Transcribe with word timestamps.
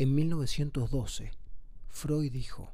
En 0.00 0.14
1912, 0.14 1.32
Freud 1.88 2.30
dijo, 2.30 2.70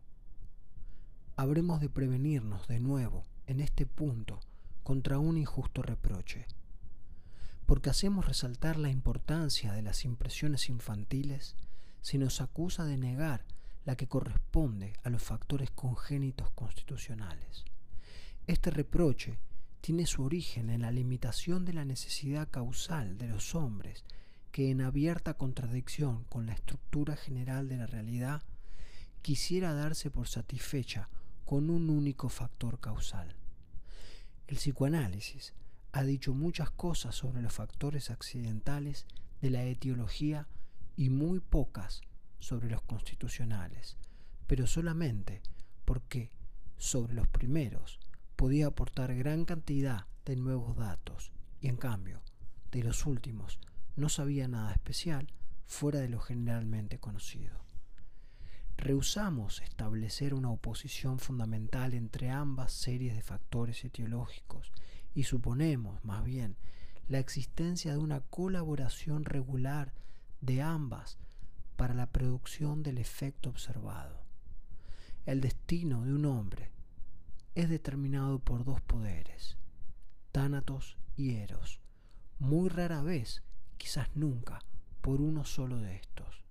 habremos 1.37 1.81
de 1.81 1.89
prevenirnos 1.89 2.69
de 2.69 2.81
nuevo 2.81 3.25
en 3.47 3.61
este 3.61 3.87
punto 3.87 4.41
contra 4.83 5.19
un 5.19 5.39
injusto 5.39 5.81
reproche, 5.81 6.47
porque 7.65 7.89
hacemos 7.89 8.27
resaltar 8.27 8.77
la 8.77 8.91
importancia 8.91 9.73
de 9.73 9.81
las 9.81 10.05
impresiones 10.05 10.69
infantiles 10.69 11.57
si 12.03 12.19
nos 12.19 12.43
acusa 12.43 12.85
de 12.85 12.99
negar 12.99 13.47
la 13.87 13.97
que 13.97 14.07
corresponde 14.07 14.93
a 15.03 15.09
los 15.09 15.23
factores 15.23 15.71
congénitos 15.71 16.51
constitucionales. 16.51 17.65
Este 18.47 18.71
reproche 18.71 19.39
tiene 19.81 20.05
su 20.05 20.25
origen 20.25 20.69
en 20.69 20.83
la 20.83 20.91
limitación 20.91 21.65
de 21.65 21.73
la 21.73 21.87
necesidad 21.87 22.51
causal 22.51 23.17
de 23.17 23.29
los 23.29 23.55
hombres 23.55 24.05
que 24.55 24.71
en 24.71 24.83
abierta 24.83 25.35
contradicción 25.35 26.23
con 26.29 26.47
la 26.47 26.53
estructura 26.53 27.17
general 27.17 27.67
de 27.67 27.77
la 27.77 27.89
realidad 27.89 28.45
quisiera 29.21 29.75
darse 29.75 30.13
por 30.13 30.29
satisfecha 30.29 31.09
con 31.45 31.71
un 31.71 31.91
único 31.91 32.29
factor 32.29 32.79
causal. 32.79 33.35
El 34.47 34.59
psicoanálisis 34.59 35.55
ha 35.91 36.05
dicho 36.05 36.35
muchas 36.35 36.71
cosas 36.71 37.17
sobre 37.17 37.43
los 37.43 37.53
factores 37.53 38.13
accidentales 38.13 39.07
de 39.41 39.51
la 39.51 39.65
etiología 39.65 40.47
y 40.97 41.11
muy 41.11 41.41
pocas 41.41 42.03
sobre 42.39 42.71
los 42.71 42.83
constitucionales, 42.83 43.97
pero 44.47 44.69
solamente 44.69 45.43
porque 45.85 46.31
sobre 46.77 47.15
los 47.15 47.27
primeros 47.27 47.99
podía 48.37 48.69
aportar 48.69 49.17
gran 49.17 49.47
cantidad 49.47 50.07
de 50.25 50.37
nuevos 50.37 50.77
datos 50.77 51.33
y 51.61 51.67
en 51.67 51.77
cambio 51.77 52.23
de 52.71 52.85
los 52.85 53.05
últimos 53.05 53.59
no 53.97 54.09
sabía 54.09 54.49
nada 54.49 54.73
especial 54.73 55.33
fuera 55.67 56.01
de 56.01 56.09
lo 56.09 56.21
generalmente 56.21 56.99
conocido. 56.99 57.65
Rehusamos 58.77 59.61
establecer 59.63 60.35
una 60.35 60.51
oposición 60.51 61.19
fundamental 61.19 61.95
entre 61.95 62.31
ambas 62.31 62.73
series 62.73 63.15
de 63.15 63.23
factores 63.23 63.85
etiológicos 63.85 64.73
y 65.15 65.25
suponemos, 65.25 66.05
más 66.05 66.25
bien, 66.25 66.57
la 67.09 67.19
existencia 67.19 67.93
de 67.93 67.99
una 67.99 68.21
colaboración 68.21 69.25
regular 69.25 69.95
de 70.41 70.61
ambas 70.63 71.19
para 71.77 71.95
la 71.95 72.07
producción 72.07 72.83
del 72.83 72.99
efecto 72.99 73.51
observado. 73.51 74.25
El 75.25 75.41
destino 75.41 76.05
de 76.05 76.13
un 76.13 76.27
hombre 76.27 76.71
es 77.55 77.69
determinado 77.69 78.41
por 78.41 78.65
dos 78.65 78.81
poderes, 78.81 79.57
Tánatos 80.33 80.99
y 81.17 81.37
Eros, 81.37 81.81
muy 82.39 82.69
rara 82.69 83.03
vez, 83.03 83.43
quizás 83.75 84.09
nunca, 84.15 84.61
por 85.01 85.21
uno 85.21 85.45
solo 85.45 85.79
de 85.79 85.97
estos. 85.97 86.45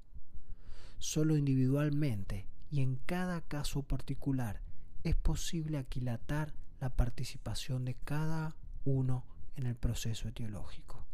Solo 1.00 1.36
individualmente 1.36 2.48
y 2.72 2.82
en 2.82 2.96
cada 2.96 3.42
caso 3.42 3.84
particular 3.84 4.62
es 5.04 5.16
posible 5.16 5.78
aquilatar 5.78 6.54
la 6.80 6.90
participación 6.90 7.86
de 7.86 7.96
cada 7.96 8.56
uno 8.86 9.26
en 9.56 9.66
el 9.66 9.76
proceso 9.76 10.28
etiológico. 10.28 11.06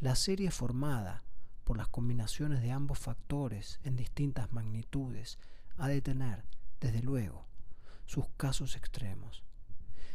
La 0.00 0.16
serie 0.16 0.50
formada 0.50 1.22
por 1.64 1.76
las 1.76 1.88
combinaciones 1.88 2.60
de 2.60 2.72
ambos 2.72 2.98
factores 2.98 3.80
en 3.84 3.96
distintas 3.96 4.52
magnitudes 4.52 5.38
ha 5.78 5.88
de 5.88 6.02
tener, 6.02 6.44
desde 6.80 7.02
luego, 7.02 7.46
sus 8.04 8.26
casos 8.36 8.76
extremos. 8.76 9.44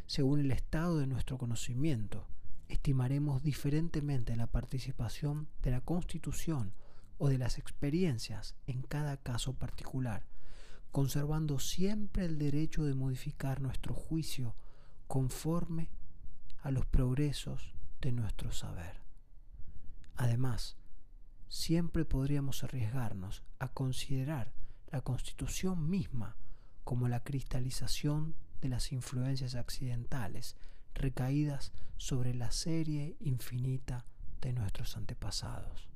Según 0.05 0.39
el 0.39 0.51
estado 0.51 0.97
de 0.99 1.07
nuestro 1.07 1.37
conocimiento, 1.37 2.27
estimaremos 2.67 3.43
diferentemente 3.43 4.35
la 4.35 4.47
participación 4.47 5.47
de 5.61 5.71
la 5.71 5.81
constitución 5.81 6.73
o 7.17 7.29
de 7.29 7.37
las 7.37 7.57
experiencias 7.57 8.55
en 8.67 8.81
cada 8.81 9.17
caso 9.17 9.53
particular, 9.53 10.25
conservando 10.91 11.59
siempre 11.59 12.25
el 12.25 12.37
derecho 12.37 12.83
de 12.83 12.93
modificar 12.93 13.61
nuestro 13.61 13.93
juicio 13.93 14.55
conforme 15.07 15.89
a 16.61 16.71
los 16.71 16.85
progresos 16.85 17.73
de 18.01 18.11
nuestro 18.11 18.51
saber. 18.51 19.01
Además, 20.15 20.77
siempre 21.47 22.05
podríamos 22.05 22.63
arriesgarnos 22.63 23.43
a 23.59 23.69
considerar 23.69 24.53
la 24.91 25.01
constitución 25.01 25.89
misma 25.89 26.35
como 26.83 27.07
la 27.07 27.23
cristalización 27.23 28.35
de 28.61 28.69
las 28.69 28.91
influencias 28.91 29.55
accidentales 29.55 30.55
recaídas 30.97 31.71
sobre 31.97 32.33
la 32.33 32.51
serie 32.51 33.15
infinita 33.19 34.05
de 34.41 34.53
nuestros 34.53 34.97
antepasados. 34.97 35.87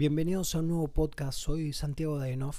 Bienvenidos 0.00 0.54
a 0.54 0.60
un 0.60 0.68
nuevo 0.68 0.88
podcast, 0.88 1.38
soy 1.38 1.74
Santiago 1.74 2.18
Daenov. 2.18 2.56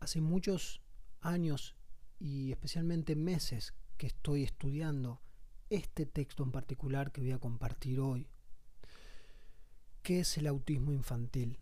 Hace 0.00 0.20
muchos 0.20 0.80
años 1.20 1.76
y 2.18 2.50
especialmente 2.50 3.14
meses 3.14 3.72
que 3.96 4.08
estoy 4.08 4.42
estudiando 4.42 5.20
este 5.70 6.06
texto 6.06 6.42
en 6.42 6.50
particular 6.50 7.12
que 7.12 7.20
voy 7.20 7.30
a 7.30 7.38
compartir 7.38 8.00
hoy. 8.00 8.26
¿Qué 10.02 10.18
es 10.18 10.38
el 10.38 10.48
autismo 10.48 10.90
infantil? 10.90 11.60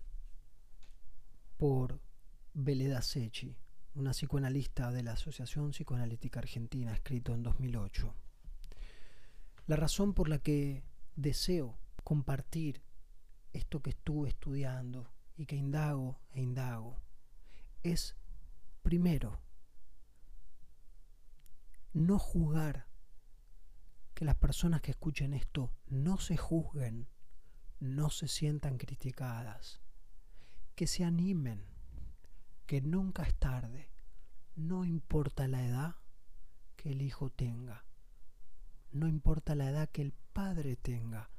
Por 1.58 2.00
Beleda 2.54 3.02
Sechi, 3.02 3.58
una 3.96 4.12
psicoanalista 4.12 4.90
de 4.90 5.02
la 5.02 5.12
Asociación 5.12 5.72
Psicoanalítica 5.72 6.40
Argentina, 6.40 6.94
escrito 6.94 7.34
en 7.34 7.42
2008. 7.42 8.14
La 9.66 9.76
razón 9.76 10.14
por 10.14 10.30
la 10.30 10.38
que 10.38 10.82
deseo 11.14 11.76
compartir 12.04 12.80
esto 13.54 13.80
que 13.80 13.90
estuve 13.90 14.28
estudiando 14.28 15.10
y 15.36 15.46
que 15.46 15.56
indago 15.56 16.20
e 16.32 16.42
indago 16.42 17.00
es, 17.82 18.16
primero, 18.82 19.40
no 21.92 22.18
juzgar, 22.18 22.86
que 24.14 24.24
las 24.24 24.36
personas 24.36 24.80
que 24.80 24.90
escuchen 24.90 25.32
esto 25.34 25.72
no 25.86 26.18
se 26.18 26.36
juzguen, 26.36 27.08
no 27.78 28.10
se 28.10 28.28
sientan 28.28 28.78
criticadas, 28.78 29.80
que 30.74 30.86
se 30.86 31.04
animen, 31.04 31.64
que 32.66 32.80
nunca 32.80 33.22
es 33.22 33.34
tarde, 33.36 33.90
no 34.56 34.84
importa 34.84 35.46
la 35.46 35.64
edad 35.64 35.96
que 36.76 36.92
el 36.92 37.02
hijo 37.02 37.30
tenga, 37.30 37.84
no 38.90 39.06
importa 39.06 39.54
la 39.54 39.68
edad 39.68 39.88
que 39.90 40.02
el 40.02 40.12
padre 40.32 40.76
tenga, 40.76 41.30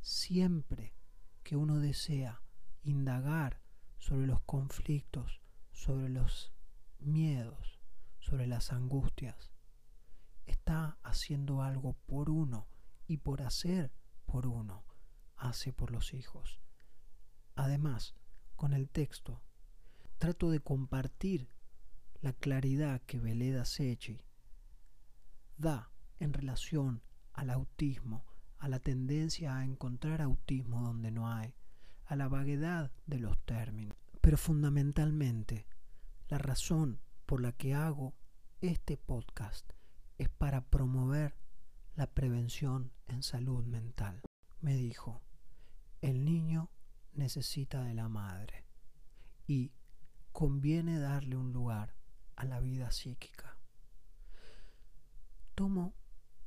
siempre 0.00 0.94
que 1.42 1.56
uno 1.56 1.78
desea 1.78 2.42
indagar 2.82 3.60
sobre 3.98 4.26
los 4.26 4.40
conflictos, 4.42 5.40
sobre 5.72 6.08
los 6.08 6.52
miedos, 6.98 7.78
sobre 8.18 8.46
las 8.46 8.72
angustias, 8.72 9.52
está 10.46 10.98
haciendo 11.02 11.62
algo 11.62 11.94
por 12.06 12.30
uno 12.30 12.68
y 13.06 13.18
por 13.18 13.42
hacer 13.42 13.92
por 14.26 14.46
uno, 14.46 14.84
hace 15.36 15.72
por 15.72 15.90
los 15.90 16.14
hijos. 16.14 16.60
Además, 17.54 18.14
con 18.56 18.72
el 18.72 18.88
texto, 18.88 19.42
trato 20.18 20.50
de 20.50 20.60
compartir 20.60 21.48
la 22.20 22.32
claridad 22.32 23.02
que 23.02 23.18
Veleda 23.18 23.64
Sechi 23.64 24.24
da 25.56 25.90
en 26.18 26.32
relación 26.32 27.02
al 27.32 27.50
autismo, 27.50 28.24
a 28.62 28.68
la 28.68 28.78
tendencia 28.78 29.56
a 29.56 29.64
encontrar 29.64 30.22
autismo 30.22 30.82
donde 30.82 31.10
no 31.10 31.28
hay, 31.28 31.52
a 32.06 32.14
la 32.14 32.28
vaguedad 32.28 32.92
de 33.06 33.18
los 33.18 33.36
términos. 33.44 33.96
Pero 34.20 34.38
fundamentalmente, 34.38 35.66
la 36.28 36.38
razón 36.38 37.00
por 37.26 37.40
la 37.40 37.50
que 37.50 37.74
hago 37.74 38.14
este 38.60 38.96
podcast 38.96 39.68
es 40.16 40.28
para 40.28 40.64
promover 40.64 41.34
la 41.96 42.06
prevención 42.14 42.92
en 43.08 43.24
salud 43.24 43.64
mental. 43.64 44.22
Me 44.60 44.76
dijo, 44.76 45.22
el 46.00 46.24
niño 46.24 46.70
necesita 47.14 47.82
de 47.82 47.94
la 47.94 48.08
madre 48.08 48.64
y 49.48 49.72
conviene 50.30 51.00
darle 51.00 51.34
un 51.36 51.52
lugar 51.52 51.96
a 52.36 52.44
la 52.44 52.60
vida 52.60 52.92
psíquica. 52.92 53.56
Tomo 55.56 55.96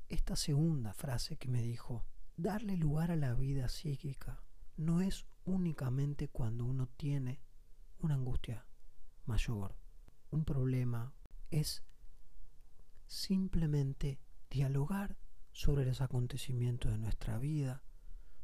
esta 0.09 0.35
segunda 0.35 0.93
frase 0.93 1.37
que 1.37 1.47
me 1.47 1.61
dijo 1.61 2.05
darle 2.37 2.77
lugar 2.77 3.11
a 3.11 3.15
la 3.15 3.33
vida 3.33 3.69
psíquica 3.69 4.43
no 4.77 5.01
es 5.01 5.25
únicamente 5.45 6.27
cuando 6.27 6.65
uno 6.65 6.87
tiene 6.97 7.41
una 7.99 8.15
angustia 8.15 8.65
mayor, 9.25 9.75
un 10.31 10.43
problema, 10.43 11.13
es 11.49 11.83
simplemente 13.07 14.19
dialogar 14.49 15.17
sobre 15.51 15.85
los 15.85 16.01
acontecimientos 16.01 16.91
de 16.91 16.97
nuestra 16.97 17.37
vida, 17.37 17.83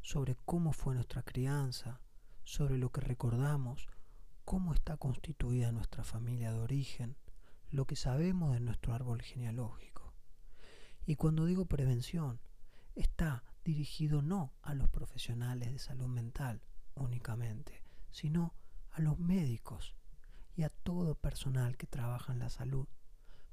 sobre 0.02 0.36
cómo 0.46 0.74
fue 0.74 0.96
nuestra 0.96 1.24
crianza, 1.24 2.02
sobre 2.44 2.78
lo 2.78 2.92
que 2.92 3.02
recordamos, 3.02 3.88
cómo 4.46 4.74
está 4.74 4.98
constituida 4.98 5.72
nuestra 5.72 6.04
familia 6.04 6.52
de 6.52 6.60
origen, 6.60 7.18
lo 7.69 7.86
que 7.86 7.96
sabemos 7.96 8.54
de 8.54 8.62
nuestro 8.62 8.94
árbol 8.94 9.22
genealógico. 9.22 10.00
Y 11.06 11.15
cuando 11.15 11.45
digo 11.45 11.65
prevención, 11.65 12.39
está 12.95 13.44
dirigido 13.63 14.21
no 14.21 14.53
a 14.62 14.74
los 14.74 14.89
profesionales 14.89 15.71
de 15.71 15.80
salud 15.80 16.07
mental 16.07 16.62
únicamente, 16.95 17.83
sino 18.09 18.53
a 18.92 19.01
los 19.01 19.19
médicos 19.19 19.95
y 20.56 20.63
a 20.63 20.69
todo 20.69 21.15
personal 21.15 21.77
que 21.77 21.88
trabaja 21.88 22.33
en 22.33 22.39
la 22.39 22.50
salud, 22.50 22.88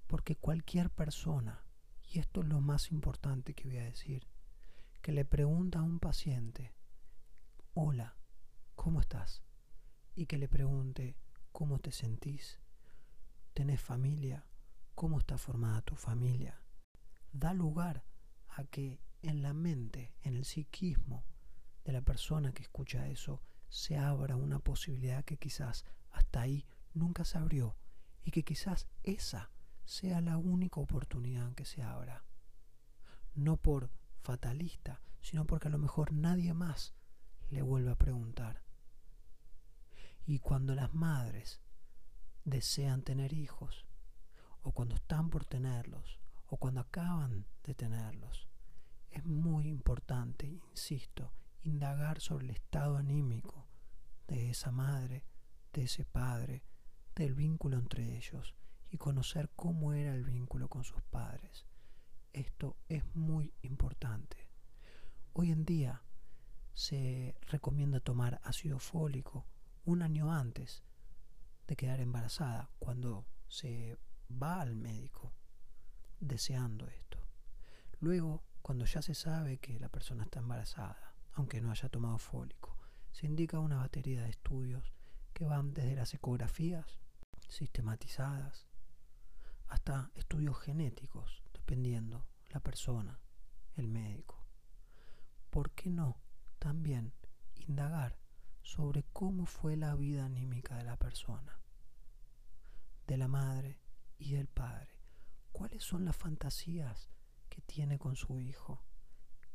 porque 0.06 0.37
cualquier 0.37 0.91
persona, 0.91 1.65
y 2.03 2.19
esto 2.19 2.41
es 2.41 2.49
lo 2.49 2.61
más 2.61 2.91
importante 2.91 3.55
que 3.55 3.69
voy 3.69 3.79
a 3.79 3.85
decir, 3.85 4.27
que 5.03 5.12
le 5.12 5.25
pregunta 5.25 5.79
a 5.79 5.83
un 5.83 6.00
paciente, 6.00 6.75
hola, 7.75 8.17
¿cómo 8.75 9.00
estás? 9.00 9.43
Y 10.15 10.27
que 10.27 10.39
le 10.39 10.49
pregunte, 10.49 11.17
¿cómo 11.53 11.79
te 11.79 11.93
sentís? 11.93 12.59
¿Tenés 13.55 13.81
familia? 13.81 14.45
¿Cómo 14.95 15.19
está 15.19 15.39
formada 15.39 15.83
tu 15.83 15.95
familia? 15.95 16.61
Da 17.38 17.55
lugar 17.55 18.02
a 18.49 18.64
que 18.64 19.00
en 19.23 19.43
la 19.43 19.52
mente, 19.52 20.12
en 20.23 20.35
el 20.35 20.44
psiquismo 20.44 21.25
de 21.85 21.93
la 21.93 22.02
persona 22.02 22.52
que 22.52 22.62
escucha 22.62 23.06
eso, 23.06 23.40
se 23.69 23.96
abra 23.96 24.35
una 24.35 24.58
posibilidad 24.58 25.25
que 25.25 25.37
quizás 25.37 25.85
hasta 26.11 26.40
ahí 26.40 26.67
nunca 26.94 27.25
se 27.25 27.38
abrió 27.38 27.76
y 28.25 28.32
que 28.32 28.43
quizás 28.43 28.88
esa 29.05 29.50
sea 29.85 30.20
la 30.20 30.37
única 30.37 30.81
oportunidad 30.81 31.55
que 31.55 31.64
se 31.64 31.81
abra. 31.81 32.25
No 33.37 33.56
por 33.56 33.88
fatalista, 34.20 35.00
sino 35.20 35.46
porque 35.46 35.69
a 35.69 35.70
lo 35.70 35.79
mejor 35.79 36.12
nadie 36.12 36.55
más 36.55 36.93
le 37.50 37.62
vuelve 37.62 37.93
a 37.93 37.99
preguntar. 37.99 38.64
Y 40.26 40.40
cuando 40.40 40.75
las 40.75 40.93
madres 40.93 41.61
desean 42.44 43.02
tener 43.02 43.32
hijos, 43.32 43.87
o 44.62 44.73
cuando 44.73 44.96
están 44.96 45.31
por 45.31 45.44
tenerlos, 45.44 46.19
o 46.49 46.56
cuando 46.56 46.81
acaban 46.81 47.47
de 47.62 47.75
tenerlos, 47.75 48.49
es 49.11 49.25
muy 49.25 49.69
importante, 49.69 50.47
insisto, 50.47 51.33
indagar 51.62 52.21
sobre 52.21 52.47
el 52.47 52.50
estado 52.50 52.97
anímico 52.97 53.67
de 54.27 54.50
esa 54.50 54.71
madre, 54.71 55.25
de 55.73 55.83
ese 55.83 56.05
padre, 56.05 56.65
del 57.15 57.35
vínculo 57.35 57.77
entre 57.77 58.17
ellos 58.17 58.55
y 58.91 58.97
conocer 58.97 59.50
cómo 59.56 59.93
era 59.93 60.15
el 60.15 60.25
vínculo 60.25 60.69
con 60.69 60.85
sus 60.85 61.03
padres. 61.03 61.67
Esto 62.33 62.77
es 62.89 63.05
muy 63.15 63.53
importante. 63.62 64.49
Hoy 65.33 65.50
en 65.50 65.65
día 65.65 66.03
se 66.73 67.37
recomienda 67.49 68.00
tomar 68.00 68.41
ácido 68.45 68.79
fólico 68.79 69.47
un 69.85 70.03
año 70.03 70.33
antes 70.33 70.85
de 71.67 71.77
quedar 71.77 72.00
embarazada, 72.00 72.71
cuando 72.79 73.27
se 73.49 73.99
va 74.31 74.61
al 74.61 74.77
médico 74.77 75.35
deseando 76.20 76.88
esto. 76.88 77.19
Luego 78.00 78.43
cuando 78.62 78.85
ya 78.85 79.03
se 79.03 79.15
sabe 79.15 79.59
que 79.59 79.79
la 79.79 79.88
persona 79.88 80.25
está 80.25 80.41
embarazada, 80.41 81.15
aunque 81.32 81.61
no 81.61 81.70
haya 81.70 81.88
tomado 81.88 82.19
fólico, 82.19 82.76
se 83.12 83.26
indica 83.26 83.59
una 83.61 83.79
batería 83.79 84.23
de 84.23 84.31
estudios 84.31 84.93
que 85.32 85.47
van 85.47 85.73
desde 85.73 85.94
las 85.94 86.12
ecografías 86.15 87.00
sistematizadas 87.49 88.67
hasta 89.69 90.11
estudios 90.15 90.59
genéticos, 90.59 91.43
dependiendo 91.53 92.26
la 92.50 92.61
persona, 92.61 93.19
el 93.76 93.88
médico. 93.88 94.44
¿Por 95.50 95.71
qué 95.71 95.91
no 95.91 96.19
también 96.59 97.12
indagar 97.56 98.19
sobre 98.62 99.05
cómo 99.12 99.47
fue 99.47 99.76
la 99.76 99.94
vida 99.94 100.26
anímica 100.26 100.76
de 100.76 100.85
la 100.85 100.97
persona, 100.97 101.59
de 103.06 103.17
la 103.17 103.29
madre 103.29 103.79
y 104.19 104.32
del 104.32 104.49
padre? 104.49 104.98
¿Cuáles 105.59 105.83
son 105.83 106.05
las 106.05 106.17
fantasías 106.17 107.09
tiene 107.63 107.99
con 107.99 108.15
su 108.15 108.41
hijo? 108.41 108.81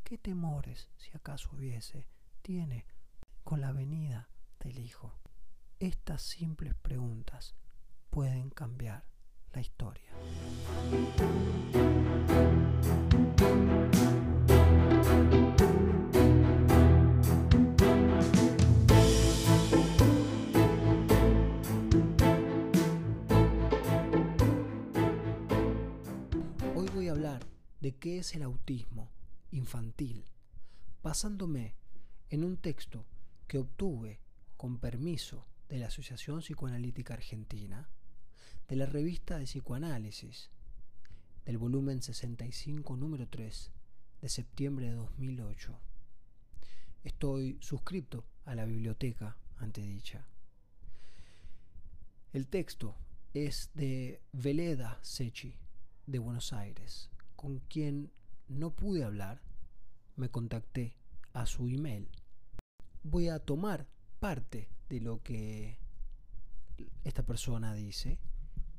¿Qué 0.03 0.17
temores, 0.17 0.89
si 0.97 1.09
acaso 1.15 1.49
hubiese, 1.53 2.07
tiene 2.41 2.85
con 3.45 3.61
la 3.61 3.71
venida 3.71 4.27
del 4.59 4.79
hijo? 4.79 5.13
Estas 5.79 6.21
simples 6.21 6.75
preguntas 6.75 7.55
pueden 8.09 8.49
cambiar 8.49 9.05
la 9.53 9.61
historia. 9.61 10.11
De 27.13 27.95
qué 27.99 28.17
es 28.17 28.33
el 28.33 28.41
autismo 28.41 29.11
infantil, 29.51 30.25
basándome 31.03 31.75
en 32.31 32.43
un 32.43 32.57
texto 32.57 33.05
que 33.47 33.59
obtuve 33.59 34.19
con 34.57 34.79
permiso 34.79 35.45
de 35.69 35.77
la 35.77 35.87
Asociación 35.87 36.39
Psicoanalítica 36.39 37.13
Argentina, 37.13 37.87
de 38.67 38.75
la 38.77 38.87
revista 38.87 39.37
de 39.37 39.45
psicoanálisis, 39.45 40.49
del 41.45 41.59
volumen 41.59 42.01
65, 42.01 42.97
número 42.97 43.27
3, 43.27 43.71
de 44.21 44.29
septiembre 44.29 44.87
de 44.87 44.93
2008. 44.93 45.79
Estoy 47.03 47.59
suscrito 47.61 48.25
a 48.45 48.55
la 48.55 48.65
biblioteca 48.65 49.37
antedicha. 49.57 50.25
El 52.31 52.47
texto 52.47 52.95
es 53.35 53.69
de 53.75 54.19
Veleda 54.31 54.97
Sechi, 55.03 55.59
de 56.05 56.19
Buenos 56.19 56.53
Aires, 56.53 57.09
con 57.35 57.59
quien 57.59 58.11
no 58.47 58.71
pude 58.71 59.03
hablar, 59.03 59.41
me 60.15 60.29
contacté 60.29 60.97
a 61.33 61.45
su 61.45 61.67
email. 61.67 62.09
Voy 63.03 63.29
a 63.29 63.39
tomar 63.39 63.87
parte 64.19 64.69
de 64.89 64.99
lo 64.99 65.21
que 65.23 65.79
esta 67.03 67.23
persona 67.23 67.73
dice 67.73 68.19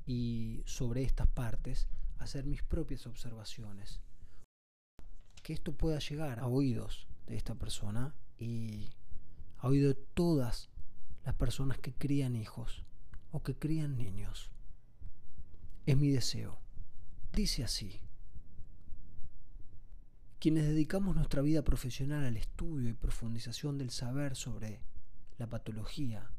y 0.07 0.62
sobre 0.66 1.02
estas 1.02 1.28
partes 1.28 1.88
hacer 2.19 2.47
mis 2.47 2.62
propias 2.62 3.07
observaciones. 3.07 4.00
Que 5.43 5.52
esto 5.52 5.73
pueda 5.73 5.99
llegar 5.99 6.40
a 6.40 6.47
oídos 6.47 7.07
de 7.26 7.37
esta 7.37 7.54
persona 7.54 8.14
y 8.38 8.90
a 9.59 9.69
oídos 9.69 9.97
de 9.97 10.02
todas 10.14 10.71
las 11.25 11.35
personas 11.35 11.78
que 11.78 11.93
crían 11.93 12.37
hijos 12.37 12.85
o 13.33 13.43
que 13.43 13.54
crían 13.54 13.97
niños. 13.97 14.50
Es 15.87 15.97
mi 15.97 16.11
deseo. 16.11 16.63
Dice 17.35 17.64
así. 17.64 18.00
Quienes 20.38 20.69
dedicamos 20.69 21.17
nuestra 21.17 21.43
vida 21.43 21.64
profesional 21.64 22.25
al 22.25 22.37
estudio 22.37 22.88
y 22.88 22.93
profundización 22.93 23.76
del 23.76 23.91
saber 23.91 24.37
sobre 24.37 24.79
la 25.38 25.49
patología 25.49 26.31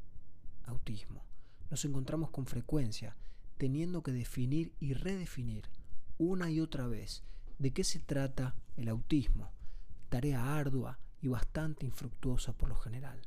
autismo, 0.64 1.22
nos 1.70 1.84
encontramos 1.84 2.30
con 2.30 2.46
frecuencia 2.46 3.14
teniendo 3.58 4.02
que 4.02 4.12
definir 4.12 4.72
y 4.80 4.94
redefinir 4.94 5.68
una 6.16 6.50
y 6.50 6.60
otra 6.60 6.86
vez 6.86 7.24
de 7.58 7.74
qué 7.74 7.84
se 7.84 7.98
trata 7.98 8.54
el 8.78 8.88
autismo, 8.88 9.52
tarea 10.08 10.56
ardua 10.56 10.98
y 11.20 11.28
bastante 11.28 11.84
infructuosa 11.84 12.54
por 12.54 12.70
lo 12.70 12.76
general. 12.76 13.20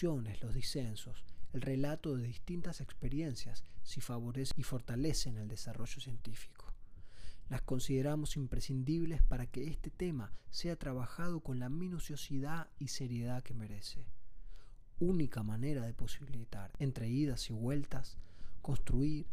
Los 0.00 0.54
disensos, 0.54 1.24
el 1.52 1.60
relato 1.60 2.16
de 2.16 2.22
distintas 2.22 2.80
experiencias 2.80 3.64
si 3.82 4.00
favorecen 4.00 4.54
y 4.56 4.62
fortalecen 4.62 5.38
el 5.38 5.48
desarrollo 5.48 6.00
científico 6.00 6.63
las 7.48 7.62
consideramos 7.62 8.36
imprescindibles 8.36 9.22
para 9.22 9.46
que 9.46 9.68
este 9.68 9.90
tema 9.90 10.32
sea 10.50 10.76
trabajado 10.76 11.40
con 11.40 11.58
la 11.58 11.68
minuciosidad 11.68 12.68
y 12.78 12.88
seriedad 12.88 13.42
que 13.42 13.54
merece. 13.54 14.06
Única 14.98 15.42
manera 15.42 15.84
de 15.84 15.92
posibilitar, 15.92 16.72
entre 16.78 17.08
idas 17.08 17.50
y 17.50 17.52
vueltas, 17.52 18.18
construir 18.62 19.26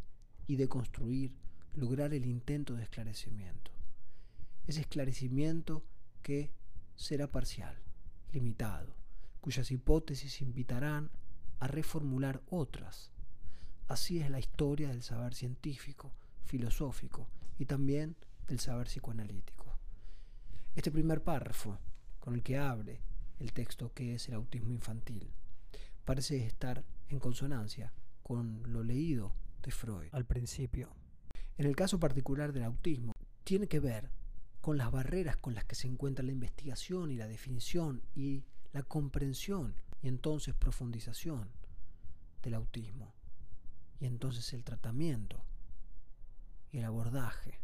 y 0.48 0.56
deconstruir, 0.56 1.34
lograr 1.74 2.14
el 2.14 2.26
intento 2.26 2.74
de 2.76 2.84
esclarecimiento. 2.84 3.72
Ese 4.68 4.82
esclarecimiento 4.82 5.86
que 6.22 6.52
será 6.96 7.32
parcial, 7.32 7.78
limitado, 8.34 8.96
cuyas 9.40 9.72
hipótesis 9.72 10.42
invitarán 10.42 11.10
a 11.60 11.68
reformular 11.68 12.42
otras. 12.50 13.12
Así 13.88 14.20
es 14.20 14.30
la 14.30 14.40
historia 14.40 14.90
del 14.90 15.04
saber 15.04 15.34
científico, 15.34 16.12
filosófico 16.44 17.28
y 17.62 17.66
también 17.68 18.16
del 18.48 18.60
saber 18.60 18.88
psicoanalítico. 18.88 19.78
Este 20.74 20.90
primer 20.90 21.22
párrafo 21.22 21.78
con 22.20 22.34
el 22.34 22.42
que 22.42 22.58
abre 22.58 23.04
el 23.38 23.54
texto 23.54 23.94
que 23.94 24.16
es 24.16 24.28
el 24.30 24.34
autismo 24.34 24.72
infantil, 24.72 25.32
parece 26.04 26.44
estar 26.44 26.84
en 27.10 27.20
consonancia 27.20 27.94
con 28.24 28.64
lo 28.74 28.84
leído 28.84 29.36
de 29.62 29.70
Freud 29.70 30.08
al 30.12 30.26
principio. 30.26 30.90
En 31.56 31.68
el 31.68 31.76
caso 31.76 32.00
particular 32.00 32.52
del 32.52 32.64
autismo, 32.64 33.14
tiene 33.44 33.68
que 33.68 33.80
ver 33.80 34.10
con 34.60 34.80
las 34.80 34.90
barreras 34.90 35.38
con 35.38 35.54
las 35.54 35.66
que 35.66 35.76
se 35.76 35.88
encuentra 35.88 36.26
la 36.26 36.32
investigación 36.32 37.12
y 37.12 37.18
la 37.18 37.28
definición 37.28 38.02
y 38.16 38.44
la 38.74 38.82
comprensión 38.82 39.76
y 40.02 40.08
entonces 40.08 40.56
profundización 40.56 41.48
del 42.42 42.56
autismo 42.56 43.14
y 44.00 44.08
entonces 44.08 44.52
el 44.54 44.64
tratamiento 44.64 45.44
y 46.72 46.80
el 46.80 46.86
abordaje 46.86 47.60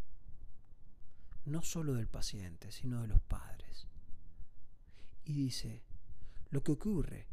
no 1.46 1.62
solo 1.62 1.94
del 1.94 2.08
paciente 2.08 2.72
sino 2.72 3.02
de 3.02 3.08
los 3.08 3.22
padres. 3.22 3.88
Y 5.24 5.34
dice 5.34 5.84
lo 6.50 6.64
que 6.64 6.72
ocurre 6.72 7.28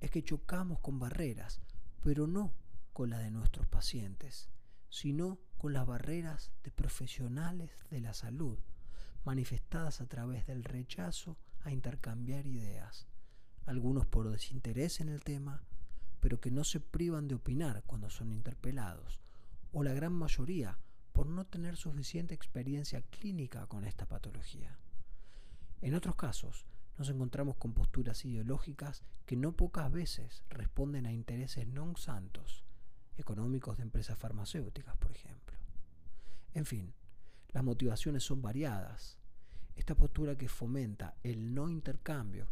es 0.00 0.10
que 0.10 0.22
chocamos 0.22 0.80
con 0.80 0.98
barreras 0.98 1.60
pero 2.02 2.26
no 2.26 2.52
con 2.92 3.10
las 3.10 3.20
de 3.20 3.30
nuestros 3.30 3.66
pacientes 3.66 4.48
sino 4.90 5.38
con 5.58 5.72
las 5.72 5.86
barreras 5.86 6.50
de 6.62 6.70
profesionales 6.70 7.70
de 7.90 8.00
la 8.00 8.14
salud 8.14 8.58
manifestadas 9.24 10.00
a 10.00 10.06
través 10.06 10.46
del 10.46 10.64
rechazo 10.64 11.36
a 11.62 11.70
intercambiar 11.70 12.46
ideas. 12.46 13.06
Algunos 13.66 14.06
por 14.06 14.30
desinterés 14.30 15.00
en 15.00 15.10
el 15.10 15.22
tema, 15.22 15.62
pero 16.20 16.40
que 16.40 16.50
no 16.50 16.64
se 16.64 16.80
privan 16.80 17.28
de 17.28 17.34
opinar 17.34 17.82
cuando 17.84 18.08
son 18.08 18.32
interpelados, 18.32 19.20
o 19.72 19.82
la 19.82 19.92
gran 19.92 20.14
mayoría 20.14 20.78
por 21.18 21.26
no 21.26 21.44
tener 21.44 21.76
suficiente 21.76 22.32
experiencia 22.32 23.02
clínica 23.02 23.66
con 23.66 23.82
esta 23.82 24.06
patología. 24.06 24.78
En 25.80 25.96
otros 25.96 26.14
casos, 26.14 26.64
nos 26.96 27.08
encontramos 27.08 27.56
con 27.56 27.72
posturas 27.72 28.24
ideológicas 28.24 29.02
que 29.26 29.34
no 29.34 29.50
pocas 29.50 29.90
veces 29.90 30.44
responden 30.48 31.06
a 31.06 31.12
intereses 31.12 31.66
non 31.66 31.98
santos, 31.98 32.62
económicos 33.18 33.74
de 33.74 33.82
empresas 33.82 34.14
farmacéuticas, 34.14 34.94
por 34.94 35.10
ejemplo. 35.10 35.58
En 36.54 36.62
fin, 36.62 36.94
las 37.50 37.66
motivaciones 37.66 38.22
son 38.22 38.40
variadas. 38.40 39.18
Esta 39.74 39.96
postura 39.96 40.38
que 40.38 40.46
fomenta 40.46 41.18
el 41.24 41.52
no 41.52 41.68
intercambio 41.68 42.46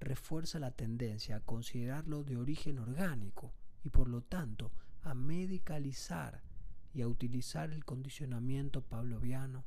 refuerza 0.00 0.58
la 0.58 0.74
tendencia 0.74 1.36
a 1.36 1.46
considerarlo 1.46 2.24
de 2.24 2.38
origen 2.38 2.80
orgánico 2.80 3.54
y 3.84 3.90
por 3.90 4.08
lo 4.08 4.22
tanto 4.22 4.72
a 5.02 5.14
medicalizar 5.14 6.49
y 6.94 7.02
a 7.02 7.08
utilizar 7.08 7.70
el 7.70 7.84
condicionamiento 7.84 8.82
pavloviano 8.82 9.64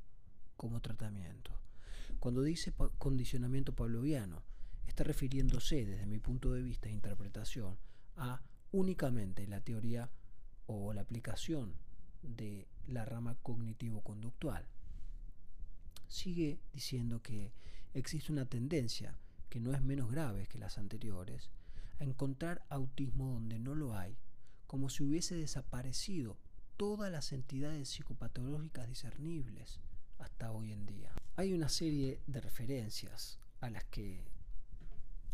como 0.57 0.81
tratamiento. 0.81 1.51
Cuando 2.19 2.41
dice 2.41 2.73
condicionamiento 2.97 3.75
pavloviano, 3.75 4.43
está 4.87 5.03
refiriéndose 5.03 5.85
desde 5.85 6.05
mi 6.05 6.19
punto 6.19 6.53
de 6.53 6.61
vista 6.61 6.87
de 6.87 6.93
interpretación 6.93 7.77
a 8.15 8.41
únicamente 8.71 9.47
la 9.47 9.61
teoría 9.61 10.09
o 10.65 10.93
la 10.93 11.01
aplicación 11.01 11.73
de 12.21 12.67
la 12.87 13.05
rama 13.05 13.35
cognitivo-conductual. 13.41 14.65
Sigue 16.07 16.59
diciendo 16.73 17.21
que 17.21 17.53
existe 17.93 18.31
una 18.31 18.45
tendencia 18.45 19.17
que 19.49 19.59
no 19.59 19.73
es 19.73 19.81
menos 19.81 20.09
grave 20.09 20.47
que 20.47 20.57
las 20.57 20.77
anteriores, 20.77 21.51
a 21.99 22.03
encontrar 22.03 22.65
autismo 22.69 23.33
donde 23.33 23.59
no 23.59 23.75
lo 23.75 23.95
hay, 23.95 24.17
como 24.67 24.89
si 24.89 25.03
hubiese 25.03 25.35
desaparecido 25.35 26.37
todas 26.77 27.11
las 27.11 27.31
entidades 27.31 27.89
psicopatológicas 27.89 28.87
discernibles 28.87 29.79
hasta 30.19 30.51
hoy 30.51 30.71
en 30.71 30.85
día. 30.85 31.11
Hay 31.35 31.53
una 31.53 31.69
serie 31.69 32.19
de 32.27 32.41
referencias 32.41 33.39
a 33.61 33.69
las 33.69 33.83
que 33.85 34.23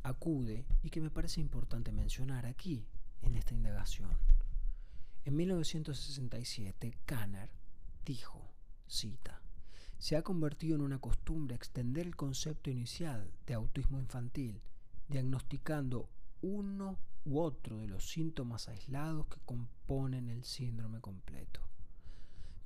acude 0.04 0.66
y 0.84 0.90
que 0.90 1.02
me 1.02 1.10
parece 1.10 1.42
importante 1.42 1.92
mencionar 1.92 2.46
aquí 2.46 2.86
en 3.22 3.36
esta 3.36 3.54
indagación. 3.54 4.12
En 5.26 5.36
1967, 5.36 6.98
Kanner 7.06 7.50
dijo, 8.06 8.42
cita, 8.88 9.42
se 9.98 10.16
ha 10.16 10.24
convertido 10.24 10.76
en 10.76 10.82
una 10.82 11.00
costumbre 11.00 11.56
extender 11.56 12.08
el 12.08 12.16
concepto 12.16 12.70
inicial 12.70 13.30
de 13.46 13.54
autismo 13.54 14.00
infantil, 14.00 14.62
diagnosticando 15.10 16.10
uno 16.42 16.98
u 17.30 17.40
otro 17.40 17.78
de 17.78 17.88
los 17.88 18.10
síntomas 18.10 18.68
aislados 18.70 19.28
que 19.28 19.40
componen 19.46 20.30
el 20.30 20.44
síndrome 20.44 21.00
completo. 21.00 21.62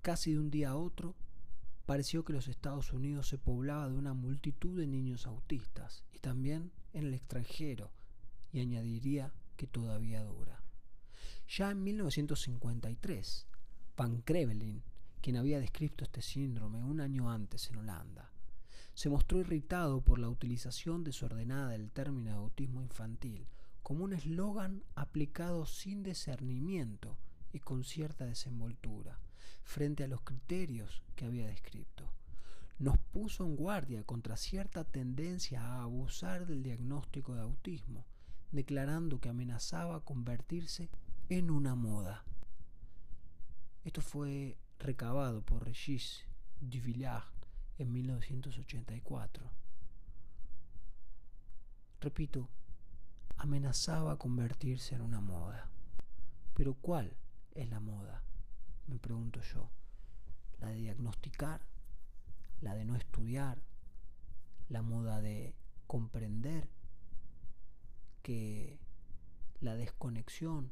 Casi 0.01 0.31
de 0.31 0.39
un 0.39 0.49
día 0.49 0.69
a 0.69 0.77
otro, 0.77 1.15
pareció 1.85 2.23
que 2.23 2.31
los 2.31 2.47
Estados 2.47 2.93
Unidos 2.93 3.27
se 3.27 3.37
poblaba 3.37 3.89
de 3.89 3.95
una 3.95 4.13
multitud 4.13 4.79
de 4.79 4.87
niños 4.87 5.27
autistas 5.27 6.05
y 6.13 6.19
también 6.19 6.71
en 6.93 7.07
el 7.07 7.13
extranjero, 7.13 7.91
y 8.53 8.61
añadiría 8.61 9.33
que 9.57 9.67
todavía 9.67 10.23
dura. 10.23 10.63
Ya 11.49 11.71
en 11.71 11.83
1953, 11.83 13.47
Van 13.97 14.21
Krevelin 14.21 14.81
quien 15.21 15.37
había 15.37 15.59
descrito 15.59 16.03
este 16.05 16.21
síndrome 16.21 16.83
un 16.83 17.01
año 17.01 17.29
antes 17.29 17.69
en 17.69 17.77
Holanda. 17.77 18.31
Se 18.93 19.09
mostró 19.09 19.39
irritado 19.39 20.01
por 20.01 20.19
la 20.19 20.29
utilización 20.29 21.03
desordenada 21.03 21.69
del 21.69 21.91
término 21.91 22.31
de 22.31 22.37
autismo 22.37 22.81
infantil 22.81 23.47
como 23.83 24.05
un 24.05 24.13
eslogan 24.13 24.83
aplicado 24.95 25.65
sin 25.65 26.03
discernimiento 26.03 27.17
y 27.51 27.59
con 27.59 27.83
cierta 27.83 28.25
desenvoltura 28.25 29.19
frente 29.63 30.03
a 30.03 30.07
los 30.07 30.21
criterios 30.21 31.03
que 31.15 31.25
había 31.25 31.47
descrito. 31.47 32.09
Nos 32.79 32.97
puso 32.97 33.45
en 33.45 33.55
guardia 33.55 34.03
contra 34.03 34.37
cierta 34.37 34.83
tendencia 34.83 35.61
a 35.61 35.83
abusar 35.83 36.47
del 36.47 36.63
diagnóstico 36.63 37.35
de 37.35 37.41
autismo, 37.41 38.05
declarando 38.51 39.19
que 39.19 39.29
amenazaba 39.29 40.03
convertirse 40.03 40.89
en 41.29 41.51
una 41.51 41.75
moda. 41.75 42.23
Esto 43.83 44.01
fue 44.01 44.57
recabado 44.79 45.41
por 45.41 45.65
Regis 45.65 46.23
Duvillard 46.61 47.23
en 47.77 47.91
1984. 47.91 49.51
Repito, 52.01 52.49
amenazaba 53.37 54.17
convertirse 54.17 54.95
en 54.95 55.01
una 55.01 55.21
moda. 55.21 55.69
Pero 56.53 56.73
¿cuál 56.75 57.15
es 57.55 57.69
la 57.69 57.79
moda? 57.79 58.23
Me 58.87 58.99
pregunto 58.99 59.41
yo. 59.41 59.69
¿La 60.59 60.69
de 60.69 60.75
diagnosticar? 60.75 61.61
¿La 62.61 62.75
de 62.75 62.85
no 62.85 62.95
estudiar? 62.95 63.61
¿La 64.69 64.81
moda 64.81 65.21
de 65.21 65.55
comprender 65.87 66.69
que 68.21 68.79
la 69.59 69.75
desconexión 69.75 70.71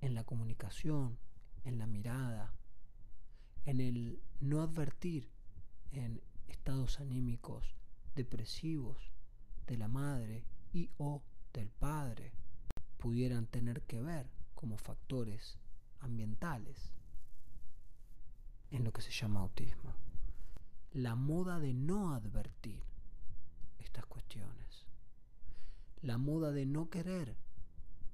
en 0.00 0.14
la 0.14 0.24
comunicación 0.24 1.18
en 1.64 1.78
la 1.78 1.86
mirada, 1.86 2.52
en 3.64 3.80
el 3.80 4.20
no 4.40 4.62
advertir 4.62 5.30
en 5.92 6.20
estados 6.48 7.00
anímicos 7.00 7.76
depresivos 8.14 9.12
de 9.66 9.76
la 9.76 9.88
madre 9.88 10.44
y 10.72 10.90
o 10.98 11.22
del 11.52 11.68
padre 11.70 12.32
pudieran 12.98 13.46
tener 13.46 13.82
que 13.82 14.00
ver 14.00 14.30
como 14.54 14.78
factores 14.78 15.58
ambientales 16.00 16.92
en 18.70 18.84
lo 18.84 18.92
que 18.92 19.02
se 19.02 19.10
llama 19.10 19.40
autismo. 19.40 19.92
La 20.92 21.14
moda 21.14 21.58
de 21.58 21.74
no 21.74 22.14
advertir 22.14 22.82
estas 23.78 24.06
cuestiones. 24.06 24.86
La 26.00 26.18
moda 26.18 26.52
de 26.52 26.66
no 26.66 26.90
querer 26.90 27.36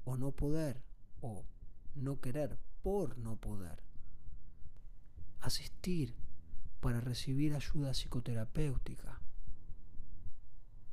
o 0.05 0.17
no 0.17 0.33
poder 0.33 0.83
o 1.21 1.45
no 1.95 2.21
querer 2.21 2.59
por 2.83 3.19
no 3.19 3.37
poder. 3.37 3.83
Asistir 5.41 6.15
para 6.81 7.01
recibir 7.01 7.55
ayuda 7.55 7.93
psicoterapéutica, 7.93 9.21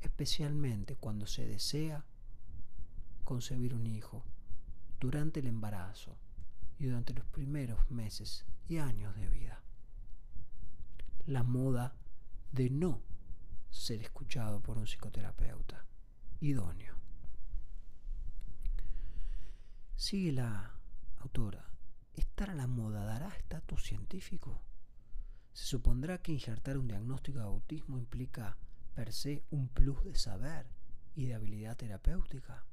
especialmente 0.00 0.96
cuando 0.96 1.26
se 1.26 1.46
desea 1.46 2.04
concebir 3.24 3.74
un 3.74 3.86
hijo 3.86 4.24
durante 5.00 5.40
el 5.40 5.46
embarazo 5.46 6.16
y 6.78 6.86
durante 6.86 7.14
los 7.14 7.26
primeros 7.26 7.90
meses 7.90 8.44
y 8.68 8.78
años 8.78 9.14
de 9.16 9.28
vida. 9.28 9.62
La 11.26 11.42
moda 11.42 11.94
de 12.52 12.70
no 12.70 13.02
ser 13.70 14.00
escuchado 14.00 14.60
por 14.60 14.78
un 14.78 14.86
psicoterapeuta 14.86 15.84
idóneo. 16.40 16.94
Sigue 19.96 20.32
la 20.32 20.72
autora 21.18 21.66
¿Estar 22.16 22.48
a 22.48 22.54
la 22.54 22.66
moda 22.66 23.04
dará 23.04 23.28
estatus 23.28 23.82
científico? 23.84 24.62
Se 25.52 25.66
supondrá 25.66 26.22
que 26.22 26.32
injertar 26.32 26.78
un 26.78 26.88
diagnóstico 26.88 27.38
de 27.38 27.44
autismo 27.44 27.98
implica 27.98 28.56
per 28.96 29.12
se 29.12 29.44
un 29.50 29.68
plus 29.68 30.02
de 30.04 30.14
saber 30.14 30.66
y 31.14 31.26
de 31.26 31.34
habilidad 31.34 31.76
terapéutica. 31.76 32.64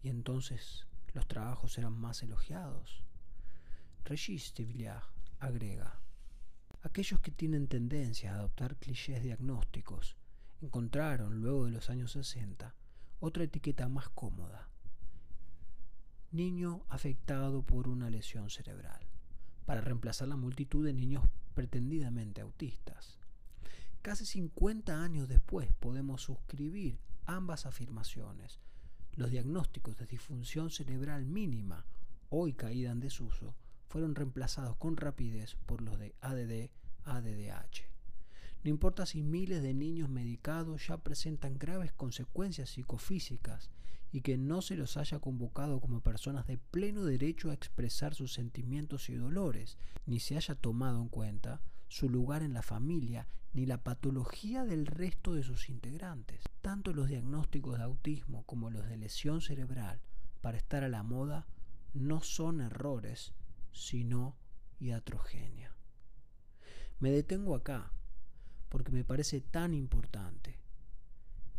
Y 0.00 0.08
entonces 0.08 0.86
los 1.14 1.26
trabajos 1.26 1.72
serán 1.72 1.94
más 1.94 2.22
elogiados. 2.22 3.02
Regis 4.04 4.54
Villard 4.56 5.02
agrega, 5.40 6.00
aquellos 6.82 7.18
que 7.18 7.32
tienen 7.32 7.66
tendencia 7.66 8.32
a 8.32 8.36
adoptar 8.36 8.76
clichés 8.76 9.20
diagnósticos 9.20 10.16
encontraron, 10.60 11.40
luego 11.40 11.64
de 11.64 11.72
los 11.72 11.90
años 11.90 12.12
60, 12.12 12.72
otra 13.18 13.42
etiqueta 13.42 13.88
más 13.88 14.08
cómoda. 14.10 14.68
Niño 16.30 16.84
afectado 16.88 17.62
por 17.62 17.88
una 17.88 18.10
lesión 18.10 18.48
cerebral, 18.48 19.08
para 19.66 19.80
reemplazar 19.80 20.28
la 20.28 20.36
multitud 20.36 20.84
de 20.86 20.92
niños 20.92 21.24
pretendidamente 21.54 22.42
autistas. 22.42 23.21
Casi 24.02 24.26
50 24.26 25.00
años 25.00 25.28
después 25.28 25.72
podemos 25.74 26.22
suscribir 26.22 26.98
ambas 27.24 27.66
afirmaciones. 27.66 28.58
Los 29.14 29.30
diagnósticos 29.30 29.96
de 29.96 30.06
disfunción 30.06 30.70
cerebral 30.70 31.24
mínima, 31.24 31.86
hoy 32.28 32.52
caída 32.52 32.90
en 32.90 32.98
desuso, 32.98 33.54
fueron 33.86 34.16
reemplazados 34.16 34.74
con 34.74 34.96
rapidez 34.96 35.54
por 35.66 35.82
los 35.82 36.00
de 36.00 36.16
ADD, 36.20 36.70
ADDH. 37.04 37.92
No 38.64 38.70
importa 38.70 39.06
si 39.06 39.22
miles 39.22 39.62
de 39.62 39.72
niños 39.72 40.08
medicados 40.08 40.88
ya 40.88 40.96
presentan 40.96 41.56
graves 41.56 41.92
consecuencias 41.92 42.70
psicofísicas 42.70 43.70
y 44.10 44.22
que 44.22 44.36
no 44.36 44.62
se 44.62 44.74
los 44.74 44.96
haya 44.96 45.20
convocado 45.20 45.80
como 45.80 46.00
personas 46.00 46.48
de 46.48 46.58
pleno 46.58 47.04
derecho 47.04 47.50
a 47.50 47.54
expresar 47.54 48.14
sus 48.14 48.32
sentimientos 48.32 49.08
y 49.10 49.14
dolores, 49.14 49.78
ni 50.06 50.18
se 50.18 50.36
haya 50.36 50.56
tomado 50.56 51.00
en 51.00 51.08
cuenta 51.08 51.60
su 51.92 52.08
lugar 52.08 52.42
en 52.42 52.54
la 52.54 52.62
familia 52.62 53.28
ni 53.52 53.66
la 53.66 53.76
patología 53.76 54.64
del 54.64 54.86
resto 54.86 55.34
de 55.34 55.42
sus 55.42 55.68
integrantes. 55.68 56.42
Tanto 56.62 56.94
los 56.94 57.08
diagnósticos 57.08 57.76
de 57.76 57.84
autismo 57.84 58.44
como 58.44 58.70
los 58.70 58.88
de 58.88 58.96
lesión 58.96 59.42
cerebral, 59.42 60.00
para 60.40 60.56
estar 60.56 60.84
a 60.84 60.88
la 60.88 61.02
moda, 61.02 61.46
no 61.92 62.22
son 62.22 62.62
errores, 62.62 63.34
sino 63.72 64.38
iatrogenia. 64.80 65.76
Me 66.98 67.10
detengo 67.10 67.54
acá 67.54 67.92
porque 68.70 68.90
me 68.90 69.04
parece 69.04 69.42
tan 69.42 69.74
importante 69.74 70.56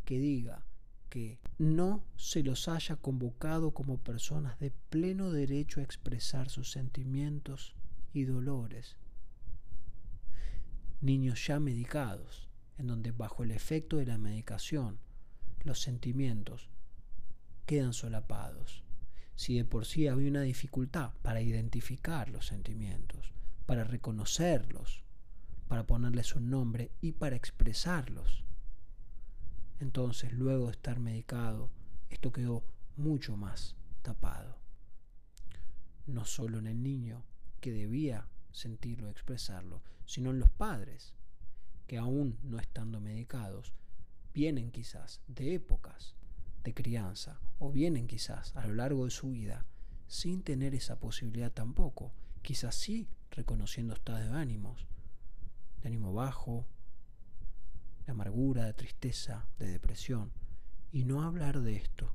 que 0.04 0.18
diga 0.18 0.66
que 1.10 1.38
no 1.60 2.04
se 2.16 2.42
los 2.42 2.68
haya 2.70 2.96
convocado 2.96 3.70
como 3.70 4.00
personas 4.00 4.60
de 4.60 4.72
pleno 4.72 5.32
derecho 5.32 5.80
a 5.80 5.84
expresar 5.84 6.50
sus 6.50 6.72
sentimientos 6.72 7.76
y 8.14 8.24
dolores. 8.24 8.98
Niños 11.04 11.46
ya 11.46 11.60
medicados, 11.60 12.48
en 12.78 12.88
donde 12.88 13.12
bajo 13.12 13.44
el 13.44 13.52
efecto 13.52 13.98
de 13.98 14.06
la 14.06 14.18
medicación 14.18 15.00
los 15.66 15.82
sentimientos 15.82 16.70
quedan 17.66 17.92
solapados. 17.92 18.86
Si 19.36 19.58
de 19.58 19.66
por 19.66 19.86
sí 19.86 20.08
había 20.08 20.30
una 20.30 20.44
dificultad 20.44 21.12
para 21.22 21.42
identificar 21.42 22.30
los 22.30 22.48
sentimientos, 22.48 23.34
para 23.66 23.84
reconocerlos, 23.84 25.04
para 25.68 25.86
ponerles 25.86 26.36
un 26.38 26.50
nombre 26.50 26.94
y 27.02 27.12
para 27.12 27.36
expresarlos. 27.36 28.46
Entonces, 29.82 30.32
luego 30.32 30.68
de 30.68 30.72
estar 30.72 31.02
medicado, 31.02 31.70
esto 32.12 32.32
quedó 32.32 32.64
mucho 32.96 33.36
más 33.36 33.76
tapado. 34.04 34.58
No 36.08 36.24
solo 36.24 36.60
en 36.60 36.68
el 36.68 36.82
niño, 36.82 37.26
que 37.60 37.74
debía 37.74 38.26
sentirlo 38.54 39.10
expresarlo, 39.10 39.84
sino 40.06 40.30
en 40.32 40.40
los 40.40 40.50
padres, 40.50 41.14
que 41.88 41.98
aún 41.98 42.40
no 42.44 42.60
estando 42.60 43.02
medicados, 43.02 43.74
vienen 44.34 44.72
quizás 44.72 45.22
de 45.28 45.56
épocas 45.56 46.16
de 46.64 46.74
crianza 46.74 47.40
o 47.60 47.72
vienen 47.72 48.08
quizás 48.08 48.56
a 48.56 48.66
lo 48.66 48.76
largo 48.76 49.06
de 49.06 49.12
su 49.12 49.32
vida 49.32 49.66
sin 50.08 50.44
tener 50.44 50.76
esa 50.76 51.00
posibilidad 51.00 51.52
tampoco, 51.52 52.14
quizás 52.42 52.76
sí 52.76 53.10
reconociendo 53.32 53.94
estados 53.94 54.30
de 54.30 54.38
ánimos, 54.38 54.88
de 55.82 55.88
ánimo 55.88 56.14
bajo, 56.14 56.66
de 58.06 58.12
amargura, 58.12 58.66
de 58.66 58.74
tristeza, 58.74 59.48
de 59.58 59.68
depresión, 59.68 60.32
y 60.92 61.06
no 61.06 61.24
hablar 61.24 61.62
de 61.62 61.76
esto, 61.76 62.14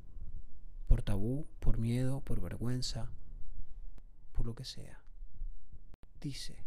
por 0.87 1.03
tabú, 1.03 1.47
por 1.61 1.79
miedo, 1.79 2.21
por 2.21 2.41
vergüenza, 2.41 3.11
por 4.33 4.47
lo 4.47 4.55
que 4.55 4.65
sea. 4.65 5.03
Dice, 6.21 6.65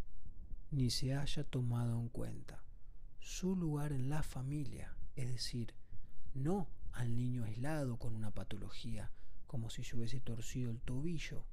ni 0.72 0.90
se 0.90 1.14
haya 1.14 1.44
tomado 1.44 2.00
en 2.00 2.10
cuenta 2.10 2.64
su 3.20 3.56
lugar 3.56 3.92
en 3.92 4.10
la 4.10 4.24
familia, 4.24 4.96
es 5.16 5.28
decir, 5.28 5.74
no 6.34 6.70
al 6.94 7.16
niño 7.16 7.44
aislado 7.44 7.98
con 7.98 8.16
una 8.16 8.32
patología, 8.32 9.12
como 9.48 9.70
si 9.70 9.84
se 9.84 9.98
hubiese 9.98 10.20
torcido 10.22 10.72
el 10.72 10.80
tobillo, 10.80 11.46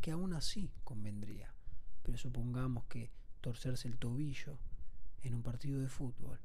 que 0.00 0.12
aún 0.12 0.32
así 0.34 0.70
convendría, 0.84 1.52
pero 2.02 2.16
supongamos 2.16 2.84
que 2.84 3.10
torcerse 3.40 3.88
el 3.88 3.98
tobillo 3.98 4.58
en 5.22 5.34
un 5.34 5.42
partido 5.42 5.80
de 5.80 5.88
fútbol 5.88 6.38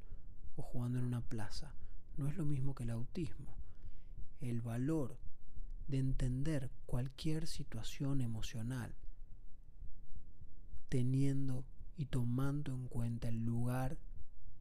o 0.56 0.63
jugando 0.63 0.98
en 0.98 1.06
una 1.06 1.22
plaza 1.22 1.76
no 2.17 2.28
es 2.28 2.36
lo 2.36 2.46
mismo 2.46 2.76
que 2.76 2.84
el 2.84 2.89
autismo. 2.89 3.56
El 4.39 4.62
valor 4.62 5.17
de 5.88 6.00
entender 6.00 6.72
cualquier 6.86 7.48
situación 7.48 8.22
emocional 8.22 8.96
teniendo 10.91 11.63
y 11.95 12.08
tomando 12.08 12.73
en 12.73 12.89
cuenta 12.89 13.30
el 13.30 13.45
lugar 13.45 13.97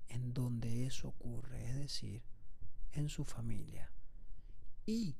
en 0.07 0.33
donde 0.33 0.87
eso 0.87 1.09
ocurre, 1.09 1.69
es 1.69 1.75
decir, 1.75 2.23
en 2.93 3.09
su 3.09 3.25
familia, 3.25 3.91
y 4.87 5.17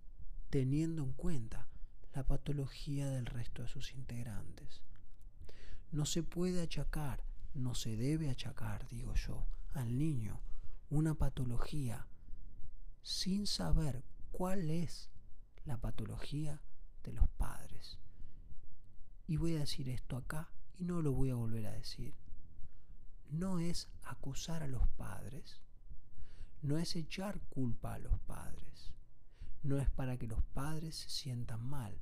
teniendo 0.51 1.03
en 1.03 1.13
cuenta 1.13 1.69
la 2.15 2.25
patología 2.29 3.11
del 3.11 3.27
resto 3.27 3.63
de 3.63 3.69
sus 3.69 3.93
integrantes. 3.93 4.83
No 5.91 6.07
se 6.07 6.23
puede 6.23 6.63
achacar, 6.63 7.25
no 7.55 7.75
se 7.75 7.97
debe 7.97 8.31
achacar, 8.31 8.87
digo 8.87 9.15
yo, 9.17 9.49
al 9.75 9.99
niño 9.99 10.41
una 10.91 11.15
patología 11.15 12.07
sin 13.03 13.49
saber 13.49 14.05
cuál 14.31 14.71
es 14.71 15.11
la 15.65 15.77
patología 15.77 16.63
de 17.03 17.15
los 17.15 17.29
padres. 17.31 17.99
Y 19.27 19.39
voy 19.39 19.57
a 19.57 19.61
decir 19.61 19.89
esto 19.89 20.17
acá 20.17 20.53
y 20.81 20.87
no 20.87 21.03
lo 21.03 21.13
voy 21.13 21.29
a 21.29 21.35
volver 21.35 21.67
a 21.67 21.73
decir. 21.73 22.15
No 23.29 23.59
es 23.59 23.89
acusar 24.03 24.63
a 24.63 24.67
los 24.67 24.89
padres, 24.97 25.61
no 26.63 26.79
es 26.79 26.97
echar 26.97 27.39
culpa 27.51 27.95
a 27.95 27.99
los 27.99 28.19
padres, 28.21 28.93
no 29.63 29.79
es 29.79 29.91
para 29.91 30.17
que 30.17 30.27
los 30.27 30.43
padres 30.43 30.97
se 30.97 31.11
sientan 31.11 31.63
mal, 31.69 32.01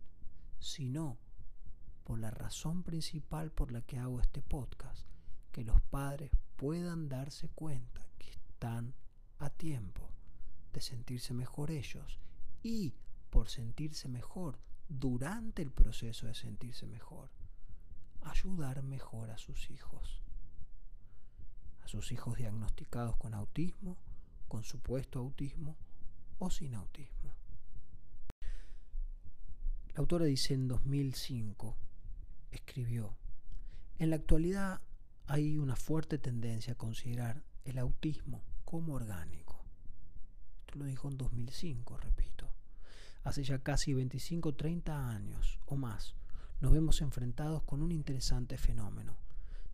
sino 0.60 1.18
por 2.04 2.20
la 2.20 2.30
razón 2.30 2.84
principal 2.84 3.50
por 3.50 3.72
la 3.72 3.82
que 3.82 3.98
hago 3.98 4.20
este 4.20 4.42
podcast, 4.42 5.04
que 5.50 5.64
los 5.64 5.80
padres 5.82 6.30
puedan 6.56 7.08
darse 7.08 7.48
cuenta 7.48 8.06
que 8.16 8.30
están 8.30 8.94
a 9.40 9.50
tiempo 9.50 10.08
de 10.72 10.80
sentirse 10.80 11.34
mejor 11.34 11.72
ellos 11.72 12.20
y 12.62 12.94
por 13.28 13.48
sentirse 13.48 14.08
mejor 14.08 14.58
durante 14.88 15.62
el 15.62 15.72
proceso 15.72 16.26
de 16.26 16.34
sentirse 16.34 16.86
mejor, 16.86 17.30
ayudar 18.22 18.83
mejor 18.83 19.31
a 19.31 19.38
sus 19.38 19.70
hijos. 19.70 20.22
A 21.83 21.88
sus 21.88 22.12
hijos 22.12 22.37
diagnosticados 22.37 23.16
con 23.16 23.35
autismo, 23.35 23.96
con 24.46 24.64
supuesto 24.64 25.18
autismo 25.18 25.76
o 26.38 26.50
sin 26.50 26.74
autismo. 26.74 27.35
La 29.94 30.00
autora 30.00 30.26
dice 30.26 30.54
en 30.54 30.68
2005, 30.68 31.76
escribió, 32.50 33.16
en 33.98 34.11
la 34.11 34.16
actualidad 34.16 34.81
hay 35.26 35.59
una 35.59 35.76
fuerte 35.76 36.18
tendencia 36.18 36.74
a 36.74 36.76
considerar 36.76 37.42
el 37.64 37.78
autismo 37.78 38.44
como 38.64 38.94
orgánico. 38.94 39.64
Esto 40.61 40.78
lo 40.78 40.85
dijo 40.85 41.09
en 41.09 41.18
2005, 41.18 41.96
repito. 41.98 42.52
Hace 43.24 43.42
ya 43.42 43.59
casi 43.59 43.92
25 43.92 44.54
30 44.54 45.11
años 45.11 45.59
o 45.66 45.76
más 45.76 46.14
nos 46.60 46.72
vemos 46.72 47.00
enfrentados 47.00 47.62
con 47.62 47.82
un 47.82 47.92
interesante 47.92 48.58
fenómeno. 48.58 49.16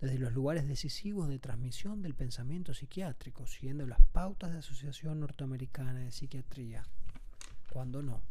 Desde 0.01 0.19
los 0.19 0.33
lugares 0.33 0.69
decisivos 0.69 1.29
de 1.29 1.39
transmisión 1.39 2.03
del 2.03 2.15
pensamiento 2.15 2.75
psiquiátrico, 2.75 3.47
siguiendo 3.47 3.87
las 3.87 4.01
pautas 4.13 4.53
de 4.53 4.59
Asociación 4.59 5.21
Norteamericana 5.21 6.01
de 6.01 6.13
Psiquiatría, 6.13 6.85
cuando 7.71 8.03
no, 8.03 8.23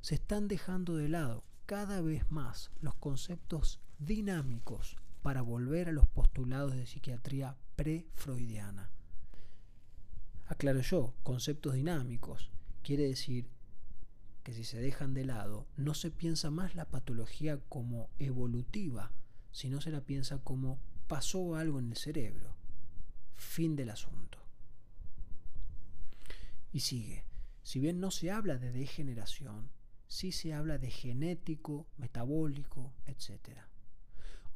se 0.00 0.16
están 0.16 0.48
dejando 0.48 0.96
de 0.96 1.08
lado 1.08 1.44
cada 1.66 2.00
vez 2.00 2.30
más 2.30 2.70
los 2.80 2.94
conceptos 2.94 3.80
dinámicos 3.98 4.96
para 5.22 5.42
volver 5.42 5.88
a 5.88 5.92
los 5.92 6.06
postulados 6.06 6.74
de 6.74 6.86
psiquiatría 6.86 7.56
pre-freudiana. 7.76 8.90
Aclaro 10.46 10.80
yo, 10.80 11.14
conceptos 11.22 11.74
dinámicos 11.74 12.50
quiere 12.82 13.04
decir 13.08 13.48
que 14.46 14.52
si 14.52 14.62
se 14.62 14.78
dejan 14.78 15.12
de 15.12 15.24
lado, 15.24 15.66
no 15.76 15.92
se 15.92 16.12
piensa 16.12 16.52
más 16.52 16.76
la 16.76 16.84
patología 16.84 17.58
como 17.68 18.10
evolutiva, 18.20 19.10
sino 19.50 19.80
se 19.80 19.90
la 19.90 20.02
piensa 20.02 20.38
como 20.38 20.78
pasó 21.08 21.56
algo 21.56 21.80
en 21.80 21.90
el 21.90 21.96
cerebro. 21.96 22.54
Fin 23.34 23.74
del 23.74 23.90
asunto. 23.90 24.38
Y 26.70 26.78
sigue, 26.78 27.24
si 27.64 27.80
bien 27.80 27.98
no 27.98 28.12
se 28.12 28.30
habla 28.30 28.56
de 28.56 28.70
degeneración, 28.70 29.68
sí 30.06 30.30
se 30.30 30.54
habla 30.54 30.78
de 30.78 30.92
genético, 30.92 31.88
metabólico, 31.96 32.92
etc 33.06 33.66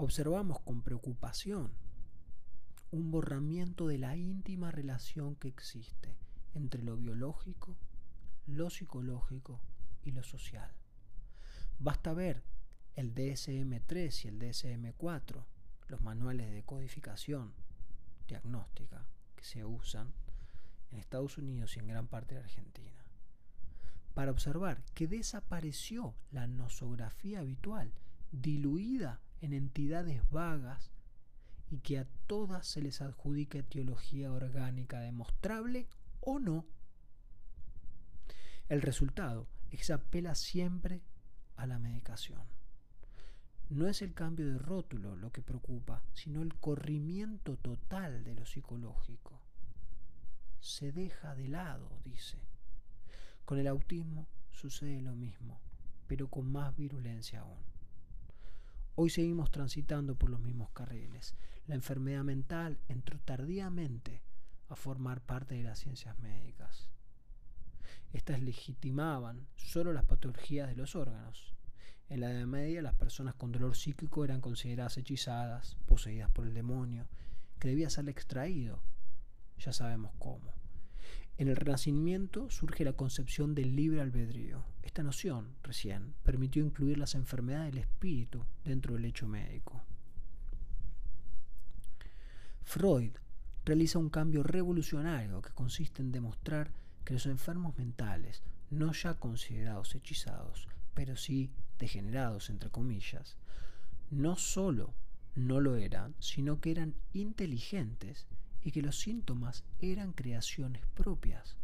observamos 0.02 0.60
con 0.60 0.80
preocupación 0.80 1.72
un 2.90 3.10
borramiento 3.10 3.86
de 3.88 3.98
la 3.98 4.16
íntima 4.16 4.70
relación 4.70 5.34
que 5.34 5.48
existe 5.48 6.16
entre 6.54 6.82
lo 6.82 6.96
biológico, 6.96 7.76
lo 8.46 8.70
psicológico 8.70 9.60
y 10.04 10.12
lo 10.12 10.22
social. 10.22 10.70
Basta 11.78 12.12
ver 12.12 12.42
el 12.94 13.14
DSM-3 13.14 14.24
y 14.24 14.28
el 14.28 14.38
DSM-4, 14.38 15.44
los 15.88 16.00
manuales 16.02 16.50
de 16.50 16.62
codificación 16.62 17.54
diagnóstica 18.26 19.06
que 19.34 19.44
se 19.44 19.64
usan 19.64 20.12
en 20.92 20.98
Estados 20.98 21.38
Unidos 21.38 21.76
y 21.76 21.80
en 21.80 21.88
gran 21.88 22.06
parte 22.06 22.34
de 22.34 22.42
Argentina, 22.42 23.04
para 24.14 24.30
observar 24.30 24.82
que 24.94 25.06
desapareció 25.06 26.14
la 26.30 26.46
nosografía 26.46 27.40
habitual, 27.40 27.92
diluida 28.32 29.20
en 29.40 29.54
entidades 29.54 30.28
vagas 30.30 30.90
y 31.70 31.78
que 31.78 31.98
a 31.98 32.06
todas 32.26 32.66
se 32.66 32.82
les 32.82 33.00
adjudica 33.00 33.58
etiología 33.58 34.32
orgánica 34.32 35.00
demostrable 35.00 35.88
o 36.20 36.38
no. 36.38 36.66
El 38.68 38.82
resultado 38.82 39.48
es 39.70 39.90
apela 39.90 40.34
siempre 40.34 41.02
a 41.56 41.66
la 41.66 41.78
medicación. 41.78 42.42
No 43.68 43.86
es 43.86 44.02
el 44.02 44.14
cambio 44.14 44.46
de 44.46 44.58
rótulo 44.58 45.14
lo 45.14 45.30
que 45.30 45.42
preocupa, 45.42 46.02
sino 46.12 46.42
el 46.42 46.54
corrimiento 46.56 47.56
total 47.56 48.24
de 48.24 48.34
lo 48.34 48.44
psicológico. 48.44 49.40
Se 50.58 50.90
deja 50.90 51.34
de 51.36 51.48
lado, 51.48 51.88
dice. 52.04 52.38
Con 53.44 53.58
el 53.58 53.68
autismo 53.68 54.26
sucede 54.50 55.00
lo 55.00 55.14
mismo, 55.14 55.60
pero 56.06 56.28
con 56.28 56.50
más 56.50 56.76
virulencia 56.76 57.40
aún. 57.40 57.62
Hoy 58.96 59.10
seguimos 59.10 59.50
transitando 59.50 60.16
por 60.16 60.30
los 60.30 60.40
mismos 60.40 60.70
carriles. 60.72 61.34
La 61.66 61.74
enfermedad 61.74 62.24
mental 62.24 62.78
entró 62.88 63.18
tardíamente 63.20 64.22
a 64.68 64.76
formar 64.76 65.20
parte 65.20 65.54
de 65.54 65.62
las 65.62 65.78
ciencias 65.78 66.18
médicas. 66.18 66.88
Estas 68.12 68.40
legitimaban 68.40 69.46
solo 69.56 69.92
las 69.92 70.04
patologías 70.04 70.68
de 70.68 70.76
los 70.76 70.96
órganos. 70.96 71.54
En 72.08 72.20
la 72.20 72.32
Edad 72.32 72.46
Media 72.46 72.82
las 72.82 72.94
personas 72.94 73.34
con 73.34 73.52
dolor 73.52 73.76
psíquico 73.76 74.24
eran 74.24 74.40
consideradas 74.40 74.96
hechizadas, 74.98 75.76
poseídas 75.86 76.30
por 76.30 76.46
el 76.46 76.54
demonio, 76.54 77.06
que 77.60 77.68
debía 77.68 77.88
ser 77.88 78.08
extraído. 78.08 78.82
Ya 79.58 79.72
sabemos 79.72 80.12
cómo. 80.18 80.52
En 81.38 81.48
el 81.48 81.56
Renacimiento 81.56 82.50
surge 82.50 82.84
la 82.84 82.94
concepción 82.94 83.54
del 83.54 83.76
libre 83.76 84.00
albedrío. 84.00 84.64
Esta 84.82 85.02
noción, 85.02 85.54
recién, 85.62 86.14
permitió 86.22 86.64
incluir 86.64 86.98
las 86.98 87.14
enfermedades 87.14 87.72
del 87.72 87.82
espíritu 87.84 88.44
dentro 88.64 88.94
del 88.94 89.04
hecho 89.04 89.26
médico. 89.26 89.82
Freud 92.62 93.12
realiza 93.64 93.98
un 93.98 94.10
cambio 94.10 94.42
revolucionario 94.42 95.40
que 95.40 95.52
consiste 95.52 96.02
en 96.02 96.12
demostrar 96.12 96.72
que 97.04 97.14
los 97.14 97.26
enfermos 97.26 97.76
mentales, 97.76 98.42
no 98.70 98.92
ya 98.92 99.14
considerados 99.14 99.94
hechizados, 99.94 100.68
pero 100.94 101.16
sí 101.16 101.50
degenerados, 101.78 102.50
entre 102.50 102.70
comillas, 102.70 103.36
no 104.10 104.36
solo 104.36 104.94
no 105.34 105.60
lo 105.60 105.76
eran, 105.76 106.14
sino 106.18 106.60
que 106.60 106.70
eran 106.70 106.94
inteligentes 107.12 108.26
y 108.62 108.72
que 108.72 108.82
los 108.82 108.98
síntomas 108.98 109.64
eran 109.78 110.12
creaciones 110.12 110.84
propias, 110.94 111.56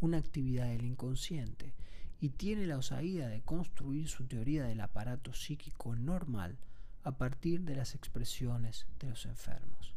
una 0.00 0.18
actividad 0.18 0.68
del 0.68 0.84
inconsciente, 0.84 1.74
y 2.20 2.30
tiene 2.30 2.66
la 2.66 2.78
osadía 2.78 3.28
de 3.28 3.42
construir 3.42 4.08
su 4.08 4.24
teoría 4.24 4.64
del 4.64 4.80
aparato 4.80 5.34
psíquico 5.34 5.94
normal 5.94 6.58
a 7.04 7.16
partir 7.16 7.62
de 7.62 7.76
las 7.76 7.94
expresiones 7.94 8.86
de 8.98 9.10
los 9.10 9.26
enfermos. 9.26 9.94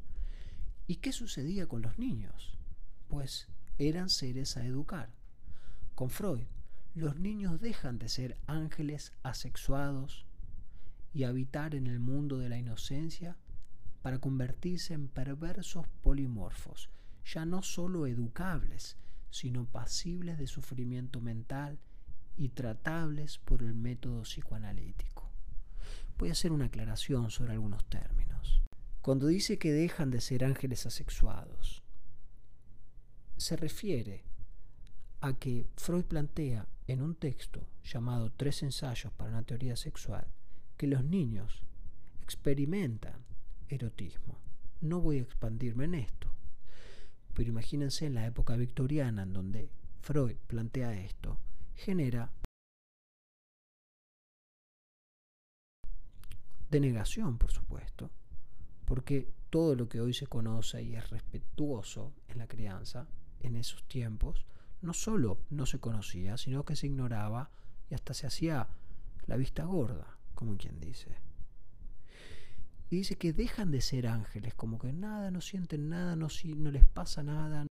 ¿Y 0.87 0.97
qué 0.97 1.11
sucedía 1.13 1.67
con 1.67 1.81
los 1.81 1.97
niños? 1.97 2.57
Pues 3.07 3.47
eran 3.77 4.09
seres 4.09 4.57
a 4.57 4.65
educar. 4.65 5.09
Con 5.95 6.09
Freud, 6.09 6.43
los 6.93 7.17
niños 7.17 7.61
dejan 7.61 7.99
de 7.99 8.09
ser 8.09 8.37
ángeles 8.47 9.13
asexuados 9.23 10.25
y 11.13 11.23
habitar 11.23 11.75
en 11.75 11.87
el 11.87 11.99
mundo 11.99 12.37
de 12.37 12.49
la 12.49 12.57
inocencia 12.57 13.37
para 14.01 14.19
convertirse 14.19 14.93
en 14.93 15.07
perversos 15.07 15.87
polimorfos, 16.01 16.89
ya 17.25 17.45
no 17.45 17.61
sólo 17.61 18.07
educables, 18.07 18.97
sino 19.29 19.65
pasibles 19.65 20.37
de 20.37 20.47
sufrimiento 20.47 21.21
mental 21.21 21.79
y 22.35 22.49
tratables 22.49 23.37
por 23.37 23.61
el 23.61 23.73
método 23.73 24.23
psicoanalítico. 24.23 25.31
Voy 26.17 26.29
a 26.29 26.33
hacer 26.33 26.51
una 26.51 26.65
aclaración 26.65 27.31
sobre 27.31 27.53
algunos 27.53 27.85
términos. 27.85 28.61
Cuando 29.01 29.27
dice 29.27 29.57
que 29.57 29.71
dejan 29.71 30.11
de 30.11 30.21
ser 30.21 30.43
ángeles 30.43 30.85
asexuados, 30.85 31.80
se 33.41 33.55
refiere 33.55 34.23
a 35.21 35.33
que 35.33 35.67
Freud 35.75 36.05
plantea 36.05 36.67
en 36.85 37.01
un 37.01 37.15
texto 37.15 37.67
llamado 37.83 38.31
Tres 38.31 38.61
ensayos 38.61 39.11
para 39.13 39.31
una 39.31 39.41
teoría 39.41 39.75
sexual 39.75 40.27
que 40.77 40.85
los 40.85 41.03
niños 41.03 41.63
experimentan 42.21 43.25
erotismo. 43.67 44.37
No 44.81 45.01
voy 45.01 45.17
a 45.17 45.23
expandirme 45.23 45.85
en 45.85 45.95
esto, 45.95 46.31
pero 47.33 47.49
imagínense 47.49 48.05
en 48.05 48.13
la 48.13 48.27
época 48.27 48.55
victoriana 48.55 49.23
en 49.23 49.33
donde 49.33 49.71
Freud 50.01 50.37
plantea 50.45 50.93
esto, 51.01 51.39
genera 51.73 52.31
denegación, 56.69 57.39
por 57.39 57.51
supuesto, 57.51 58.11
porque 58.85 59.33
todo 59.49 59.73
lo 59.73 59.89
que 59.89 59.99
hoy 59.99 60.13
se 60.13 60.27
conoce 60.27 60.83
y 60.83 60.95
es 60.95 61.09
respetuoso 61.09 62.13
en 62.27 62.37
la 62.37 62.47
crianza, 62.47 63.07
en 63.43 63.55
esos 63.55 63.83
tiempos, 63.87 64.45
no 64.81 64.93
solo 64.93 65.39
no 65.49 65.65
se 65.65 65.79
conocía, 65.79 66.37
sino 66.37 66.65
que 66.65 66.75
se 66.75 66.87
ignoraba 66.87 67.51
y 67.89 67.93
hasta 67.93 68.13
se 68.13 68.27
hacía 68.27 68.67
la 69.27 69.37
vista 69.37 69.65
gorda, 69.65 70.17
como 70.33 70.57
quien 70.57 70.79
dice. 70.79 71.17
Y 72.89 72.97
dice 72.97 73.15
que 73.15 73.31
dejan 73.31 73.71
de 73.71 73.81
ser 73.81 74.07
ángeles, 74.07 74.53
como 74.53 74.77
que 74.77 74.91
nada, 74.91 75.31
no 75.31 75.39
sienten 75.39 75.89
nada, 75.89 76.15
no, 76.15 76.27
no 76.57 76.71
les 76.71 76.85
pasa 76.85 77.23
nada. 77.23 77.65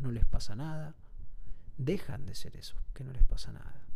No 0.00 0.12
les 0.12 0.24
pasa 0.24 0.54
nada. 0.54 0.94
Dejan 1.76 2.26
de 2.26 2.34
ser 2.34 2.56
eso, 2.56 2.76
que 2.94 3.04
no 3.04 3.12
les 3.12 3.24
pasa 3.24 3.52
nada. 3.52 3.86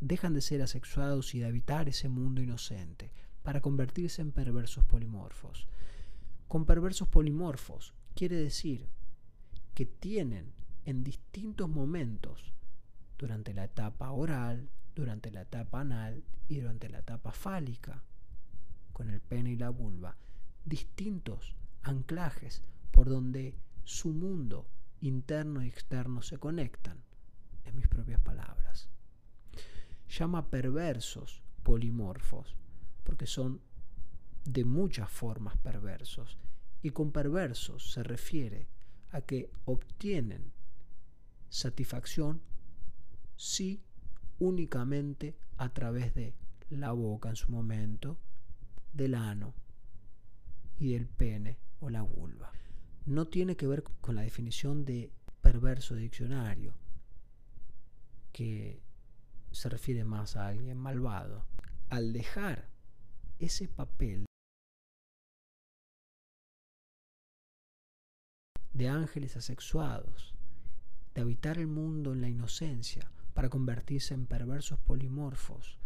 Dejan 0.00 0.34
de 0.34 0.40
ser 0.40 0.60
asexuados 0.60 1.34
y 1.34 1.38
de 1.38 1.46
habitar 1.46 1.88
ese 1.88 2.08
mundo 2.08 2.42
inocente 2.42 3.12
para 3.42 3.60
convertirse 3.60 4.22
en 4.22 4.32
perversos 4.32 4.84
polimorfos. 4.84 5.68
Con 6.48 6.66
perversos 6.66 7.08
polimorfos 7.08 7.94
quiere 8.14 8.36
decir 8.36 8.88
que 9.74 9.86
tienen 9.86 10.52
en 10.84 11.04
distintos 11.04 11.68
momentos, 11.68 12.52
durante 13.18 13.52
la 13.52 13.64
etapa 13.64 14.10
oral, 14.12 14.70
durante 14.94 15.30
la 15.30 15.42
etapa 15.42 15.80
anal 15.80 16.24
y 16.48 16.60
durante 16.60 16.88
la 16.88 17.00
etapa 17.00 17.32
fálica, 17.32 18.02
con 18.92 19.10
el 19.10 19.20
pene 19.20 19.52
y 19.52 19.56
la 19.56 19.70
vulva, 19.70 20.16
distintos 20.64 21.54
anclajes 21.82 22.62
por 22.90 23.08
donde 23.08 23.58
su 23.84 24.12
mundo 24.12 24.68
interno 25.00 25.62
y 25.62 25.68
externo 25.68 26.22
se 26.22 26.38
conectan, 26.38 27.02
en 27.64 27.76
mis 27.76 27.88
propias 27.88 28.20
palabras. 28.20 28.88
Llama 30.08 30.50
perversos 30.50 31.42
polimorfos, 31.62 32.56
porque 33.04 33.26
son 33.26 33.60
de 34.44 34.64
muchas 34.64 35.10
formas 35.10 35.56
perversos, 35.58 36.38
y 36.82 36.90
con 36.90 37.12
perversos 37.12 37.92
se 37.92 38.02
refiere 38.02 38.68
a 39.10 39.20
que 39.20 39.50
obtienen 39.64 40.52
satisfacción 41.48 42.40
sí 43.36 43.82
únicamente 44.38 45.36
a 45.56 45.72
través 45.72 46.14
de 46.14 46.34
la 46.70 46.92
boca 46.92 47.28
en 47.28 47.36
su 47.36 47.50
momento, 47.50 48.18
del 48.92 49.14
ano 49.14 49.54
y 50.78 50.92
del 50.92 51.06
pene 51.06 51.58
o 51.80 51.90
la 51.90 52.02
vulva. 52.02 52.52
No 53.06 53.26
tiene 53.26 53.56
que 53.56 53.66
ver 53.66 53.82
con 54.00 54.14
la 54.14 54.22
definición 54.22 54.84
de 54.84 55.12
perverso 55.40 55.94
diccionario, 55.94 56.74
que 58.32 58.80
se 59.50 59.68
refiere 59.68 60.04
más 60.04 60.36
a 60.36 60.46
alguien 60.46 60.78
malvado. 60.78 61.44
Al 61.88 62.12
dejar 62.12 62.68
ese 63.38 63.68
papel 63.68 64.26
de 68.72 68.88
ángeles 68.88 69.36
asexuados, 69.36 70.34
de 71.14 71.20
habitar 71.20 71.58
el 71.58 71.66
mundo 71.66 72.12
en 72.12 72.20
la 72.20 72.28
inocencia 72.28 73.10
para 73.34 73.48
convertirse 73.48 74.14
en 74.14 74.26
perversos 74.26 74.78
polimorfos, 74.78 75.78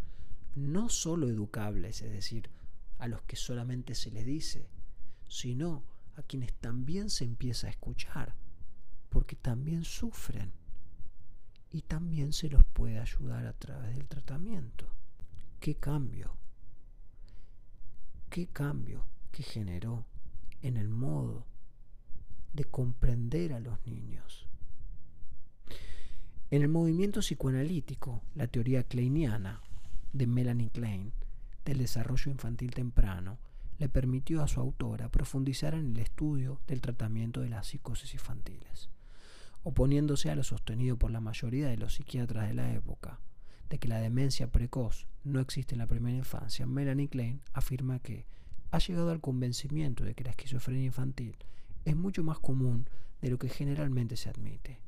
no 0.55 0.89
solo 0.89 1.29
educables, 1.29 2.01
es 2.01 2.11
decir, 2.11 2.49
a 2.97 3.07
los 3.07 3.21
que 3.23 3.35
solamente 3.35 3.95
se 3.95 4.11
les 4.11 4.25
dice, 4.25 4.69
sino 5.27 5.83
a 6.15 6.23
quienes 6.23 6.53
también 6.53 7.09
se 7.09 7.25
empieza 7.25 7.67
a 7.67 7.71
escuchar, 7.71 8.35
porque 9.09 9.35
también 9.35 9.83
sufren 9.83 10.53
y 11.71 11.81
también 11.81 12.31
se 12.31 12.49
los 12.49 12.63
puede 12.65 12.99
ayudar 12.99 13.45
a 13.45 13.53
través 13.53 13.95
del 13.97 14.07
tratamiento. 14.07 14.87
¿Qué 15.59 15.75
cambio? 15.75 16.37
¿Qué 18.29 18.47
cambio 18.47 19.05
que 19.31 19.43
generó 19.43 20.05
en 20.61 20.77
el 20.77 20.89
modo 20.89 21.45
de 22.55 22.63
comprender 22.63 23.53
a 23.53 23.59
los 23.59 23.85
niños. 23.85 24.47
En 26.51 26.61
el 26.61 26.69
movimiento 26.69 27.19
psicoanalítico, 27.19 28.21
la 28.33 28.47
teoría 28.47 28.83
kleiniana 28.83 29.61
de 30.13 30.27
Melanie 30.27 30.69
Klein 30.69 31.11
del 31.65 31.79
desarrollo 31.79 32.31
infantil 32.31 32.71
temprano 32.71 33.39
le 33.77 33.89
permitió 33.89 34.41
a 34.41 34.47
su 34.47 34.61
autora 34.61 35.09
profundizar 35.09 35.73
en 35.73 35.91
el 35.91 35.99
estudio 35.99 36.61
del 36.67 36.79
tratamiento 36.79 37.41
de 37.41 37.49
las 37.49 37.67
psicosis 37.67 38.13
infantiles, 38.13 38.89
oponiéndose 39.63 40.29
a 40.29 40.35
lo 40.35 40.43
sostenido 40.43 40.95
por 40.97 41.11
la 41.11 41.19
mayoría 41.19 41.67
de 41.67 41.77
los 41.77 41.95
psiquiatras 41.95 42.47
de 42.47 42.53
la 42.53 42.73
época, 42.73 43.19
de 43.69 43.79
que 43.79 43.89
la 43.89 43.99
demencia 43.99 44.51
precoz 44.51 45.07
no 45.23 45.41
existe 45.41 45.75
en 45.75 45.79
la 45.79 45.87
primera 45.87 46.15
infancia. 46.15 46.65
Melanie 46.65 47.09
Klein 47.09 47.41
afirma 47.51 47.99
que 47.99 48.25
ha 48.71 48.77
llegado 48.77 49.09
al 49.09 49.19
convencimiento 49.19 50.05
de 50.05 50.13
que 50.13 50.23
la 50.23 50.29
esquizofrenia 50.29 50.85
infantil 50.85 51.35
es 51.85 51.95
mucho 51.95 52.23
más 52.23 52.39
común 52.39 52.89
de 53.21 53.29
lo 53.29 53.39
que 53.39 53.49
generalmente 53.49 54.17
se 54.17 54.29
admite. 54.29 54.79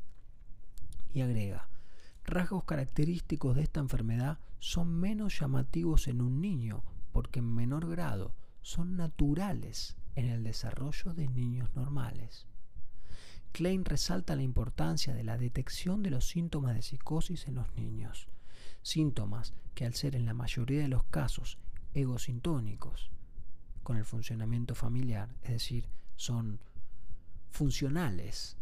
Y 1.14 1.22
agrega, 1.22 1.70
rasgos 2.26 2.66
característicos 2.66 3.56
de 3.56 3.64
esta 3.64 3.80
enfermedad 3.80 4.40
son 4.60 5.00
menos 5.00 5.40
llamativos 5.40 6.08
en 6.08 6.22
un 6.22 6.42
niño 6.42 6.84
porque 7.12 7.40
en 7.40 7.54
menor 7.54 7.88
grado 7.90 8.34
son 8.62 8.98
naturales 8.98 9.96
en 10.16 10.26
el 10.26 10.44
desarrollo 10.44 11.14
de 11.14 11.28
niños 11.28 11.74
normales. 11.76 12.46
Klein 13.54 13.86
resalta 13.86 14.36
la 14.36 14.44
importancia 14.44 15.14
de 15.14 15.24
la 15.24 15.38
detección 15.38 16.04
de 16.04 16.12
los 16.12 16.28
síntomas 16.28 16.76
de 16.76 16.82
psicosis 16.82 17.48
en 17.48 17.56
los 17.56 17.74
niños, 17.76 18.28
síntomas 18.82 19.54
que 19.74 19.86
al 19.86 19.94
ser 19.94 20.16
en 20.16 20.26
la 20.26 20.34
mayoría 20.34 20.82
de 20.82 20.90
los 20.90 21.04
casos 21.04 21.58
egosintónicos 21.94 23.10
con 23.84 23.98
el 23.98 24.06
funcionamiento 24.06 24.76
familiar, 24.76 25.34
es 25.44 25.52
decir, 25.52 25.88
son 26.18 26.60
funcionales 27.52 28.58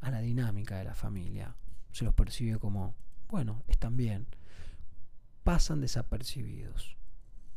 a 0.00 0.10
la 0.10 0.20
dinámica 0.20 0.78
de 0.78 0.84
la 0.84 0.94
familia, 0.94 1.56
se 1.92 2.04
los 2.04 2.14
percibe 2.14 2.58
como, 2.58 2.94
bueno, 3.28 3.62
están 3.66 3.96
bien, 3.96 4.26
pasan 5.44 5.80
desapercibidos. 5.80 6.96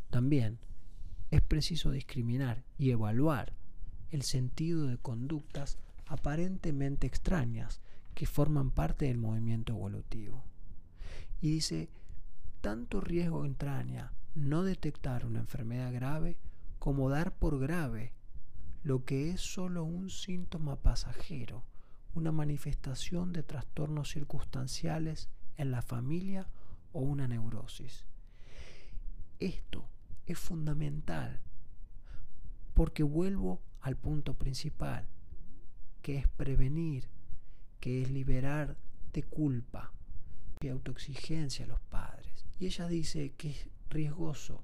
También 0.10 0.60
es 1.30 1.42
preciso 1.42 1.92
discriminar 1.92 2.64
y 2.78 2.92
evaluar 2.92 3.54
el 4.10 4.24
sentido 4.24 4.88
de 4.88 4.98
conductas 4.98 5.78
aparentemente 6.06 7.08
extrañas 7.08 7.80
que 8.14 8.26
forman 8.26 8.72
parte 8.72 9.06
del 9.06 9.18
movimiento 9.18 9.74
evolutivo. 9.74 10.44
Y 11.40 11.52
dice, 11.52 11.90
tanto 12.60 13.00
riesgo 13.00 13.46
entraña 13.46 14.12
no 14.36 14.64
detectar 14.64 15.26
una 15.26 15.40
enfermedad 15.40 15.94
grave 15.94 16.38
como 16.80 17.10
dar 17.10 17.34
por 17.38 17.60
grave 17.60 18.14
lo 18.84 19.06
que 19.06 19.32
es 19.32 19.42
solo 19.42 19.84
un 19.84 20.10
síntoma 20.10 20.76
pasajero, 20.78 21.64
una 22.14 22.32
manifestación 22.32 23.32
de 23.32 23.44
trastornos 23.44 24.12
circunstanciales 24.12 25.30
en 25.58 25.72
la 25.72 25.82
familia 25.82 26.48
o 26.92 27.02
una 27.02 27.28
neurosis. 27.28 28.06
Esto 29.40 29.90
es 30.26 30.40
fundamental 30.40 31.42
porque 32.74 33.04
vuelvo 33.04 33.62
al 33.82 33.98
punto 33.98 34.36
principal, 34.38 35.08
que 36.02 36.18
es 36.18 36.28
prevenir, 36.28 37.10
que 37.80 38.02
es 38.02 38.12
liberar 38.12 38.78
de 39.14 39.24
culpa, 39.24 39.94
y 40.62 40.70
autoexigencia 40.70 41.66
a 41.66 41.68
los 41.68 41.80
padres. 41.82 42.46
Y 42.60 42.68
ella 42.68 42.88
dice 42.88 43.34
que 43.34 43.50
es 43.50 43.70
riesgoso 43.90 44.64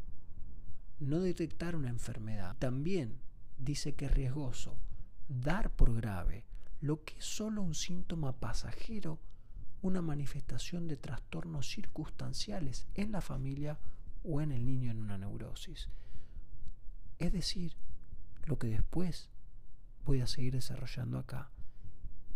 no 1.00 1.20
detectar 1.20 1.76
una 1.76 1.90
enfermedad. 1.90 2.56
También 2.58 3.20
dice 3.58 3.96
que 3.96 4.06
es 4.06 4.14
riesgoso 4.14 4.78
dar 5.28 5.72
por 5.72 5.94
grave 5.94 6.46
lo 6.80 7.04
que 7.04 7.18
es 7.18 7.26
solo 7.26 7.62
un 7.62 7.74
síntoma 7.74 8.34
pasajero, 8.40 9.20
una 9.82 10.02
manifestación 10.02 10.88
de 10.88 10.98
trastornos 10.98 11.68
circunstanciales 11.68 12.88
en 12.94 13.12
la 13.12 13.22
familia 13.22 13.80
o 14.24 14.42
en 14.42 14.52
el 14.52 14.66
niño 14.66 14.92
en 14.92 15.00
una 15.00 15.18
neurosis. 15.18 15.90
Es 17.18 17.34
decir, 17.34 17.76
lo 18.46 18.58
que 18.60 18.68
después 18.68 19.30
voy 20.06 20.22
a 20.22 20.28
seguir 20.28 20.54
desarrollando 20.54 21.18
acá, 21.18 21.52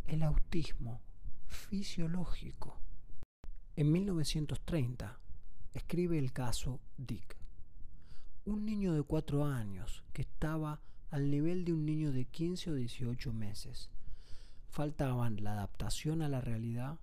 el 0.08 0.24
autismo 0.24 1.02
fisiológico. 1.48 2.82
En 3.76 3.92
1930 3.92 5.20
escribe 5.74 6.18
el 6.18 6.34
caso 6.34 6.82
Dick, 6.98 7.38
un 8.46 8.66
niño 8.66 8.94
de 8.94 9.04
4 9.04 9.46
años 9.46 10.04
que 10.14 10.24
estaba 10.24 10.82
al 11.12 11.30
nivel 11.30 11.66
de 11.66 11.74
un 11.74 11.86
niño 11.86 12.14
de 12.14 12.24
15 12.26 12.72
o 12.72 12.74
18 12.74 13.34
meses. 13.34 13.90
Faltaban 14.70 15.44
la 15.44 15.52
adaptación 15.52 16.22
a 16.22 16.30
la 16.30 16.40
realidad 16.40 17.00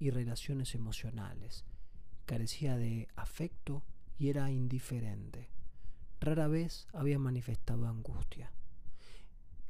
y 0.00 0.10
relaciones 0.10 0.74
emocionales. 0.74 1.64
Carecía 2.26 2.76
de 2.76 3.08
afecto 3.14 3.84
y 4.18 4.28
era 4.28 4.50
indiferente. 4.50 5.48
Rara 6.20 6.48
vez 6.48 6.88
había 6.92 7.20
manifestado 7.20 7.86
angustia. 7.86 8.50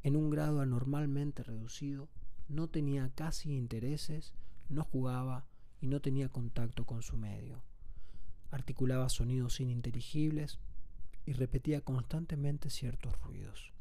En 0.02 0.16
un 0.16 0.30
grado 0.30 0.62
anormalmente 0.62 1.42
reducido, 1.42 2.08
no 2.48 2.68
tenía 2.68 3.10
casi 3.14 3.54
intereses, 3.54 4.32
no 4.70 4.84
jugaba 4.84 5.44
y 5.82 5.88
no 5.88 6.00
tenía 6.00 6.30
contacto 6.30 6.86
con 6.86 7.02
su 7.02 7.18
medio. 7.18 7.62
Articulaba 8.50 9.10
sonidos 9.10 9.60
ininteligibles 9.60 10.60
y 11.26 11.32
repetía 11.32 11.80
constantemente 11.80 12.70
ciertos 12.70 13.20
ruidos. 13.20 13.72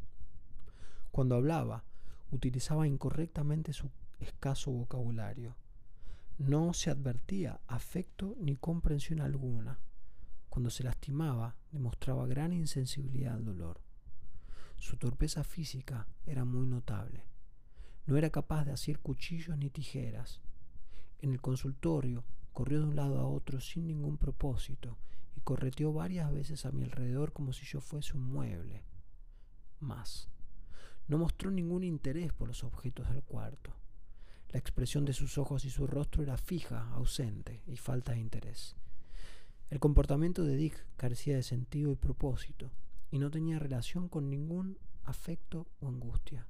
Cuando 1.12 1.36
hablaba, 1.36 1.84
utilizaba 2.32 2.88
incorrectamente 2.88 3.72
su 3.72 3.90
escaso 4.20 4.72
vocabulario. 4.72 5.56
No 6.38 6.74
se 6.74 6.90
advertía 6.90 7.62
afecto 7.68 8.36
ni 8.40 8.58
comprensión 8.58 9.22
alguna. 9.22 9.80
Cuando 10.50 10.70
se 10.70 10.84
lastimaba, 10.84 11.56
demostraba 11.72 12.28
gran 12.28 12.52
insensibilidad 12.52 13.36
al 13.36 13.46
dolor. 13.46 13.80
Su 14.78 14.98
torpeza 14.98 15.44
física 15.44 16.08
era 16.26 16.44
muy 16.44 16.68
notable. 16.68 17.24
No 18.08 18.18
era 18.18 18.30
capaz 18.30 18.66
de 18.66 18.72
hacer 18.72 19.00
cuchillos 19.00 19.58
ni 19.58 19.70
tijeras. 19.70 20.42
En 21.22 21.32
el 21.32 21.42
consultorio 21.42 22.24
corrió 22.54 22.80
de 22.80 22.86
un 22.88 22.96
lado 22.96 23.20
a 23.20 23.28
otro 23.28 23.62
sin 23.62 23.88
ningún 23.88 24.18
propósito 24.18 24.98
correteó 25.46 25.94
varias 25.94 26.34
veces 26.34 26.66
a 26.66 26.72
mi 26.72 26.84
alrededor 26.84 27.32
como 27.32 27.54
si 27.54 27.66
yo 27.66 27.80
fuese 27.80 28.18
un 28.18 28.24
mueble. 28.24 28.84
Más. 29.80 30.28
No 31.08 31.20
mostró 31.20 31.52
ningún 31.52 31.84
interés 31.84 32.34
por 32.34 32.48
los 32.50 32.64
objetos 32.64 33.08
del 33.10 33.24
cuarto. 33.24 33.74
La 34.50 34.60
expresión 34.60 35.06
de 35.06 35.14
sus 35.14 35.38
ojos 35.38 35.64
y 35.64 35.70
su 35.70 35.86
rostro 35.86 36.24
era 36.24 36.38
fija, 36.38 36.90
ausente 36.94 37.62
y 37.68 37.78
falta 37.78 38.14
de 38.14 38.20
interés. 38.20 38.76
El 39.70 39.80
comportamiento 39.80 40.44
de 40.44 40.56
Dick 40.56 40.84
carecía 40.98 41.36
de 41.36 41.44
sentido 41.44 41.92
y 41.92 41.96
propósito, 41.96 42.72
y 43.12 43.20
no 43.20 43.30
tenía 43.30 43.60
relación 43.60 44.10
con 44.10 44.30
ningún 44.30 44.80
afecto 45.04 45.68
o 45.80 45.88
angustia. 45.88 46.48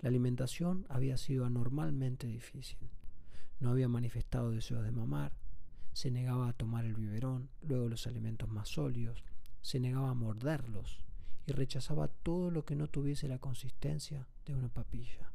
La 0.00 0.08
alimentación 0.08 0.86
había 0.88 1.16
sido 1.16 1.46
anormalmente 1.46 2.26
difícil. 2.28 2.90
No 3.58 3.70
había 3.70 3.88
manifestado 3.88 4.50
deseos 4.50 4.84
de 4.84 4.92
mamar, 4.92 5.32
se 5.94 6.10
negaba 6.10 6.48
a 6.48 6.52
tomar 6.52 6.84
el 6.84 6.94
biberón, 6.94 7.48
luego 7.62 7.88
los 7.88 8.06
alimentos 8.06 8.48
más 8.48 8.68
sólidos, 8.68 9.24
se 9.62 9.80
negaba 9.80 10.10
a 10.10 10.14
morderlos 10.14 10.98
y 11.46 11.52
rechazaba 11.52 12.08
todo 12.08 12.50
lo 12.50 12.64
que 12.64 12.76
no 12.76 12.88
tuviese 12.88 13.28
la 13.28 13.38
consistencia 13.38 14.26
de 14.44 14.54
una 14.54 14.68
papilla. 14.68 15.32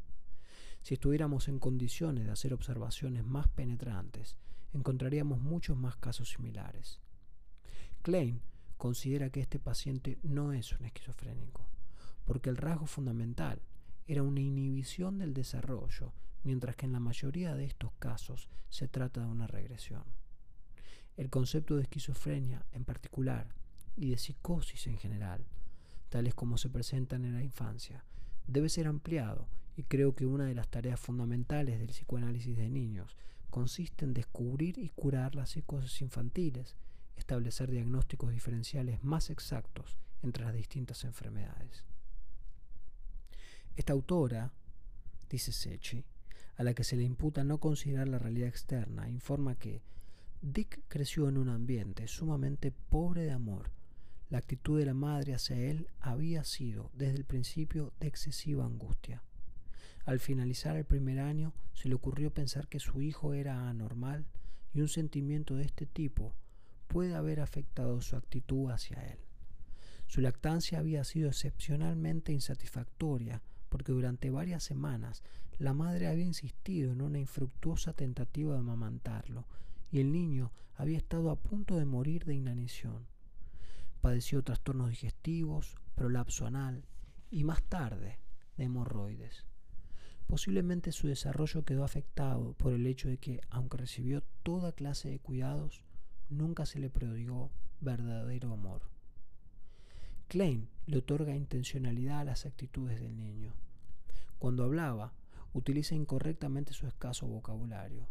Si 0.81 0.93
estuviéramos 0.93 1.47
en 1.47 1.59
condiciones 1.59 2.25
de 2.25 2.31
hacer 2.31 2.53
observaciones 2.53 3.25
más 3.25 3.47
penetrantes, 3.47 4.35
encontraríamos 4.73 5.39
muchos 5.39 5.77
más 5.77 5.95
casos 5.95 6.29
similares. 6.29 6.99
Klein 8.01 8.41
considera 8.77 9.29
que 9.29 9.41
este 9.41 9.59
paciente 9.59 10.19
no 10.23 10.53
es 10.53 10.71
un 10.73 10.85
esquizofrénico, 10.85 11.67
porque 12.25 12.49
el 12.49 12.57
rasgo 12.57 12.85
fundamental 12.85 13.61
era 14.07 14.23
una 14.23 14.41
inhibición 14.41 15.19
del 15.19 15.33
desarrollo, 15.33 16.13
mientras 16.43 16.75
que 16.75 16.85
en 16.85 16.93
la 16.93 16.99
mayoría 16.99 17.55
de 17.55 17.65
estos 17.65 17.91
casos 17.99 18.49
se 18.69 18.87
trata 18.87 19.21
de 19.21 19.27
una 19.27 19.47
regresión. 19.47 20.03
El 21.19 21.29
concepto 21.29 21.75
de 21.75 21.81
esquizofrenia 21.81 22.65
en 22.71 22.85
particular 22.85 23.53
y 23.97 24.09
de 24.09 24.17
psicosis 24.17 24.87
en 24.87 24.97
general, 24.97 25.43
tales 26.07 26.33
como 26.33 26.57
se 26.57 26.69
presentan 26.69 27.25
en 27.25 27.33
la 27.33 27.43
infancia, 27.43 28.05
debe 28.47 28.69
ser 28.69 28.87
ampliado 28.87 29.45
y 29.75 29.83
creo 29.83 30.15
que 30.15 30.25
una 30.25 30.45
de 30.45 30.55
las 30.55 30.69
tareas 30.69 30.97
fundamentales 30.97 31.77
del 31.77 31.89
psicoanálisis 31.89 32.55
de 32.55 32.69
niños 32.69 33.17
consiste 33.49 34.05
en 34.05 34.13
descubrir 34.13 34.77
y 34.77 34.87
curar 34.95 35.35
las 35.35 35.49
psicosis 35.49 36.01
infantiles, 36.01 36.77
establecer 37.17 37.69
diagnósticos 37.69 38.31
diferenciales 38.31 39.03
más 39.03 39.29
exactos 39.29 39.97
entre 40.23 40.45
las 40.45 40.53
distintas 40.53 41.03
enfermedades. 41.03 41.83
Esta 43.75 43.91
autora, 43.91 44.53
dice 45.29 45.51
Sechi, 45.51 46.05
a 46.55 46.63
la 46.63 46.73
que 46.73 46.85
se 46.85 46.95
le 46.95 47.03
imputa 47.03 47.43
no 47.43 47.57
considerar 47.57 48.07
la 48.07 48.19
realidad 48.19 48.47
externa, 48.47 49.09
informa 49.09 49.55
que 49.55 49.81
Dick 50.41 50.79
creció 50.87 51.27
en 51.27 51.37
un 51.37 51.49
ambiente 51.49 52.07
sumamente 52.07 52.71
pobre 52.71 53.23
de 53.23 53.31
amor. 53.31 53.71
La 54.29 54.37
actitud 54.37 54.79
de 54.79 54.85
la 54.85 54.93
madre 54.93 55.33
hacia 55.33 55.57
él 55.57 55.89
había 55.99 56.45
sido, 56.45 56.91
desde 56.93 57.17
el 57.17 57.25
principio, 57.25 57.91
de 57.99 58.07
excesiva 58.07 58.63
angustia. 58.63 59.21
Al 60.05 60.21
finalizar 60.21 60.77
el 60.77 60.85
primer 60.85 61.19
año, 61.19 61.53
se 61.73 61.89
le 61.89 61.95
ocurrió 61.95 62.33
pensar 62.33 62.69
que 62.69 62.79
su 62.79 63.01
hijo 63.01 63.33
era 63.33 63.67
anormal 63.67 64.27
y 64.73 64.79
un 64.79 64.87
sentimiento 64.87 65.57
de 65.57 65.63
este 65.63 65.85
tipo 65.85 66.33
puede 66.87 67.15
haber 67.15 67.41
afectado 67.41 67.99
su 67.99 68.15
actitud 68.15 68.71
hacia 68.71 69.05
él. 69.07 69.19
Su 70.07 70.21
lactancia 70.21 70.79
había 70.79 71.03
sido 71.03 71.27
excepcionalmente 71.27 72.31
insatisfactoria 72.31 73.41
porque 73.67 73.91
durante 73.91 74.29
varias 74.29 74.63
semanas 74.63 75.21
la 75.57 75.73
madre 75.73 76.07
había 76.07 76.23
insistido 76.23 76.93
en 76.93 77.01
una 77.01 77.19
infructuosa 77.19 77.91
tentativa 77.91 78.53
de 78.53 78.59
amamantarlo 78.59 79.45
y 79.91 79.99
el 79.99 80.11
niño 80.11 80.51
había 80.75 80.97
estado 80.97 81.31
a 81.31 81.35
punto 81.35 81.77
de 81.77 81.85
morir 81.85 82.25
de 82.25 82.35
inanición. 82.35 83.07
Padeció 84.01 84.43
trastornos 84.43 84.89
digestivos, 84.89 85.75
prolapso 85.95 86.45
anal 86.45 86.85
y 87.29 87.43
más 87.43 87.61
tarde 87.63 88.19
de 88.57 88.63
hemorroides. 88.63 89.45
Posiblemente 90.27 90.91
su 90.91 91.07
desarrollo 91.07 91.65
quedó 91.65 91.83
afectado 91.83 92.53
por 92.53 92.73
el 92.73 92.85
hecho 92.85 93.09
de 93.09 93.17
que, 93.17 93.41
aunque 93.49 93.77
recibió 93.77 94.21
toda 94.43 94.71
clase 94.71 95.09
de 95.09 95.19
cuidados, 95.19 95.83
nunca 96.29 96.65
se 96.65 96.79
le 96.79 96.89
prodigó 96.89 97.49
verdadero 97.81 98.53
amor. 98.53 98.83
Klein 100.27 100.69
le 100.85 100.97
otorga 100.99 101.35
intencionalidad 101.35 102.19
a 102.19 102.25
las 102.25 102.45
actitudes 102.45 103.01
del 103.01 103.17
niño. 103.17 103.53
Cuando 104.37 104.63
hablaba, 104.63 105.13
utiliza 105.53 105.95
incorrectamente 105.95 106.73
su 106.73 106.85
escaso 106.85 107.25
vocabulario, 107.25 108.07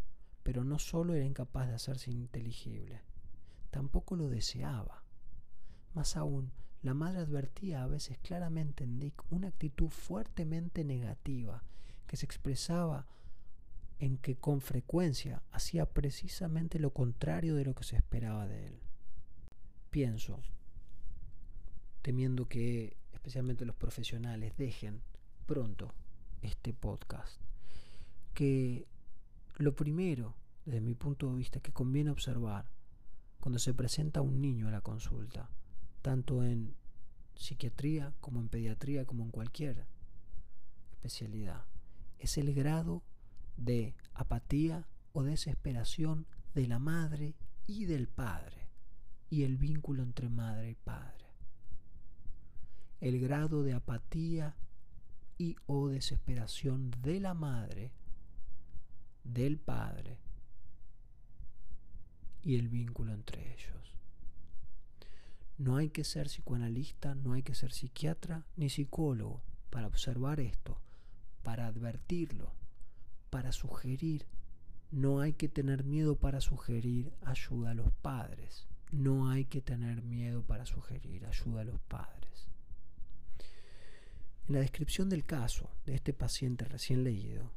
pero 0.49 0.65
no 0.65 0.79
solo 0.79 1.13
era 1.13 1.27
incapaz 1.27 1.69
de 1.69 1.75
hacerse 1.75 2.11
inteligible, 2.11 3.03
tampoco 3.71 4.17
lo 4.17 4.31
deseaba. 4.31 5.03
Más 5.93 6.17
aún, 6.17 6.53
la 6.81 6.95
madre 6.95 7.19
advertía 7.19 7.83
a 7.83 7.87
veces 7.87 8.17
claramente 8.17 8.83
en 8.83 8.99
Dick 8.99 9.23
una 9.29 9.49
actitud 9.49 9.91
fuertemente 9.91 10.85
negativa 10.85 11.63
que 12.07 12.17
se 12.17 12.25
expresaba 12.25 13.07
en 13.99 14.17
que 14.17 14.37
con 14.37 14.63
frecuencia 14.63 15.43
hacía 15.51 15.85
precisamente 15.85 16.79
lo 16.79 16.95
contrario 16.95 17.55
de 17.55 17.67
lo 17.67 17.75
que 17.75 17.85
se 17.85 17.97
esperaba 17.97 18.47
de 18.49 18.69
él. 18.69 18.81
Pienso, 19.91 20.41
temiendo 22.01 22.49
que 22.49 22.97
especialmente 23.13 23.67
los 23.67 23.77
profesionales 23.77 24.57
dejen 24.57 25.03
pronto 25.45 25.93
este 26.41 26.73
podcast, 26.73 27.39
que 28.33 28.87
lo 29.59 29.75
primero, 29.75 30.37
desde 30.65 30.81
mi 30.81 30.95
punto 30.95 31.29
de 31.29 31.37
vista, 31.37 31.61
que 31.61 31.73
conviene 31.73 32.11
observar 32.11 32.71
cuando 33.41 33.59
se 33.59 33.75
presenta 33.75 34.23
un 34.23 34.41
niño 34.41 34.69
a 34.69 34.71
la 34.71 34.81
consulta, 34.81 35.51
tanto 36.03 36.43
en 36.43 36.75
psiquiatría 37.35 38.15
como 38.21 38.41
en 38.41 38.49
pediatría, 38.49 39.05
como 39.05 39.25
en 39.25 39.31
cualquier 39.31 39.87
especialidad, 40.91 41.65
es 42.19 42.39
el 42.39 42.53
grado 42.55 43.03
de 43.57 43.95
apatía 44.15 44.87
o 45.13 45.23
desesperación 45.23 46.27
de 46.55 46.67
la 46.67 46.79
madre 46.79 47.35
y 47.67 47.85
del 47.85 48.09
padre 48.09 48.69
y 49.31 49.43
el 49.43 49.57
vínculo 49.57 50.03
entre 50.03 50.29
madre 50.29 50.71
y 50.71 50.75
padre. 50.75 51.27
El 53.01 53.21
grado 53.21 53.63
de 53.63 53.75
apatía 53.75 54.57
y 55.37 55.57
o 55.67 55.89
desesperación 55.89 56.91
de 57.03 57.21
la 57.21 57.35
madre, 57.35 57.93
del 59.33 59.59
padre 59.59 60.19
y 62.43 62.57
el 62.57 62.69
vínculo 62.69 63.13
entre 63.13 63.53
ellos. 63.53 63.95
No 65.59 65.77
hay 65.77 65.91
que 65.91 66.05
ser 66.05 66.29
psicoanalista, 66.29 67.15
no 67.15 67.33
hay 67.33 67.43
que 67.43 67.55
ser 67.55 67.73
psiquiatra 67.73 68.47
ni 68.57 68.71
psicólogo 68.71 69.43
para 69.71 69.89
observar 69.89 70.41
esto, 70.41 70.81
para 71.43 71.67
advertirlo, 71.67 72.53
para 73.31 73.53
sugerir. 73.53 74.27
No 74.91 75.21
hay 75.21 75.33
que 75.33 75.49
tener 75.49 75.85
miedo 75.85 76.17
para 76.17 76.41
sugerir 76.41 77.13
ayuda 77.23 77.73
a 77.73 77.75
los 77.75 77.93
padres. 77.93 78.67
No 78.93 79.29
hay 79.29 79.45
que 79.45 79.61
tener 79.61 80.03
miedo 80.03 80.43
para 80.43 80.65
sugerir 80.65 81.27
ayuda 81.27 81.63
a 81.63 81.65
los 81.65 81.81
padres. 81.81 82.49
En 84.47 84.55
la 84.55 84.61
descripción 84.61 85.11
del 85.11 85.27
caso 85.27 85.69
de 85.85 85.95
este 85.95 86.15
paciente 86.15 86.65
recién 86.65 87.05
leído, 87.05 87.53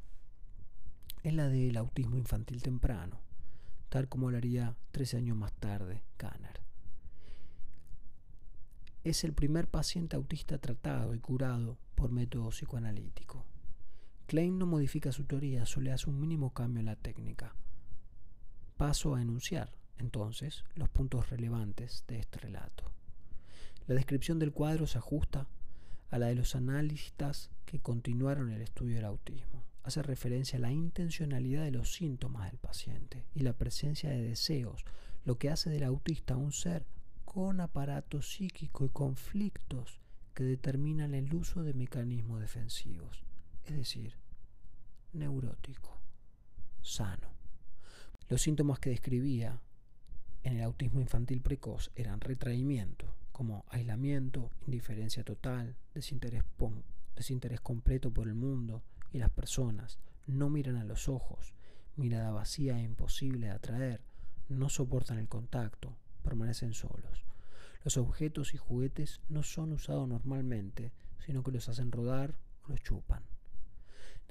es 1.22 1.34
la 1.34 1.48
del 1.48 1.76
autismo 1.76 2.16
infantil 2.16 2.62
temprano, 2.62 3.20
tal 3.88 4.08
como 4.08 4.30
lo 4.30 4.36
haría 4.36 4.74
13 4.90 5.18
años 5.18 5.36
más 5.36 5.52
tarde 5.52 6.02
Kanner. 6.16 6.60
Es 9.04 9.24
el 9.24 9.32
primer 9.32 9.68
paciente 9.68 10.16
autista 10.16 10.58
tratado 10.58 11.14
y 11.14 11.20
curado 11.20 11.78
por 11.94 12.10
método 12.10 12.50
psicoanalítico. 12.50 13.44
Klein 14.26 14.58
no 14.58 14.66
modifica 14.66 15.12
su 15.12 15.24
teoría, 15.24 15.66
solo 15.66 15.92
hace 15.92 16.08
un 16.08 16.18
mínimo 16.18 16.52
cambio 16.52 16.80
en 16.80 16.86
la 16.86 16.96
técnica. 16.96 17.54
Paso 18.76 19.14
a 19.14 19.22
enunciar, 19.22 19.72
entonces, 19.98 20.64
los 20.74 20.88
puntos 20.88 21.30
relevantes 21.30 22.04
de 22.08 22.18
este 22.18 22.38
relato. 22.40 22.90
La 23.86 23.94
descripción 23.94 24.38
del 24.38 24.52
cuadro 24.52 24.86
se 24.86 24.98
ajusta 24.98 25.46
a 26.10 26.18
la 26.18 26.26
de 26.26 26.34
los 26.34 26.54
analistas 26.54 27.50
que 27.64 27.80
continuaron 27.80 28.50
el 28.50 28.62
estudio 28.62 28.96
del 28.96 29.04
autismo. 29.04 29.64
Hace 29.82 30.02
referencia 30.02 30.58
a 30.58 30.60
la 30.60 30.70
intencionalidad 30.70 31.64
de 31.64 31.72
los 31.72 31.92
síntomas 31.92 32.50
del 32.50 32.58
paciente 32.58 33.24
y 33.34 33.40
la 33.40 33.52
presencia 33.52 34.10
de 34.10 34.22
deseos, 34.22 34.84
lo 35.24 35.38
que 35.38 35.50
hace 35.50 35.70
del 35.70 35.84
autista 35.84 36.36
un 36.36 36.52
ser 36.52 36.86
con 37.24 37.60
aparato 37.60 38.22
psíquico 38.22 38.84
y 38.84 38.90
conflictos 38.90 40.00
que 40.34 40.44
determinan 40.44 41.14
el 41.14 41.34
uso 41.34 41.62
de 41.62 41.74
mecanismos 41.74 42.40
defensivos, 42.40 43.24
es 43.64 43.76
decir, 43.76 44.14
neurótico, 45.12 45.98
sano. 46.80 47.32
Los 48.28 48.42
síntomas 48.42 48.78
que 48.78 48.90
describía 48.90 49.60
en 50.42 50.56
el 50.56 50.62
autismo 50.62 51.00
infantil 51.00 51.40
precoz 51.40 51.90
eran 51.94 52.20
retraimiento, 52.20 53.14
como 53.30 53.64
aislamiento, 53.68 54.50
indiferencia 54.66 55.24
total, 55.24 55.76
desinterés, 55.94 56.44
completo 57.62 58.10
por 58.10 58.28
el 58.28 58.34
mundo 58.34 58.82
y 59.12 59.18
las 59.18 59.30
personas, 59.30 59.98
no 60.26 60.50
miran 60.50 60.76
a 60.76 60.84
los 60.84 61.08
ojos, 61.08 61.54
mirada 61.96 62.30
vacía 62.30 62.78
e 62.78 62.82
imposible 62.82 63.46
de 63.46 63.52
atraer, 63.52 64.00
no 64.48 64.68
soportan 64.68 65.18
el 65.18 65.28
contacto, 65.28 65.96
permanecen 66.22 66.74
solos. 66.74 67.24
Los 67.84 67.96
objetos 67.96 68.54
y 68.54 68.58
juguetes 68.58 69.20
no 69.28 69.42
son 69.42 69.72
usados 69.72 70.08
normalmente, 70.08 70.92
sino 71.24 71.42
que 71.42 71.52
los 71.52 71.68
hacen 71.68 71.92
rodar 71.92 72.34
o 72.64 72.68
los 72.68 72.82
chupan 72.82 73.22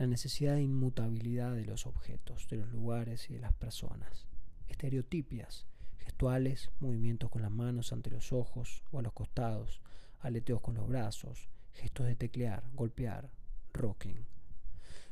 la 0.02 0.08
necesidad 0.08 0.56
de 0.56 0.64
inmutabilidad 0.64 1.54
de 1.54 1.64
los 1.64 1.86
objetos, 1.86 2.48
de 2.50 2.58
los 2.58 2.72
lugares 2.72 3.30
y 3.30 3.34
de 3.34 3.40
las 3.40 3.54
personas, 3.54 4.26
estereotipias, 4.68 5.68
gestuales, 6.00 6.72
movimientos 6.80 7.30
con 7.30 7.44
las 7.44 7.52
manos 7.52 7.94
ante 7.94 8.10
los 8.10 8.34
ojos 8.34 8.84
o 8.92 8.98
a 8.98 9.04
los 9.04 9.14
costados, 9.14 9.80
aleteos 10.20 10.60
con 10.60 10.74
los 10.74 10.88
brazos, 10.88 11.50
gestos 11.74 12.08
de 12.08 12.16
teclear, 12.16 12.64
golpear, 12.74 13.30
rocking. 13.74 14.26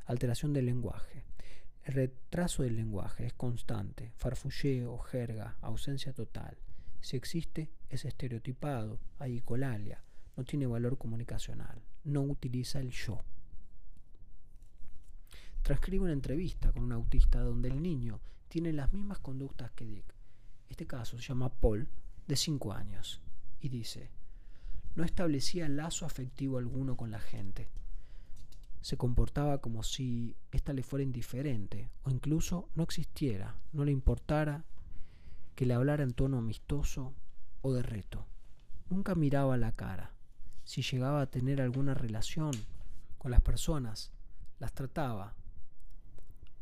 Alteración 0.10 0.52
del 0.52 0.66
lenguaje. 0.66 1.24
El 1.84 1.94
retraso 1.94 2.64
del 2.64 2.76
lenguaje 2.76 3.26
es 3.26 3.34
constante, 3.34 4.12
farfulleo, 4.18 4.98
jerga, 4.98 5.58
ausencia 5.62 6.14
total. 6.14 6.58
Si 7.00 7.16
existe, 7.16 7.70
es 7.90 8.04
estereotipado, 8.04 9.00
hay 9.20 9.38
icolalia, 9.38 10.04
no 10.36 10.44
tiene 10.44 10.68
valor 10.68 10.98
comunicacional, 10.98 11.82
no 12.04 12.22
utiliza 12.24 12.80
el 12.80 12.92
yo 12.92 13.24
transcribe 15.62 16.06
una 16.06 16.14
entrevista 16.14 16.72
con 16.72 16.84
un 16.84 16.92
autista 16.94 17.42
donde 17.42 17.68
el 17.70 17.82
niño 17.82 18.20
tiene 18.48 18.74
las 18.74 18.92
mismas 18.92 19.20
conductas 19.20 19.72
que 19.74 19.86
Dick. 19.86 20.16
Este 20.68 20.88
caso 20.88 21.18
se 21.18 21.28
llama 21.28 21.50
Paul, 21.50 21.88
de 22.28 22.36
5 22.36 22.74
años, 22.74 23.22
y 23.60 23.70
dice, 23.70 24.10
no 24.96 25.04
establecía 25.04 25.70
lazo 25.70 26.08
afectivo 26.08 26.58
alguno 26.58 26.98
con 26.98 27.12
la 27.12 27.20
gente. 27.20 27.70
Se 28.82 28.98
comportaba 28.98 29.60
como 29.60 29.84
si 29.84 30.36
ésta 30.52 30.74
le 30.74 30.84
fuera 30.84 31.04
indiferente 31.04 31.90
o 32.04 32.10
incluso 32.10 32.70
no 32.76 32.84
existiera, 32.84 33.56
no 33.74 33.84
le 33.86 33.92
importara 33.92 34.64
que 35.56 35.66
le 35.66 35.74
hablara 35.74 36.04
en 36.04 36.14
tono 36.14 36.38
amistoso 36.38 37.14
o 37.62 37.74
de 37.74 37.84
reto. 37.84 38.26
Nunca 38.90 39.16
miraba 39.16 39.58
la 39.58 39.74
cara. 39.74 40.14
Si 40.64 40.82
llegaba 40.82 41.22
a 41.22 41.30
tener 41.30 41.62
alguna 41.62 41.94
relación 41.94 42.52
con 43.18 43.32
las 43.32 43.42
personas, 43.42 44.12
las 44.60 44.74
trataba 44.74 45.36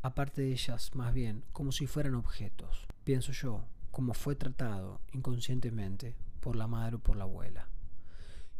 aparte 0.02 0.42
de 0.42 0.52
ellas, 0.52 0.94
más 0.94 1.12
bien, 1.12 1.44
como 1.52 1.72
si 1.72 1.86
fueran 1.86 2.14
objetos, 2.14 2.86
pienso 3.04 3.32
yo, 3.32 3.64
como 3.90 4.14
fue 4.14 4.36
tratado 4.36 5.00
inconscientemente 5.12 6.16
por 6.40 6.56
la 6.56 6.66
madre 6.66 6.96
o 6.96 6.98
por 6.98 7.16
la 7.16 7.24
abuela. 7.24 7.68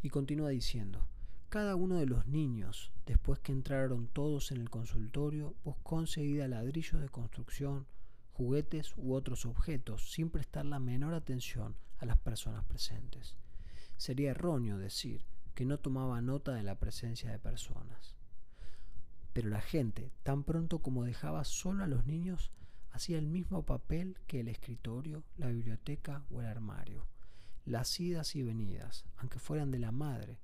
Y 0.02 0.11
continúa 0.11 0.50
diciendo, 0.50 1.06
cada 1.49 1.76
uno 1.76 1.96
de 1.96 2.07
los 2.07 2.26
niños, 2.26 2.92
después 3.07 3.38
que 3.40 3.53
entraron 3.53 4.07
todos 4.09 4.53
en 4.53 4.61
el 4.61 4.68
consultorio, 4.68 5.55
buscó 5.64 5.99
enseguida 5.99 6.46
ladrillos 6.46 7.01
de 7.01 7.09
construcción, 7.09 7.86
juguetes 8.32 8.92
u 8.96 9.14
otros 9.14 9.46
objetos, 9.46 10.12
sin 10.12 10.28
prestar 10.28 10.66
la 10.66 10.78
menor 10.78 11.14
atención 11.14 11.74
a 11.99 12.07
las 12.07 12.18
personas 12.18 12.64
presentes. 12.64 13.36
sería 13.96 14.30
erróneo 14.30 14.78
decir 14.78 15.24
que 15.55 15.64
no 15.64 15.78
tomaba 15.78 16.20
nota 16.20 16.53
de 16.53 16.62
la 16.62 16.78
presencia 16.78 17.32
de 17.32 17.38
personas. 17.38 18.14
Pero 19.32 19.49
la 19.49 19.61
gente, 19.61 20.12
tan 20.22 20.44
pronto 20.44 20.80
como 20.80 21.05
dejaba 21.05 21.44
solo 21.44 21.82
a 21.82 21.88
los 21.88 22.07
niños, 22.07 22.53
hacía 22.90 23.18
el 23.18 23.26
mismo 23.26 23.64
papel 23.64 24.18
que 24.26 24.40
el 24.40 24.49
escritorio, 24.49 25.24
la 25.36 25.49
biblioteca 25.49 26.24
o 26.30 26.40
el 26.40 26.46
armario. 26.46 27.07
Las 27.64 27.99
idas 27.99 28.36
y 28.36 28.42
venidas, 28.42 29.05
aunque 29.16 29.38
fueran 29.38 29.70
de 29.70 29.78
la 29.78 29.90
madre, 29.90 30.38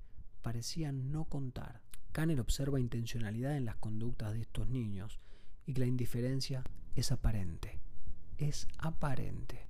parecían 0.45 1.11
no 1.11 1.25
contar. 1.25 1.81
Kanner 2.11 2.39
observa 2.39 2.79
intencionalidad 2.79 3.57
en 3.57 3.65
las 3.65 3.77
conductas 3.77 4.31
de 4.31 4.41
estos 4.41 4.69
niños 4.69 5.19
y 5.65 5.73
que 5.73 5.79
la 5.79 5.87
indiferencia 5.87 6.63
es 6.93 7.11
aparente. 7.11 7.79
Es 8.37 8.67
aparente. 8.77 9.65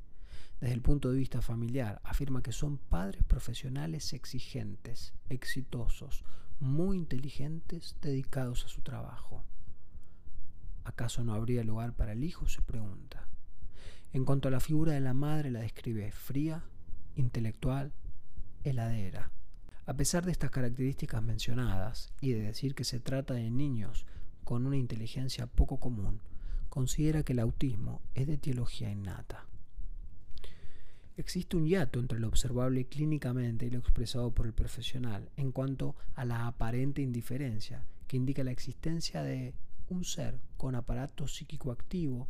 Desde 0.59 0.73
el 0.73 0.81
punto 0.81 1.09
de 1.09 1.17
vista 1.17 1.41
familiar, 1.41 2.01
afirma 2.03 2.43
que 2.43 2.51
son 2.51 2.77
padres 2.77 3.23
profesionales 3.23 4.11
exigentes, 4.11 5.13
exitosos, 5.29 6.25
muy 6.59 6.97
inteligentes, 6.97 7.95
dedicados 8.01 8.65
a 8.65 8.67
su 8.67 8.81
trabajo. 8.81 9.45
¿Acaso 10.83 11.23
no 11.23 11.35
habría 11.35 11.63
lugar 11.63 11.93
para 11.93 12.11
el 12.11 12.23
hijo? 12.25 12.49
se 12.49 12.61
pregunta. 12.61 13.29
En 14.11 14.25
cuanto 14.25 14.49
a 14.49 14.51
la 14.51 14.59
figura 14.59 14.91
de 14.91 14.99
la 14.99 15.13
madre, 15.13 15.51
la 15.51 15.61
describe 15.61 16.11
fría, 16.11 16.65
intelectual, 17.15 17.93
heladera. 18.65 19.31
A 19.87 19.93
pesar 19.93 20.25
de 20.25 20.31
estas 20.31 20.49
características 20.49 21.21
mencionadas 21.21 22.11
y 22.19 22.31
de 22.31 22.41
decir 22.41 22.73
que 22.73 22.83
se 22.83 22.99
trata 22.99 23.35
de 23.35 23.51
niños 23.51 24.07
con 24.43 24.65
una 24.65 24.77
inteligencia 24.77 25.45
poco 25.45 25.79
común, 25.79 26.21
considera 26.69 27.21
que 27.21 27.33
el 27.33 27.39
autismo 27.39 28.01
es 28.15 28.25
de 28.25 28.37
teología 28.37 28.89
innata. 28.89 29.45
Existe 31.17 31.55
un 31.55 31.67
hiato 31.67 31.99
entre 31.99 32.19
lo 32.19 32.27
observable 32.27 32.85
clínicamente 32.85 33.67
y 33.67 33.69
lo 33.69 33.77
expresado 33.77 34.31
por 34.31 34.47
el 34.47 34.53
profesional 34.53 35.29
en 35.37 35.51
cuanto 35.51 35.95
a 36.15 36.25
la 36.25 36.47
aparente 36.47 37.03
indiferencia, 37.03 37.85
que 38.07 38.17
indica 38.17 38.43
la 38.43 38.51
existencia 38.51 39.21
de 39.21 39.53
un 39.89 40.03
ser 40.03 40.39
con 40.57 40.73
aparato 40.73 41.27
psíquico 41.27 41.71
activo, 41.71 42.27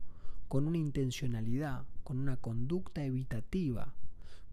con 0.50 0.68
una 0.68 0.78
intencionalidad, 0.78 1.84
con 2.04 2.20
una 2.20 2.36
conducta 2.36 3.04
evitativa, 3.04 3.94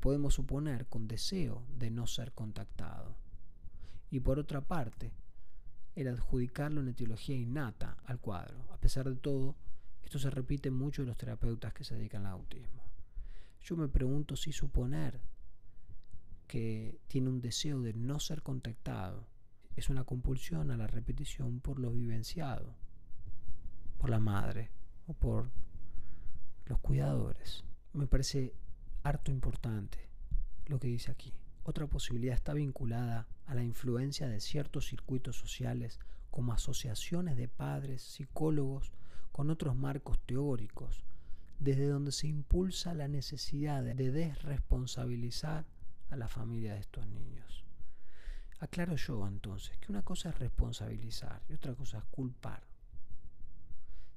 podemos 0.02 0.34
suponer 0.34 0.86
con 0.86 1.06
deseo 1.06 1.64
de 1.78 1.88
no 1.88 2.08
ser 2.08 2.32
contactado. 2.32 3.16
Y 4.10 4.18
por 4.18 4.40
otra 4.40 4.60
parte, 4.60 5.12
el 5.94 6.08
adjudicarlo 6.08 6.80
una 6.80 6.90
etiología 6.90 7.36
innata 7.36 7.96
al 8.04 8.18
cuadro. 8.18 8.66
A 8.72 8.78
pesar 8.78 9.08
de 9.08 9.14
todo, 9.14 9.54
esto 10.02 10.18
se 10.18 10.28
repite 10.28 10.72
mucho 10.72 11.02
en 11.02 11.08
los 11.08 11.16
terapeutas 11.16 11.72
que 11.72 11.84
se 11.84 11.94
dedican 11.94 12.26
al 12.26 12.32
autismo. 12.32 12.82
Yo 13.60 13.76
me 13.76 13.86
pregunto 13.86 14.34
si 14.34 14.50
suponer 14.50 15.20
que 16.48 16.98
tiene 17.06 17.28
un 17.28 17.40
deseo 17.40 17.80
de 17.80 17.94
no 17.94 18.18
ser 18.18 18.42
contactado 18.42 19.28
es 19.76 19.88
una 19.88 20.02
compulsión 20.02 20.72
a 20.72 20.76
la 20.76 20.88
repetición 20.88 21.60
por 21.60 21.78
lo 21.78 21.92
vivenciado, 21.92 22.74
por 23.98 24.10
la 24.10 24.18
madre 24.18 24.72
o 25.06 25.14
por 25.14 25.52
los 26.66 26.80
cuidadores. 26.80 27.62
Me 27.92 28.08
parece 28.08 28.52
harto 29.02 29.30
importante 29.30 29.98
lo 30.66 30.78
que 30.78 30.88
dice 30.88 31.10
aquí. 31.10 31.32
Otra 31.64 31.86
posibilidad 31.86 32.34
está 32.34 32.54
vinculada 32.54 33.28
a 33.46 33.54
la 33.54 33.62
influencia 33.62 34.28
de 34.28 34.40
ciertos 34.40 34.86
circuitos 34.86 35.36
sociales 35.36 36.00
como 36.30 36.52
asociaciones 36.52 37.36
de 37.36 37.48
padres, 37.48 38.02
psicólogos, 38.02 38.92
con 39.32 39.50
otros 39.50 39.76
marcos 39.76 40.18
teóricos, 40.26 41.04
desde 41.58 41.86
donde 41.86 42.12
se 42.12 42.26
impulsa 42.26 42.94
la 42.94 43.08
necesidad 43.08 43.82
de 43.82 44.10
desresponsabilizar 44.10 45.64
a 46.10 46.16
la 46.16 46.28
familia 46.28 46.74
de 46.74 46.80
estos 46.80 47.06
niños. 47.06 47.64
Aclaro 48.60 48.94
yo 48.96 49.26
entonces 49.26 49.76
que 49.78 49.90
una 49.90 50.02
cosa 50.02 50.28
es 50.28 50.38
responsabilizar 50.38 51.42
y 51.48 51.54
otra 51.54 51.74
cosa 51.74 51.98
es 51.98 52.04
culpar. 52.04 52.62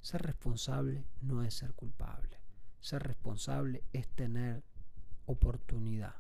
Ser 0.02 0.22
responsable 0.22 1.06
no 1.22 1.44
es 1.44 1.56
ser 1.56 1.74
culpable. 1.74 2.38
Ser 2.80 3.02
responsable 3.04 3.84
es 3.92 4.08
tener 4.10 4.64
oportunidad. 5.26 6.16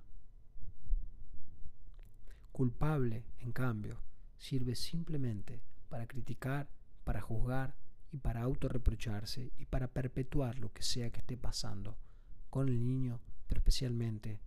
Culpable, 2.51 3.25
en 3.39 3.51
cambio, 3.51 4.01
sirve 4.37 4.75
simplemente 4.75 5.61
para 5.89 6.07
criticar, 6.07 6.69
para 7.03 7.21
juzgar, 7.21 7.75
y 8.15 8.17
para 8.17 8.43
autorreprocharse 8.43 9.51
y 9.57 9.65
para 9.65 9.89
perpetuar 9.89 10.57
lo 10.57 10.71
que 10.71 10.83
sea 10.83 11.09
que 11.11 11.19
esté 11.19 11.35
pasando 11.35 11.97
con 12.49 12.69
el 12.69 12.85
niño, 12.85 13.19
pero 13.45 13.59
especialmente 13.59 14.39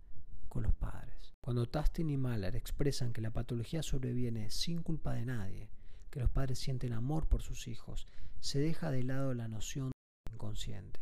con 0.47 0.63
los 0.63 0.73
padres. 0.73 1.35
Cuando 1.39 1.69
Tastin 1.69 2.09
y 2.09 2.17
Mahler 2.17 2.55
expresan 2.55 3.13
que 3.13 3.21
la 3.21 3.29
patología 3.29 3.83
sobreviene 3.83 4.49
sin 4.49 4.81
culpa 4.81 5.13
de 5.13 5.25
nadie, 5.25 5.69
que 6.09 6.19
los 6.19 6.31
padres 6.31 6.57
sienten 6.57 6.93
amor 6.93 7.27
por 7.27 7.43
sus 7.43 7.67
hijos, 7.67 8.07
se 8.39 8.59
deja 8.59 8.89
de 8.89 9.03
lado 9.03 9.35
la 9.35 9.47
noción 9.47 9.91
inconsciente, 10.33 10.99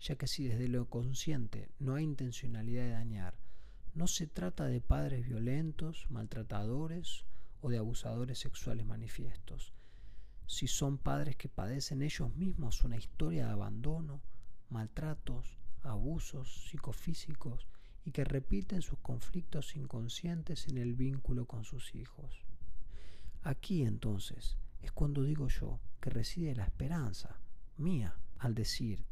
ya 0.00 0.16
que 0.16 0.26
si 0.26 0.48
desde 0.48 0.68
lo 0.68 0.88
consciente 0.88 1.70
no 1.78 1.94
hay 1.94 2.04
intencionalidad 2.04 2.84
de 2.84 2.90
dañar, 2.90 3.34
no 3.94 4.06
se 4.06 4.26
trata 4.26 4.66
de 4.66 4.80
padres 4.80 5.26
violentos, 5.26 6.06
maltratadores 6.10 7.24
o 7.60 7.70
de 7.70 7.78
abusadores 7.78 8.38
sexuales 8.38 8.86
manifiestos, 8.86 9.74
si 10.46 10.66
son 10.66 10.98
padres 10.98 11.36
que 11.36 11.48
padecen 11.48 12.02
ellos 12.02 12.34
mismos 12.34 12.82
una 12.84 12.96
historia 12.96 13.46
de 13.46 13.52
abandono, 13.52 14.22
maltratos, 14.68 15.58
abusos 15.82 16.68
psicofísicos 16.68 17.66
y 18.04 18.12
que 18.12 18.24
repiten 18.24 18.82
sus 18.82 18.98
conflictos 18.98 19.76
inconscientes 19.76 20.68
en 20.68 20.78
el 20.78 20.94
vínculo 20.94 21.46
con 21.46 21.64
sus 21.64 21.94
hijos. 21.94 22.44
Aquí 23.42 23.82
entonces 23.82 24.56
es 24.82 24.92
cuando 24.92 25.22
digo 25.22 25.48
yo 25.48 25.80
que 26.00 26.10
reside 26.10 26.54
la 26.54 26.64
esperanza 26.64 27.40
mía 27.76 28.18
al 28.38 28.54
decir 28.54 29.04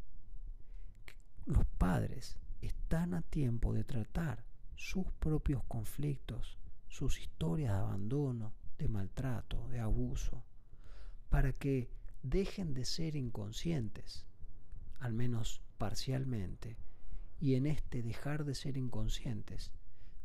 los 1.45 1.65
padres 1.77 2.37
están 2.61 3.13
a 3.13 3.21
tiempo 3.21 3.73
de 3.73 3.83
tratar 3.83 4.43
sus 4.75 5.05
propios 5.19 5.63
conflictos, 5.67 6.57
sus 6.87 7.19
historias 7.19 7.73
de 7.73 7.79
abandono, 7.79 8.53
de 8.77 8.87
maltrato, 8.87 9.67
de 9.69 9.79
abuso, 9.79 10.43
para 11.29 11.53
que 11.53 11.89
dejen 12.23 12.73
de 12.73 12.85
ser 12.85 13.15
inconscientes, 13.15 14.25
al 14.99 15.13
menos 15.13 15.61
parcialmente, 15.77 16.77
y 17.39 17.55
en 17.55 17.65
este 17.65 18.01
dejar 18.01 18.43
de 18.43 18.55
ser 18.55 18.77
inconscientes, 18.77 19.71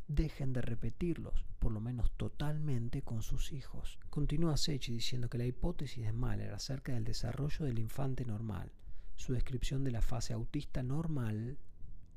dejen 0.07 0.53
de 0.53 0.61
repetirlos, 0.61 1.45
por 1.59 1.71
lo 1.71 1.79
menos 1.79 2.11
totalmente, 2.17 3.01
con 3.01 3.23
sus 3.23 3.51
hijos. 3.51 3.99
Continúa 4.09 4.57
Sechi 4.57 4.91
diciendo 4.91 5.29
que 5.29 5.37
la 5.37 5.45
hipótesis 5.45 6.05
de 6.05 6.11
Mahler 6.11 6.53
acerca 6.53 6.93
del 6.93 7.03
desarrollo 7.03 7.65
del 7.65 7.79
infante 7.79 8.25
normal, 8.25 8.71
su 9.15 9.33
descripción 9.33 9.83
de 9.83 9.91
la 9.91 10.01
fase 10.01 10.33
autista 10.33 10.83
normal, 10.83 11.57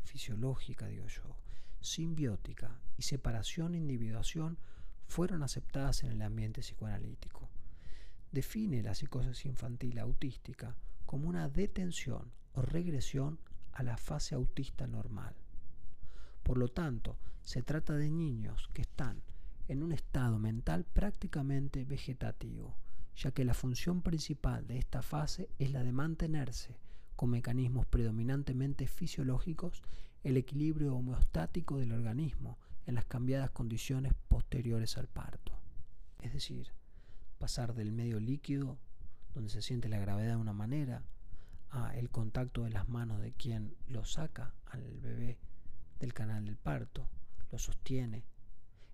fisiológica, 0.04 0.86
digo 0.86 1.06
yo, 1.06 1.36
simbiótica 1.80 2.80
y 2.96 3.02
separación-individuación 3.02 4.58
fueron 5.06 5.42
aceptadas 5.42 6.02
en 6.02 6.10
el 6.10 6.22
ambiente 6.22 6.60
psicoanalítico 6.60 7.48
define 8.32 8.82
la 8.82 8.94
psicosis 8.94 9.46
infantil 9.46 9.98
autística 9.98 10.76
como 11.06 11.28
una 11.28 11.48
detención 11.48 12.30
o 12.52 12.62
regresión 12.62 13.38
a 13.72 13.82
la 13.82 13.96
fase 13.96 14.34
autista 14.34 14.86
normal. 14.86 15.34
Por 16.42 16.58
lo 16.58 16.68
tanto, 16.68 17.18
se 17.42 17.62
trata 17.62 17.94
de 17.94 18.10
niños 18.10 18.68
que 18.74 18.82
están 18.82 19.22
en 19.68 19.82
un 19.82 19.92
estado 19.92 20.38
mental 20.38 20.84
prácticamente 20.84 21.84
vegetativo, 21.84 22.76
ya 23.16 23.32
que 23.32 23.44
la 23.44 23.54
función 23.54 24.02
principal 24.02 24.66
de 24.66 24.78
esta 24.78 25.02
fase 25.02 25.48
es 25.58 25.70
la 25.70 25.82
de 25.82 25.92
mantenerse, 25.92 26.76
con 27.18 27.30
mecanismos 27.30 27.84
predominantemente 27.84 28.86
fisiológicos, 28.86 29.82
el 30.22 30.36
equilibrio 30.36 30.94
homeostático 30.94 31.76
del 31.76 31.90
organismo 31.90 32.60
en 32.86 32.94
las 32.94 33.06
cambiadas 33.06 33.50
condiciones 33.50 34.14
posteriores 34.28 34.96
al 34.98 35.08
parto. 35.08 35.52
Es 36.20 36.32
decir, 36.32 36.68
pasar 37.40 37.74
del 37.74 37.90
medio 37.90 38.20
líquido, 38.20 38.78
donde 39.34 39.50
se 39.50 39.62
siente 39.62 39.88
la 39.88 39.98
gravedad 39.98 40.34
de 40.34 40.40
una 40.40 40.52
manera, 40.52 41.02
a 41.70 41.92
el 41.96 42.08
contacto 42.08 42.62
de 42.62 42.70
las 42.70 42.88
manos 42.88 43.20
de 43.20 43.32
quien 43.32 43.74
lo 43.88 44.04
saca 44.04 44.54
al 44.66 45.00
bebé 45.00 45.38
del 45.98 46.14
canal 46.14 46.44
del 46.44 46.56
parto, 46.56 47.08
lo 47.50 47.58
sostiene, 47.58 48.22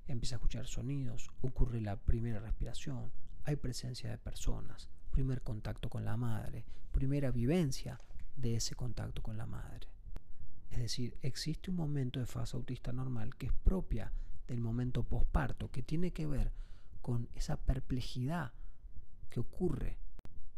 empieza 0.07 0.37
a 0.37 0.39
escuchar 0.39 0.67
sonidos, 0.67 1.31
ocurre 1.43 1.83
la 1.83 1.97
primera 1.97 2.41
respiración, 2.41 3.13
hay 3.45 3.57
presencia 3.57 4.09
de 4.09 4.17
personas, 4.17 4.89
primer 5.11 5.43
contacto 5.43 5.91
con 5.91 6.07
la 6.07 6.17
madre, 6.17 6.65
primera 6.91 7.31
vivencia 7.31 8.01
de 8.37 8.57
ese 8.57 8.75
contacto 8.75 9.23
con 9.23 9.37
la 9.37 9.47
madre. 9.47 9.89
Es 10.71 10.79
decir, 10.79 11.17
existe 11.23 11.71
un 11.71 11.77
momento 11.77 12.19
de 12.19 12.27
fase 12.27 12.57
autista 12.57 12.93
normal 12.93 13.37
que 13.37 13.47
es 13.47 13.53
propia 13.53 14.13
del 14.49 14.61
momento 14.61 15.05
posparto, 15.05 15.71
que 15.71 15.83
tiene 15.83 16.13
que 16.13 16.27
ver 16.27 16.53
con 17.01 17.29
esa 17.35 17.57
perplejidad 17.57 18.53
que 19.31 19.41
ocurre 19.41 19.99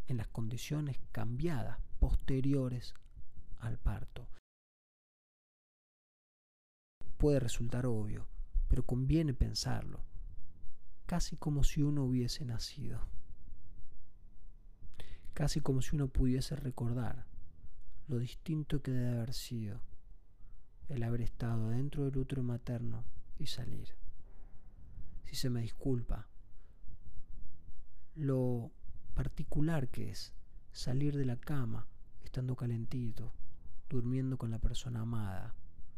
en 0.06 0.16
las 0.16 0.28
condiciones 0.28 0.98
cambiadas 1.12 1.78
posteriores 1.98 2.94
al 3.58 3.78
parto. 3.78 4.28
Puede 7.18 7.40
resultar 7.40 7.86
obvio, 7.86 8.26
pero 8.68 8.84
conviene 8.84 9.34
pensarlo, 9.34 10.00
casi 11.06 11.36
como 11.36 11.64
si 11.64 11.82
uno 11.82 12.04
hubiese 12.04 12.44
nacido, 12.44 13.00
casi 15.34 15.60
como 15.60 15.82
si 15.82 15.96
uno 15.96 16.08
pudiese 16.08 16.56
recordar 16.56 17.26
lo 18.08 18.18
distinto 18.18 18.82
que 18.82 18.92
debe 18.92 19.16
haber 19.16 19.34
sido 19.34 19.80
el 20.88 21.02
haber 21.02 21.22
estado 21.22 21.70
dentro 21.70 22.04
del 22.04 22.16
útero 22.16 22.42
materno 22.42 23.04
y 23.38 23.46
salir. 23.46 23.88
Si 25.24 25.34
se 25.34 25.50
me 25.50 25.60
disculpa, 25.60 26.28
lo 28.14 28.70
particular 29.14 29.88
que 29.88 30.10
es 30.10 30.32
salir 30.70 31.16
de 31.16 31.24
la 31.24 31.36
cama 31.36 31.88
estando 32.22 32.54
calentito, 32.54 33.32
durmiendo 33.88 34.38
con 34.38 34.50
la 34.50 34.58
persona 34.58 35.00
amada, 35.00 35.54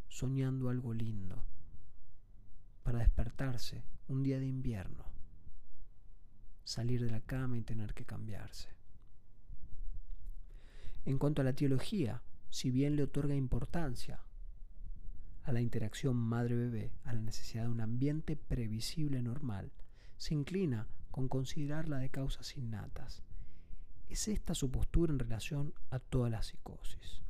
soñando 0.09 0.71
algo 0.71 0.95
lindo, 0.95 1.45
para 2.83 3.01
despertarse 3.01 3.85
un 4.09 4.23
día 4.23 4.39
de 4.39 4.47
invierno, 4.47 5.05
salir 6.65 7.05
de 7.05 7.11
la 7.11 7.21
cama 7.21 7.59
y 7.59 7.63
tener 7.63 7.93
que 7.93 8.07
cambiarse. 8.07 8.78
En 11.09 11.17
cuanto 11.17 11.41
a 11.41 11.45
la 11.47 11.55
teología, 11.55 12.21
si 12.51 12.71
bien 12.71 12.95
le 12.95 13.05
otorga 13.05 13.35
importancia 13.35 14.21
a 15.43 15.53
la 15.53 15.63
interacción 15.63 16.17
madre-bebé, 16.17 16.93
a 17.05 17.15
la 17.15 17.23
necesidad 17.23 17.63
de 17.63 17.71
un 17.71 17.81
ambiente 17.81 18.37
previsible 18.37 19.23
normal, 19.23 19.73
se 20.19 20.35
inclina 20.35 20.87
con 21.11 21.29
considerarla 21.29 21.97
de 21.97 22.11
causas 22.11 22.59
innatas. 22.59 23.23
Es 24.11 24.29
esta 24.29 24.55
su 24.55 24.71
postura 24.71 25.11
en 25.11 25.19
relación 25.19 25.73
a 25.89 25.99
toda 25.99 26.29
la 26.29 26.43
psicosis. 26.43 27.23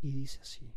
Y 0.00 0.12
dice 0.12 0.38
así, 0.40 0.72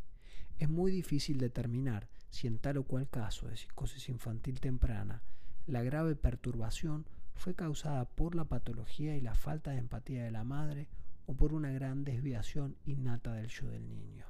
es 0.57 0.67
muy 0.67 0.91
difícil 0.91 1.37
determinar 1.37 2.09
si 2.31 2.47
en 2.47 2.57
tal 2.57 2.77
o 2.77 2.85
cual 2.85 3.07
caso 3.07 3.47
de 3.47 3.57
psicosis 3.57 4.09
infantil 4.09 4.59
temprana 4.59 5.21
la 5.67 5.83
grave 5.83 6.15
perturbación 6.15 7.05
fue 7.35 7.53
causada 7.53 8.05
por 8.05 8.33
la 8.33 8.45
patología 8.45 9.15
y 9.15 9.21
la 9.21 9.35
falta 9.35 9.69
de 9.69 9.77
empatía 9.77 10.23
de 10.23 10.31
la 10.31 10.43
madre 10.43 10.87
o 11.27 11.35
por 11.35 11.53
una 11.53 11.71
gran 11.71 12.03
desviación 12.03 12.77
innata 12.85 13.33
del 13.33 13.49
yo 13.49 13.67
del 13.67 13.87
niño. 13.87 14.25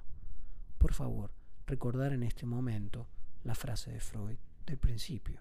Por 0.78 0.94
favor, 0.94 1.32
recordar 1.66 2.12
en 2.12 2.24
este 2.24 2.46
momento 2.46 3.08
la 3.44 3.56
frase 3.56 3.92
de 3.92 4.00
Freud 4.00 4.38
del 4.66 4.78
principio. 4.78 5.40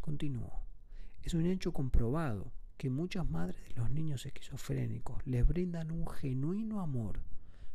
Continúo. 0.00 0.62
Es 1.22 1.34
un 1.34 1.46
hecho 1.46 1.72
comprobado 1.72 2.52
que 2.76 2.90
muchas 2.90 3.28
madres 3.28 3.56
de 3.68 3.74
los 3.76 3.90
niños 3.90 4.26
esquizofrénicos 4.26 5.26
les 5.26 5.46
brindan 5.46 5.90
un 5.90 6.06
genuino 6.06 6.80
amor, 6.80 7.22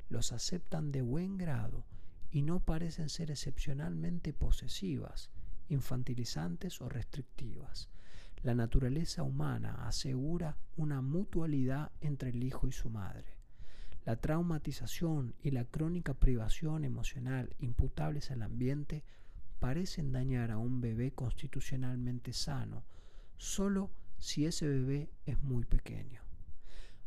los 0.09 0.31
aceptan 0.31 0.91
de 0.91 1.01
buen 1.01 1.37
grado 1.37 1.83
y 2.31 2.43
no 2.43 2.59
parecen 2.59 3.09
ser 3.09 3.31
excepcionalmente 3.31 4.33
posesivas, 4.33 5.31
infantilizantes 5.67 6.79
o 6.81 6.89
restrictivas. 6.89 7.89
La 8.41 8.55
naturaleza 8.55 9.23
humana 9.23 9.85
asegura 9.85 10.57
una 10.77 11.01
mutualidad 11.01 11.91
entre 11.99 12.29
el 12.29 12.43
hijo 12.43 12.67
y 12.67 12.71
su 12.71 12.89
madre. 12.89 13.37
La 14.05 14.15
traumatización 14.15 15.35
y 15.43 15.51
la 15.51 15.65
crónica 15.65 16.13
privación 16.13 16.85
emocional 16.85 17.53
imputables 17.59 18.31
al 18.31 18.41
ambiente 18.41 19.03
parecen 19.59 20.13
dañar 20.13 20.51
a 20.51 20.57
un 20.57 20.79
bebé 20.79 21.11
constitucionalmente 21.11 22.31
sano 22.31 22.85
solo 23.35 23.91
si 24.17 24.45
ese 24.45 24.67
bebé 24.67 25.09
es 25.25 25.41
muy 25.41 25.65
pequeño. 25.65 26.21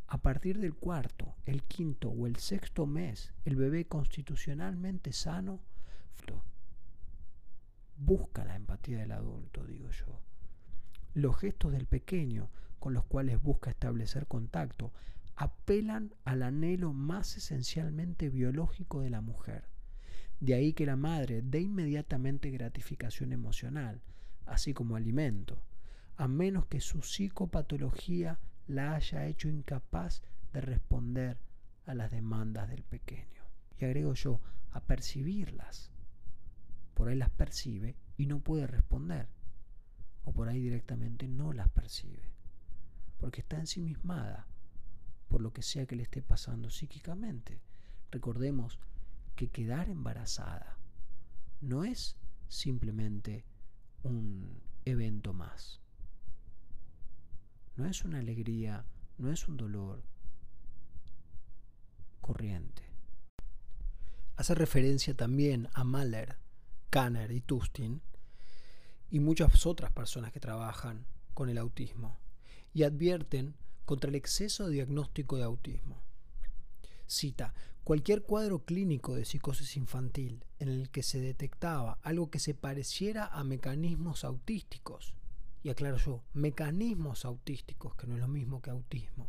A 0.08 0.18
partir 0.18 0.58
del 0.58 0.74
cuarto, 0.74 1.34
el 1.46 1.62
quinto 1.62 2.10
o 2.10 2.26
el 2.26 2.36
sexto 2.36 2.84
mes, 2.86 3.32
el 3.46 3.56
bebé 3.56 3.86
constitucionalmente 3.86 5.12
sano 5.12 5.60
busca 7.96 8.44
la 8.44 8.56
empatía 8.56 8.98
del 8.98 9.12
adulto, 9.12 9.64
digo 9.64 9.90
yo. 9.90 10.20
Los 11.14 11.36
gestos 11.36 11.72
del 11.72 11.86
pequeño 11.86 12.50
con 12.78 12.94
los 12.94 13.04
cuales 13.04 13.40
busca 13.42 13.70
establecer 13.70 14.26
contacto 14.26 14.92
apelan 15.36 16.14
al 16.24 16.42
anhelo 16.42 16.92
más 16.92 17.36
esencialmente 17.36 18.28
biológico 18.28 19.00
de 19.00 19.10
la 19.10 19.20
mujer. 19.20 19.68
De 20.40 20.54
ahí 20.54 20.72
que 20.72 20.86
la 20.86 20.96
madre 20.96 21.42
dé 21.42 21.60
inmediatamente 21.60 22.50
gratificación 22.50 23.32
emocional, 23.32 24.00
así 24.46 24.74
como 24.74 24.96
alimento, 24.96 25.62
a 26.16 26.28
menos 26.28 26.66
que 26.66 26.80
su 26.80 27.02
psicopatología 27.02 28.38
la 28.66 28.94
haya 28.94 29.26
hecho 29.26 29.48
incapaz 29.48 30.22
de 30.52 30.60
responder 30.60 31.38
a 31.86 31.94
las 31.94 32.10
demandas 32.10 32.68
del 32.68 32.82
pequeño. 32.82 33.42
Y 33.78 33.84
agrego 33.84 34.14
yo, 34.14 34.40
a 34.70 34.80
percibirlas. 34.80 35.90
Por 36.94 37.08
ahí 37.08 37.16
las 37.16 37.30
percibe 37.30 37.96
y 38.16 38.26
no 38.26 38.40
puede 38.40 38.66
responder. 38.66 39.28
O 40.24 40.32
por 40.32 40.48
ahí 40.48 40.60
directamente 40.60 41.28
no 41.28 41.52
las 41.52 41.68
percibe. 41.68 42.30
Porque 43.18 43.40
está 43.40 43.58
ensimismada 43.58 44.46
por 45.28 45.40
lo 45.40 45.52
que 45.52 45.62
sea 45.62 45.86
que 45.86 45.96
le 45.96 46.02
esté 46.02 46.22
pasando 46.22 46.70
psíquicamente. 46.70 47.60
Recordemos 48.10 48.78
que 49.34 49.48
quedar 49.48 49.88
embarazada 49.88 50.76
no 51.62 51.84
es 51.84 52.16
simplemente 52.48 53.44
un 54.02 54.60
evento 54.84 55.32
más. 55.32 55.80
No 57.76 57.86
es 57.86 58.04
una 58.04 58.18
alegría, 58.18 58.84
no 59.16 59.30
es 59.30 59.48
un 59.48 59.56
dolor 59.56 60.02
corriente. 62.20 62.82
Hace 64.36 64.54
referencia 64.54 65.14
también 65.14 65.68
a 65.72 65.84
Mahler, 65.84 66.36
Kanner 66.90 67.30
y 67.30 67.40
Tustin 67.40 68.02
y 69.12 69.20
muchas 69.20 69.66
otras 69.66 69.92
personas 69.92 70.32
que 70.32 70.40
trabajan 70.40 71.04
con 71.34 71.50
el 71.50 71.58
autismo 71.58 72.18
y 72.72 72.84
advierten 72.84 73.54
contra 73.84 74.08
el 74.08 74.14
exceso 74.14 74.66
de 74.66 74.72
diagnóstico 74.72 75.36
de 75.36 75.44
autismo. 75.44 76.00
Cita, 77.06 77.52
cualquier 77.84 78.22
cuadro 78.22 78.64
clínico 78.64 79.14
de 79.14 79.26
psicosis 79.26 79.76
infantil 79.76 80.46
en 80.58 80.68
el 80.70 80.88
que 80.88 81.02
se 81.02 81.20
detectaba 81.20 81.98
algo 82.02 82.30
que 82.30 82.38
se 82.38 82.54
pareciera 82.54 83.26
a 83.26 83.44
mecanismos 83.44 84.24
autísticos, 84.24 85.12
y 85.62 85.68
aclaro 85.68 85.98
yo, 85.98 86.22
mecanismos 86.32 87.26
autísticos, 87.26 87.94
que 87.96 88.06
no 88.06 88.14
es 88.14 88.20
lo 88.20 88.28
mismo 88.28 88.62
que 88.62 88.70
autismo, 88.70 89.28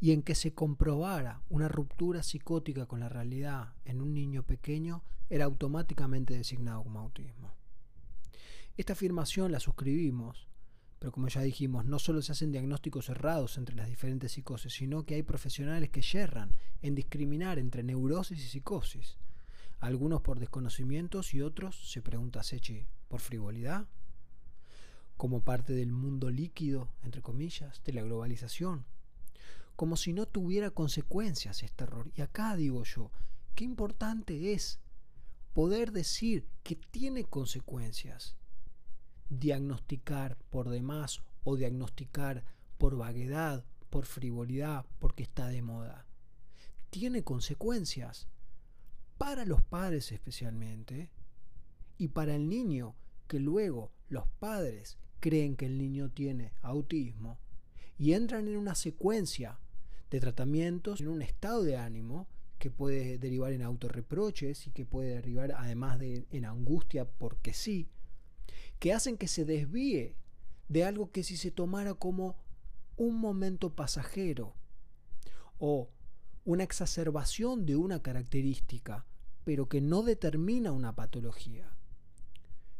y 0.00 0.12
en 0.12 0.22
que 0.22 0.36
se 0.36 0.54
comprobara 0.54 1.42
una 1.50 1.66
ruptura 1.66 2.22
psicótica 2.22 2.86
con 2.86 3.00
la 3.00 3.08
realidad 3.08 3.74
en 3.86 4.00
un 4.00 4.14
niño 4.14 4.44
pequeño, 4.44 5.02
era 5.28 5.46
automáticamente 5.46 6.34
designado 6.34 6.84
como 6.84 7.00
autismo. 7.00 7.55
Esta 8.76 8.92
afirmación 8.92 9.52
la 9.52 9.60
suscribimos 9.60 10.48
pero 10.98 11.12
como 11.12 11.28
ya 11.28 11.42
dijimos, 11.42 11.84
no 11.84 11.98
solo 11.98 12.22
se 12.22 12.32
hacen 12.32 12.52
diagnósticos 12.52 13.08
errados 13.08 13.58
entre 13.58 13.76
las 13.76 13.88
diferentes 13.88 14.32
psicosis, 14.32 14.72
sino 14.72 15.04
que 15.04 15.14
hay 15.14 15.22
profesionales 15.22 15.90
que 15.90 16.02
yerran 16.02 16.56
en 16.82 16.94
discriminar 16.94 17.58
entre 17.58 17.82
neurosis 17.82 18.38
y 18.38 18.48
psicosis. 18.48 19.18
Algunos 19.78 20.22
por 20.22 20.40
desconocimientos 20.40 21.34
y 21.34 21.42
otros, 21.42 21.90
se 21.90 22.00
pregunta 22.00 22.42
Sechi, 22.42 22.86
por 23.08 23.20
frivolidad. 23.20 23.86
Como 25.18 25.42
parte 25.42 25.74
del 25.74 25.92
mundo 25.92 26.30
líquido, 26.30 26.88
entre 27.02 27.20
comillas, 27.20 27.82
de 27.84 27.92
la 27.92 28.02
globalización. 28.02 28.86
Como 29.76 29.96
si 29.96 30.14
no 30.14 30.24
tuviera 30.26 30.70
consecuencias 30.70 31.62
este 31.62 31.84
error. 31.84 32.10
Y 32.14 32.22
acá 32.22 32.56
digo 32.56 32.84
yo, 32.84 33.10
qué 33.54 33.64
importante 33.64 34.54
es 34.54 34.80
poder 35.52 35.92
decir 35.92 36.46
que 36.62 36.76
tiene 36.76 37.24
consecuencias 37.24 38.34
diagnosticar 39.28 40.36
por 40.50 40.70
demás 40.70 41.22
o 41.44 41.56
diagnosticar 41.56 42.44
por 42.78 42.96
vaguedad, 42.96 43.64
por 43.90 44.06
frivolidad, 44.06 44.84
porque 44.98 45.22
está 45.22 45.48
de 45.48 45.62
moda. 45.62 46.06
Tiene 46.90 47.22
consecuencias 47.22 48.28
para 49.18 49.44
los 49.44 49.62
padres 49.62 50.12
especialmente 50.12 51.10
y 51.98 52.08
para 52.08 52.34
el 52.34 52.48
niño 52.48 52.94
que 53.26 53.40
luego 53.40 53.90
los 54.08 54.26
padres 54.38 54.98
creen 55.20 55.56
que 55.56 55.66
el 55.66 55.78
niño 55.78 56.10
tiene 56.10 56.52
autismo 56.62 57.38
y 57.98 58.12
entran 58.12 58.46
en 58.48 58.56
una 58.56 58.74
secuencia 58.74 59.58
de 60.10 60.20
tratamientos 60.20 61.00
en 61.00 61.08
un 61.08 61.22
estado 61.22 61.62
de 61.62 61.76
ánimo 61.76 62.28
que 62.58 62.70
puede 62.70 63.18
derivar 63.18 63.52
en 63.52 63.62
autorreproches 63.62 64.66
y 64.66 64.70
que 64.70 64.84
puede 64.84 65.14
derivar 65.14 65.52
además 65.56 65.98
de 65.98 66.26
en 66.30 66.44
angustia 66.44 67.04
porque 67.04 67.52
sí, 67.52 67.88
que 68.78 68.92
hacen 68.92 69.16
que 69.16 69.28
se 69.28 69.44
desvíe 69.44 70.16
de 70.68 70.84
algo 70.84 71.10
que 71.10 71.22
si 71.22 71.36
se 71.36 71.50
tomara 71.50 71.94
como 71.94 72.36
un 72.96 73.18
momento 73.18 73.74
pasajero 73.74 74.54
o 75.58 75.90
una 76.44 76.62
exacerbación 76.62 77.66
de 77.66 77.76
una 77.76 78.02
característica, 78.02 79.06
pero 79.44 79.68
que 79.68 79.80
no 79.80 80.02
determina 80.02 80.72
una 80.72 80.94
patología. 80.94 81.76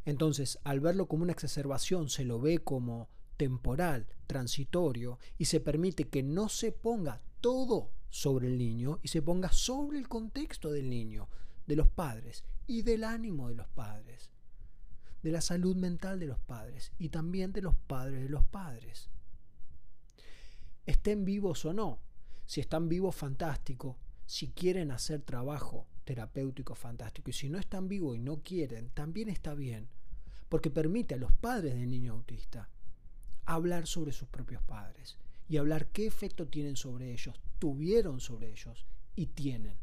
Entonces, 0.05 0.59
al 0.63 0.81
verlo 0.81 1.09
como 1.09 1.25
una 1.25 1.33
exacerbación, 1.33 2.09
se 2.09 2.25
lo 2.25 2.41
ve 2.41 2.59
como 2.59 3.09
temporal, 3.37 4.07
transitorio, 4.27 5.19
y 5.37 5.47
se 5.47 5.61
permite 5.61 6.09
que 6.09 6.23
no 6.23 6.49
se 6.49 6.73
ponga 6.73 7.23
todo 7.41 7.91
sobre 8.09 8.49
el 8.49 8.57
niño 8.57 9.01
y 9.03 9.09
se 9.09 9.21
ponga 9.21 9.53
sobre 9.53 9.99
el 9.99 10.09
contexto 10.09 10.71
del 10.71 10.89
niño, 10.89 11.29
de 11.67 11.77
los 11.77 11.89
padres 11.89 12.45
y 12.67 12.83
del 12.83 13.05
ánimo 13.05 13.49
de 13.49 13.57
los 13.57 13.69
padres 13.69 14.31
de 15.27 15.33
la 15.33 15.41
salud 15.41 15.75
mental 15.75 16.21
de 16.21 16.27
los 16.27 16.39
padres 16.39 16.93
y 17.01 17.09
también 17.09 17.53
de 17.53 17.61
los 17.61 17.75
padres 17.75 18.23
de 18.23 18.29
los 18.29 18.45
padres. 18.45 19.11
Estén 20.87 21.25
vivos 21.25 21.65
o 21.65 21.73
no. 21.73 21.99
Si 22.45 22.61
están 22.61 22.89
vivos, 22.89 23.17
fantástico. 23.17 23.99
Si 24.25 24.53
quieren 24.53 24.93
hacer 24.93 25.23
trabajo 25.23 25.89
terapéutico, 26.05 26.77
fantástico. 26.77 27.31
Y 27.31 27.33
si 27.33 27.49
no 27.49 27.59
están 27.59 27.89
vivos 27.89 28.15
y 28.17 28.21
no 28.21 28.45
quieren, 28.45 28.91
también 28.91 29.29
está 29.29 29.55
bien. 29.55 29.89
Porque 30.49 30.71
permite 30.71 31.15
a 31.17 31.19
los 31.19 31.33
padres 31.33 31.75
del 31.75 31.91
niño 31.91 32.13
autista 32.13 32.71
hablar 33.47 33.89
sobre 33.89 34.13
sus 34.13 34.29
propios 34.29 34.63
padres 34.63 35.19
y 35.49 35.57
hablar 35.57 35.89
qué 35.89 36.07
efecto 36.07 36.47
tienen 36.47 36.77
sobre 36.77 37.13
ellos, 37.13 37.41
tuvieron 37.59 38.21
sobre 38.21 38.53
ellos 38.53 38.87
y 39.17 39.27
tienen. 39.27 39.77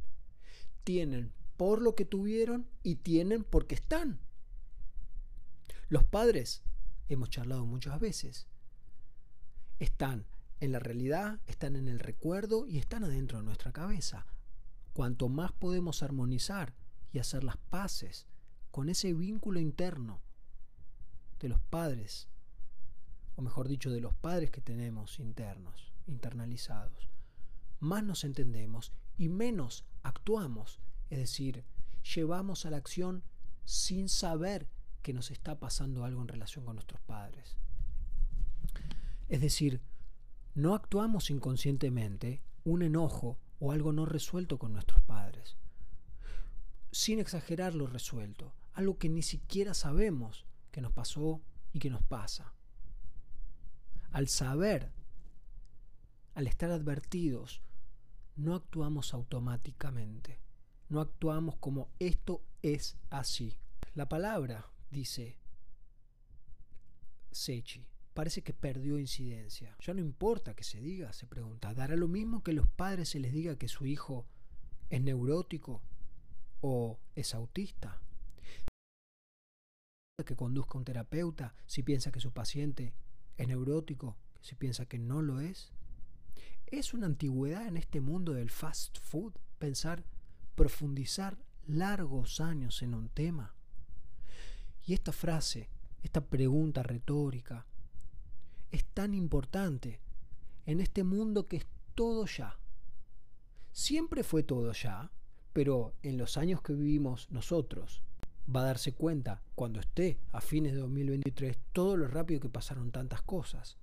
Tienen 0.86 1.34
por 1.58 1.82
lo 1.82 1.96
que 1.96 2.06
tuvieron 2.06 2.66
y 2.82 2.96
tienen 2.96 3.44
porque 3.44 3.76
están. 3.76 4.22
Los 5.94 6.06
padres, 6.06 6.64
hemos 7.08 7.30
charlado 7.30 7.68
muchas 7.68 8.00
veces, 8.00 8.48
están 9.78 10.26
en 10.60 10.72
la 10.72 10.80
realidad, 10.80 11.39
están 11.46 11.76
en 11.76 11.88
el 11.88 12.00
recuerdo 12.00 12.66
y 12.66 12.80
están 12.80 13.04
adentro 13.04 13.38
de 13.38 13.44
nuestra 13.44 13.72
cabeza. 13.72 14.26
Cuanto 14.94 15.30
más 15.30 15.52
podemos 15.52 16.02
armonizar 16.02 16.74
y 17.12 17.20
hacer 17.20 17.44
las 17.44 17.58
paces 17.58 18.26
con 18.72 18.89
ese 18.89 19.14
vínculo 19.14 19.60
interno 19.60 20.20
de 21.39 21.50
los 21.50 21.62
padres, 21.62 22.28
o 23.36 23.44
mejor 23.44 23.68
dicho, 23.68 23.91
de 23.91 24.02
los 24.02 24.16
padres 24.16 24.50
que 24.50 24.62
tenemos 24.62 25.20
internos, 25.20 25.94
internalizados, 26.08 27.08
más 27.80 28.04
nos 28.04 28.24
entendemos 28.24 28.94
y 29.16 29.30
menos 29.30 29.86
actuamos, 30.02 30.80
es 31.12 31.20
decir, 31.20 31.64
llevamos 32.16 32.66
a 32.66 32.72
la 32.72 32.78
acción 32.78 33.22
sin 33.64 34.10
saber 34.10 34.68
que 35.04 35.14
nos 35.14 35.30
está 35.30 35.60
pasando 35.60 36.06
algo 36.06 36.22
en 36.22 36.30
relación 36.30 36.66
con 36.66 36.76
nuestros 36.76 37.01
padres. 37.01 37.58
Es 39.28 39.41
decir, 39.41 39.82
no 40.56 40.74
actuamos 40.74 41.30
inconscientemente 41.30 42.41
un 42.64 42.82
enojo 42.82 43.38
o 43.60 43.72
algo 43.72 43.91
no 43.91 44.06
resuelto 44.06 44.58
con 44.58 44.74
nuestros 44.74 45.01
padres, 45.01 45.58
sin 46.91 47.20
exagerar 47.20 47.76
lo 47.76 47.88
resuelto, 47.88 48.54
algo 48.74 48.97
que 48.97 49.10
ni 49.10 49.22
siquiera 49.22 49.74
sabemos 49.74 50.45
que 50.72 50.82
nos 50.82 50.91
pasó 50.91 51.41
y 51.72 51.80
que 51.80 51.89
nos 51.89 52.04
pasa. 52.04 52.54
Al 54.12 54.28
saber, 54.28 54.91
al 56.36 56.47
estar 56.47 56.72
advertidos, 56.72 57.62
no 58.36 58.56
actuamos 58.56 59.14
automáticamente, 59.14 60.39
no 60.89 61.01
actuamos 61.01 61.56
como 61.58 61.89
esto 61.99 62.43
es 62.62 62.97
así. 63.10 63.58
La 63.95 64.08
palabra, 64.08 64.70
dice 64.94 65.38
Sechi, 67.34 67.86
parece 68.14 68.44
que 68.44 68.54
perdió 68.54 69.00
incidencia. 69.00 69.76
Ya 69.82 69.94
no 69.94 70.00
importa 70.00 70.56
que 70.56 70.64
se 70.64 70.80
diga, 70.80 71.12
se 71.12 71.28
pregunta. 71.28 71.74
¿Dará 71.74 71.96
lo 71.96 72.08
mismo 72.08 72.44
que 72.44 72.54
los 72.54 72.68
padres 72.68 73.10
se 73.10 73.20
les 73.20 73.34
diga 73.34 73.58
que 73.58 73.68
su 73.68 73.86
hijo 73.86 74.26
es 74.89 75.02
neurótico 75.02 75.82
o 76.62 77.00
es 77.16 77.34
autista? 77.34 78.02
Que 80.26 80.36
conduzca 80.36 80.78
un 80.78 80.86
terapeuta 80.86 81.56
si 81.66 81.84
piensa 81.84 82.12
que 82.12 82.22
su 82.22 82.32
paciente 82.32 82.94
es 83.36 83.48
neurótico, 83.48 84.16
si 84.41 84.56
piensa 84.56 84.86
que 84.86 85.00
no 85.00 85.22
lo 85.22 85.41
es. 85.41 85.74
Es 86.68 86.94
una 86.94 87.08
antigüedad 87.08 87.68
en 87.68 87.78
este 87.78 88.00
mundo 88.00 88.34
del 88.34 88.50
fast 88.50 89.00
food 89.00 89.34
pensar, 89.58 90.06
profundizar 90.56 91.38
largos 91.66 92.39
años 92.39 92.82
en 92.84 92.94
un 92.94 93.10
tema. 93.10 93.56
Y 94.86 94.93
esta 94.93 95.11
frase, 95.11 95.69
esta 96.01 96.21
pregunta 96.21 96.84
retórica, 96.84 97.65
es 98.71 98.86
tan 98.86 99.13
importante 99.13 99.99
en 100.65 100.79
este 100.79 101.03
mundo 101.03 101.47
que 101.47 101.57
es 101.57 101.67
todo 101.95 102.25
ya. 102.25 102.57
Siempre 103.71 104.23
fue 104.23 104.43
todo 104.43 104.71
ya, 104.73 105.11
pero 105.53 105.93
en 106.03 106.17
los 106.17 106.38
años 106.38 106.61
que 106.61 106.73
vivimos 106.73 107.29
nosotros, 107.31 108.03
va 108.53 108.61
a 108.61 108.65
darse 108.65 108.93
cuenta 108.93 109.41
cuando 109.55 109.79
esté 109.79 110.17
a 110.31 110.41
fines 110.41 110.73
de 110.73 110.79
2023 110.79 111.57
todo 111.71 111.95
lo 111.95 112.07
rápido 112.07 112.41
que 112.41 112.49
pasaron 112.49 112.91
tantas 112.91 113.21
cosas. 113.21 113.77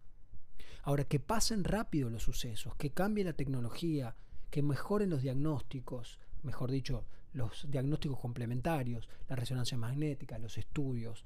Ahora, 0.82 1.04
que 1.04 1.20
pasen 1.20 1.64
rápido 1.64 2.10
los 2.10 2.22
sucesos, 2.22 2.74
que 2.76 2.90
cambie 2.90 3.24
la 3.24 3.34
tecnología, 3.34 4.16
que 4.50 4.62
mejoren 4.62 5.10
los 5.10 5.22
diagnósticos, 5.22 6.18
mejor 6.42 6.70
dicho, 6.70 7.04
los 7.32 7.70
diagnósticos 7.70 8.18
complementarios, 8.18 9.08
la 9.28 9.36
resonancia 9.36 9.78
magnética, 9.78 10.38
los 10.38 10.58
estudios, 10.58 11.24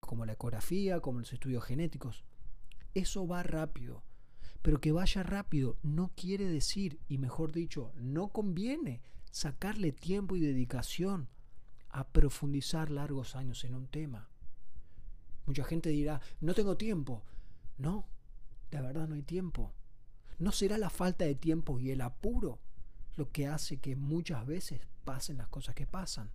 como 0.00 0.26
la 0.26 0.34
ecografía, 0.34 1.00
como 1.00 1.20
los 1.20 1.32
estudios 1.32 1.64
genéticos. 1.64 2.24
Eso 2.94 3.26
va 3.26 3.42
rápido. 3.42 4.04
Pero 4.62 4.80
que 4.80 4.92
vaya 4.92 5.22
rápido 5.22 5.76
no 5.82 6.12
quiere 6.14 6.46
decir, 6.46 7.00
y 7.08 7.18
mejor 7.18 7.52
dicho, 7.52 7.92
no 7.96 8.28
conviene 8.28 9.02
sacarle 9.30 9.92
tiempo 9.92 10.36
y 10.36 10.40
dedicación 10.40 11.28
a 11.90 12.08
profundizar 12.08 12.90
largos 12.90 13.36
años 13.36 13.64
en 13.64 13.74
un 13.74 13.88
tema. 13.88 14.28
Mucha 15.46 15.64
gente 15.64 15.90
dirá, 15.90 16.20
no 16.40 16.54
tengo 16.54 16.76
tiempo. 16.76 17.24
No, 17.76 18.06
de 18.70 18.80
verdad 18.80 19.08
no 19.08 19.16
hay 19.16 19.22
tiempo. 19.22 19.74
¿No 20.38 20.52
será 20.52 20.78
la 20.78 20.90
falta 20.90 21.24
de 21.24 21.34
tiempo 21.34 21.78
y 21.78 21.90
el 21.90 22.00
apuro 22.00 22.58
lo 23.16 23.30
que 23.30 23.46
hace 23.46 23.78
que 23.78 23.96
muchas 23.96 24.46
veces 24.46 24.80
pasen 25.04 25.38
las 25.38 25.48
cosas 25.48 25.74
que 25.74 25.86
pasan? 25.86 26.30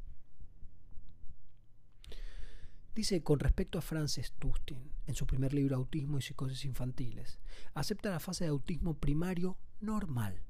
Dice 2.95 3.21
con 3.23 3.39
respecto 3.39 3.77
a 3.77 3.81
Frances 3.81 4.33
Tustin, 4.39 4.91
en 5.07 5.15
su 5.15 5.25
primer 5.25 5.53
libro 5.53 5.75
Autismo 5.75 6.17
y 6.17 6.21
Psicosis 6.21 6.65
Infantiles, 6.65 7.39
acepta 7.73 8.09
la 8.09 8.19
fase 8.19 8.45
de 8.45 8.49
autismo 8.49 8.95
primario 8.95 9.57
normal. 9.79 10.41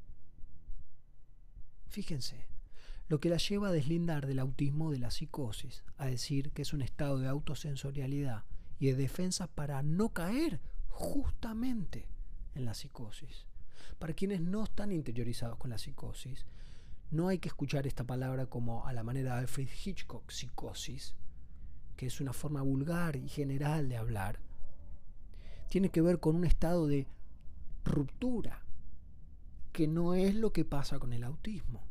Fíjense, 1.88 2.48
lo 3.08 3.20
que 3.20 3.30
la 3.30 3.38
lleva 3.38 3.70
a 3.70 3.72
deslindar 3.72 4.28
del 4.28 4.40
autismo 4.40 4.92
de 4.92 5.00
la 5.00 5.12
psicosis, 5.12 5.84
a 5.98 6.06
decir 6.06 6.52
que 6.52 6.62
es 6.62 6.74
un 6.74 6.84
estado 6.84 7.18
de 7.18 7.28
autosensorialidad 7.28 8.46
y 8.78 8.88
de 8.88 8.96
defensa 8.96 9.48
para 9.48 9.82
no 9.82 10.10
caer 10.10 10.62
justamente 10.88 12.08
en 12.60 12.66
la 12.66 12.74
psicosis. 12.74 13.46
Para 13.98 14.14
quienes 14.14 14.42
no 14.42 14.64
están 14.64 14.92
interiorizados 14.92 15.58
con 15.58 15.72
la 15.72 15.78
psicosis, 15.78 16.46
no 17.12 17.28
hay 17.28 17.40
que 17.40 17.50
escuchar 17.50 17.88
esta 17.88 18.04
palabra 18.04 18.46
como 18.46 18.86
a 18.86 18.94
la 18.94 19.04
manera 19.04 19.34
de 19.34 19.42
Alfred 19.42 19.68
Hitchcock, 19.84 20.30
psicosis, 20.30 21.16
que 21.96 22.06
es 22.06 22.22
una 22.22 22.34
forma 22.34 22.62
vulgar 22.62 23.16
y 23.16 23.28
general 23.28 23.90
de 23.90 23.98
hablar, 23.98 24.40
tiene 25.70 25.90
que 25.90 26.02
ver 26.02 26.20
con 26.20 26.36
un 26.36 26.46
estado 26.46 26.88
de 26.88 27.08
ruptura, 27.84 28.64
que 29.72 29.88
no 29.88 30.14
es 30.14 30.36
lo 30.36 30.54
que 30.54 30.66
pasa 30.66 31.00
con 31.00 31.14
el 31.14 31.24
autismo. 31.24 31.82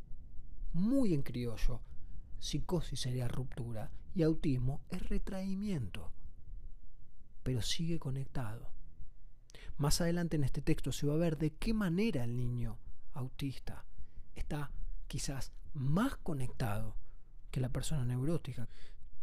Muy 0.72 1.14
en 1.14 1.22
criollo, 1.22 1.80
psicosis 2.38 3.00
sería 3.00 3.28
ruptura 3.28 3.90
y 4.14 4.22
autismo 4.22 4.80
es 4.88 5.08
retraimiento, 5.08 6.10
pero 7.42 7.62
sigue 7.62 7.98
conectado. 7.98 8.77
Más 9.78 10.00
adelante 10.00 10.34
en 10.34 10.42
este 10.42 10.60
texto 10.60 10.90
se 10.90 11.06
va 11.06 11.14
a 11.14 11.18
ver 11.18 11.38
de 11.38 11.52
qué 11.52 11.72
manera 11.72 12.24
el 12.24 12.36
niño 12.36 12.78
autista 13.14 13.84
está 14.34 14.72
quizás 15.06 15.52
más 15.72 16.16
conectado 16.16 16.96
que 17.52 17.60
la 17.60 17.68
persona 17.68 18.04
neurótica. 18.04 18.68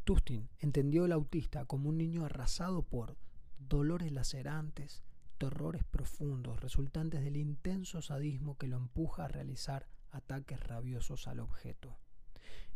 Tustin 0.05 0.47
entendió 0.59 1.03
al 1.03 1.11
autista 1.11 1.65
como 1.65 1.89
un 1.89 1.97
niño 1.97 2.23
arrasado 2.23 2.83
por 2.83 3.17
dolores 3.59 4.13
lacerantes, 4.13 5.03
terrores 5.37 5.83
profundos 5.83 6.61
resultantes 6.61 7.21
del 7.21 7.35
intenso 7.35 8.01
sadismo 8.01 8.57
que 8.57 8.69
lo 8.69 8.77
empuja 8.77 9.25
a 9.25 9.27
realizar 9.27 9.89
ataques 10.11 10.61
rabiosos 10.61 11.27
al 11.27 11.41
objeto. 11.41 11.97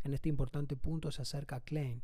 En 0.03 0.13
este 0.13 0.27
importante 0.27 0.75
punto 0.75 1.11
se 1.11 1.21
acerca 1.21 1.61
Klein 1.61 2.01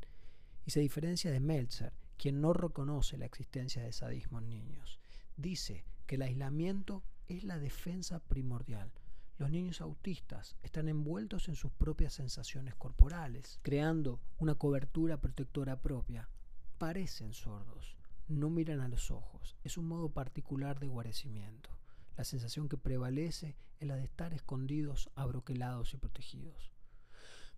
y 0.65 0.71
se 0.71 0.79
diferencia 0.79 1.31
de 1.31 1.41
Meltzer, 1.41 1.91
quien 2.17 2.39
no 2.39 2.53
reconoce 2.53 3.17
la 3.17 3.25
existencia 3.25 3.83
de 3.83 3.91
sadismo 3.91 4.39
en 4.39 4.49
niños. 4.49 5.01
Dice 5.37 5.85
que 6.07 6.15
el 6.15 6.21
aislamiento 6.21 7.03
es 7.27 7.43
la 7.43 7.59
defensa 7.59 8.19
primordial, 8.19 8.91
los 9.37 9.51
niños 9.51 9.81
autistas 9.81 10.55
están 10.63 10.87
envueltos 10.87 11.49
en 11.49 11.55
sus 11.55 11.69
propias 11.73 12.13
sensaciones 12.13 12.73
corporales, 12.75 13.59
creando 13.63 14.21
una 14.37 14.55
cobertura 14.55 15.19
protectora 15.19 15.81
propia. 15.81 16.29
Parecen 16.77 17.33
sordos, 17.33 17.97
no 18.29 18.49
miran 18.49 18.79
a 18.79 18.87
los 18.87 19.11
ojos, 19.11 19.57
es 19.65 19.77
un 19.77 19.89
modo 19.89 20.07
particular 20.07 20.79
de 20.79 20.87
guarecimiento. 20.87 21.69
La 22.15 22.23
sensación 22.23 22.69
que 22.69 22.77
prevalece 22.77 23.57
es 23.81 23.87
la 23.89 23.97
de 23.97 24.05
estar 24.05 24.33
escondidos, 24.33 25.09
abroquelados 25.15 25.93
y 25.93 25.97
protegidos. 25.97 26.71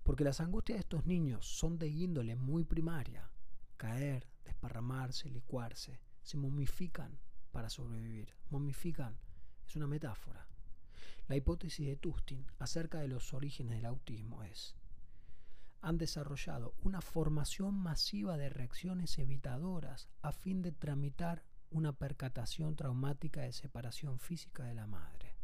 Porque 0.01 0.23
las 0.23 0.41
angustias 0.41 0.77
de 0.77 0.81
estos 0.81 1.05
niños 1.05 1.45
son 1.45 1.77
de 1.77 1.89
índole 1.89 2.35
muy 2.35 2.63
primaria. 2.63 3.29
Caer, 3.77 4.27
desparramarse, 4.45 5.29
licuarse, 5.29 5.99
se 6.23 6.37
momifican 6.37 7.19
para 7.51 7.69
sobrevivir. 7.69 8.33
Momifican 8.49 9.17
es 9.67 9.75
una 9.75 9.87
metáfora 9.87 10.47
La 11.27 11.35
hipótesis 11.35 11.85
de 11.85 11.95
Tustin 11.95 12.45
acerca 12.59 12.99
de 12.99 13.07
los 13.07 13.33
orígenes 13.33 13.75
del 13.75 13.85
autismo 13.85 14.43
es, 14.43 14.75
han 15.81 15.97
desarrollado 15.97 16.73
una 16.83 17.01
formación 17.01 17.73
masiva 17.75 18.37
de 18.37 18.49
reacciones 18.49 19.17
evitadoras 19.19 20.09
a 20.21 20.31
fin 20.31 20.61
de 20.61 20.71
tramitar 20.71 21.43
una 21.69 21.93
percatación 21.93 22.75
traumática 22.75 23.41
de 23.41 23.51
separación 23.51 24.19
física 24.19 24.63
de 24.63 24.73
la 24.73 24.87
madre. 24.87 25.35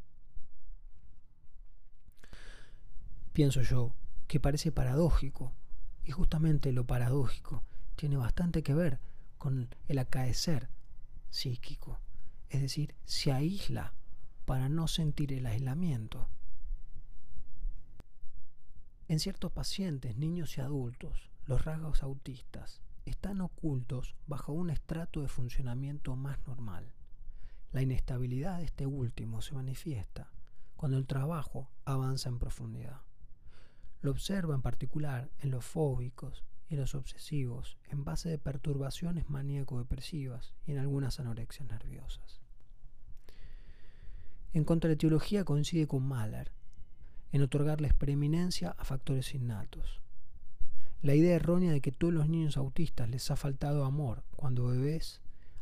Pienso 3.34 3.62
yo 3.62 3.94
que 4.28 4.40
parece 4.40 4.72
paradójico, 4.72 5.54
y 6.04 6.12
justamente 6.12 6.72
lo 6.72 6.86
paradójico 6.86 7.64
tiene 7.96 8.18
bastante 8.18 8.64
que 8.64 8.74
ver 8.74 9.00
con 9.38 9.70
el 9.88 10.00
acaecer 10.00 10.70
psíquico, 11.34 12.00
es 12.50 12.62
decir, 12.62 12.94
se 13.06 13.32
aísla 13.32 13.94
para 14.46 14.70
no 14.70 14.88
sentir 14.88 15.34
el 15.34 15.48
aislamiento. 15.48 16.28
En 19.08 19.20
ciertos 19.20 19.52
pacientes, 19.52 20.16
niños 20.16 20.58
y 20.58 20.62
adultos, 20.62 21.32
los 21.46 21.66
rasgos 21.66 22.04
autistas 22.04 22.82
están 23.06 23.42
ocultos 23.42 24.16
bajo 24.28 24.54
un 24.54 24.70
estrato 24.70 25.22
de 25.22 25.28
funcionamiento 25.28 26.16
más 26.16 26.38
normal. 26.48 26.94
La 27.72 27.82
inestabilidad 27.82 28.60
de 28.60 28.66
este 28.66 28.86
último 28.86 29.42
se 29.42 29.56
manifiesta 29.56 30.32
cuando 30.76 30.98
el 30.98 31.08
trabajo 31.08 31.70
avanza 31.84 32.30
en 32.30 32.38
profundidad. 32.38 33.02
Lo 34.02 34.12
observa 34.12 34.54
en 34.54 34.62
particular 34.62 35.32
en 35.40 35.50
los 35.50 35.66
fóbicos 35.66 36.44
y 36.74 36.78
los 36.78 36.96
obsesivos 36.96 37.78
en 37.90 38.04
base 38.04 38.30
de 38.30 38.38
perturbaciones 38.38 39.30
maníaco-depresivas 39.30 40.54
y 40.66 40.72
en 40.72 40.80
algunas 40.80 41.20
anorexias 41.20 41.70
nerviosas. 41.70 42.42
En 44.54 44.64
contraetiología 44.64 45.44
coincide 45.44 45.88
con 45.88 46.04
Mahler 46.04 46.52
en 47.32 47.42
otorgarles 47.42 47.94
preeminencia 47.94 48.76
a 48.78 48.86
factores 48.86 49.34
innatos. 49.34 50.02
La 51.02 51.16
idea 51.16 51.36
errónea 51.36 51.72
de 51.72 51.82
que 51.82 51.92
todos 51.92 52.14
los 52.14 52.30
niños 52.30 52.58
autistas 52.58 53.10
les 53.10 53.30
ha 53.32 53.36
faltado 53.36 53.86
amor 53.86 54.24
cuando 54.36 54.68
bebés 54.68 55.22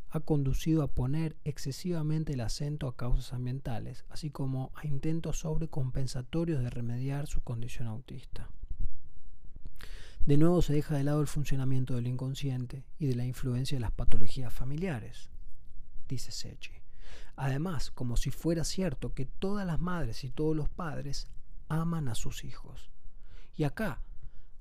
ha 0.09 0.19
conducido 0.19 0.83
a 0.83 0.87
poner 0.93 1.37
excesivamente 1.45 2.33
el 2.33 2.41
acento 2.41 2.87
a 2.87 2.95
causas 2.95 3.31
ambientales, 3.31 4.03
así 4.09 4.29
como 4.29 4.71
a 4.75 4.85
intentos 4.85 5.39
sobrecompensatorios 5.39 6.61
de 6.61 6.69
remediar 6.69 7.27
su 7.27 7.41
condición 7.41 7.87
autista. 7.87 8.49
De 10.25 10.37
nuevo 10.37 10.61
se 10.61 10.73
deja 10.73 10.95
de 10.95 11.03
lado 11.03 11.19
el 11.19 11.27
funcionamiento 11.27 11.95
del 11.95 12.05
inconsciente 12.05 12.85
y 12.99 13.07
de 13.07 13.15
la 13.15 13.25
influencia 13.25 13.75
de 13.75 13.81
las 13.81 13.91
patologías 13.91 14.53
familiares, 14.53 15.31
dice 16.07 16.31
Sechi. 16.31 16.73
Además, 17.35 17.89
como 17.89 18.15
si 18.17 18.29
fuera 18.29 18.63
cierto 18.63 19.15
que 19.15 19.25
todas 19.25 19.65
las 19.65 19.79
madres 19.79 20.23
y 20.23 20.29
todos 20.29 20.55
los 20.55 20.69
padres 20.69 21.27
aman 21.69 22.07
a 22.07 22.13
sus 22.13 22.43
hijos. 22.43 22.91
Y 23.57 23.63
acá 23.63 23.99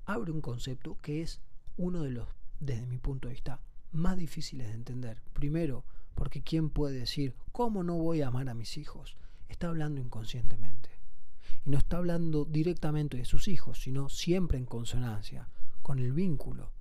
abre 0.05 0.31
un 0.31 0.41
concepto 0.41 0.97
que 0.99 1.21
es 1.21 1.41
uno 1.77 2.01
de 2.01 2.09
los, 2.09 2.27
desde 2.59 2.87
mi 2.87 2.97
punto 2.97 3.27
de 3.27 3.35
vista, 3.35 3.61
más 3.91 4.17
difíciles 4.17 4.67
de 4.67 4.73
entender. 4.73 5.21
Primero, 5.31 5.85
porque 6.15 6.41
¿quién 6.41 6.71
puede 6.71 6.97
decir, 6.97 7.35
¿cómo 7.51 7.83
no 7.83 7.97
voy 7.97 8.23
a 8.23 8.29
amar 8.29 8.49
a 8.49 8.55
mis 8.55 8.77
hijos? 8.77 9.15
Está 9.47 9.67
hablando 9.67 10.01
inconscientemente. 10.01 10.89
Y 11.65 11.69
no 11.69 11.77
está 11.77 11.97
hablando 11.97 12.45
directamente 12.45 13.17
de 13.17 13.25
sus 13.25 13.47
hijos, 13.47 13.81
sino 13.81 14.09
siempre 14.09 14.57
en 14.57 14.65
consonancia 14.65 15.49
con 15.81 15.99
el 15.99 16.13
vínculo 16.13 16.71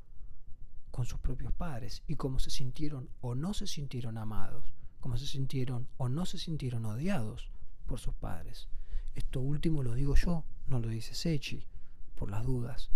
con 0.91 1.07
sus 1.07 1.21
propios 1.21 1.53
padres 1.53 2.03
y 2.07 2.17
cómo 2.17 2.39
se 2.39 2.51
sintieron 2.51 3.09
o 3.21 3.35
no 3.35 3.55
se 3.55 3.67
sintieron 3.67 4.19
amados, 4.19 4.75
cómo 5.01 5.17
se 5.17 5.27
sintieron 5.27 5.89
o 5.97 6.09
no 6.09 6.27
se 6.27 6.39
sintieron 6.39 6.85
odiados 6.85 7.51
por 7.87 8.01
sus 8.01 8.15
padres. 8.15 8.69
Esto 9.15 9.41
último 9.41 9.83
lo 9.83 9.95
digo 9.95 10.15
yo, 10.15 10.45
no 10.67 10.79
lo 10.79 10.89
dice 10.89 11.15
Sechi, 11.15 11.65
por 12.15 12.31
las 12.31 12.45
dudas. 12.45 12.91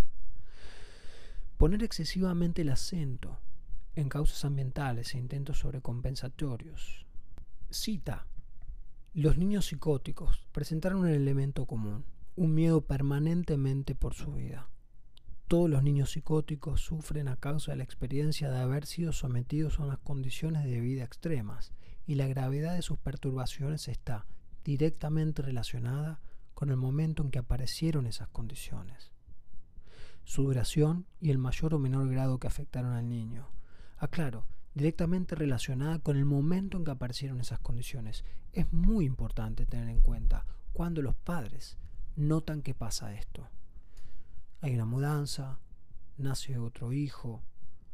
Poner 1.56 1.82
excesivamente 1.82 2.62
el 2.62 2.70
acento 2.70 3.38
en 3.94 4.08
causas 4.08 4.44
ambientales 4.44 5.14
e 5.14 5.18
intentos 5.18 5.60
sobrecompensatorios. 5.60 7.06
Cita. 7.70 8.26
Los 9.14 9.38
niños 9.38 9.66
psicóticos 9.66 10.44
presentaron 10.50 11.02
un 11.02 11.08
elemento 11.08 11.66
común, 11.66 12.04
un 12.34 12.52
miedo 12.52 12.80
permanentemente 12.80 13.94
por 13.94 14.12
su 14.12 14.32
vida. 14.32 14.68
Todos 15.46 15.70
los 15.70 15.84
niños 15.84 16.10
psicóticos 16.10 16.80
sufren 16.80 17.28
a 17.28 17.36
causa 17.36 17.70
de 17.70 17.76
la 17.76 17.84
experiencia 17.84 18.50
de 18.50 18.58
haber 18.58 18.86
sido 18.86 19.12
sometidos 19.12 19.78
a 19.78 19.84
unas 19.84 19.98
condiciones 19.98 20.64
de 20.64 20.80
vida 20.80 21.04
extremas 21.04 21.72
y 22.08 22.16
la 22.16 22.26
gravedad 22.26 22.74
de 22.74 22.82
sus 22.82 22.98
perturbaciones 22.98 23.86
está 23.86 24.26
directamente 24.64 25.42
relacionada 25.42 26.20
con 26.54 26.70
el 26.70 26.76
momento 26.76 27.22
en 27.22 27.30
que 27.30 27.38
aparecieron 27.38 28.08
esas 28.08 28.26
condiciones, 28.30 29.12
su 30.24 30.42
duración 30.42 31.06
y 31.20 31.30
el 31.30 31.38
mayor 31.38 31.74
o 31.74 31.78
menor 31.78 32.08
grado 32.08 32.40
que 32.40 32.48
afectaron 32.48 32.94
al 32.94 33.08
niño. 33.08 33.46
Aclaro, 33.96 34.44
directamente 34.74 35.34
relacionada 35.34 36.00
con 36.00 36.16
el 36.16 36.24
momento 36.24 36.76
en 36.76 36.84
que 36.84 36.90
aparecieron 36.90 37.40
esas 37.40 37.60
condiciones. 37.60 38.24
Es 38.52 38.72
muy 38.72 39.06
importante 39.06 39.66
tener 39.66 39.88
en 39.88 40.00
cuenta 40.00 40.44
cuando 40.72 41.02
los 41.02 41.14
padres 41.14 41.78
notan 42.16 42.62
que 42.62 42.74
pasa 42.74 43.14
esto. 43.14 43.48
Hay 44.60 44.74
una 44.74 44.84
mudanza, 44.84 45.60
nace 46.16 46.58
otro 46.58 46.92
hijo, 46.92 47.42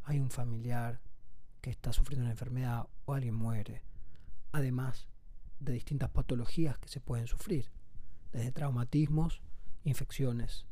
hay 0.03 0.19
un 0.19 0.31
familiar 0.31 1.01
que 1.61 1.69
está 1.69 1.93
sufriendo 1.93 2.23
una 2.23 2.31
enfermedad 2.31 2.87
o 3.05 3.13
alguien 3.13 3.35
muere. 3.35 3.83
Además, 4.51 5.07
de 5.59 5.73
distintas 5.73 6.09
patologías 6.09 6.77
que 6.79 6.89
se 6.89 6.99
pueden 6.99 7.27
sufrir, 7.27 7.71
desde 8.31 8.51
traumatismos, 8.51 9.41
infecciones. 9.83 10.65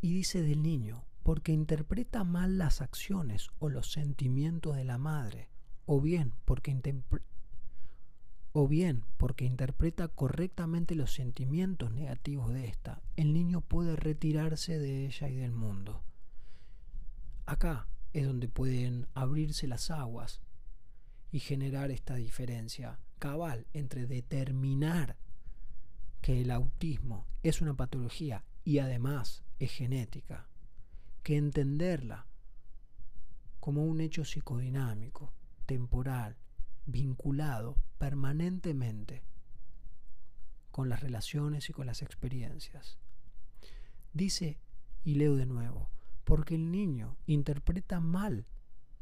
Y 0.00 0.14
dice 0.14 0.42
del 0.42 0.62
niño, 0.62 1.04
porque 1.24 1.52
interpreta 1.52 2.22
mal 2.22 2.58
las 2.58 2.82
acciones 2.82 3.48
o 3.58 3.70
los 3.70 3.90
sentimientos 3.90 4.76
de 4.76 4.84
la 4.84 4.98
madre, 4.98 5.48
o 5.86 6.00
bien 6.00 6.34
porque, 6.44 6.78
o 8.52 8.68
bien 8.68 9.04
porque 9.16 9.46
interpreta 9.46 10.08
correctamente 10.08 10.94
los 10.94 11.14
sentimientos 11.14 11.90
negativos 11.90 12.52
de 12.52 12.66
ésta, 12.66 13.02
el 13.16 13.32
niño 13.32 13.62
puede 13.62 13.96
retirarse 13.96 14.78
de 14.78 15.06
ella 15.06 15.28
y 15.30 15.36
del 15.36 15.52
mundo. 15.52 16.04
Acá 17.46 17.88
es 18.12 18.26
donde 18.26 18.48
pueden 18.48 19.08
abrirse 19.14 19.66
las 19.66 19.90
aguas 19.90 20.42
y 21.32 21.40
generar 21.40 21.90
esta 21.90 22.16
diferencia 22.16 23.00
cabal 23.18 23.66
entre 23.72 24.06
determinar 24.06 25.16
que 26.20 26.42
el 26.42 26.50
autismo 26.50 27.26
es 27.42 27.62
una 27.62 27.74
patología 27.74 28.44
y 28.62 28.78
además 28.78 29.42
es 29.58 29.72
genética, 29.72 30.48
que 31.24 31.36
entenderla 31.38 32.26
como 33.58 33.82
un 33.82 34.02
hecho 34.02 34.26
psicodinámico, 34.26 35.32
temporal, 35.64 36.36
vinculado 36.84 37.78
permanentemente 37.96 39.22
con 40.70 40.90
las 40.90 41.00
relaciones 41.00 41.70
y 41.70 41.72
con 41.72 41.86
las 41.86 42.02
experiencias. 42.02 42.98
Dice, 44.12 44.58
y 45.02 45.14
leo 45.14 45.34
de 45.36 45.46
nuevo, 45.46 45.88
porque 46.24 46.56
el 46.56 46.70
niño 46.70 47.16
interpreta 47.26 48.00
mal 48.00 48.46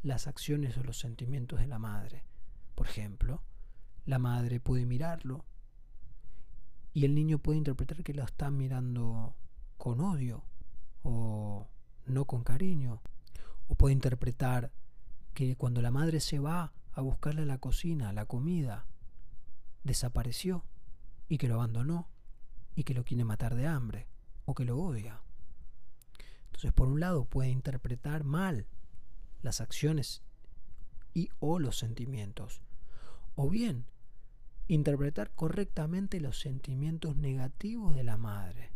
las 0.03 0.29
acciones 0.29 0.77
o 0.79 0.85
los 0.85 1.01
sentimientos 1.01 1.59
de 1.59 1.67
la 1.67 1.81
madre. 1.81 2.25
Por 2.77 2.87
ejemplo, 2.87 3.43
la 4.05 4.21
madre 4.21 4.61
puede 4.61 4.87
mirarlo 4.87 5.45
y 6.95 7.05
el 7.05 7.17
niño 7.17 7.41
puede 7.41 7.59
interpretar 7.59 8.05
que 8.05 8.15
lo 8.15 8.23
está 8.23 8.49
mirando 8.51 9.35
con 9.77 10.01
odio 10.01 10.45
o 11.03 11.72
no 12.07 12.25
con 12.25 12.45
cariño. 12.45 13.03
O 13.69 13.75
puede 13.75 13.93
interpretar 13.93 14.73
que 15.35 15.57
cuando 15.57 15.83
la 15.83 15.91
madre 15.91 16.21
se 16.21 16.39
va 16.39 16.73
a 16.93 17.01
buscarle 17.01 17.43
a 17.43 17.47
la 17.47 17.59
cocina 17.59 18.13
la 18.13 18.27
comida, 18.27 18.87
desapareció 19.85 20.65
y 21.29 21.39
que 21.39 21.49
lo 21.49 21.55
abandonó 21.55 22.09
y 22.75 22.85
que 22.85 22.95
lo 22.95 23.05
quiere 23.05 23.25
matar 23.25 23.55
de 23.55 23.67
hambre 23.67 24.07
o 24.45 24.55
que 24.55 24.65
lo 24.65 24.79
odia. 24.79 25.23
Entonces, 26.47 26.73
por 26.73 26.89
un 26.89 27.01
lado, 27.01 27.25
puede 27.25 27.51
interpretar 27.51 28.25
mal 28.25 28.67
las 29.43 29.61
acciones 29.61 30.23
y 31.15 31.31
o 31.41 31.59
los 31.59 31.79
sentimientos. 31.79 32.61
O 33.35 33.49
bien, 33.49 33.87
interpretar 34.69 35.31
correctamente 35.31 36.21
los 36.21 36.39
sentimientos 36.39 37.17
negativos 37.17 37.95
de 37.95 38.05
la 38.05 38.17
madre. 38.17 38.72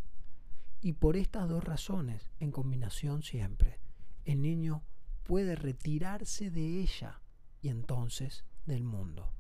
Y 0.81 0.95
por 0.95 1.17
estas 1.17 1.49
dos 1.49 1.65
razones, 1.65 2.31
en 2.39 2.53
combinación 2.53 3.23
siempre, 3.23 3.79
el 4.25 4.43
niño 4.43 4.83
puede 5.23 5.57
retirarse 5.57 6.51
de 6.51 6.81
ella 6.81 7.21
y 7.61 7.69
entonces 7.69 8.45
del 8.67 8.85
mundo. 8.85 9.33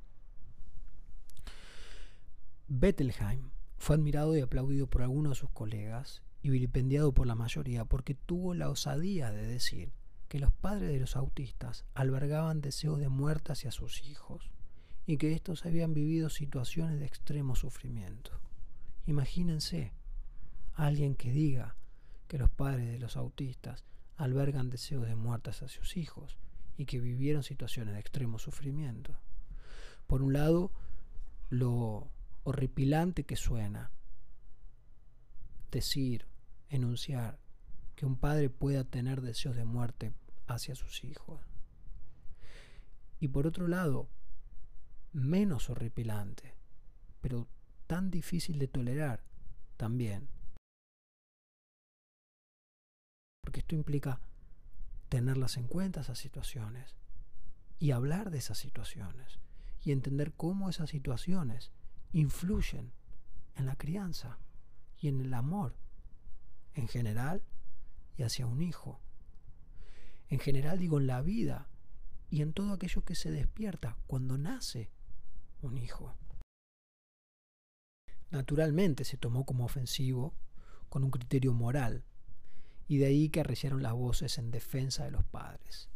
Bettelheim 2.68 3.50
fue 3.78 3.96
admirado 3.96 4.36
y 4.36 4.40
aplaudido 4.40 4.88
por 4.88 5.02
algunos 5.02 5.32
de 5.32 5.40
sus 5.40 5.50
colegas 5.50 6.22
y 6.42 6.50
vilipendiado 6.50 7.12
por 7.12 7.26
la 7.26 7.34
mayoría 7.34 7.84
porque 7.84 8.14
tuvo 8.14 8.54
la 8.54 8.70
osadía 8.70 9.30
de 9.30 9.46
decir 9.46 9.92
que 10.28 10.40
los 10.40 10.52
padres 10.52 10.90
de 10.90 10.98
los 10.98 11.14
autistas 11.14 11.84
albergaban 11.94 12.60
deseos 12.60 12.98
de 12.98 13.08
muerte 13.08 13.52
hacia 13.52 13.70
sus 13.70 14.02
hijos 14.02 14.50
y 15.06 15.18
que 15.18 15.32
estos 15.32 15.64
habían 15.64 15.94
vivido 15.94 16.30
situaciones 16.30 16.98
de 16.98 17.06
extremo 17.06 17.54
sufrimiento. 17.54 18.32
Imagínense 19.06 19.92
alguien 20.76 21.14
que 21.14 21.32
diga 21.32 21.76
que 22.28 22.38
los 22.38 22.50
padres 22.50 22.86
de 22.86 22.98
los 22.98 23.16
autistas 23.16 23.84
albergan 24.16 24.70
deseos 24.70 25.06
de 25.06 25.16
muerte 25.16 25.50
hacia 25.50 25.68
sus 25.68 25.96
hijos 25.96 26.38
y 26.76 26.84
que 26.86 27.00
vivieron 27.00 27.42
situaciones 27.42 27.94
de 27.94 28.00
extremo 28.00 28.38
sufrimiento. 28.38 29.16
Por 30.06 30.22
un 30.22 30.32
lado, 30.32 30.70
lo 31.50 32.08
horripilante 32.44 33.24
que 33.24 33.36
suena 33.36 33.90
decir, 35.70 36.26
enunciar 36.68 37.38
que 37.96 38.06
un 38.06 38.16
padre 38.16 38.50
pueda 38.50 38.84
tener 38.84 39.20
deseos 39.20 39.56
de 39.56 39.64
muerte 39.64 40.12
hacia 40.46 40.74
sus 40.74 41.04
hijos. 41.04 41.40
Y 43.18 43.28
por 43.28 43.46
otro 43.46 43.66
lado, 43.68 44.08
menos 45.12 45.70
horripilante, 45.70 46.54
pero 47.20 47.48
tan 47.86 48.10
difícil 48.10 48.58
de 48.58 48.68
tolerar 48.68 49.22
también. 49.76 50.28
Porque 53.46 53.60
esto 53.60 53.76
implica 53.76 54.18
tenerlas 55.08 55.56
en 55.56 55.68
cuenta 55.68 56.00
esas 56.00 56.18
situaciones 56.18 56.96
y 57.78 57.92
hablar 57.92 58.32
de 58.32 58.38
esas 58.38 58.58
situaciones 58.58 59.38
y 59.84 59.92
entender 59.92 60.32
cómo 60.32 60.68
esas 60.68 60.90
situaciones 60.90 61.70
influyen 62.12 62.90
en 63.54 63.66
la 63.66 63.76
crianza 63.76 64.40
y 64.98 65.06
en 65.06 65.20
el 65.20 65.32
amor 65.32 65.76
en 66.74 66.88
general 66.88 67.40
y 68.16 68.24
hacia 68.24 68.48
un 68.48 68.62
hijo. 68.62 68.98
En 70.28 70.40
general 70.40 70.80
digo 70.80 70.98
en 70.98 71.06
la 71.06 71.22
vida 71.22 71.68
y 72.28 72.42
en 72.42 72.52
todo 72.52 72.72
aquello 72.72 73.04
que 73.04 73.14
se 73.14 73.30
despierta 73.30 73.96
cuando 74.08 74.38
nace 74.38 74.90
un 75.62 75.78
hijo. 75.78 76.16
Naturalmente 78.28 79.04
se 79.04 79.16
tomó 79.16 79.46
como 79.46 79.64
ofensivo 79.64 80.34
con 80.88 81.04
un 81.04 81.12
criterio 81.12 81.52
moral 81.52 82.02
y 82.88 82.98
de 82.98 83.06
ahí 83.06 83.28
que 83.28 83.40
arreciaron 83.40 83.82
las 83.82 83.92
voces 83.92 84.38
en 84.38 84.50
defensa 84.50 85.04
de 85.04 85.10
los 85.10 85.24
padres. 85.24 85.88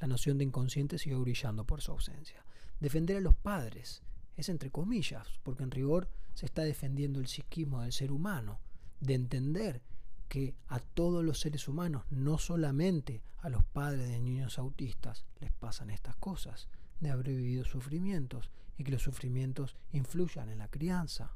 La 0.00 0.06
noción 0.06 0.38
de 0.38 0.44
inconsciente 0.44 0.98
siguió 0.98 1.20
brillando 1.20 1.64
por 1.64 1.80
su 1.80 1.92
ausencia. 1.92 2.44
Defender 2.80 3.16
a 3.16 3.20
los 3.20 3.34
padres 3.34 4.02
es 4.36 4.48
entre 4.48 4.70
comillas, 4.70 5.28
porque 5.42 5.64
en 5.64 5.70
rigor 5.70 6.08
se 6.34 6.46
está 6.46 6.62
defendiendo 6.62 7.18
el 7.18 7.26
psiquismo 7.26 7.82
del 7.82 7.92
ser 7.92 8.12
humano, 8.12 8.60
de 9.00 9.14
entender 9.14 9.82
que 10.28 10.54
a 10.68 10.78
todos 10.78 11.24
los 11.24 11.40
seres 11.40 11.66
humanos, 11.66 12.04
no 12.10 12.38
solamente 12.38 13.22
a 13.38 13.48
los 13.48 13.64
padres 13.64 14.08
de 14.08 14.20
niños 14.20 14.58
autistas, 14.58 15.24
les 15.40 15.52
pasan 15.52 15.90
estas 15.90 16.16
cosas, 16.16 16.68
de 17.00 17.10
haber 17.10 17.28
vivido 17.28 17.64
sufrimientos 17.64 18.50
y 18.76 18.84
que 18.84 18.92
los 18.92 19.02
sufrimientos 19.02 19.76
influyan 19.92 20.48
en 20.48 20.58
la 20.58 20.68
crianza. 20.68 21.34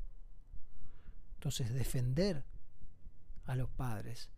Entonces 1.35 1.73
defender 1.73 2.45
a 3.47 3.57
los 3.57 3.69
padres 3.71 4.31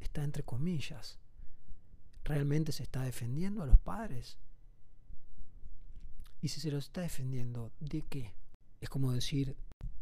está 0.00 0.24
entre 0.24 0.42
comillas. 0.42 1.18
¿Realmente 2.24 2.72
se 2.72 2.82
está 2.82 3.02
defendiendo 3.02 3.62
a 3.62 3.66
los 3.66 3.78
padres? 3.78 4.38
Y 6.40 6.48
si 6.48 6.60
se 6.60 6.70
los 6.70 6.86
está 6.86 7.00
defendiendo, 7.00 7.72
¿de 7.80 8.02
qué? 8.02 8.34
Es 8.80 8.88
como 8.88 9.12
decir 9.12 9.56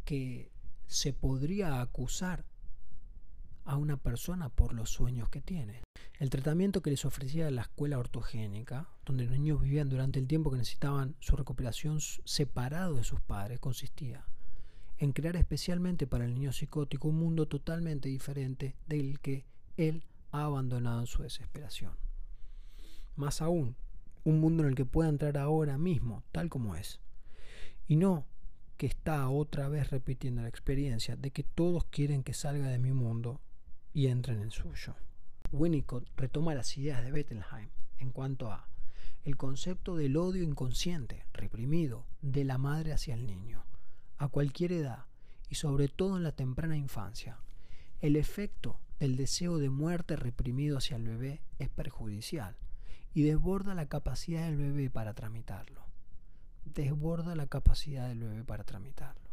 que 0.04 0.50
se 0.86 1.12
podría 1.12 1.80
acusar 1.80 2.44
a 3.64 3.76
una 3.76 3.96
persona 3.96 4.48
por 4.48 4.74
los 4.74 4.90
sueños 4.90 5.28
que 5.28 5.40
tiene. 5.40 5.82
El 6.18 6.30
tratamiento 6.30 6.82
que 6.82 6.90
les 6.90 7.04
ofrecía 7.04 7.50
la 7.50 7.62
escuela 7.62 7.98
ortogénica, 7.98 8.88
donde 9.04 9.24
los 9.24 9.32
niños 9.32 9.60
vivían 9.60 9.88
durante 9.88 10.18
el 10.18 10.26
tiempo 10.26 10.50
que 10.50 10.58
necesitaban 10.58 11.16
su 11.20 11.36
recuperación 11.36 12.00
separado 12.00 12.94
de 12.94 13.04
sus 13.04 13.20
padres, 13.20 13.58
consistía 13.58 14.24
en 14.98 15.12
crear 15.12 15.36
especialmente 15.36 16.06
para 16.06 16.24
el 16.24 16.34
niño 16.34 16.52
psicótico 16.52 17.08
un 17.08 17.18
mundo 17.18 17.46
totalmente 17.46 18.08
diferente 18.08 18.76
del 18.86 19.20
que 19.20 19.44
él 19.76 20.04
ha 20.32 20.44
abandonado 20.44 21.00
en 21.00 21.06
su 21.06 21.22
desesperación. 21.22 21.92
Más 23.14 23.40
aún, 23.42 23.76
un 24.24 24.40
mundo 24.40 24.62
en 24.62 24.70
el 24.70 24.74
que 24.74 24.84
pueda 24.84 25.08
entrar 25.08 25.38
ahora 25.38 25.78
mismo, 25.78 26.22
tal 26.32 26.48
como 26.48 26.76
es. 26.76 27.00
Y 27.86 27.96
no 27.96 28.26
que 28.76 28.86
está 28.86 29.28
otra 29.30 29.68
vez 29.68 29.90
repitiendo 29.90 30.42
la 30.42 30.48
experiencia 30.48 31.16
de 31.16 31.30
que 31.30 31.42
todos 31.42 31.84
quieren 31.86 32.22
que 32.22 32.34
salga 32.34 32.68
de 32.68 32.78
mi 32.78 32.92
mundo 32.92 33.40
y 33.94 34.08
entre 34.08 34.34
en 34.34 34.50
suyo. 34.50 34.94
Winnicott 35.52 36.06
retoma 36.16 36.54
las 36.54 36.76
ideas 36.76 37.02
de 37.02 37.12
Bettelheim 37.12 37.70
en 37.98 38.10
cuanto 38.10 38.50
a 38.50 38.68
el 39.24 39.36
concepto 39.36 39.96
del 39.96 40.16
odio 40.16 40.44
inconsciente, 40.44 41.24
reprimido, 41.32 42.06
de 42.20 42.44
la 42.44 42.58
madre 42.58 42.92
hacia 42.92 43.14
el 43.14 43.26
niño, 43.26 43.64
a 44.18 44.28
cualquier 44.28 44.72
edad 44.72 45.06
y 45.48 45.54
sobre 45.54 45.88
todo 45.88 46.16
en 46.16 46.22
la 46.22 46.32
temprana 46.32 46.76
infancia. 46.76 47.38
El 48.00 48.16
efecto 48.16 48.78
del 48.98 49.16
deseo 49.16 49.58
de 49.58 49.70
muerte 49.70 50.16
reprimido 50.16 50.78
hacia 50.78 50.96
el 50.96 51.04
bebé 51.04 51.42
es 51.58 51.68
perjudicial 51.68 52.56
y 53.14 53.22
desborda 53.22 53.74
la 53.74 53.86
capacidad 53.86 54.46
del 54.46 54.56
bebé 54.56 54.90
para 54.90 55.14
tramitarlo 55.14 55.86
desborda 56.74 57.34
la 57.34 57.46
capacidad 57.46 58.08
del 58.08 58.20
bebé 58.20 58.44
para 58.44 58.64
tramitarlo. 58.64 59.30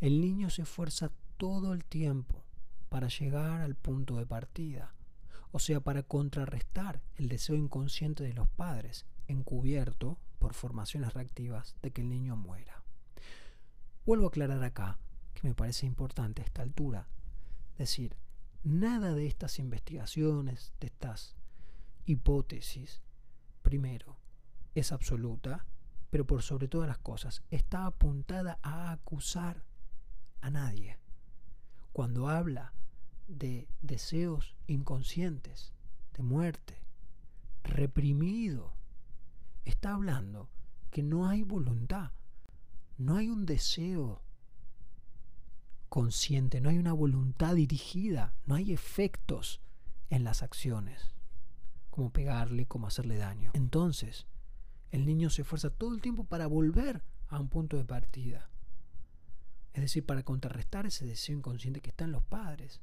El 0.00 0.20
niño 0.20 0.50
se 0.50 0.62
esfuerza 0.62 1.10
todo 1.36 1.72
el 1.72 1.84
tiempo 1.84 2.42
para 2.88 3.08
llegar 3.08 3.60
al 3.60 3.74
punto 3.74 4.16
de 4.16 4.26
partida, 4.26 4.94
o 5.52 5.58
sea, 5.58 5.80
para 5.80 6.02
contrarrestar 6.02 7.00
el 7.16 7.28
deseo 7.28 7.56
inconsciente 7.56 8.24
de 8.24 8.34
los 8.34 8.48
padres, 8.48 9.06
encubierto 9.28 10.18
por 10.38 10.54
formaciones 10.54 11.14
reactivas 11.14 11.76
de 11.82 11.90
que 11.90 12.02
el 12.02 12.08
niño 12.08 12.36
muera. 12.36 12.82
Vuelvo 14.04 14.26
a 14.26 14.28
aclarar 14.28 14.62
acá, 14.62 14.98
que 15.34 15.48
me 15.48 15.54
parece 15.54 15.86
importante 15.86 16.42
a 16.42 16.44
esta 16.44 16.62
altura, 16.62 17.08
decir, 17.78 18.16
nada 18.66 19.14
de 19.14 19.26
estas 19.26 19.58
investigaciones, 19.58 20.72
de 20.80 20.88
estas 20.88 21.36
hipótesis, 22.04 23.02
primero, 23.62 24.18
es 24.74 24.92
absoluta 24.92 25.66
pero 26.10 26.26
por 26.26 26.42
sobre 26.42 26.68
todas 26.68 26.88
las 26.88 26.98
cosas, 26.98 27.42
está 27.50 27.86
apuntada 27.86 28.58
a 28.62 28.92
acusar 28.92 29.64
a 30.40 30.50
nadie. 30.50 30.98
Cuando 31.92 32.28
habla 32.28 32.72
de 33.26 33.68
deseos 33.82 34.56
inconscientes, 34.66 35.72
de 36.14 36.22
muerte, 36.22 36.82
reprimido, 37.64 38.74
está 39.64 39.94
hablando 39.94 40.48
que 40.90 41.02
no 41.02 41.28
hay 41.28 41.42
voluntad, 41.42 42.12
no 42.96 43.16
hay 43.16 43.28
un 43.28 43.44
deseo 43.44 44.22
consciente, 45.88 46.60
no 46.60 46.68
hay 46.68 46.78
una 46.78 46.92
voluntad 46.92 47.54
dirigida, 47.54 48.34
no 48.44 48.54
hay 48.54 48.72
efectos 48.72 49.60
en 50.10 50.24
las 50.24 50.42
acciones, 50.42 51.14
como 51.90 52.10
pegarle, 52.10 52.66
como 52.66 52.86
hacerle 52.86 53.16
daño. 53.16 53.50
Entonces, 53.54 54.26
el 54.90 55.06
niño 55.06 55.30
se 55.30 55.42
esfuerza 55.42 55.70
todo 55.70 55.94
el 55.94 56.00
tiempo 56.00 56.24
para 56.24 56.46
volver 56.46 57.02
a 57.28 57.40
un 57.40 57.48
punto 57.48 57.76
de 57.76 57.84
partida. 57.84 58.48
Es 59.72 59.82
decir, 59.82 60.06
para 60.06 60.22
contrarrestar 60.22 60.86
ese 60.86 61.04
deseo 61.04 61.36
inconsciente 61.36 61.80
que 61.80 61.90
está 61.90 62.04
en 62.04 62.12
los 62.12 62.22
padres. 62.22 62.80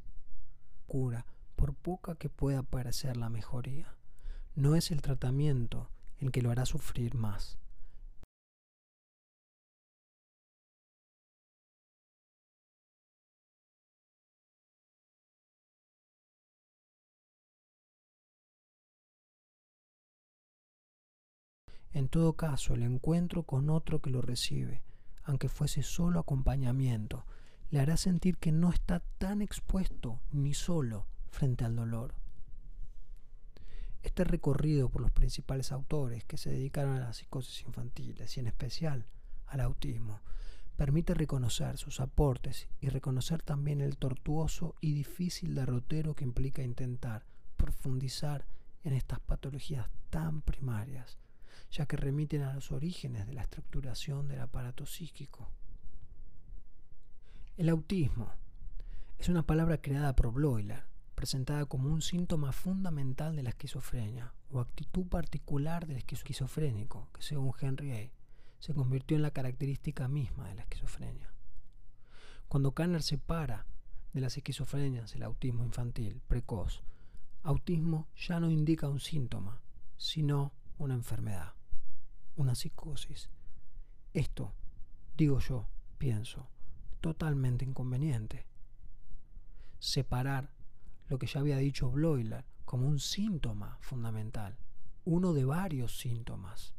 Cura, 0.86 1.26
por 1.56 1.74
poca 1.74 2.16
que 2.16 2.30
pueda 2.30 2.62
parecer 2.62 3.18
la 3.18 3.30
mejoría, 3.30 3.95
no 4.56 4.76
es 4.76 4.91
el 4.91 5.01
tratamiento 5.01 5.89
el 6.18 6.32
que 6.32 6.41
lo 6.41 6.51
hará 6.51 6.66
sufrir 6.66 7.16
más, 7.16 7.58
En 21.94 22.08
todo 22.08 22.34
caso, 22.34 22.74
el 22.74 22.82
encuentro 22.82 23.44
con 23.44 23.70
otro 23.70 24.02
que 24.02 24.10
lo 24.10 24.22
recibe, 24.22 24.82
aunque 25.24 25.48
fuese 25.48 25.84
solo 25.84 26.20
acompañamiento, 26.20 27.24
le 27.70 27.80
hará 27.80 27.98
sentir 27.98 28.38
que 28.38 28.52
no 28.52 28.72
está 28.72 29.00
tan 29.20 29.44
expuesto 29.44 30.20
ni 30.32 30.56
solo 30.56 31.06
frente 31.30 31.66
al 31.66 31.76
dolor. 31.76 32.16
Este 34.02 34.24
recorrido 34.24 34.89
por 34.89 35.02
los 35.02 35.12
principales 35.12 35.72
autores 35.72 36.26
que 36.26 36.38
se 36.38 36.50
dedicaron 36.50 36.96
a 36.96 37.00
las 37.00 37.18
psicosis 37.18 37.62
infantiles 37.62 38.36
y 38.38 38.39
en 38.39 38.48
especial 38.48 39.06
al 39.46 39.62
autismo 39.62 40.22
permite 40.76 41.14
reconocer 41.14 41.78
sus 41.78 42.00
aportes 42.00 42.68
y 42.82 42.89
reconocer 42.89 43.44
también 43.44 43.82
el 43.82 43.98
tortuoso 43.98 44.76
y 44.82 44.94
difícil 44.94 45.54
derrotero 45.54 46.16
que 46.16 46.24
implica 46.24 46.64
intentar 46.64 47.24
profundizar 47.56 48.48
en 48.84 48.94
estas 48.94 49.20
patologías 49.20 49.88
tan 50.10 50.41
primarias 50.41 51.20
ya 51.74 51.88
que 51.88 51.97
remiten 51.97 52.43
a 52.43 52.53
los 52.53 52.71
orígenes 52.71 53.26
de 53.26 53.34
la 53.34 53.41
estructuración 53.41 54.28
del 54.28 54.41
aparato 54.41 54.86
psíquico. 54.86 55.49
El 57.57 57.67
autismo 57.69 58.32
es 59.17 59.28
una 59.28 59.43
palabra 59.47 59.82
creada 59.82 60.15
por 60.15 60.32
Bloiler, 60.32 60.84
presentada 61.15 61.65
como 61.65 61.89
un 61.89 62.03
síntoma 62.03 62.51
fundamental 62.51 63.36
de 63.36 63.41
la 63.41 63.49
esquizofrenia 63.49 64.34
o 64.51 64.59
actitud 64.59 65.07
particular 65.07 65.88
del 65.88 65.97
esquizofrénico, 65.97 67.09
que 67.11 67.24
según 67.24 67.53
Henry 67.59 67.91
A. 67.91 68.11
se 68.59 68.76
convirtió 68.76 69.17
en 69.17 69.24
la 69.24 69.32
característica 69.32 70.07
misma 70.07 70.49
de 70.49 70.55
la 70.55 70.61
esquizofrenia. 70.61 71.34
Cuando 72.47 72.74
Kanner 72.74 73.01
separa 73.01 73.65
de 74.13 74.21
las 74.21 74.38
esquizofrenias 74.38 75.15
el 75.15 75.24
autismo 75.24 75.63
infantil 75.63 76.21
precoz, 76.28 76.84
autismo 77.41 78.07
ya 78.15 78.39
no 78.39 78.51
indica 78.51 78.89
un 78.89 78.99
síntoma, 78.99 79.59
sino 79.97 80.53
una 80.78 80.93
enfermedad, 80.93 81.53
una 82.36 82.56
psicosis. 82.56 83.30
Esto, 84.14 84.54
digo 85.16 85.40
yo, 85.40 85.68
pienso, 85.98 86.50
totalmente 87.02 87.66
inconveniente. 87.66 88.46
Separar 89.80 90.52
lo 91.10 91.20
que 91.20 91.28
ya 91.28 91.40
había 91.40 91.58
dicho 91.58 91.92
Bloiler 91.92 92.46
como 92.66 92.88
un 92.88 93.00
síntoma 93.00 93.78
fundamental, 93.82 94.58
uno 95.06 95.34
de 95.34 95.46
varios 95.46 95.98
síntomas. 95.98 96.74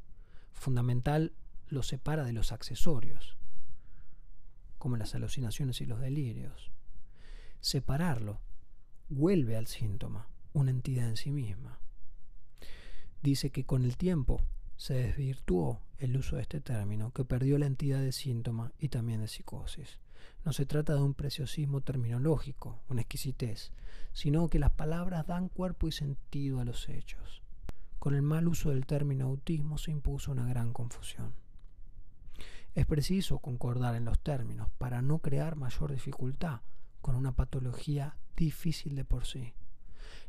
Fundamental 0.53 1.33
lo 1.69 1.83
separa 1.83 2.25
de 2.25 2.33
los 2.33 2.53
accesorios, 2.53 3.37
como 4.79 4.97
las 4.97 5.15
alucinaciones 5.15 5.81
y 5.81 5.87
los 5.87 6.01
delirios. 6.01 6.71
Separarlo 7.61 8.41
vuelve 9.09 9.57
al 9.57 9.67
síntoma, 9.67 10.29
una 10.53 10.71
entidad 10.71 11.09
en 11.09 11.17
sí 11.17 11.31
misma. 11.31 11.81
Dice 13.23 13.51
que 13.51 13.65
con 13.65 13.85
el 13.85 13.97
tiempo 13.97 14.41
se 14.85 14.93
desvirtuó 14.93 15.81
el 15.97 16.15
uso 16.15 16.37
de 16.37 16.43
este 16.43 16.61
término, 16.61 17.11
que 17.11 17.25
perdió 17.25 17.57
la 17.57 17.65
entidad 17.65 18.01
de 18.01 18.13
síntoma 18.13 18.71
y 18.79 18.91
también 18.91 19.23
de 19.23 19.29
psicosis. 19.29 19.99
No 20.45 20.53
se 20.53 20.67
trata 20.67 20.93
de 20.93 21.01
un 21.01 21.15
preciosismo 21.15 21.81
terminológico, 21.81 22.83
una 22.91 23.01
exquisitez, 23.01 23.73
sino 24.13 24.51
que 24.51 24.59
las 24.59 24.73
palabras 24.73 25.27
dan 25.27 25.49
cuerpo 25.49 25.89
y 25.89 25.93
sentido 25.93 26.61
a 26.61 26.67
los 26.67 26.87
hechos. 26.91 27.41
Con 27.99 28.15
el 28.15 28.21
mal 28.21 28.47
uso 28.47 28.69
del 28.69 28.85
término 28.85 29.25
autismo 29.25 29.79
se 29.79 29.91
impuso 29.91 30.33
una 30.33 30.47
gran 30.47 30.75
confusión. 30.75 31.33
Es 32.75 32.85
preciso 32.85 33.39
concordar 33.39 33.95
en 33.95 34.05
los 34.05 34.19
términos 34.19 34.69
para 34.77 35.01
no 35.01 35.21
crear 35.21 35.57
mayor 35.57 35.93
dificultad 35.93 36.61
con 37.01 37.15
una 37.15 37.33
patología 37.33 38.19
difícil 38.37 38.97
de 38.97 39.07
por 39.07 39.25
sí. 39.25 39.55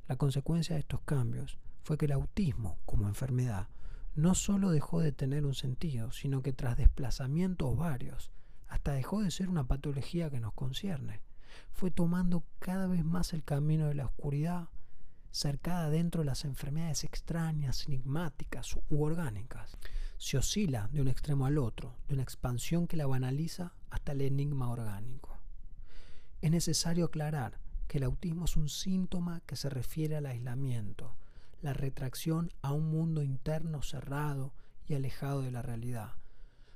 La 0.07 0.15
consecuencia 0.15 0.75
de 0.75 0.79
estos 0.79 1.01
cambios 1.01 1.57
fue 1.83 1.97
que 1.97 2.05
el 2.05 2.13
autismo, 2.13 2.77
como 2.85 3.09
enfermedad, 3.09 3.67
no 4.15 4.33
solo 4.33 4.71
dejó 4.71 5.01
de 5.01 5.11
tener 5.11 5.45
un 5.45 5.53
sentido, 5.53 6.11
sino 6.11 6.41
que 6.41 6.53
tras 6.53 6.77
desplazamientos 6.77 7.75
varios, 7.77 8.31
hasta 8.67 8.93
dejó 8.93 9.21
de 9.21 9.31
ser 9.31 9.49
una 9.49 9.67
patología 9.67 10.29
que 10.29 10.39
nos 10.39 10.53
concierne. 10.53 11.21
Fue 11.73 11.91
tomando 11.91 12.43
cada 12.59 12.87
vez 12.87 13.03
más 13.03 13.33
el 13.33 13.43
camino 13.43 13.87
de 13.87 13.95
la 13.95 14.05
oscuridad, 14.05 14.69
cercada 15.31 15.89
dentro 15.89 16.21
de 16.21 16.25
las 16.25 16.45
enfermedades 16.45 17.03
extrañas, 17.03 17.87
enigmáticas 17.87 18.77
u 18.89 19.03
orgánicas. 19.03 19.77
Se 20.17 20.37
oscila 20.37 20.89
de 20.93 21.01
un 21.01 21.09
extremo 21.09 21.45
al 21.45 21.57
otro, 21.57 21.97
de 22.07 22.13
una 22.13 22.23
expansión 22.23 22.87
que 22.87 22.95
la 22.95 23.05
banaliza 23.05 23.73
hasta 23.89 24.13
el 24.13 24.21
enigma 24.21 24.69
orgánico. 24.69 25.37
Es 26.41 26.51
necesario 26.51 27.05
aclarar 27.05 27.59
que 27.87 27.97
el 27.97 28.05
autismo 28.05 28.45
es 28.45 28.55
un 28.55 28.69
síntoma 28.69 29.41
que 29.45 29.57
se 29.57 29.69
refiere 29.69 30.15
al 30.15 30.25
aislamiento, 30.25 31.17
la 31.65 31.73
retracción 31.73 32.53
a 32.61 32.73
un 32.73 32.91
mundo 32.91 33.23
interno 33.23 33.81
cerrado 33.81 34.53
y 34.85 34.93
alejado 34.93 35.41
de 35.41 35.49
la 35.49 35.63
realidad. 35.63 36.13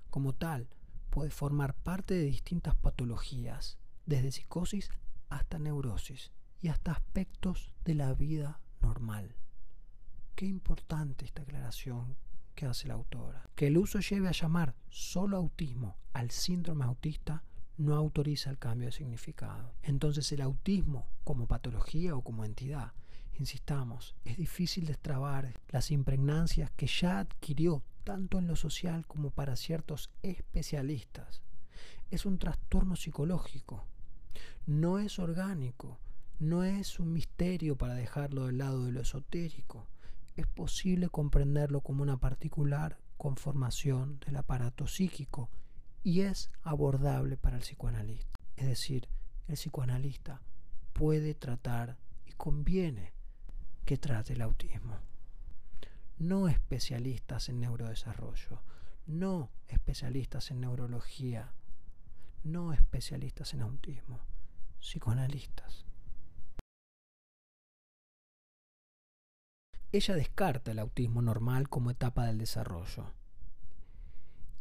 Como 0.10 0.34
tal, 0.34 0.68
puede 1.12 1.30
formar 1.30 1.76
parte 1.76 2.16
de 2.16 2.24
distintas 2.24 2.74
patologías, 2.74 3.78
desde 4.08 4.32
psicosis 4.32 4.90
hasta 5.30 5.60
neurosis 5.60 6.32
y 6.60 6.70
hasta 6.70 6.94
aspectos 6.94 7.72
de 7.86 7.94
la 7.94 8.16
vida 8.16 8.62
normal. 8.82 9.36
Qué 10.34 10.48
importante 10.48 11.24
esta 11.24 11.44
aclaración 11.44 12.18
que 12.56 12.66
hace 12.66 12.88
la 12.88 12.96
autora. 12.96 13.48
Que 13.54 13.68
el 13.68 13.78
uso 13.78 14.00
lleve 14.00 14.28
a 14.28 14.32
llamar 14.32 14.74
solo 14.90 15.38
autismo 15.38 15.98
al 16.14 16.32
síndrome 16.32 16.86
autista 16.86 17.44
no 17.78 17.96
autoriza 17.96 18.50
el 18.50 18.58
cambio 18.58 18.88
de 18.88 18.94
significado. 18.94 19.76
Entonces 19.84 20.32
el 20.32 20.42
autismo 20.42 21.08
como 21.24 21.46
patología 21.46 22.16
o 22.16 22.24
como 22.24 22.44
entidad 22.44 22.94
insistamos, 23.40 24.16
es 24.26 24.38
difícil 24.38 24.86
destrabar 24.86 25.54
las 25.70 25.92
impregnancias 25.92 26.72
que 26.72 26.88
ya 26.88 27.20
adquirió 27.20 27.84
tanto 28.04 28.38
en 28.38 28.48
lo 28.48 28.56
social 28.56 29.06
como 29.08 29.32
para 29.32 29.56
ciertos 29.56 30.10
especialistas. 30.24 31.42
Es 32.12 32.26
un 32.26 32.38
trastorno 32.38 32.96
psicológico, 32.96 33.86
no 34.66 35.00
es 35.00 35.20
orgánico, 35.20 36.00
no 36.40 36.64
es 36.64 37.00
un 37.00 37.14
misterio 37.14 37.78
para 37.78 37.96
dejarlo 37.96 38.46
del 38.46 38.58
lado 38.58 38.86
de 38.86 38.92
lo 38.92 39.02
esotérico. 39.02 39.88
Es 40.36 40.48
posible 40.48 41.10
comprenderlo 41.10 41.82
como 41.82 42.02
una 42.02 42.18
particular 42.18 42.98
conformación 43.18 44.20
del 44.26 44.38
aparato 44.38 44.88
psíquico 44.88 45.50
y 46.04 46.22
es 46.22 46.50
abordable 46.64 47.36
para 47.36 47.58
el 47.58 47.64
psicoanalista. 47.64 48.40
Es 48.56 48.68
decir, 48.68 49.08
el 49.48 49.56
psicoanalista 49.56 50.42
puede 50.94 51.34
tratar 51.34 51.98
y 52.26 52.32
conviene 52.34 53.14
que 53.90 53.98
trate 53.98 54.34
el 54.34 54.44
autismo. 54.44 55.00
No 56.20 56.48
especialistas 56.48 57.50
en 57.50 57.60
neurodesarrollo, 57.60 58.62
no 59.08 59.50
especialistas 59.68 60.52
en 60.52 60.62
neurología, 60.62 61.54
no 62.44 62.72
especialistas 62.72 63.56
en 63.56 63.62
autismo, 63.62 64.20
psicoanalistas. 64.80 65.88
Ella 69.92 70.14
descarta 70.14 70.70
el 70.70 70.78
autismo 70.78 71.24
normal 71.24 71.68
como 71.68 71.90
etapa 71.90 72.28
del 72.28 72.38
desarrollo. 72.38 73.12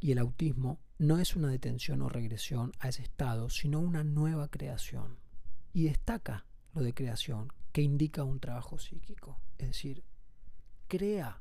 Y 0.01 0.13
el 0.13 0.21
autismo 0.21 0.81
no 0.97 1.19
es 1.19 1.37
una 1.37 1.49
detención 1.49 2.01
o 2.01 2.09
regresión 2.09 2.73
a 2.79 2.89
ese 2.89 3.03
estado, 3.03 3.51
sino 3.51 3.79
una 3.79 4.05
nueva 4.05 4.49
creación. 4.49 5.19
Y 5.75 5.85
destaca 5.85 6.47
lo 6.73 6.81
de 6.81 6.95
creación, 6.95 7.53
que 7.79 7.83
indica 7.83 8.25
un 8.25 8.41
trabajo 8.41 8.77
psíquico. 8.77 9.39
Es 9.57 9.69
decir, 9.69 10.03
crea 10.89 11.41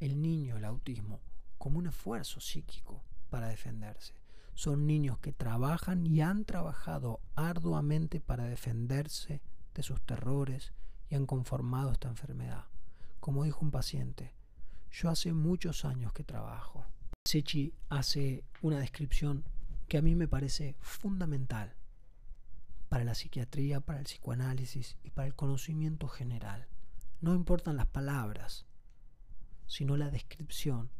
el 0.00 0.20
niño 0.20 0.56
el 0.56 0.64
autismo 0.64 1.20
como 1.58 1.78
un 1.78 1.86
esfuerzo 1.86 2.40
psíquico 2.40 3.04
para 3.30 3.46
defenderse. 3.46 4.14
Son 4.54 4.84
niños 4.84 5.20
que 5.20 5.32
trabajan 5.32 6.04
y 6.08 6.22
han 6.22 6.44
trabajado 6.44 7.20
arduamente 7.36 8.18
para 8.18 8.46
defenderse 8.46 9.42
de 9.72 9.82
sus 9.84 10.02
terrores 10.02 10.72
y 11.08 11.14
han 11.14 11.24
conformado 11.24 11.92
esta 11.92 12.08
enfermedad. 12.08 12.64
Como 13.20 13.44
dijo 13.44 13.64
un 13.64 13.70
paciente, 13.70 14.34
yo 14.90 15.08
hace 15.08 15.32
muchos 15.32 15.84
años 15.84 16.12
que 16.12 16.24
trabajo. 16.24 16.84
Sechi 17.24 17.72
hace 17.90 18.42
una 18.60 18.80
descripción 18.80 19.44
que 19.86 19.98
a 19.98 20.02
mí 20.02 20.16
me 20.16 20.26
parece 20.26 20.74
fundamental 20.80 21.76
para 22.94 23.06
la 23.06 23.16
psiquiatría, 23.16 23.80
para 23.80 23.98
el 23.98 24.04
psicoanálisis 24.04 24.96
y 25.02 25.10
para 25.10 25.26
el 25.26 25.34
conocimiento 25.34 26.06
general. 26.06 26.68
No 27.20 27.34
importan 27.34 27.76
las 27.76 27.88
palabras, 27.88 28.66
sino 29.66 29.96
la 29.96 30.10
descripción 30.10 30.92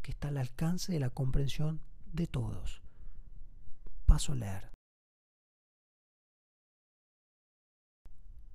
que 0.00 0.12
está 0.12 0.28
al 0.28 0.36
alcance 0.36 0.92
de 0.92 1.00
la 1.00 1.10
comprensión 1.10 1.80
de 2.12 2.28
todos. 2.28 2.82
Paso 4.06 4.34
a 4.34 4.36
leer. 4.36 4.70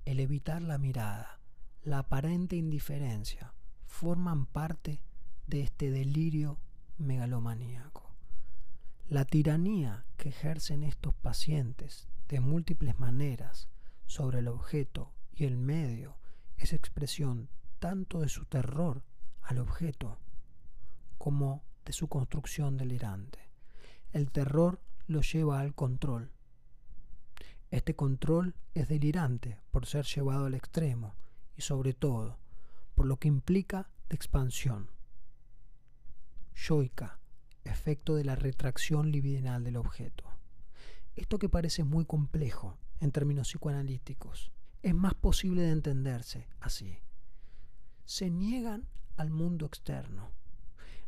El 0.06 0.18
evitar 0.18 0.62
la 0.62 0.78
mirada, 0.78 1.38
la 1.82 1.98
aparente 1.98 2.56
indiferencia, 2.56 3.52
forman 3.84 4.46
parte 4.46 5.02
de 5.46 5.60
este 5.60 5.90
delirio 5.90 6.58
megalomaníaco. 6.96 8.10
La 9.06 9.26
tiranía 9.26 10.06
que 10.16 10.30
ejercen 10.30 10.82
estos 10.82 11.14
pacientes 11.14 12.08
de 12.28 12.40
múltiples 12.40 12.98
maneras 12.98 13.68
sobre 14.06 14.40
el 14.40 14.48
objeto 14.48 15.12
y 15.32 15.44
el 15.44 15.56
medio 15.56 16.16
es 16.56 16.72
expresión 16.72 17.48
tanto 17.78 18.20
de 18.20 18.28
su 18.28 18.44
terror 18.46 19.02
al 19.42 19.58
objeto 19.58 20.18
como 21.18 21.62
de 21.84 21.92
su 21.92 22.08
construcción 22.08 22.76
delirante. 22.76 23.38
El 24.12 24.30
terror 24.30 24.80
lo 25.06 25.20
lleva 25.20 25.60
al 25.60 25.74
control. 25.74 26.32
Este 27.70 27.94
control 27.94 28.54
es 28.74 28.88
delirante 28.88 29.60
por 29.70 29.86
ser 29.86 30.04
llevado 30.04 30.46
al 30.46 30.54
extremo 30.54 31.14
y 31.56 31.62
sobre 31.62 31.92
todo 31.92 32.38
por 32.94 33.06
lo 33.06 33.18
que 33.18 33.28
implica 33.28 33.90
de 34.08 34.16
expansión. 34.16 34.90
Yoica, 36.54 37.18
efecto 37.64 38.14
de 38.14 38.24
la 38.24 38.34
retracción 38.34 39.12
libidinal 39.12 39.64
del 39.64 39.76
objeto. 39.76 40.35
Esto 41.16 41.38
que 41.38 41.48
parece 41.48 41.82
muy 41.82 42.04
complejo 42.04 42.76
en 43.00 43.10
términos 43.10 43.48
psicoanalíticos 43.48 44.52
es 44.82 44.94
más 44.94 45.14
posible 45.14 45.62
de 45.62 45.72
entenderse 45.72 46.46
así. 46.60 46.98
Se 48.04 48.30
niegan 48.30 48.86
al 49.16 49.30
mundo 49.30 49.64
externo. 49.64 50.30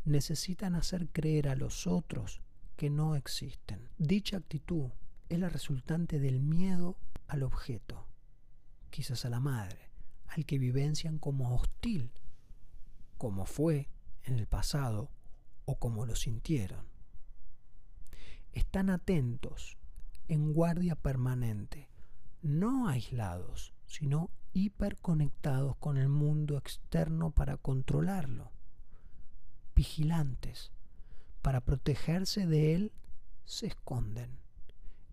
Necesitan 0.05 0.75
hacer 0.75 1.09
creer 1.11 1.49
a 1.49 1.57
los 1.57 1.87
otros 1.87 2.41
que 2.77 2.89
no 2.89 3.17
existen. 3.17 3.91
Dicha 3.99 4.39
actitud 4.39 4.91
es 5.29 5.39
la 5.39 5.51
resultante 5.51 6.19
del 6.19 6.41
miedo 6.41 6.97
al 7.27 7.43
objeto, 7.43 8.07
quizás 8.89 9.27
a 9.27 9.29
la 9.29 9.41
madre, 9.41 9.91
al 10.29 10.47
que 10.47 10.59
vivencian 10.59 11.19
como 11.19 11.55
hostil, 11.55 12.11
como 13.19 13.45
fue 13.45 13.91
en 14.25 14.39
el 14.39 14.47
pasado 14.47 15.11
o 15.67 15.79
como 15.79 16.07
lo 16.07 16.15
sintieron. 16.15 16.87
Están 18.53 18.89
atentos 18.89 19.77
en 20.29 20.53
guardia 20.53 20.95
permanente, 20.95 21.89
no 22.43 22.89
aislados, 22.89 23.75
sino 23.87 24.31
hiperconectados 24.53 25.77
con 25.77 25.97
el 25.97 26.09
mundo 26.09 26.57
externo 26.57 27.31
para 27.31 27.57
controlarlo, 27.57 28.53
vigilantes, 29.75 30.71
para 31.43 31.61
protegerse 31.61 32.47
de 32.47 32.75
él, 32.75 32.93
se 33.45 33.67
esconden. 33.67 34.39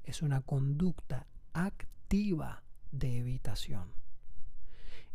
Es 0.03 0.21
una 0.21 0.41
conducta 0.41 1.27
activa 1.53 2.63
de 2.91 3.17
evitación. 3.17 3.93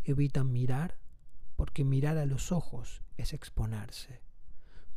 Evitan 0.05 0.51
mirar 0.51 0.97
porque 1.57 1.85
mirar 1.85 2.17
a 2.17 2.25
los 2.25 2.53
ojos 2.53 3.03
es 3.19 3.35
exponerse. 3.35 4.23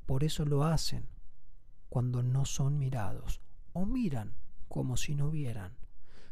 Por 0.05 0.23
eso 0.23 0.45
lo 0.45 0.63
hacen 0.63 1.07
cuando 1.89 2.23
no 2.23 2.45
son 2.45 2.79
mirados 2.79 3.41
o 3.73 3.85
miran 3.85 4.33
como 4.73 4.97
si 4.97 5.13
no 5.13 5.29
vieran, 5.29 5.71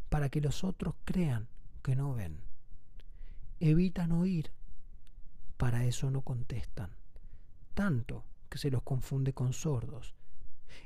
para 0.10 0.30
que 0.30 0.42
los 0.42 0.64
otros 0.64 0.96
crean 1.06 1.48
que 1.84 1.96
no 1.96 2.16
ven. 2.16 2.40
Evitan 3.60 4.12
oír, 4.12 4.50
para 5.58 5.86
eso 5.86 6.10
no 6.10 6.22
contestan, 6.22 6.90
tanto 7.76 8.26
que 8.50 8.58
se 8.58 8.72
los 8.72 8.82
confunde 8.82 9.32
con 9.34 9.54
sordos, 9.54 10.16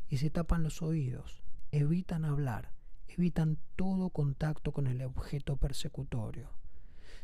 y 0.10 0.18
se 0.18 0.30
tapan 0.30 0.64
los 0.64 0.82
oídos, 0.82 1.44
evitan 1.72 2.26
hablar, 2.26 2.74
evitan 3.08 3.58
todo 3.78 4.10
contacto 4.10 4.74
con 4.74 4.88
el 4.88 5.02
objeto 5.04 5.56
persecutorio, 5.56 6.50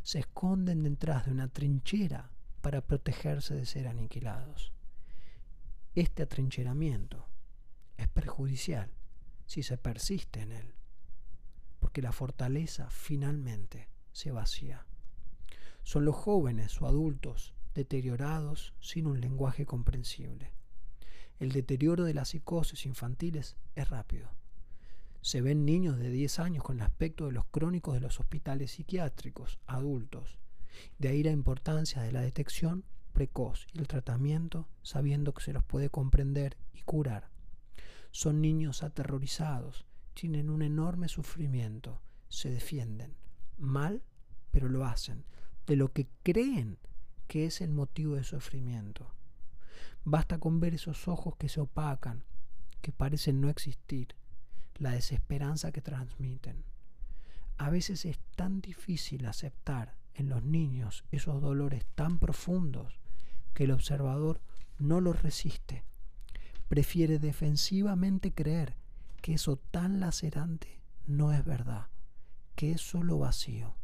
se 0.01 0.19
esconden 0.19 0.83
detrás 0.83 1.25
de 1.25 1.33
una 1.33 1.49
trinchera 1.49 2.31
para 2.61 2.79
protegerse 2.79 3.53
de 3.53 3.65
ser 3.65 3.85
aniquilados. 3.85 4.71
Este 5.93 6.23
atrincheramiento 6.23 7.27
es 7.97 8.07
perjudicial 8.07 8.91
si 9.51 9.63
se 9.63 9.77
persiste 9.77 10.39
en 10.39 10.53
él, 10.53 10.73
porque 11.81 12.01
la 12.01 12.13
fortaleza 12.13 12.89
finalmente 12.89 13.89
se 14.13 14.31
vacía. 14.31 14.85
Son 15.83 16.05
los 16.05 16.15
jóvenes 16.15 16.81
o 16.81 16.87
adultos 16.87 17.53
deteriorados 17.73 18.73
sin 18.79 19.07
un 19.07 19.19
lenguaje 19.19 19.65
comprensible. 19.65 20.53
El 21.37 21.51
deterioro 21.51 22.05
de 22.05 22.13
las 22.13 22.29
psicosis 22.29 22.85
infantiles 22.85 23.57
es 23.75 23.89
rápido. 23.89 24.29
Se 25.19 25.41
ven 25.41 25.65
niños 25.65 25.99
de 25.99 26.11
10 26.11 26.39
años 26.39 26.63
con 26.63 26.77
el 26.77 26.83
aspecto 26.83 27.25
de 27.25 27.33
los 27.33 27.43
crónicos 27.43 27.93
de 27.93 27.99
los 27.99 28.21
hospitales 28.21 28.71
psiquiátricos 28.71 29.59
adultos. 29.67 30.39
De 30.97 31.09
ahí 31.09 31.23
la 31.23 31.31
importancia 31.31 32.01
de 32.01 32.13
la 32.13 32.21
detección 32.21 32.85
precoz 33.11 33.67
y 33.73 33.79
el 33.79 33.89
tratamiento 33.89 34.69
sabiendo 34.81 35.33
que 35.33 35.43
se 35.43 35.51
los 35.51 35.65
puede 35.65 35.89
comprender 35.89 36.55
y 36.73 36.83
curar. 36.83 37.29
Son 38.11 38.41
niños 38.41 38.83
aterrorizados, 38.83 39.85
tienen 40.13 40.49
un 40.49 40.61
enorme 40.61 41.07
sufrimiento, 41.07 42.01
se 42.27 42.49
defienden. 42.49 43.15
Mal, 43.57 44.03
pero 44.51 44.67
lo 44.67 44.85
hacen, 44.85 45.25
de 45.65 45.77
lo 45.77 45.93
que 45.93 46.09
creen 46.21 46.77
que 47.27 47.45
es 47.45 47.61
el 47.61 47.71
motivo 47.71 48.15
de 48.15 48.25
sufrimiento. 48.25 49.13
Basta 50.03 50.39
con 50.39 50.59
ver 50.59 50.73
esos 50.73 51.07
ojos 51.07 51.37
que 51.37 51.47
se 51.47 51.61
opacan, 51.61 52.25
que 52.81 52.91
parecen 52.91 53.39
no 53.39 53.49
existir, 53.49 54.15
la 54.75 54.91
desesperanza 54.91 55.71
que 55.71 55.81
transmiten. 55.81 56.65
A 57.57 57.69
veces 57.69 58.05
es 58.05 58.19
tan 58.35 58.59
difícil 58.59 59.25
aceptar 59.25 59.95
en 60.15 60.27
los 60.27 60.43
niños 60.43 61.05
esos 61.11 61.41
dolores 61.41 61.85
tan 61.95 62.19
profundos 62.19 62.99
que 63.53 63.63
el 63.63 63.71
observador 63.71 64.41
no 64.79 64.99
los 64.99 65.21
resiste 65.21 65.85
prefiere 66.71 67.19
defensivamente 67.19 68.31
creer 68.31 68.77
que 69.21 69.33
eso 69.33 69.57
tan 69.57 69.99
lacerante 69.99 70.79
no 71.05 71.33
es 71.33 71.43
verdad, 71.43 71.87
que 72.55 72.71
es 72.71 72.79
solo 72.79 73.17
vacío. 73.17 73.75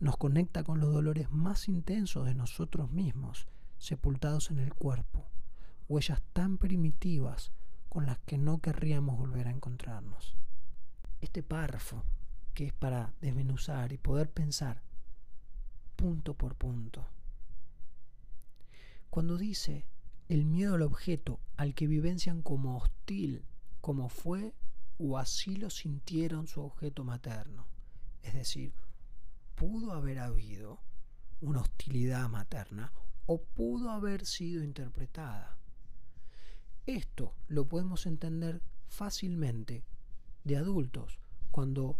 Nos 0.00 0.16
conecta 0.16 0.64
con 0.64 0.80
los 0.80 0.92
dolores 0.92 1.30
más 1.30 1.68
intensos 1.68 2.26
de 2.26 2.34
nosotros 2.34 2.90
mismos, 2.90 3.46
sepultados 3.78 4.50
en 4.50 4.58
el 4.58 4.74
cuerpo, 4.74 5.28
huellas 5.88 6.20
tan 6.32 6.58
primitivas 6.58 7.52
con 7.88 8.06
las 8.06 8.18
que 8.18 8.38
no 8.38 8.58
querríamos 8.58 9.16
volver 9.16 9.46
a 9.46 9.52
encontrarnos. 9.52 10.34
Este 11.20 11.44
párrafo, 11.44 12.02
que 12.54 12.66
es 12.66 12.72
para 12.72 13.14
desmenuzar 13.20 13.92
y 13.92 13.98
poder 13.98 14.28
pensar 14.32 14.82
punto 15.94 16.34
por 16.34 16.56
punto, 16.56 17.06
cuando 19.10 19.36
dice 19.36 19.86
el 20.28 20.44
miedo 20.44 20.74
al 20.74 20.82
objeto 20.82 21.40
al 21.56 21.74
que 21.74 21.86
vivencian 21.86 22.42
como 22.42 22.76
hostil, 22.76 23.44
como 23.80 24.10
fue 24.10 24.54
o 24.98 25.16
así 25.16 25.56
lo 25.56 25.70
sintieron 25.70 26.46
su 26.46 26.60
objeto 26.60 27.02
materno. 27.02 27.66
Es 28.22 28.34
decir, 28.34 28.74
pudo 29.54 29.92
haber 29.92 30.18
habido 30.18 30.80
una 31.40 31.60
hostilidad 31.60 32.28
materna 32.28 32.92
o 33.24 33.40
pudo 33.42 33.90
haber 33.90 34.26
sido 34.26 34.62
interpretada. 34.62 35.56
Esto 36.84 37.34
lo 37.46 37.66
podemos 37.66 38.04
entender 38.06 38.60
fácilmente 38.86 39.84
de 40.44 40.56
adultos 40.56 41.18
cuando 41.50 41.98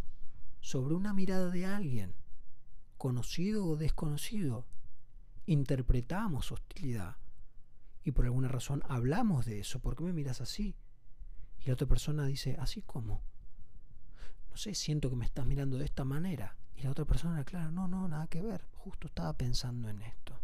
sobre 0.61 0.95
una 0.95 1.15
mirada 1.15 1.51
de 1.51 1.65
alguien, 1.65 2.15
conocido 2.99 3.65
o 3.65 3.77
desconocido, 3.77 4.67
interpretamos 5.47 6.53
hostilidad 6.53 7.17
y 8.09 8.11
por 8.11 8.25
alguna 8.25 8.49
razón 8.49 8.83
hablamos 8.89 9.45
de 9.45 9.61
eso. 9.61 9.81
¿Por 9.81 9.95
qué 9.95 10.03
me 10.03 10.15
miras 10.15 10.41
así? 10.41 10.75
Y 11.61 11.67
la 11.67 11.75
otra 11.75 11.87
persona 11.87 12.25
dice, 12.25 12.57
¿así 12.59 12.81
como 12.81 13.23
No 14.51 14.57
sé, 14.57 14.75
siento 14.75 15.11
que 15.11 15.17
me 15.17 15.27
estás 15.27 15.45
mirando 15.45 15.77
de 15.77 15.85
esta 15.85 16.05
manera. 16.05 16.57
Y 16.75 16.83
la 16.83 16.91
otra 16.91 17.05
persona 17.05 17.39
aclara, 17.39 17.71
no, 17.71 17.87
no, 17.87 18.09
nada 18.09 18.27
que 18.29 18.41
ver. 18.41 18.67
Justo 18.73 19.09
estaba 19.09 19.37
pensando 19.37 19.91
en 19.91 20.01
esto. 20.01 20.41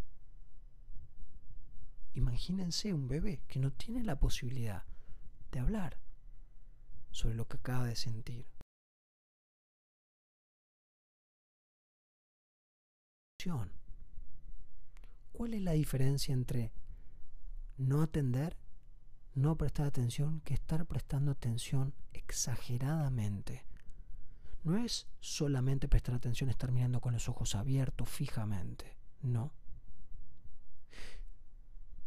Imagínense 2.13 2.93
un 2.93 3.07
bebé 3.07 3.41
que 3.47 3.59
no 3.59 3.71
tiene 3.71 4.03
la 4.03 4.19
posibilidad 4.19 4.83
de 5.51 5.59
hablar 5.59 5.97
sobre 7.09 7.33
lo 7.33 7.47
que 7.47 7.57
acaba 7.57 7.87
de 7.87 7.95
sentir. 7.95 8.45
¿Cuál 15.31 15.53
es 15.53 15.61
la 15.61 15.73
diferencia 15.73 16.33
entre 16.33 16.71
no 17.77 18.01
atender, 18.01 18.57
no 19.33 19.57
prestar 19.57 19.87
atención, 19.87 20.41
que 20.41 20.53
estar 20.53 20.85
prestando 20.85 21.31
atención 21.31 21.93
exageradamente. 22.13 23.65
No 24.63 24.77
es 24.77 25.07
solamente 25.19 25.87
prestar 25.87 26.15
atención, 26.15 26.49
estar 26.49 26.71
mirando 26.71 27.01
con 27.01 27.13
los 27.13 27.29
ojos 27.29 27.53
abiertos 27.55 28.09
fijamente, 28.09 28.97
no. 29.21 29.53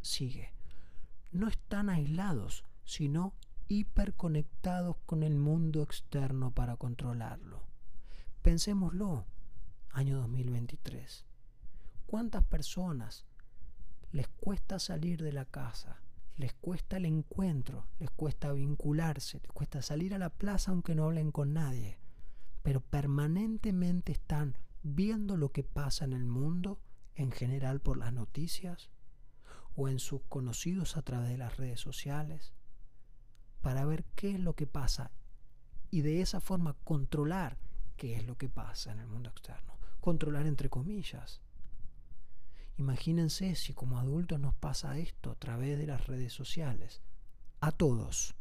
Sigue. 0.00 0.52
No 1.30 1.48
están 1.48 1.90
aislados, 1.90 2.64
sino 2.84 3.34
hiperconectados 3.68 4.96
con 5.04 5.22
el 5.22 5.36
mundo 5.36 5.82
externo 5.82 6.52
para 6.52 6.76
controlarlo. 6.76 7.62
Pensémoslo, 8.42 9.26
año 9.90 10.16
2023. 10.18 11.26
¿Cuántas 12.06 12.42
personas 12.44 13.27
les 14.12 14.28
cuesta 14.28 14.78
salir 14.78 15.22
de 15.22 15.32
la 15.32 15.44
casa, 15.44 16.00
les 16.36 16.54
cuesta 16.54 16.96
el 16.96 17.04
encuentro, 17.04 17.86
les 17.98 18.10
cuesta 18.10 18.52
vincularse, 18.52 19.40
les 19.40 19.50
cuesta 19.52 19.82
salir 19.82 20.14
a 20.14 20.18
la 20.18 20.30
plaza 20.30 20.70
aunque 20.70 20.94
no 20.94 21.04
hablen 21.04 21.32
con 21.32 21.52
nadie, 21.52 21.98
pero 22.62 22.80
permanentemente 22.80 24.12
están 24.12 24.56
viendo 24.82 25.36
lo 25.36 25.52
que 25.52 25.64
pasa 25.64 26.04
en 26.04 26.12
el 26.12 26.24
mundo, 26.24 26.80
en 27.14 27.32
general 27.32 27.80
por 27.80 27.98
las 27.98 28.12
noticias, 28.12 28.90
o 29.74 29.88
en 29.88 29.98
sus 29.98 30.22
conocidos 30.28 30.96
a 30.96 31.02
través 31.02 31.28
de 31.28 31.38
las 31.38 31.56
redes 31.56 31.80
sociales, 31.80 32.52
para 33.60 33.84
ver 33.84 34.04
qué 34.14 34.30
es 34.30 34.40
lo 34.40 34.54
que 34.54 34.66
pasa 34.66 35.10
y 35.90 36.02
de 36.02 36.20
esa 36.20 36.40
forma 36.40 36.74
controlar 36.84 37.58
qué 37.96 38.14
es 38.14 38.26
lo 38.26 38.36
que 38.36 38.48
pasa 38.48 38.92
en 38.92 39.00
el 39.00 39.06
mundo 39.06 39.30
externo. 39.30 39.78
Controlar 40.00 40.46
entre 40.46 40.68
comillas. 40.68 41.42
Imagínense 42.78 43.56
si 43.56 43.74
como 43.74 43.98
adultos 43.98 44.38
nos 44.38 44.54
pasa 44.54 44.98
esto 44.98 45.32
a 45.32 45.34
través 45.34 45.78
de 45.78 45.86
las 45.86 46.06
redes 46.06 46.32
sociales. 46.32 47.02
A 47.60 47.72
todos, 47.72 48.36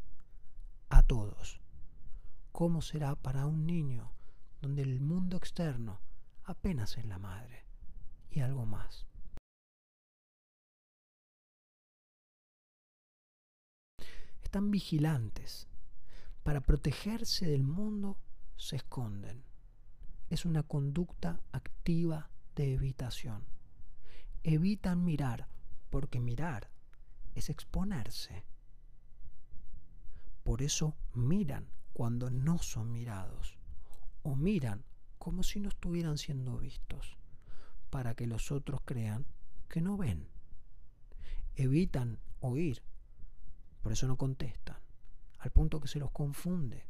a 0.89 1.01
todos. 1.01 1.59
¿Cómo 2.51 2.83
será 2.83 3.15
para 3.15 3.47
un 3.47 3.65
niño 3.65 4.11
donde 4.61 4.83
el 4.83 5.01
mundo 5.01 5.37
externo 5.37 5.99
apenas 6.43 6.97
es 6.97 7.05
la 7.05 7.17
madre 7.17 7.65
y 8.29 8.41
algo 8.41 8.67
más? 8.67 9.07
Están 14.43 14.69
vigilantes. 14.69 15.67
Para 16.43 16.61
protegerse 16.61 17.47
del 17.47 17.63
mundo 17.63 18.19
se 18.55 18.75
esconden. 18.75 19.43
Es 20.29 20.45
una 20.45 20.61
conducta 20.61 21.41
activa 21.51 22.29
de 22.55 22.73
evitación 22.75 23.56
evitan 24.43 25.03
mirar, 25.03 25.47
porque 25.89 26.19
mirar 26.19 26.69
es 27.35 27.49
exponerse. 27.49 28.43
Por 30.43 30.61
eso 30.61 30.95
miran 31.13 31.67
cuando 31.93 32.29
no 32.29 32.57
son 32.57 32.91
mirados 32.91 33.57
o 34.23 34.35
miran 34.35 34.85
como 35.17 35.43
si 35.43 35.59
no 35.59 35.69
estuvieran 35.69 36.17
siendo 36.17 36.57
vistos 36.57 37.17
para 37.89 38.15
que 38.15 38.27
los 38.27 38.51
otros 38.51 38.81
crean 38.85 39.25
que 39.67 39.81
no 39.81 39.97
ven. 39.97 40.27
Evitan 41.55 42.19
oír, 42.39 42.81
por 43.81 43.91
eso 43.91 44.07
no 44.07 44.17
contestan, 44.17 44.77
al 45.39 45.51
punto 45.51 45.79
que 45.79 45.87
se 45.87 45.99
los 45.99 46.11
confunde 46.11 46.85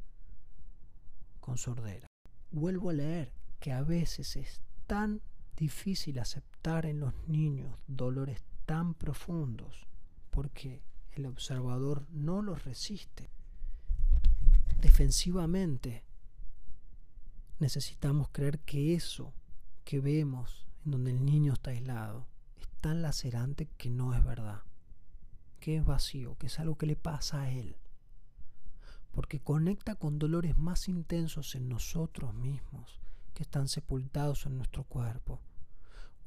con 1.40 1.58
sordera. 1.58 2.08
Vuelvo 2.52 2.90
a 2.90 2.94
leer 2.94 3.32
que 3.60 3.72
a 3.72 3.82
veces 3.82 4.36
es 4.36 4.62
tan 4.86 5.22
difícil 5.58 6.20
aceptar 6.20 6.86
en 6.86 7.00
los 7.00 7.14
niños 7.28 7.78
dolores 7.88 8.44
tan 8.66 8.94
profundos 8.94 9.88
porque 10.30 10.84
el 11.12 11.26
observador 11.26 12.06
no 12.12 12.42
los 12.42 12.64
resiste. 12.64 13.32
Defensivamente 14.80 16.04
necesitamos 17.60 18.30
creer 18.30 18.60
que 18.60 18.94
eso 18.94 19.34
que 19.84 20.00
vemos 20.00 20.68
en 20.86 20.92
donde 20.92 21.12
el 21.12 21.26
niño 21.26 21.54
está 21.54 21.72
aislado 21.72 22.28
es 22.56 22.68
tan 22.80 23.02
lacerante 23.02 23.68
que 23.78 23.90
no 23.90 24.14
es 24.14 24.24
verdad, 24.24 24.62
que 25.60 25.78
es 25.78 25.86
vacío, 25.86 26.38
que 26.38 26.48
es 26.48 26.60
algo 26.60 26.78
que 26.78 26.86
le 26.86 26.96
pasa 26.96 27.42
a 27.42 27.52
él, 27.52 27.78
porque 29.12 29.40
conecta 29.40 29.96
con 29.96 30.20
dolores 30.20 30.58
más 30.58 30.88
intensos 30.88 31.56
en 31.56 31.68
nosotros 31.68 32.36
mismos 32.36 33.02
que 33.34 33.44
están 33.44 33.68
sepultados 33.68 34.46
en 34.46 34.58
nuestro 34.58 34.84
cuerpo, 34.84 35.42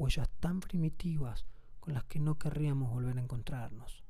huellas 0.01 0.31
tan 0.40 0.60
primitivas 0.60 1.44
con 1.78 1.93
las 1.93 2.05
que 2.05 2.18
no 2.18 2.39
querríamos 2.39 2.90
volver 2.90 3.18
a 3.18 3.22
encontrarnos. 3.22 4.02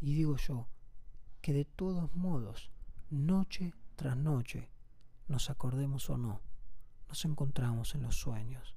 Y 0.00 0.14
digo 0.14 0.36
yo, 0.36 0.66
que 1.40 1.52
de 1.52 1.64
todos 1.64 2.14
modos, 2.16 2.72
noche 3.10 3.72
tras 3.94 4.16
noche, 4.16 4.70
nos 5.28 5.50
acordemos 5.50 6.10
o 6.10 6.18
no, 6.18 6.40
nos 7.08 7.24
encontramos 7.24 7.94
en 7.94 8.02
los 8.02 8.16
sueños. 8.16 8.76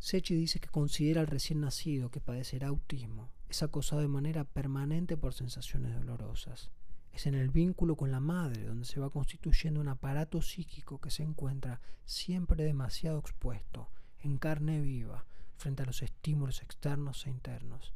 Sechi 0.00 0.34
dice 0.34 0.58
que 0.58 0.68
considera 0.68 1.20
al 1.20 1.28
recién 1.28 1.60
nacido 1.60 2.10
que 2.10 2.20
padecerá 2.20 2.68
autismo 2.68 3.30
es 3.48 3.62
acosado 3.62 4.02
de 4.02 4.08
manera 4.08 4.42
permanente 4.42 5.16
por 5.16 5.34
sensaciones 5.34 5.94
dolorosas. 5.94 6.72
Es 7.12 7.26
en 7.26 7.34
el 7.34 7.50
vínculo 7.50 7.94
con 7.94 8.10
la 8.10 8.18
madre 8.18 8.64
donde 8.64 8.84
se 8.84 8.98
va 8.98 9.10
constituyendo 9.10 9.80
un 9.80 9.86
aparato 9.86 10.42
psíquico 10.42 11.00
que 11.00 11.10
se 11.10 11.22
encuentra 11.22 11.80
siempre 12.04 12.64
demasiado 12.64 13.20
expuesto, 13.20 13.88
en 14.18 14.38
carne 14.38 14.80
viva, 14.80 15.24
frente 15.56 15.82
a 15.82 15.86
los 15.86 16.02
estímulos 16.02 16.62
externos 16.62 17.26
e 17.26 17.30
internos. 17.30 17.94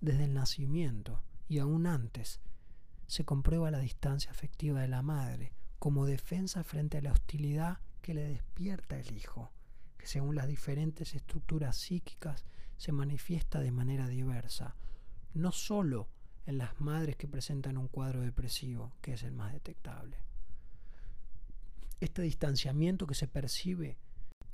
Desde 0.00 0.24
el 0.24 0.34
nacimiento 0.34 1.22
y 1.48 1.58
aún 1.58 1.86
antes, 1.86 2.40
se 3.06 3.24
comprueba 3.24 3.70
la 3.70 3.78
distancia 3.78 4.30
afectiva 4.30 4.82
de 4.82 4.88
la 4.88 5.02
madre 5.02 5.52
como 5.78 6.06
defensa 6.06 6.62
frente 6.62 6.98
a 6.98 7.02
la 7.02 7.12
hostilidad 7.12 7.78
que 8.02 8.14
le 8.14 8.22
despierta 8.22 8.98
el 8.98 9.16
hijo, 9.16 9.50
que 9.96 10.06
según 10.06 10.34
las 10.34 10.46
diferentes 10.46 11.14
estructuras 11.14 11.76
psíquicas 11.76 12.44
se 12.76 12.92
manifiesta 12.92 13.60
de 13.60 13.70
manera 13.70 14.06
diversa, 14.08 14.76
no 15.34 15.52
sólo 15.52 16.08
en 16.46 16.58
las 16.58 16.80
madres 16.80 17.16
que 17.16 17.28
presentan 17.28 17.76
un 17.76 17.88
cuadro 17.88 18.20
depresivo, 18.20 18.92
que 19.00 19.14
es 19.14 19.22
el 19.22 19.32
más 19.32 19.52
detectable. 19.52 20.16
Este 22.00 22.22
distanciamiento 22.22 23.06
que 23.06 23.14
se 23.14 23.26
percibe 23.26 23.98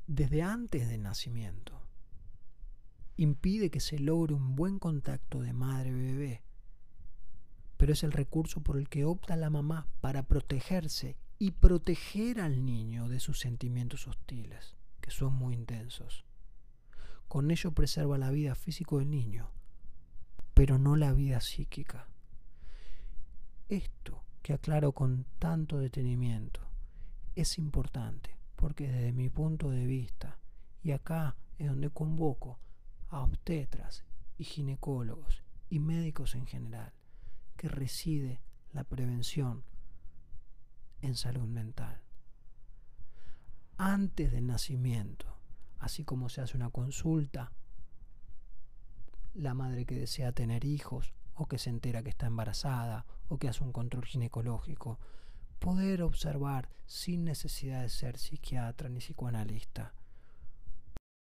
desde 0.07 0.43
antes 0.43 0.89
del 0.89 1.03
nacimiento 1.03 1.84
impide 3.17 3.71
que 3.71 3.81
se 3.81 3.99
logre 3.99 4.35
un 4.35 4.57
buen 4.57 4.79
contacto 4.79 5.41
de 5.41 5.53
madre-bebé, 5.53 6.43
pero 7.77 7.93
es 7.93 8.03
el 8.03 8.13
recurso 8.13 8.61
por 8.61 8.79
el 8.79 8.89
que 8.89 9.05
opta 9.05 9.37
la 9.37 9.51
mamá 9.51 9.87
para 10.01 10.25
protegerse 10.25 11.17
y 11.39 11.53
proteger 11.53 12.41
al 12.41 12.65
niño 12.65 13.09
de 13.09 13.21
sus 13.21 13.41
sentimientos 13.41 14.07
hostiles, 14.09 14.77
que 15.01 15.11
son 15.11 15.35
muy 15.35 15.55
intensos. 15.55 16.25
Con 17.29 17.51
ello 17.51 17.73
preserva 17.73 18.19
la 18.19 18.31
vida 18.31 18.55
física 18.55 18.97
del 18.97 19.11
niño, 19.11 19.51
pero 20.55 20.79
no 20.79 20.97
la 20.97 21.13
vida 21.13 21.41
psíquica. 21.41 22.09
Esto 23.69 24.25
que 24.43 24.53
aclaro 24.53 24.93
con 24.93 25.27
tanto 25.39 25.79
detenimiento 25.79 26.61
es 27.35 27.59
importante 27.59 28.37
porque 28.57 28.89
desde 28.89 29.13
mi 29.13 29.29
punto 29.29 29.71
de 29.71 29.85
vista, 29.85 30.39
y 30.83 30.93
acá 30.93 31.37
es 31.59 31.67
donde 31.69 31.91
convoco 31.91 32.59
a 33.15 33.23
obstetras 33.23 34.05
y 34.37 34.45
ginecólogos 34.45 35.45
y 35.71 35.79
médicos 35.79 36.35
en 36.35 36.47
general, 36.47 36.93
que 37.57 37.69
reside 37.69 38.41
la 38.73 38.83
prevención 38.83 39.63
en 41.01 41.15
salud 41.15 41.47
mental. 41.47 42.01
Antes 43.77 44.33
del 44.33 44.47
nacimiento, 44.49 45.27
así 45.79 46.05
como 46.05 46.29
se 46.29 46.41
hace 46.41 46.57
una 46.57 46.71
consulta, 46.71 47.53
la 49.33 49.55
madre 49.55 49.85
que 49.85 49.95
desea 49.95 50.33
tener 50.33 50.65
hijos 50.65 51.15
o 51.35 51.47
que 51.47 51.59
se 51.59 51.71
entera 51.71 52.03
que 52.03 52.11
está 52.11 52.27
embarazada 52.27 53.07
o 53.29 53.39
que 53.39 53.49
hace 53.49 53.63
un 53.63 53.73
control 53.73 54.05
ginecológico, 54.07 54.99
poder 55.61 56.03
observar 56.03 56.69
sin 56.87 57.25
necesidad 57.25 57.83
de 57.83 57.91
ser 57.91 58.19
psiquiatra 58.19 58.89
ni 58.89 58.99
psicoanalista, 58.99 59.95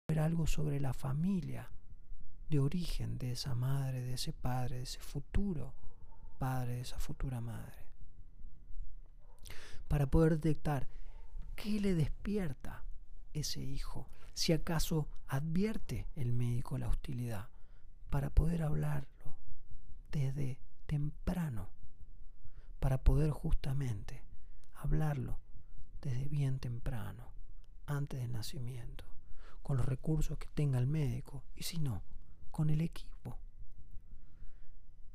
ver 0.07 0.19
algo 0.19 0.45
sobre 0.45 0.79
la 0.79 0.93
familia 0.93 1.71
de 2.49 2.59
origen 2.59 3.17
de 3.17 3.31
esa 3.31 3.55
madre, 3.55 4.01
de 4.01 4.13
ese 4.13 4.33
padre, 4.33 4.77
de 4.77 4.83
ese 4.83 4.99
futuro 4.99 5.73
padre, 6.37 6.73
de 6.73 6.81
esa 6.81 6.99
futura 6.99 7.41
madre, 7.41 7.87
para 9.87 10.05
poder 10.05 10.39
detectar 10.39 10.87
qué 11.55 11.79
le 11.79 11.95
despierta 11.95 12.83
ese 13.33 13.61
hijo, 13.61 14.07
si 14.33 14.53
acaso 14.53 15.07
advierte 15.27 16.07
el 16.15 16.33
médico 16.33 16.77
la 16.77 16.89
hostilidad 16.89 17.49
para 18.09 18.29
poder 18.29 18.61
hablarlo 18.61 19.37
desde 20.11 20.59
temprano, 20.85 21.69
para 22.79 22.99
poder 22.99 23.31
justamente 23.31 24.21
hablarlo 24.75 25.39
desde 26.01 26.27
bien 26.27 26.59
temprano, 26.59 27.31
antes 27.87 28.19
del 28.19 28.31
nacimiento, 28.31 29.05
con 29.65 29.77
los 29.77 29.87
recursos 29.87 30.37
que 30.37 30.47
tenga 30.53 30.77
el 30.77 30.85
médico 30.85 31.43
y 31.55 31.63
si 31.63 31.79
no, 31.79 32.03
con 32.51 32.69
el 32.69 32.81
equipo. 32.81 33.39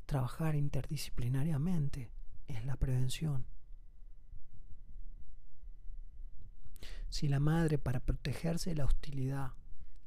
Trabajar 0.06 0.56
interdisciplinariamente 0.56 2.10
es 2.48 2.64
la 2.64 2.74
prevención. 2.74 3.46
Si 7.10 7.28
la 7.28 7.38
madre 7.38 7.78
para 7.78 8.00
protegerse 8.00 8.70
de 8.70 8.76
la 8.76 8.86
hostilidad 8.86 9.52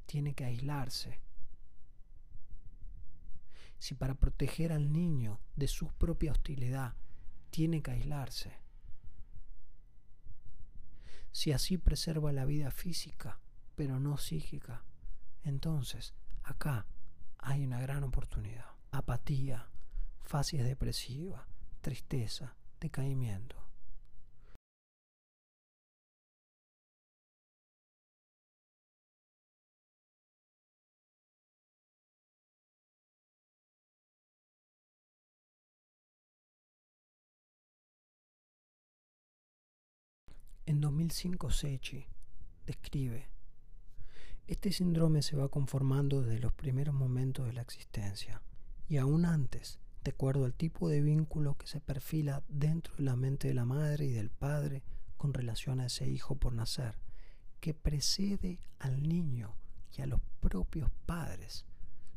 tiene 0.08 0.34
que 0.34 0.44
aislarse, 0.44 1.22
si 3.80 3.96
para 3.96 4.16
proteger 4.16 4.74
al 4.74 4.92
niño 4.92 5.40
de 5.56 5.70
su 5.70 5.88
propia 5.94 6.34
hostilidad 6.34 6.96
tiene 7.50 7.82
que 7.82 7.92
aislarse? 7.92 8.52
Si 11.32 11.54
así 11.54 11.78
preserva 11.78 12.34
la 12.34 12.44
vida 12.44 12.70
física, 12.70 13.40
pero 13.76 14.00
no 14.00 14.18
psíquica, 14.18 14.84
entonces 15.44 16.14
acá 16.44 16.86
hay 17.40 17.66
una 17.66 17.80
gran 17.82 18.04
oportunidad. 18.04 18.66
Apatía, 18.92 19.70
fases 20.22 20.64
depresiva, 20.64 21.48
tristeza, 21.82 22.56
decaimiento. 22.80 23.64
En 40.66 40.80
2005 40.80 41.52
Sechi 41.52 42.06
describe, 42.66 43.33
este 44.48 44.72
síndrome 44.72 45.22
se 45.22 45.36
va 45.36 45.50
conformando 45.50 46.22
desde 46.22 46.40
los 46.40 46.54
primeros 46.54 46.94
momentos 46.94 47.46
de 47.46 47.54
la 47.54 47.62
existencia 47.62 48.42
y 48.88 48.98
aún 48.98 49.26
antes, 49.26 49.80
de 50.04 50.12
acuerdo 50.12 50.46
al 50.46 50.54
tipo 50.54 50.90
de 50.90 51.02
vínculo 51.02 51.56
que 51.58 51.68
se 51.68 51.80
perfila 51.80 52.44
dentro 52.48 52.96
de 52.96 53.04
la 53.04 53.16
mente 53.16 53.48
de 53.48 53.54
la 53.54 53.66
madre 53.66 54.06
y 54.06 54.12
del 54.12 54.30
padre 54.30 54.84
con 55.18 55.34
relación 55.34 55.80
a 55.80 55.86
ese 55.86 56.08
hijo 56.08 56.36
por 56.36 56.54
nacer, 56.54 56.98
que 57.60 57.74
precede 57.74 58.60
al 58.80 59.04
niño 59.04 59.56
y 59.98 60.02
a 60.02 60.08
los 60.08 60.20
propios 60.42 60.92
padres 61.06 61.66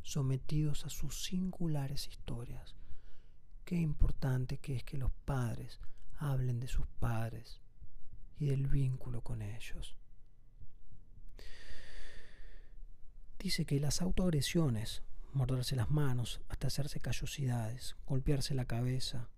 sometidos 0.02 0.84
a 0.84 0.90
sus 0.90 1.24
singulares 1.24 2.08
historias. 2.08 2.74
Qué 3.64 3.76
importante 3.76 4.58
que 4.58 4.76
es 4.76 4.84
que 4.84 4.98
los 4.98 5.12
padres 5.24 5.80
hablen 6.18 6.60
de 6.60 6.68
sus 6.68 6.86
padres, 6.98 7.60
y 8.38 8.46
del 8.46 8.66
vínculo 8.66 9.22
con 9.22 9.42
ellos. 9.42 9.96
Dice 13.38 13.64
que 13.64 13.78
las 13.80 14.02
autoagresiones, 14.02 15.02
morderse 15.32 15.76
las 15.76 15.90
manos 15.90 16.40
hasta 16.48 16.68
hacerse 16.68 17.00
callosidades, 17.00 17.96
golpearse 18.06 18.54
la 18.54 18.64
cabeza, 18.64 19.28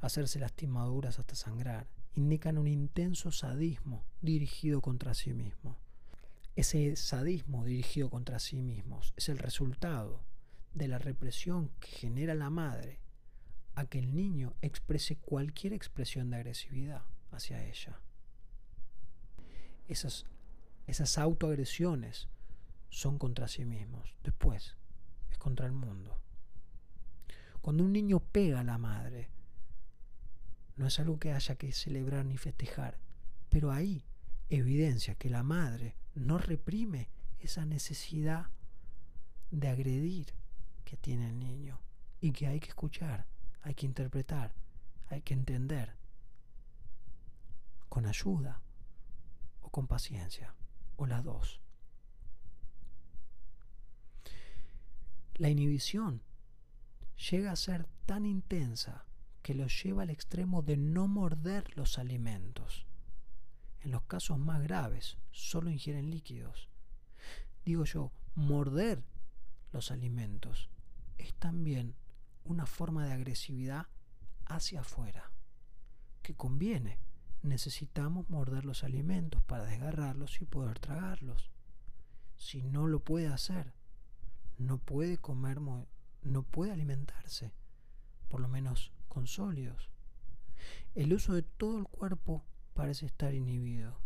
hacerse 0.00 0.38
lastimaduras 0.38 1.18
hasta 1.18 1.34
sangrar 1.34 1.86
indican 2.14 2.58
un 2.58 2.66
intenso 2.66 3.30
sadismo 3.30 4.04
dirigido 4.20 4.80
contra 4.80 5.14
sí 5.14 5.32
mismo. 5.32 5.76
Ese 6.56 6.96
sadismo 6.96 7.64
dirigido 7.64 8.10
contra 8.10 8.38
sí 8.38 8.62
mismos 8.62 9.14
es 9.16 9.28
el 9.28 9.38
resultado 9.38 10.20
de 10.74 10.88
la 10.88 10.98
represión 10.98 11.70
que 11.80 11.88
genera 11.88 12.34
la 12.34 12.50
madre 12.50 12.98
a 13.74 13.86
que 13.86 13.98
el 13.98 14.14
niño 14.14 14.54
exprese 14.60 15.16
cualquier 15.16 15.72
expresión 15.72 16.30
de 16.30 16.36
agresividad 16.36 17.02
hacia 17.30 17.64
ella. 17.64 17.98
Esas, 19.88 20.26
esas 20.86 21.16
autoagresiones 21.16 22.28
son 22.92 23.18
contra 23.18 23.48
sí 23.48 23.64
mismos. 23.64 24.14
Después 24.22 24.76
es 25.30 25.38
contra 25.38 25.66
el 25.66 25.72
mundo. 25.72 26.20
Cuando 27.62 27.84
un 27.84 27.92
niño 27.92 28.20
pega 28.20 28.60
a 28.60 28.64
la 28.64 28.76
madre, 28.76 29.30
no 30.76 30.86
es 30.86 31.00
algo 31.00 31.18
que 31.18 31.32
haya 31.32 31.56
que 31.56 31.72
celebrar 31.72 32.26
ni 32.26 32.36
festejar, 32.36 32.98
pero 33.48 33.72
ahí 33.72 34.04
evidencia 34.50 35.14
que 35.14 35.30
la 35.30 35.42
madre 35.42 35.96
no 36.14 36.36
reprime 36.36 37.08
esa 37.40 37.64
necesidad 37.64 38.50
de 39.50 39.68
agredir 39.68 40.34
que 40.84 40.96
tiene 40.96 41.30
el 41.30 41.38
niño 41.38 41.80
y 42.20 42.32
que 42.32 42.46
hay 42.46 42.60
que 42.60 42.68
escuchar, 42.68 43.26
hay 43.62 43.74
que 43.74 43.86
interpretar, 43.86 44.52
hay 45.08 45.22
que 45.22 45.32
entender 45.34 45.94
con 47.88 48.04
ayuda 48.04 48.60
o 49.62 49.70
con 49.70 49.86
paciencia, 49.86 50.54
o 50.96 51.06
las 51.06 51.24
dos. 51.24 51.61
La 55.36 55.48
inhibición 55.48 56.22
llega 57.30 57.52
a 57.52 57.56
ser 57.56 57.86
tan 58.06 58.26
intensa 58.26 59.06
que 59.42 59.54
lo 59.54 59.66
lleva 59.66 60.02
al 60.02 60.10
extremo 60.10 60.62
de 60.62 60.76
no 60.76 61.08
morder 61.08 61.76
los 61.76 61.98
alimentos. 61.98 62.86
En 63.80 63.90
los 63.90 64.02
casos 64.02 64.38
más 64.38 64.62
graves, 64.62 65.18
solo 65.30 65.70
ingieren 65.70 66.10
líquidos. 66.10 66.68
Digo 67.64 67.84
yo, 67.84 68.12
morder 68.34 69.02
los 69.72 69.90
alimentos 69.90 70.70
es 71.18 71.34
también 71.34 71.96
una 72.44 72.66
forma 72.66 73.06
de 73.06 73.12
agresividad 73.12 73.86
hacia 74.46 74.80
afuera, 74.80 75.30
que 76.22 76.34
conviene. 76.34 76.98
Necesitamos 77.42 78.28
morder 78.30 78.64
los 78.64 78.84
alimentos 78.84 79.42
para 79.42 79.64
desgarrarlos 79.64 80.40
y 80.40 80.44
poder 80.44 80.78
tragarlos. 80.78 81.50
Si 82.36 82.62
no 82.62 82.86
lo 82.86 83.00
puede 83.00 83.28
hacer, 83.28 83.72
no 84.62 84.78
puede 84.78 85.18
comer, 85.18 85.60
no 85.60 86.42
puede 86.42 86.72
alimentarse, 86.72 87.52
por 88.28 88.40
lo 88.40 88.48
menos 88.48 88.92
con 89.08 89.26
sólidos. 89.26 89.90
El 90.94 91.12
uso 91.12 91.34
de 91.34 91.42
todo 91.42 91.78
el 91.78 91.84
cuerpo 91.84 92.44
parece 92.74 93.06
estar 93.06 93.34
inhibido, 93.34 93.98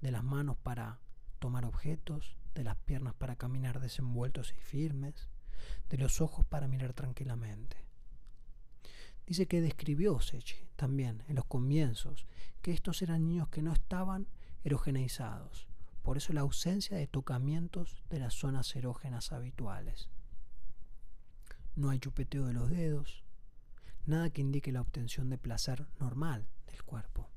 de 0.00 0.10
las 0.10 0.24
manos 0.24 0.56
para 0.56 1.00
tomar 1.38 1.64
objetos, 1.64 2.36
de 2.54 2.64
las 2.64 2.76
piernas 2.76 3.14
para 3.14 3.36
caminar 3.36 3.80
desenvueltos 3.80 4.52
y 4.52 4.60
firmes, 4.60 5.28
de 5.88 5.98
los 5.98 6.20
ojos 6.20 6.44
para 6.44 6.68
mirar 6.68 6.92
tranquilamente. 6.92 7.76
Dice 9.26 9.46
que 9.46 9.60
describió 9.60 10.20
Sechi 10.20 10.56
también 10.76 11.22
en 11.28 11.36
los 11.36 11.44
comienzos 11.44 12.26
que 12.60 12.72
estos 12.72 13.02
eran 13.02 13.24
niños 13.24 13.48
que 13.48 13.62
no 13.62 13.72
estaban 13.72 14.26
erogeneizados, 14.64 15.68
por 16.02 16.16
eso 16.16 16.32
la 16.32 16.42
ausencia 16.42 16.96
de 16.96 17.06
tocamientos 17.06 18.02
de 18.10 18.18
las 18.18 18.34
zonas 18.34 18.74
erógenas 18.74 19.32
habituales. 19.32 20.08
No 21.74 21.90
hay 21.90 21.98
chupeteo 21.98 22.46
de 22.46 22.52
los 22.52 22.70
dedos, 22.70 23.24
nada 24.04 24.30
que 24.30 24.40
indique 24.40 24.72
la 24.72 24.80
obtención 24.80 25.30
de 25.30 25.38
placer 25.38 25.86
normal 25.98 26.48
del 26.66 26.82
cuerpo. 26.82 27.30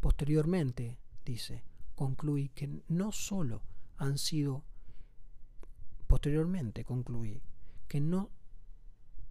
Posteriormente, 0.00 0.98
dice, 1.24 1.64
concluí 1.94 2.48
que 2.48 2.82
no 2.88 3.12
solo 3.12 3.62
han 3.96 4.18
sido 4.18 4.64
posteriormente 6.06 6.84
concluí 6.84 7.40
que 7.88 8.00
no 8.00 8.30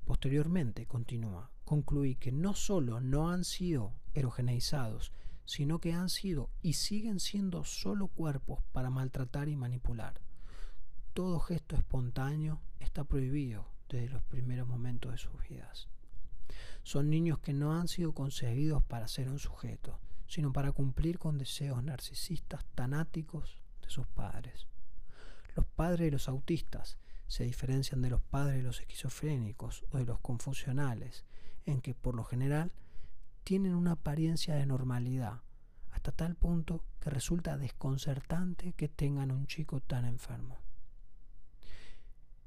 posteriormente 0.06 0.88
continúa 0.88 1.52
concluí 1.64 2.16
que 2.16 2.32
no 2.32 2.56
solo 2.56 3.02
no 3.02 3.30
han 3.30 3.44
sido 3.44 3.94
erogeneizados 4.14 5.12
sino 5.46 5.80
que 5.80 5.94
han 5.94 6.10
sido 6.10 6.50
y 6.62 6.74
siguen 6.74 7.20
siendo 7.20 7.64
solo 7.64 8.08
cuerpos 8.08 8.64
para 8.72 8.90
maltratar 8.90 9.50
y 9.50 9.56
manipular 9.56 10.22
todo 11.14 11.40
gesto 11.40 11.76
espontáneo 11.76 12.62
está 12.80 13.04
prohibido 13.04 13.68
desde 13.90 14.10
los 14.10 14.24
primeros 14.24 14.68
momentos 14.68 15.12
de 15.12 15.18
sus 15.18 15.34
vidas 15.50 15.88
son 16.84 17.10
niños 17.10 17.40
que 17.40 17.54
no 17.54 17.74
han 17.74 17.88
sido 17.88 18.14
concebidos 18.14 18.84
para 18.84 19.08
ser 19.08 19.30
un 19.30 19.40
sujeto, 19.40 20.00
sino 20.28 20.52
para 20.52 20.72
cumplir 20.72 21.20
con 21.20 21.38
deseos 21.38 21.84
narcisistas 21.84 22.66
tanáticos 22.76 23.62
de 23.82 23.90
sus 23.90 24.08
padres. 24.08 24.68
Los 25.56 25.66
padres 25.66 26.00
de 26.08 26.12
los 26.12 26.28
autistas 26.28 26.98
se 27.28 27.44
diferencian 27.44 28.02
de 28.02 28.10
los 28.10 28.22
padres 28.22 28.58
de 28.58 28.64
los 28.64 28.80
esquizofrénicos 28.80 29.86
o 29.92 29.98
de 29.98 30.06
los 30.06 30.20
confusionales, 30.20 31.26
en 31.66 31.82
que 31.82 31.94
por 31.94 32.16
lo 32.16 32.24
general 32.24 32.72
tienen 33.44 33.76
una 33.76 33.94
apariencia 33.94 34.56
de 34.56 34.66
normalidad, 34.66 35.42
hasta 35.92 36.12
tal 36.12 36.36
punto 36.36 36.84
que 37.00 37.10
resulta 37.10 37.58
desconcertante 37.58 38.74
que 38.74 38.88
tengan 38.88 39.32
un 39.32 39.48
chico 39.48 39.80
tan 39.82 40.06
enfermo. 40.06 40.60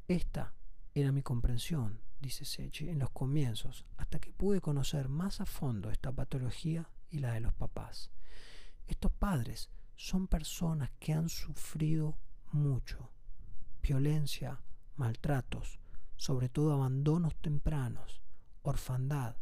Esta 0.09 0.55
era 0.95 1.13
mi 1.13 1.23
comprensión 1.23 2.05
dice 2.25 2.47
Sechi, 2.47 2.89
en 2.89 2.99
los 2.99 3.11
comienzos, 3.11 3.85
hasta 3.99 4.19
que 4.19 4.33
pude 4.33 4.63
conocer 4.63 5.11
más 5.11 5.43
a 5.43 5.47
fondo 5.47 5.91
esta 5.91 6.11
patología 6.11 6.89
y 7.11 7.19
la 7.19 7.35
de 7.35 7.41
los 7.41 7.53
papás. 7.53 8.11
Estos 8.87 9.13
padres 9.13 9.69
son 9.97 10.27
personas 10.27 10.91
que 10.99 11.13
han 11.13 11.29
sufrido 11.29 12.17
mucho, 12.51 13.11
violencia, 13.83 14.63
maltratos, 14.97 15.79
sobre 16.17 16.49
todo 16.49 16.73
abandonos 16.73 17.35
tempranos, 17.37 18.23
orfandad, 18.63 19.37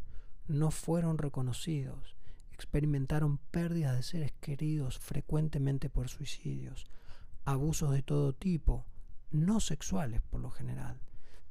no 0.47 0.71
fueron 0.71 1.17
reconocidos, 1.17 2.15
experimentaron 2.53 3.37
pérdidas 3.37 3.95
de 3.95 4.03
seres 4.03 4.31
queridos 4.39 4.99
frecuentemente 4.99 5.89
por 5.89 6.09
suicidios, 6.09 6.85
abusos 7.45 7.91
de 7.91 8.03
todo 8.03 8.33
tipo, 8.33 8.85
no 9.31 9.59
sexuales 9.59 10.21
por 10.21 10.41
lo 10.41 10.51
general, 10.51 10.99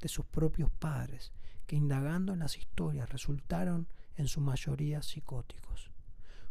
de 0.01 0.09
sus 0.09 0.25
propios 0.25 0.71
padres, 0.71 1.33
que 1.67 1.77
indagando 1.77 2.33
en 2.33 2.41
las 2.41 2.57
historias 2.57 3.11
resultaron 3.11 3.89
en 4.17 4.29
su 4.29 4.41
mayoría 4.41 5.03
psicóticos. 5.03 5.91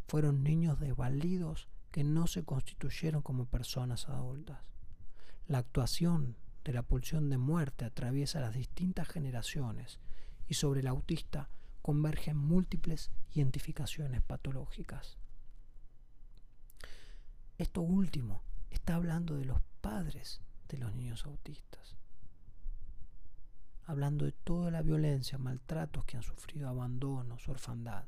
Fueron 0.08 0.44
niños 0.44 0.80
desvalidos 0.80 1.68
que 1.92 2.04
no 2.04 2.28
se 2.28 2.44
constituyeron 2.44 3.22
como 3.22 3.46
personas 3.46 4.10
adultas. 4.10 4.60
La 5.48 5.60
actuación 5.60 6.38
de 6.64 6.74
la 6.74 6.84
pulsión 6.84 7.30
de 7.30 7.38
muerte 7.38 7.86
atraviesa 7.86 8.40
las 8.40 8.54
distintas 8.54 9.08
generaciones 9.08 10.00
y 10.48 10.54
sobre 10.54 10.82
el 10.82 10.88
autista 10.88 11.50
convergen 11.82 12.38
múltiples 12.38 13.12
identificaciones 13.34 14.22
patológicas. 14.22 15.18
Esto 17.58 17.82
último 17.82 18.44
está 18.70 18.96
hablando 18.96 19.36
de 19.36 19.46
los 19.46 19.62
padres 19.82 20.42
de 20.70 20.78
los 20.78 20.94
niños 20.94 21.26
autistas 21.26 21.96
hablando 23.92 24.24
de 24.24 24.32
toda 24.32 24.72
la 24.72 24.82
violencia, 24.82 25.38
maltratos 25.38 26.06
que 26.06 26.16
han 26.16 26.24
sufrido, 26.24 26.70
abandonos, 26.70 27.50
orfandad. 27.50 28.06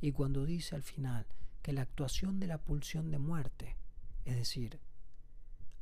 Y 0.00 0.12
cuando 0.12 0.44
dice 0.44 0.76
al 0.76 0.84
final 0.84 1.26
que 1.62 1.72
la 1.72 1.82
actuación 1.82 2.38
de 2.38 2.46
la 2.46 2.58
pulsión 2.58 3.10
de 3.10 3.18
muerte, 3.18 3.76
es 4.24 4.36
decir, 4.36 4.78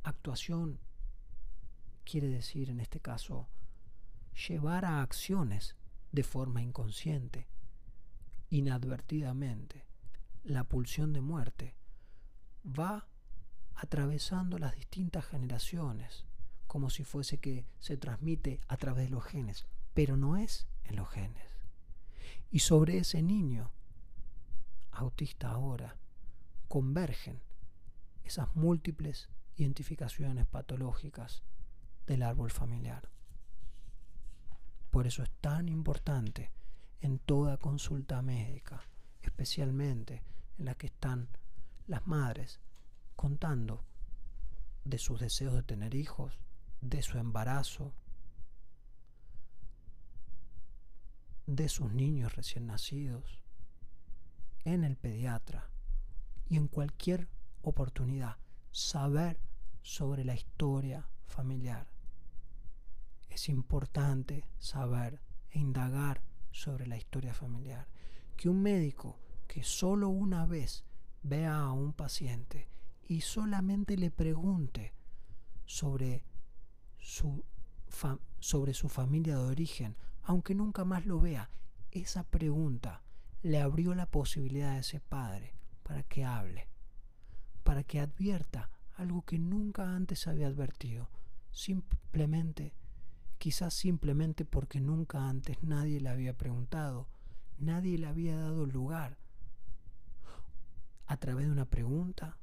actuación 0.01 0.79
quiere 2.05 2.27
decir 2.27 2.71
en 2.71 2.79
este 2.79 2.99
caso 2.99 3.47
llevar 4.47 4.83
a 4.83 5.01
acciones 5.03 5.75
de 6.11 6.23
forma 6.23 6.61
inconsciente, 6.61 7.47
inadvertidamente, 8.49 9.85
la 10.43 10.63
pulsión 10.63 11.13
de 11.13 11.21
muerte 11.21 11.75
va 12.65 13.07
atravesando 13.75 14.57
las 14.57 14.75
distintas 14.75 15.25
generaciones, 15.25 16.25
como 16.67 16.89
si 16.89 17.03
fuese 17.03 17.39
que 17.39 17.65
se 17.79 17.97
transmite 17.97 18.59
a 18.67 18.77
través 18.77 19.05
de 19.05 19.11
los 19.11 19.23
genes, 19.23 19.65
pero 19.93 20.17
no 20.17 20.37
es 20.37 20.67
en 20.83 20.95
los 20.95 21.09
genes. 21.09 21.47
Y 22.51 22.59
sobre 22.59 22.97
ese 22.97 23.21
niño 23.21 23.71
autista 24.91 25.51
ahora 25.51 25.97
convergen 26.67 27.41
esas 28.23 28.55
múltiples 28.55 29.29
identificaciones 29.55 30.45
patológicas 30.45 31.43
del 32.05 32.23
árbol 32.23 32.51
familiar. 32.51 33.09
Por 34.91 35.07
eso 35.07 35.23
es 35.23 35.29
tan 35.41 35.69
importante 35.69 36.51
en 37.01 37.19
toda 37.19 37.57
consulta 37.57 38.21
médica, 38.21 38.81
especialmente 39.21 40.23
en 40.57 40.65
la 40.65 40.75
que 40.75 40.87
están 40.87 41.29
las 41.87 42.05
madres 42.07 42.59
contando 43.15 43.83
de 44.85 44.97
sus 44.97 45.19
deseos 45.19 45.53
de 45.53 45.63
tener 45.63 45.95
hijos, 45.95 46.39
de 46.81 47.01
su 47.01 47.17
embarazo, 47.17 47.93
de 51.45 51.69
sus 51.69 51.91
niños 51.91 52.35
recién 52.35 52.67
nacidos, 52.67 53.41
en 54.65 54.83
el 54.83 54.97
pediatra 54.97 55.69
y 56.47 56.57
en 56.57 56.67
cualquier 56.67 57.27
oportunidad 57.61 58.37
saber 58.71 59.39
sobre 59.81 60.23
la 60.23 60.35
historia 60.35 61.07
familiar. 61.25 61.87
Es 63.39 63.47
importante 63.47 64.43
saber 64.57 65.21
e 65.51 65.59
indagar 65.59 66.21
sobre 66.51 66.85
la 66.87 66.97
historia 66.97 67.33
familiar. 67.33 67.87
Que 68.35 68.49
un 68.49 68.61
médico 68.61 69.17
que 69.47 69.63
solo 69.63 70.09
una 70.09 70.45
vez 70.45 70.83
vea 71.23 71.55
a 71.55 71.71
un 71.71 71.93
paciente 71.93 72.67
y 73.07 73.21
solamente 73.21 73.95
le 73.95 74.11
pregunte 74.11 74.93
sobre 75.65 76.25
su, 76.97 77.45
sobre 78.39 78.73
su 78.73 78.89
familia 78.89 79.37
de 79.37 79.45
origen, 79.45 79.95
aunque 80.23 80.53
nunca 80.53 80.83
más 80.83 81.05
lo 81.05 81.21
vea, 81.21 81.49
esa 81.91 82.23
pregunta 82.23 83.03
le 83.41 83.61
abrió 83.61 83.95
la 83.95 84.05
posibilidad 84.05 84.71
a 84.71 84.79
ese 84.79 84.99
padre 84.99 85.55
para 85.83 86.03
que 86.03 86.25
hable, 86.25 86.67
para 87.63 87.85
que 87.85 88.01
advierta 88.01 88.69
algo 88.97 89.21
que 89.21 89.39
nunca 89.39 89.95
antes 89.95 90.27
había 90.27 90.47
advertido, 90.47 91.09
simplemente, 91.51 92.73
quizás 93.39 93.73
simplemente 93.73 94.45
porque 94.45 94.79
nunca 94.79 95.27
antes 95.27 95.63
nadie 95.63 95.99
le 95.99 96.09
había 96.09 96.37
preguntado, 96.37 97.07
nadie 97.57 97.97
le 97.97 98.07
había 98.07 98.37
dado 98.37 98.65
lugar. 98.65 99.17
A 101.07 101.17
través 101.17 101.47
de 101.47 101.51
una 101.51 101.65
pregunta 101.65 102.37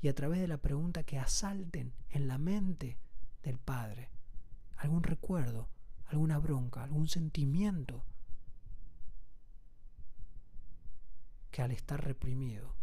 y 0.00 0.08
a 0.08 0.14
través 0.14 0.40
de 0.40 0.48
la 0.48 0.58
pregunta 0.58 1.04
que 1.04 1.18
asalten 1.18 1.92
en 2.10 2.26
la 2.26 2.38
mente 2.38 2.98
del 3.42 3.58
padre 3.58 4.10
algún 4.78 5.02
recuerdo, 5.02 5.68
alguna 6.06 6.38
bronca, 6.38 6.82
algún 6.82 7.08
sentimiento 7.08 8.04
que 11.50 11.62
al 11.62 11.72
estar 11.72 12.02
reprimido 12.02 12.74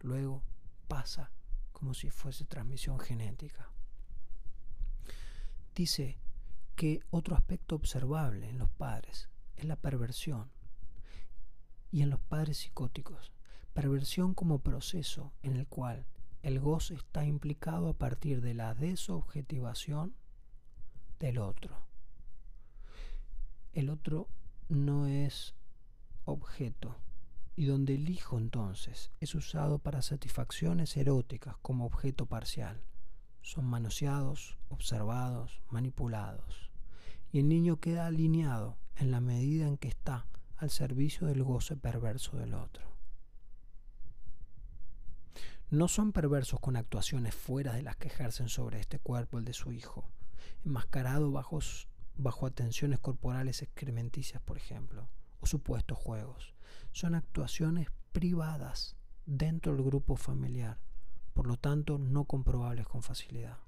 luego 0.00 0.42
pasa 0.86 1.32
como 1.72 1.94
si 1.94 2.10
fuese 2.10 2.44
transmisión 2.44 2.98
genética. 2.98 3.70
Dice 5.78 6.18
que 6.74 7.04
otro 7.10 7.36
aspecto 7.36 7.76
observable 7.76 8.48
en 8.48 8.58
los 8.58 8.68
padres 8.68 9.28
es 9.54 9.64
la 9.64 9.76
perversión 9.76 10.50
y 11.92 12.02
en 12.02 12.10
los 12.10 12.18
padres 12.18 12.58
psicóticos. 12.58 13.30
Perversión 13.74 14.34
como 14.34 14.58
proceso 14.58 15.32
en 15.40 15.54
el 15.54 15.68
cual 15.68 16.04
el 16.42 16.58
goce 16.58 16.94
está 16.94 17.24
implicado 17.24 17.90
a 17.90 17.92
partir 17.92 18.40
de 18.40 18.54
la 18.54 18.74
desobjetivación 18.74 20.16
del 21.20 21.38
otro. 21.38 21.76
El 23.72 23.88
otro 23.88 24.26
no 24.68 25.06
es 25.06 25.54
objeto 26.24 26.96
y 27.54 27.66
donde 27.66 27.94
el 27.94 28.10
hijo 28.10 28.36
entonces 28.36 29.12
es 29.20 29.32
usado 29.36 29.78
para 29.78 30.02
satisfacciones 30.02 30.96
eróticas 30.96 31.56
como 31.58 31.86
objeto 31.86 32.26
parcial. 32.26 32.82
Son 33.40 33.64
manoseados, 33.64 34.58
observados, 34.68 35.60
manipulados. 35.70 36.70
Y 37.32 37.40
el 37.40 37.48
niño 37.48 37.80
queda 37.80 38.06
alineado 38.06 38.78
en 38.96 39.10
la 39.10 39.20
medida 39.20 39.66
en 39.66 39.76
que 39.76 39.88
está 39.88 40.26
al 40.56 40.70
servicio 40.70 41.26
del 41.26 41.42
goce 41.42 41.76
perverso 41.76 42.36
del 42.36 42.54
otro. 42.54 42.84
No 45.70 45.88
son 45.88 46.12
perversos 46.12 46.60
con 46.60 46.76
actuaciones 46.76 47.34
fuera 47.34 47.74
de 47.74 47.82
las 47.82 47.96
que 47.96 48.08
ejercen 48.08 48.48
sobre 48.48 48.80
este 48.80 48.98
cuerpo 48.98 49.38
el 49.38 49.44
de 49.44 49.52
su 49.52 49.72
hijo, 49.72 50.10
enmascarado 50.64 51.30
bajo, 51.30 51.58
bajo 52.16 52.46
atenciones 52.46 52.98
corporales 53.00 53.62
excrementicias, 53.62 54.40
por 54.42 54.56
ejemplo, 54.56 55.08
o 55.40 55.46
supuestos 55.46 55.98
juegos 55.98 56.54
son 56.92 57.14
actuaciones 57.14 57.88
privadas 58.12 58.96
dentro 59.26 59.74
del 59.74 59.84
grupo 59.84 60.16
familiar, 60.16 60.78
por 61.38 61.46
lo 61.46 61.56
tanto 61.56 61.98
no 61.98 62.24
comprobables 62.24 62.88
con 62.88 63.00
facilidad. 63.00 63.58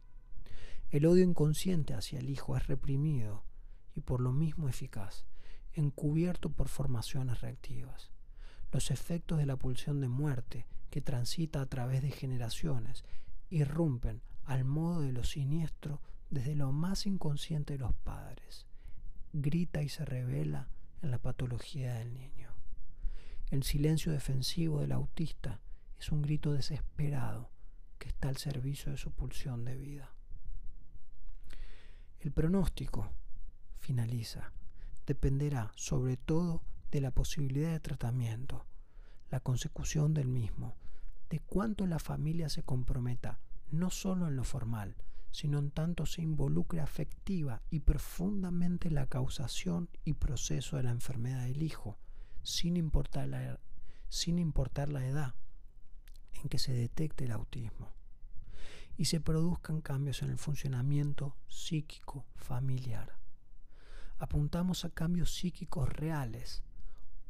El 0.91 1.07
odio 1.07 1.23
inconsciente 1.23 1.95
hacia 1.95 2.19
el 2.19 2.29
hijo 2.29 2.57
es 2.57 2.67
reprimido 2.67 3.45
y 3.95 4.01
por 4.01 4.21
lo 4.21 4.33
mismo 4.33 4.69
eficaz, 4.69 5.25
encubierto 5.75 6.51
por 6.51 6.67
formaciones 6.67 7.43
reactivas. 7.43 8.11
Los 8.73 8.91
efectos 8.91 9.39
de 9.39 9.47
la 9.47 9.55
pulsión 9.55 10.01
de 10.01 10.09
muerte 10.09 10.67
que 10.91 11.01
transita 11.01 11.61
a 11.61 11.67
través 11.67 12.03
de 12.03 12.11
generaciones 12.11 13.05
irrumpen 13.51 14.21
al 14.47 14.65
modo 14.65 15.03
de 15.03 15.13
lo 15.13 15.23
siniestro 15.23 16.01
desde 16.29 16.57
lo 16.57 16.73
más 16.73 17.07
inconsciente 17.07 17.75
de 17.75 17.79
los 17.79 17.95
padres. 17.95 18.67
Grita 19.33 19.81
y 19.81 19.89
se 19.89 20.05
revela 20.05 20.71
en 21.03 21.13
la 21.13 21.19
patología 21.19 21.95
del 21.95 22.15
niño. 22.15 22.51
El 23.53 23.63
silencio 23.63 24.11
defensivo 24.11 24.81
del 24.81 24.91
autista 24.91 25.61
es 26.01 26.11
un 26.11 26.21
grito 26.21 26.53
desesperado 26.53 27.49
que 28.01 28.09
está 28.09 28.31
al 28.31 28.39
servicio 28.39 28.90
de 28.90 28.98
su 28.98 29.12
pulsión 29.12 29.64
de 29.64 29.77
vida. 29.77 30.10
El 32.18 32.32
pronóstico, 32.32 33.12
finaliza, 33.78 34.52
dependerá 35.06 35.70
sobre 35.77 36.16
todo 36.16 36.62
de 36.90 37.01
la 37.01 37.12
posibilidad 37.12 37.70
de 37.70 37.81
tratamiento, 37.81 38.64
la 39.31 39.40
consecución 39.40 40.14
del 40.14 40.28
mismo, 40.28 40.74
de 41.28 41.39
cuánto 41.40 41.86
la 41.86 41.98
familia 41.98 42.48
se 42.48 42.64
comprometa 42.64 43.39
no 43.70 43.90
solo 43.90 44.27
en 44.27 44.35
lo 44.35 44.44
formal, 44.44 44.97
sino 45.31 45.59
en 45.59 45.70
tanto 45.70 46.06
se 46.06 46.22
involucre 46.22 46.81
afectiva 46.81 47.62
y 47.70 47.81
profundamente 47.81 48.89
en 48.89 48.94
la 48.94 49.06
causación 49.06 49.89
y 50.05 50.14
proceso 50.14 50.77
de 50.77 50.85
la 50.85 50.90
enfermedad 50.90 51.44
del 51.44 51.62
hijo, 51.62 51.98
sin 52.43 52.77
importar 52.77 53.28
la, 53.28 53.60
sin 54.09 54.39
importar 54.39 54.89
la 54.89 55.06
edad 55.06 55.35
en 56.35 56.48
que 56.48 56.59
se 56.59 56.73
detecte 56.73 57.24
el 57.24 57.32
autismo 57.32 57.89
y 58.97 59.07
se 59.07 59.20
produzcan 59.20 59.81
cambios 59.81 60.23
en 60.23 60.31
el 60.31 60.39
funcionamiento 60.39 61.35
psíquico 61.48 62.27
familiar. 62.36 63.16
Apuntamos 64.19 64.85
a 64.85 64.90
cambios 64.90 65.32
psíquicos 65.32 65.89
reales, 65.89 66.62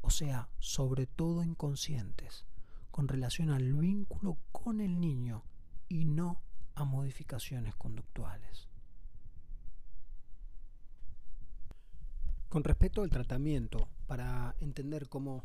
o 0.01 0.10
sea, 0.10 0.48
sobre 0.59 1.06
todo 1.06 1.44
inconscientes, 1.44 2.44
con 2.90 3.06
relación 3.06 3.51
al 3.51 3.72
vínculo 3.72 4.39
con 4.51 4.81
el 4.81 5.01
niño 5.01 5.44
y 5.89 6.05
no 6.05 6.40
a 6.74 6.85
modificaciones 6.85 7.77
conductuales. 7.77 8.68
Con 12.48 12.64
respecto 12.64 13.02
al 13.02 13.10
tratamiento, 13.10 13.89
para 14.09 14.56
entender 14.59 15.09
cómo 15.09 15.44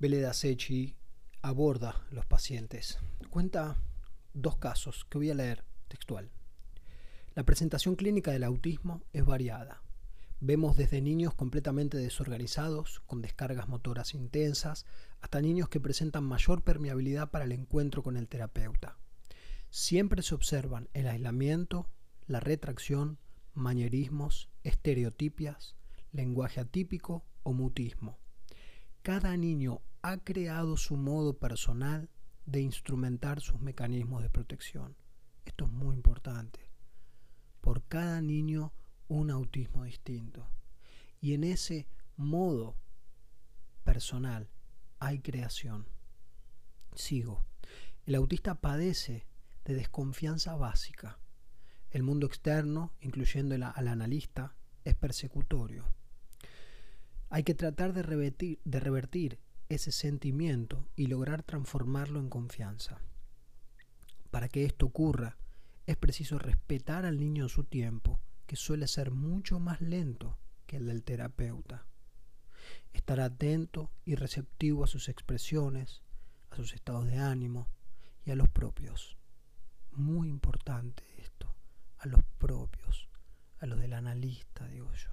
Veleda 0.00 0.32
Sechi 0.32 0.96
aborda 1.44 2.06
los 2.10 2.24
pacientes, 2.24 2.98
cuenta 3.28 3.76
dos 4.32 4.56
casos 4.56 5.04
que 5.10 5.18
voy 5.18 5.30
a 5.30 5.34
leer 5.34 5.62
textual. 5.88 6.30
La 7.34 7.42
presentación 7.42 7.96
clínica 7.96 8.32
del 8.32 8.44
autismo 8.44 9.02
es 9.12 9.26
variada. 9.26 9.82
Vemos 10.40 10.74
desde 10.78 11.02
niños 11.02 11.34
completamente 11.34 11.98
desorganizados, 11.98 13.00
con 13.00 13.20
descargas 13.20 13.68
motoras 13.68 14.14
intensas, 14.14 14.86
hasta 15.20 15.42
niños 15.42 15.68
que 15.68 15.80
presentan 15.80 16.24
mayor 16.24 16.62
permeabilidad 16.62 17.30
para 17.30 17.44
el 17.44 17.52
encuentro 17.52 18.02
con 18.02 18.16
el 18.16 18.26
terapeuta. 18.26 18.96
Siempre 19.68 20.22
se 20.22 20.34
observan 20.34 20.88
el 20.94 21.08
aislamiento, 21.08 21.90
la 22.26 22.40
retracción, 22.40 23.18
manierismos, 23.52 24.48
estereotipias, 24.62 25.76
lenguaje 26.10 26.60
atípico 26.60 27.22
o 27.42 27.52
mutismo. 27.52 28.23
Cada 29.04 29.36
niño 29.36 29.82
ha 30.00 30.16
creado 30.16 30.78
su 30.78 30.96
modo 30.96 31.36
personal 31.36 32.08
de 32.46 32.62
instrumentar 32.62 33.42
sus 33.42 33.60
mecanismos 33.60 34.22
de 34.22 34.30
protección. 34.30 34.96
Esto 35.44 35.66
es 35.66 35.72
muy 35.72 35.94
importante. 35.94 36.70
Por 37.60 37.82
cada 37.84 38.22
niño 38.22 38.72
un 39.08 39.30
autismo 39.30 39.84
distinto. 39.84 40.48
Y 41.20 41.34
en 41.34 41.44
ese 41.44 41.86
modo 42.16 42.76
personal 43.82 44.48
hay 45.00 45.18
creación. 45.18 45.86
Sigo. 46.94 47.44
El 48.06 48.14
autista 48.14 48.54
padece 48.54 49.26
de 49.66 49.74
desconfianza 49.74 50.56
básica. 50.56 51.18
El 51.90 52.04
mundo 52.04 52.26
externo, 52.26 52.94
incluyendo 53.02 53.54
al 53.54 53.88
analista, 53.88 54.56
es 54.82 54.94
persecutorio. 54.94 55.84
Hay 57.34 57.42
que 57.42 57.56
tratar 57.56 57.92
de 57.92 58.02
revertir, 58.04 59.40
ese 59.68 59.90
sentimiento 59.90 60.86
y 60.94 61.08
lograr 61.08 61.42
transformarlo 61.42 62.20
en 62.20 62.28
confianza. 62.28 63.00
Para 64.30 64.48
que 64.48 64.64
esto 64.64 64.86
ocurra, 64.86 65.36
es 65.84 65.96
preciso 65.96 66.38
respetar 66.38 67.04
al 67.04 67.18
niño 67.18 67.42
en 67.42 67.48
su 67.48 67.64
tiempo, 67.64 68.20
que 68.46 68.54
suele 68.54 68.86
ser 68.86 69.10
mucho 69.10 69.58
más 69.58 69.80
lento 69.80 70.38
que 70.68 70.76
el 70.76 70.86
del 70.86 71.02
terapeuta. 71.02 71.88
Estar 72.92 73.18
atento 73.18 73.90
y 74.04 74.14
receptivo 74.14 74.84
a 74.84 74.86
sus 74.86 75.08
expresiones, 75.08 76.02
a 76.50 76.54
sus 76.54 76.72
estados 76.72 77.06
de 77.06 77.18
ánimo 77.18 77.68
y 78.24 78.30
a 78.30 78.36
los 78.36 78.48
propios. 78.48 79.16
Muy 79.90 80.28
importante 80.28 81.02
esto, 81.18 81.52
a 81.98 82.06
los 82.06 82.22
propios, 82.38 83.08
a 83.58 83.66
los 83.66 83.80
del 83.80 83.94
analista, 83.94 84.68
digo 84.68 84.92
yo. 84.92 85.10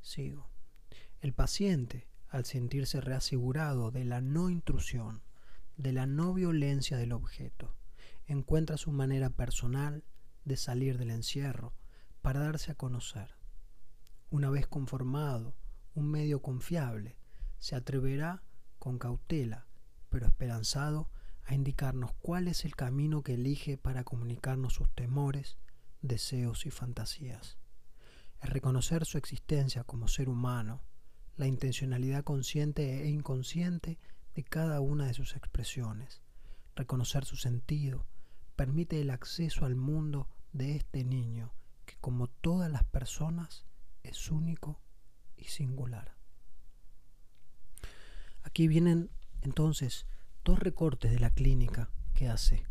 Sigo. 0.00 0.53
El 1.24 1.32
paciente, 1.32 2.06
al 2.28 2.44
sentirse 2.44 3.00
reasegurado 3.00 3.90
de 3.90 4.04
la 4.04 4.20
no 4.20 4.50
intrusión, 4.50 5.22
de 5.78 5.90
la 5.90 6.04
no 6.04 6.34
violencia 6.34 6.98
del 6.98 7.12
objeto, 7.12 7.74
encuentra 8.26 8.76
su 8.76 8.92
manera 8.92 9.30
personal 9.30 10.04
de 10.44 10.58
salir 10.58 10.98
del 10.98 11.10
encierro 11.10 11.72
para 12.20 12.40
darse 12.40 12.72
a 12.72 12.74
conocer. 12.74 13.36
Una 14.28 14.50
vez 14.50 14.66
conformado, 14.66 15.56
un 15.94 16.10
medio 16.10 16.42
confiable, 16.42 17.16
se 17.58 17.74
atreverá 17.74 18.42
con 18.78 18.98
cautela, 18.98 19.64
pero 20.10 20.26
esperanzado, 20.26 21.08
a 21.46 21.54
indicarnos 21.54 22.12
cuál 22.20 22.48
es 22.48 22.66
el 22.66 22.76
camino 22.76 23.22
que 23.22 23.32
elige 23.32 23.78
para 23.78 24.04
comunicarnos 24.04 24.74
sus 24.74 24.90
temores, 24.90 25.56
deseos 26.02 26.66
y 26.66 26.70
fantasías. 26.70 27.56
Es 28.42 28.50
reconocer 28.50 29.06
su 29.06 29.16
existencia 29.16 29.84
como 29.84 30.06
ser 30.06 30.28
humano, 30.28 30.82
la 31.36 31.46
intencionalidad 31.46 32.24
consciente 32.24 33.02
e 33.02 33.08
inconsciente 33.08 33.98
de 34.34 34.44
cada 34.44 34.80
una 34.80 35.06
de 35.06 35.14
sus 35.14 35.36
expresiones. 35.36 36.22
Reconocer 36.76 37.24
su 37.24 37.36
sentido 37.36 38.06
permite 38.56 39.00
el 39.00 39.10
acceso 39.10 39.64
al 39.64 39.74
mundo 39.74 40.28
de 40.52 40.76
este 40.76 41.04
niño 41.04 41.52
que 41.86 41.96
como 42.00 42.28
todas 42.28 42.70
las 42.70 42.84
personas 42.84 43.64
es 44.02 44.30
único 44.30 44.80
y 45.36 45.44
singular. 45.44 46.14
Aquí 48.42 48.68
vienen 48.68 49.10
entonces 49.42 50.06
dos 50.44 50.58
recortes 50.58 51.10
de 51.10 51.18
la 51.18 51.30
clínica 51.30 51.90
que 52.14 52.28
hace 52.28 52.66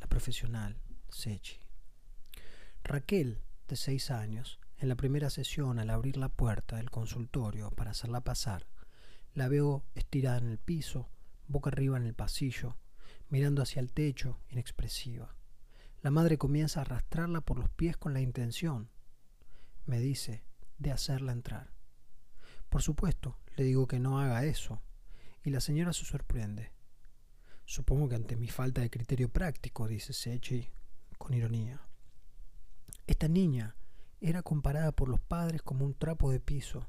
la 0.00 0.06
profesional 0.06 0.76
Sechi. 1.08 1.60
Raquel, 2.84 3.40
de 3.68 3.76
seis 3.76 4.10
años, 4.10 4.60
en 4.78 4.88
la 4.88 4.94
primera 4.94 5.30
sesión 5.30 5.78
al 5.78 5.90
abrir 5.90 6.16
la 6.16 6.28
puerta 6.28 6.76
del 6.76 6.90
consultorio 6.90 7.70
para 7.70 7.92
hacerla 7.92 8.20
pasar, 8.20 8.66
la 9.34 9.48
veo 9.48 9.84
estirada 9.94 10.38
en 10.38 10.48
el 10.48 10.58
piso, 10.58 11.08
boca 11.48 11.70
arriba 11.70 11.96
en 11.96 12.04
el 12.04 12.14
pasillo, 12.14 12.76
mirando 13.28 13.62
hacia 13.62 13.80
el 13.80 13.92
techo, 13.92 14.40
inexpresiva. 14.48 15.34
La 16.02 16.10
madre 16.10 16.38
comienza 16.38 16.80
a 16.80 16.82
arrastrarla 16.82 17.40
por 17.40 17.58
los 17.58 17.70
pies 17.70 17.96
con 17.96 18.12
la 18.12 18.20
intención, 18.20 18.90
me 19.86 19.98
dice, 19.98 20.44
de 20.78 20.92
hacerla 20.92 21.32
entrar. 21.32 21.72
Por 22.68 22.82
supuesto, 22.82 23.38
le 23.56 23.64
digo 23.64 23.86
que 23.86 23.98
no 23.98 24.20
haga 24.20 24.44
eso, 24.44 24.82
y 25.42 25.50
la 25.50 25.60
señora 25.60 25.92
se 25.92 26.04
sorprende. 26.04 26.72
Supongo 27.64 28.08
que 28.08 28.16
ante 28.16 28.36
mi 28.36 28.48
falta 28.48 28.80
de 28.80 28.90
criterio 28.90 29.28
práctico, 29.28 29.88
dice 29.88 30.12
Sechi 30.12 30.70
con 31.18 31.34
ironía. 31.34 31.80
Esta 33.06 33.28
niña 33.28 33.76
era 34.20 34.42
comparada 34.42 34.92
por 34.92 35.08
los 35.08 35.20
padres 35.20 35.62
como 35.62 35.84
un 35.84 35.94
trapo 35.94 36.30
de 36.30 36.40
piso, 36.40 36.88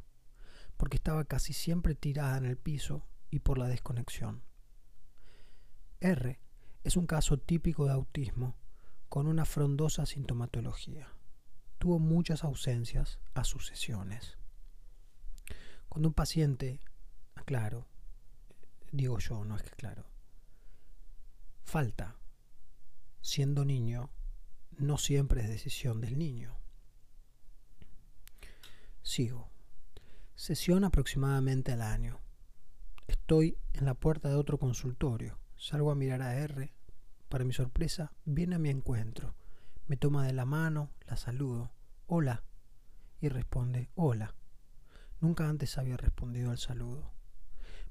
porque 0.77 0.97
estaba 0.97 1.25
casi 1.25 1.53
siempre 1.53 1.95
tirada 1.95 2.37
en 2.37 2.45
el 2.45 2.57
piso 2.57 3.05
y 3.29 3.39
por 3.39 3.57
la 3.57 3.67
desconexión. 3.67 4.43
R 5.99 6.39
es 6.83 6.95
un 6.95 7.07
caso 7.07 7.37
típico 7.37 7.85
de 7.85 7.93
autismo 7.93 8.55
con 9.09 9.27
una 9.27 9.45
frondosa 9.45 10.05
sintomatología. 10.05 11.07
Tuvo 11.79 11.99
muchas 11.99 12.43
ausencias 12.43 13.19
a 13.33 13.43
sus 13.43 13.67
sesiones. 13.67 14.37
Cuando 15.89 16.09
un 16.09 16.13
paciente, 16.13 16.79
claro, 17.45 17.87
digo 18.91 19.19
yo, 19.19 19.43
no 19.43 19.55
es 19.55 19.63
que 19.63 19.71
claro, 19.71 20.05
falta 21.63 22.15
siendo 23.21 23.65
niño, 23.65 24.09
no 24.77 24.97
siempre 24.97 25.41
es 25.41 25.49
decisión 25.49 25.99
del 25.99 26.17
niño. 26.17 26.57
Sigo. 29.07 29.49
Sesión 30.35 30.83
aproximadamente 30.83 31.71
al 31.71 31.81
año. 31.81 32.19
Estoy 33.07 33.57
en 33.71 33.85
la 33.85 33.93
puerta 33.93 34.27
de 34.27 34.35
otro 34.35 34.59
consultorio. 34.59 35.39
Salgo 35.55 35.91
a 35.91 35.95
mirar 35.95 36.21
a 36.21 36.35
R. 36.35 36.73
Para 37.29 37.45
mi 37.45 37.53
sorpresa, 37.53 38.11
viene 38.25 38.55
a 38.55 38.59
mi 38.59 38.69
encuentro. 38.69 39.33
Me 39.87 39.95
toma 39.95 40.27
de 40.27 40.33
la 40.33 40.43
mano, 40.43 40.91
la 41.07 41.15
saludo. 41.15 41.71
Hola. 42.05 42.43
Y 43.21 43.29
responde, 43.29 43.89
hola. 43.95 44.35
Nunca 45.21 45.47
antes 45.47 45.77
había 45.77 45.95
respondido 45.95 46.51
al 46.51 46.57
saludo. 46.57 47.13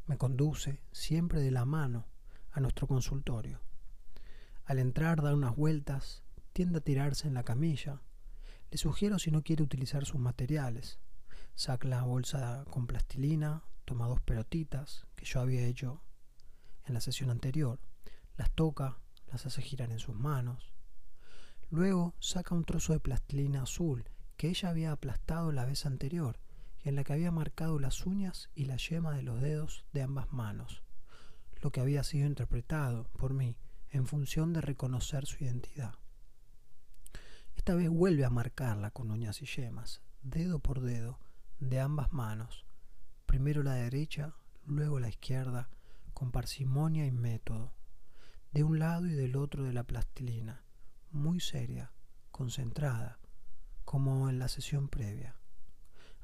Me 0.07 0.19
conduce, 0.19 0.83
siempre 0.93 1.41
de 1.41 1.51
la 1.51 1.65
mano, 1.65 2.05
a 2.53 2.61
nuestro 2.61 2.87
consultorio. 2.87 3.63
Al 4.67 4.79
entrar 4.79 5.23
da 5.23 5.35
unas 5.35 5.57
vueltas, 5.57 6.25
tiende 6.53 6.77
a 6.77 6.83
tirarse 6.83 7.27
en 7.27 7.33
la 7.33 7.43
camilla. 7.43 8.03
Le 8.71 8.77
sugiero 8.77 9.19
si 9.19 9.31
no 9.31 9.43
quiere 9.43 9.63
utilizar 9.63 10.05
sus 10.05 10.21
materiales. 10.21 11.01
Saca 11.57 11.89
la 11.89 12.03
bolsa 12.03 12.67
con 12.71 12.87
plastilina, 12.87 13.63
toma 13.87 14.07
dos 14.09 14.21
pelotitas 14.21 15.07
que 15.17 15.25
yo 15.25 15.41
había 15.41 15.65
hecho 15.65 16.03
en 16.85 16.93
la 16.93 17.01
sesión 17.01 17.31
anterior, 17.31 17.81
las 18.37 18.51
toca, 18.51 18.99
las 19.33 19.47
hace 19.47 19.63
girar 19.63 19.91
en 19.91 19.99
sus 19.99 20.15
manos. 20.15 20.75
Luego 21.71 22.15
saca 22.21 22.55
un 22.55 22.65
trozo 22.65 22.93
de 22.93 23.01
plastilina 23.01 23.63
azul 23.63 24.05
que 24.37 24.51
ella 24.51 24.69
había 24.69 24.93
aplastado 24.93 25.51
la 25.51 25.65
vez 25.65 25.87
anterior 25.87 26.39
y 26.85 26.91
en 26.91 26.95
la 26.95 27.05
que 27.05 27.15
había 27.15 27.31
marcado 27.31 27.79
las 27.79 28.05
uñas 28.05 28.51
y 28.55 28.67
la 28.67 28.77
yema 28.77 29.17
de 29.17 29.23
los 29.23 29.41
dedos 29.41 29.87
de 29.95 30.03
ambas 30.03 30.31
manos, 30.35 30.83
lo 31.63 31.73
que 31.73 31.81
había 31.81 32.05
sido 32.05 32.27
interpretado 32.27 33.09
por 33.17 33.33
mí 33.33 33.57
en 33.89 34.07
función 34.07 34.53
de 34.53 34.61
reconocer 34.61 35.25
su 35.25 35.43
identidad. 35.43 35.95
Esta 37.55 37.75
vez 37.75 37.89
vuelve 37.89 38.27
a 38.27 38.31
marcarla 38.31 38.91
con 38.91 39.11
uñas 39.11 39.41
y 39.41 39.47
yemas, 39.47 40.03
dedo 40.23 40.59
por 40.59 40.83
dedo, 40.83 41.19
de 41.61 41.81
ambas 41.81 42.13
manos, 42.13 42.67
primero 43.25 43.63
la 43.63 43.75
derecha, 43.75 44.35
luego 44.67 45.01
la 45.01 45.09
izquierda, 45.09 45.71
con 46.13 46.31
parsimonia 46.31 47.07
y 47.07 47.13
método, 47.13 47.73
de 48.53 48.63
un 48.63 48.79
lado 48.79 49.07
y 49.07 49.13
del 49.13 49.37
otro 49.37 49.65
de 49.65 49.73
la 49.73 49.85
plastilina, 49.85 50.63
muy 51.11 51.41
seria, 51.41 51.93
concentrada, 52.31 53.19
como 53.85 54.29
en 54.29 54.39
la 54.39 54.49
sesión 54.49 54.89
previa. 54.89 55.37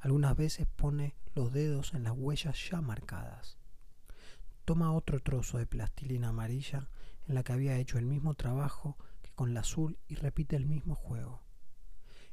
Algunas 0.01 0.37
veces 0.37 0.67
pone 0.67 1.17
los 1.35 1.53
dedos 1.53 1.95
en 1.95 2.03
las 2.03 2.15
huellas 2.15 2.71
ya 2.71 2.81
marcadas. 2.81 3.59
Toma 4.65 4.93
otro 4.93 5.21
trozo 5.21 5.59
de 5.59 5.67
plastilina 5.67 6.29
amarilla 6.29 6.89
en 7.27 7.35
la 7.35 7.43
que 7.43 7.53
había 7.53 7.79
hecho 7.79 7.99
el 7.99 8.07
mismo 8.07 8.35
trabajo 8.35 8.99
que 9.23 9.31
con 9.33 9.55
la 9.55 9.61
azul 9.61 9.99
y 10.09 10.15
repite 10.15 10.57
el 10.57 10.67
mismo 10.67 10.95
juego. 10.95 11.43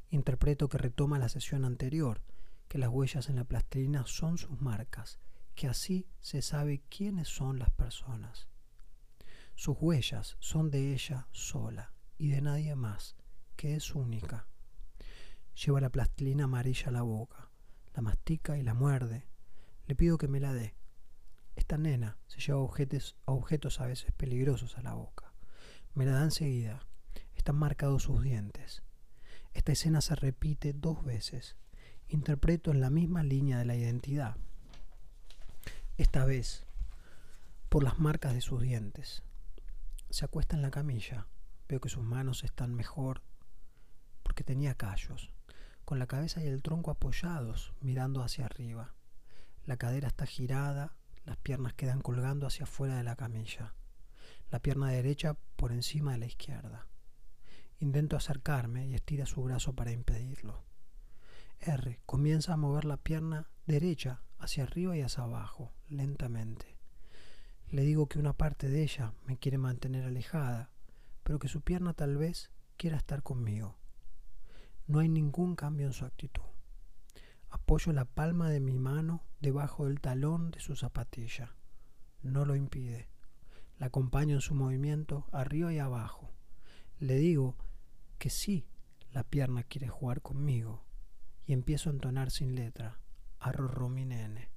Interpreto 0.09 0.67
que 0.67 0.77
retoma 0.77 1.19
la 1.19 1.29
sesión 1.29 1.63
anterior, 1.63 2.21
que 2.69 2.77
las 2.77 2.89
huellas 2.89 3.27
en 3.27 3.35
la 3.35 3.43
plastilina 3.43 4.05
son 4.05 4.37
sus 4.37 4.61
marcas, 4.61 5.19
que 5.55 5.67
así 5.67 6.07
se 6.21 6.41
sabe 6.41 6.81
quiénes 6.87 7.27
son 7.27 7.59
las 7.59 7.71
personas. 7.71 8.47
Sus 9.55 9.75
huellas 9.77 10.37
son 10.39 10.71
de 10.71 10.93
ella 10.93 11.27
sola 11.31 11.91
y 12.17 12.29
de 12.29 12.41
nadie 12.41 12.75
más, 12.75 13.17
que 13.57 13.75
es 13.75 13.93
única. 13.93 14.47
Lleva 15.53 15.81
la 15.81 15.89
plastilina 15.89 16.45
amarilla 16.45 16.87
a 16.87 16.91
la 16.91 17.01
boca 17.01 17.49
la 17.99 18.01
mastica 18.01 18.57
y 18.57 18.63
la 18.63 18.73
muerde. 18.73 19.27
Le 19.85 19.95
pido 19.95 20.17
que 20.17 20.27
me 20.27 20.39
la 20.39 20.53
dé. 20.53 20.75
Esta 21.55 21.77
nena 21.77 22.17
se 22.27 22.39
lleva 22.39 22.59
objetos, 22.59 23.81
a 23.81 23.85
veces 23.85 24.11
peligrosos 24.13 24.77
a 24.77 24.81
la 24.81 24.93
boca. 24.93 25.33
Me 25.93 26.05
la 26.05 26.13
da 26.13 26.23
enseguida. 26.23 26.87
Están 27.33 27.57
marcados 27.57 28.03
sus 28.03 28.21
dientes. 28.21 28.83
Esta 29.53 29.71
escena 29.71 30.01
se 30.01 30.15
repite 30.15 30.73
dos 30.73 31.03
veces. 31.03 31.57
Interpreto 32.09 32.71
en 32.71 32.81
la 32.81 32.89
misma 32.89 33.23
línea 33.23 33.59
de 33.59 33.65
la 33.65 33.75
identidad. 33.75 34.35
Esta 35.97 36.25
vez, 36.25 36.65
por 37.69 37.83
las 37.83 37.99
marcas 37.99 38.33
de 38.33 38.41
sus 38.41 38.61
dientes. 38.61 39.23
Se 40.09 40.25
acuesta 40.25 40.55
en 40.55 40.63
la 40.63 40.71
camilla. 40.71 41.27
Veo 41.67 41.79
que 41.79 41.89
sus 41.89 42.03
manos 42.03 42.43
están 42.43 42.73
mejor 42.73 43.21
porque 44.23 44.43
tenía 44.43 44.75
callos 44.75 45.31
con 45.85 45.97
la 45.97 46.05
cabeza 46.05 46.39
y 46.39 46.47
el 46.47 46.61
tronco 46.61 46.91
apoyados, 46.91 47.73
mirando 47.81 48.21
hacia 48.21 48.45
arriba. 48.45 48.93
La 49.65 49.77
cadera 49.77 50.07
está 50.07 50.27
girada, 50.27 50.93
las 51.25 51.37
piernas 51.37 51.73
quedan 51.73 52.01
colgando 52.01 52.45
hacia 52.45 52.65
afuera 52.65 52.97
de 52.97 53.03
la 53.03 53.15
camilla, 53.15 53.73
la 54.51 54.59
pierna 54.59 54.89
derecha 54.89 55.35
por 55.55 55.71
encima 55.71 56.11
de 56.11 56.19
la 56.19 56.25
izquierda. 56.27 56.87
Intento 57.79 58.17
acercarme 58.17 58.87
y 58.87 58.93
estira 58.93 59.25
su 59.25 59.41
brazo 59.41 59.73
para 59.73 59.91
impedirlo. 59.91 60.68
R 61.61 61.99
comienza 62.05 62.53
a 62.53 62.57
mover 62.57 62.85
la 62.85 62.95
pierna 62.95 63.49
derecha 63.65 64.21
hacia 64.37 64.63
arriba 64.63 64.95
y 64.95 65.01
hacia 65.01 65.23
abajo, 65.23 65.73
lentamente. 65.89 66.77
Le 67.69 67.83
digo 67.83 68.07
que 68.07 68.17
una 68.17 68.33
parte 68.33 68.69
de 68.69 68.81
ella 68.81 69.13
me 69.25 69.37
quiere 69.37 69.57
mantener 69.57 70.05
alejada, 70.05 70.71
pero 71.23 71.37
que 71.37 71.49
su 71.49 71.61
pierna 71.61 71.93
tal 71.93 72.17
vez 72.17 72.49
quiera 72.77 72.97
estar 72.97 73.23
conmigo. 73.23 73.77
No 74.87 74.99
hay 74.99 75.09
ningún 75.09 75.55
cambio 75.55 75.85
en 75.87 75.93
su 75.93 76.05
actitud. 76.05 76.43
Apoyo 77.49 77.91
la 77.91 78.05
palma 78.05 78.49
de 78.49 78.61
mi 78.61 78.79
mano 78.79 79.23
debajo 79.41 79.85
del 79.85 79.99
talón 79.99 80.51
de 80.51 80.61
su 80.61 80.75
zapatilla. 80.75 81.55
No 82.23 82.45
lo 82.45 82.55
impide. 82.55 83.09
La 83.77 83.87
acompaño 83.87 84.35
en 84.35 84.41
su 84.41 84.55
movimiento 84.55 85.27
arriba 85.31 85.73
y 85.73 85.79
abajo. 85.79 86.31
Le 86.99 87.15
digo 87.15 87.57
que 88.17 88.29
sí, 88.29 88.65
la 89.11 89.23
pierna 89.23 89.63
quiere 89.63 89.89
jugar 89.89 90.21
conmigo. 90.21 90.88
Y 91.49 91.53
empiezo 91.53 91.89
a 91.89 91.93
entonar 91.93 92.29
sin 92.29 92.53
letra. 92.53 92.99
Arrorro 93.39 93.89
mi 93.89 94.05
nene. 94.05 94.51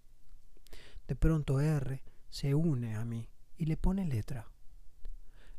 De 1.09 1.16
pronto 1.16 1.59
R 1.59 2.02
se 2.28 2.55
une 2.55 2.97
a 2.97 3.06
mí 3.06 3.31
y 3.56 3.64
le 3.64 3.78
pone 3.78 4.05
letra. 4.05 4.52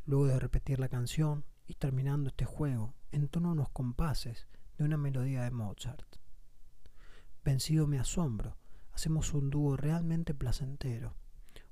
Luego 0.05 0.27
de 0.27 0.37
repetir 0.39 0.77
la 0.77 0.89
canción 0.89 1.43
y 1.65 1.73
terminando 1.73 2.29
este 2.29 2.45
juego, 2.45 2.93
entono 3.11 3.53
unos 3.53 3.69
compases 3.69 4.47
de 4.77 4.83
una 4.83 4.95
melodía 4.97 5.41
de 5.41 5.49
Mozart. 5.49 6.05
Vencido 7.43 7.87
mi 7.87 7.97
asombro, 7.97 8.55
hacemos 8.91 9.33
un 9.33 9.49
dúo 9.49 9.75
realmente 9.75 10.35
placentero, 10.35 11.15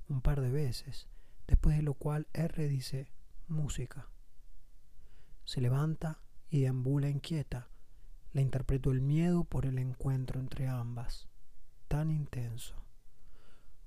un 0.08 0.22
par 0.22 0.40
de 0.40 0.50
veces, 0.50 1.06
después 1.46 1.76
de 1.76 1.84
lo 1.84 1.94
cual 1.94 2.26
R 2.32 2.66
dice 2.66 3.12
música. 3.46 4.10
Se 5.44 5.60
levanta 5.60 6.20
y 6.50 6.62
deambula 6.62 7.08
inquieta. 7.08 7.68
Le 8.32 8.40
interpreto 8.40 8.90
el 8.90 9.02
miedo 9.02 9.44
por 9.44 9.66
el 9.66 9.78
encuentro 9.78 10.40
entre 10.40 10.66
ambas, 10.66 11.28
tan 11.88 12.10
intenso. 12.10 12.74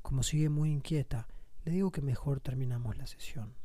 Como 0.03 0.21
sigue 0.21 0.49
muy 0.49 0.71
inquieta, 0.71 1.27
le 1.63 1.71
digo 1.71 1.91
que 1.91 2.01
mejor 2.01 2.41
terminamos 2.41 2.95
la 2.95 3.07
sesión. 3.07 3.55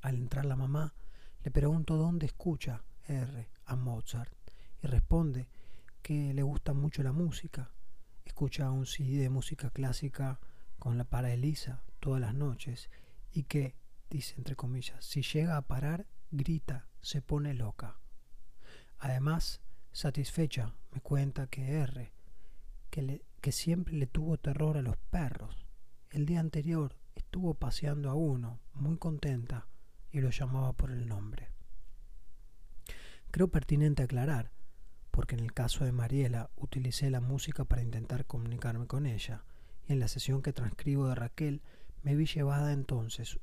Al 0.00 0.16
entrar 0.16 0.46
la 0.46 0.56
mamá, 0.56 0.94
le 1.44 1.50
pregunto 1.50 1.96
dónde 1.96 2.26
escucha 2.26 2.82
R 3.06 3.50
a 3.66 3.76
Mozart 3.76 4.32
y 4.82 4.86
responde 4.86 5.48
que 6.00 6.32
le 6.32 6.42
gusta 6.42 6.72
mucho 6.72 7.02
la 7.02 7.12
música. 7.12 7.70
Escucha 8.24 8.70
un 8.70 8.86
CD 8.86 9.18
de 9.18 9.28
música 9.28 9.70
clásica 9.70 10.40
con 10.78 10.96
la 10.96 11.04
para 11.04 11.32
Elisa 11.32 11.82
todas 12.00 12.20
las 12.20 12.34
noches 12.34 12.90
y 13.32 13.44
que, 13.44 13.76
dice 14.08 14.34
entre 14.38 14.56
comillas, 14.56 15.04
si 15.04 15.22
llega 15.22 15.56
a 15.56 15.66
parar, 15.66 16.06
grita, 16.30 16.88
se 17.00 17.20
pone 17.20 17.54
loca. 17.54 18.01
Además, 19.02 19.60
satisfecha, 19.90 20.76
me 20.92 21.00
cuenta 21.00 21.48
que 21.48 21.72
R, 21.80 22.12
que, 22.88 23.24
que 23.40 23.50
siempre 23.50 23.94
le 23.94 24.06
tuvo 24.06 24.38
terror 24.38 24.76
a 24.76 24.82
los 24.82 24.96
perros. 24.96 25.66
El 26.10 26.24
día 26.24 26.38
anterior 26.38 26.94
estuvo 27.16 27.54
paseando 27.54 28.10
a 28.10 28.14
uno, 28.14 28.60
muy 28.74 28.98
contenta, 28.98 29.66
y 30.12 30.20
lo 30.20 30.30
llamaba 30.30 30.72
por 30.74 30.92
el 30.92 31.08
nombre. 31.08 31.50
Creo 33.32 33.48
pertinente 33.48 34.04
aclarar, 34.04 34.52
porque 35.10 35.34
en 35.34 35.40
el 35.40 35.52
caso 35.52 35.84
de 35.84 35.90
Mariela 35.90 36.50
utilicé 36.54 37.10
la 37.10 37.20
música 37.20 37.64
para 37.64 37.82
intentar 37.82 38.24
comunicarme 38.24 38.86
con 38.86 39.06
ella, 39.06 39.42
y 39.88 39.94
en 39.94 39.98
la 39.98 40.06
sesión 40.06 40.42
que 40.42 40.52
transcribo 40.52 41.08
de 41.08 41.16
Raquel 41.16 41.60
me 42.04 42.14
vi 42.14 42.26
llevada 42.26 42.72
entonces 42.72 43.40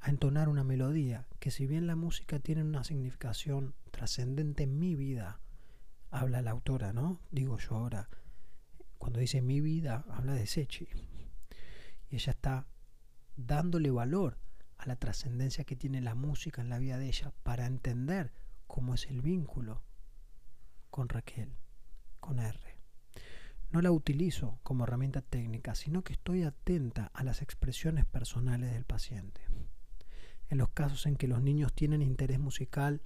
a 0.00 0.10
entonar 0.10 0.48
una 0.48 0.64
melodía 0.64 1.26
que 1.40 1.50
si 1.50 1.66
bien 1.66 1.86
la 1.86 1.96
música 1.96 2.38
tiene 2.38 2.62
una 2.62 2.84
significación 2.84 3.74
trascendente 3.90 4.64
en 4.64 4.78
mi 4.78 4.94
vida, 4.94 5.40
habla 6.10 6.42
la 6.42 6.52
autora, 6.52 6.92
¿no? 6.92 7.20
Digo 7.30 7.58
yo 7.58 7.76
ahora, 7.76 8.08
cuando 8.98 9.20
dice 9.20 9.42
mi 9.42 9.60
vida, 9.60 10.04
habla 10.10 10.34
de 10.34 10.46
Sechi. 10.46 10.88
Y 12.10 12.16
ella 12.16 12.32
está 12.32 12.66
dándole 13.36 13.90
valor 13.90 14.38
a 14.76 14.86
la 14.86 14.96
trascendencia 14.96 15.64
que 15.64 15.76
tiene 15.76 16.00
la 16.00 16.14
música 16.14 16.62
en 16.62 16.68
la 16.68 16.78
vida 16.78 16.98
de 16.98 17.08
ella 17.08 17.32
para 17.42 17.66
entender 17.66 18.32
cómo 18.66 18.94
es 18.94 19.06
el 19.06 19.22
vínculo 19.22 19.82
con 20.90 21.08
Raquel, 21.08 21.56
con 22.20 22.38
R. 22.38 22.78
No 23.70 23.82
la 23.82 23.92
utilizo 23.92 24.58
como 24.62 24.84
herramienta 24.84 25.20
técnica, 25.20 25.74
sino 25.74 26.02
que 26.02 26.14
estoy 26.14 26.42
atenta 26.42 27.10
a 27.12 27.22
las 27.22 27.42
expresiones 27.42 28.06
personales 28.06 28.72
del 28.72 28.84
paciente. 28.84 29.42
En 30.48 30.58
los 30.58 30.70
casos 30.70 31.06
en 31.06 31.16
que 31.16 31.28
los 31.28 31.42
niños 31.42 31.72
tienen 31.74 32.02
interés 32.02 32.38
musical, 32.38 33.02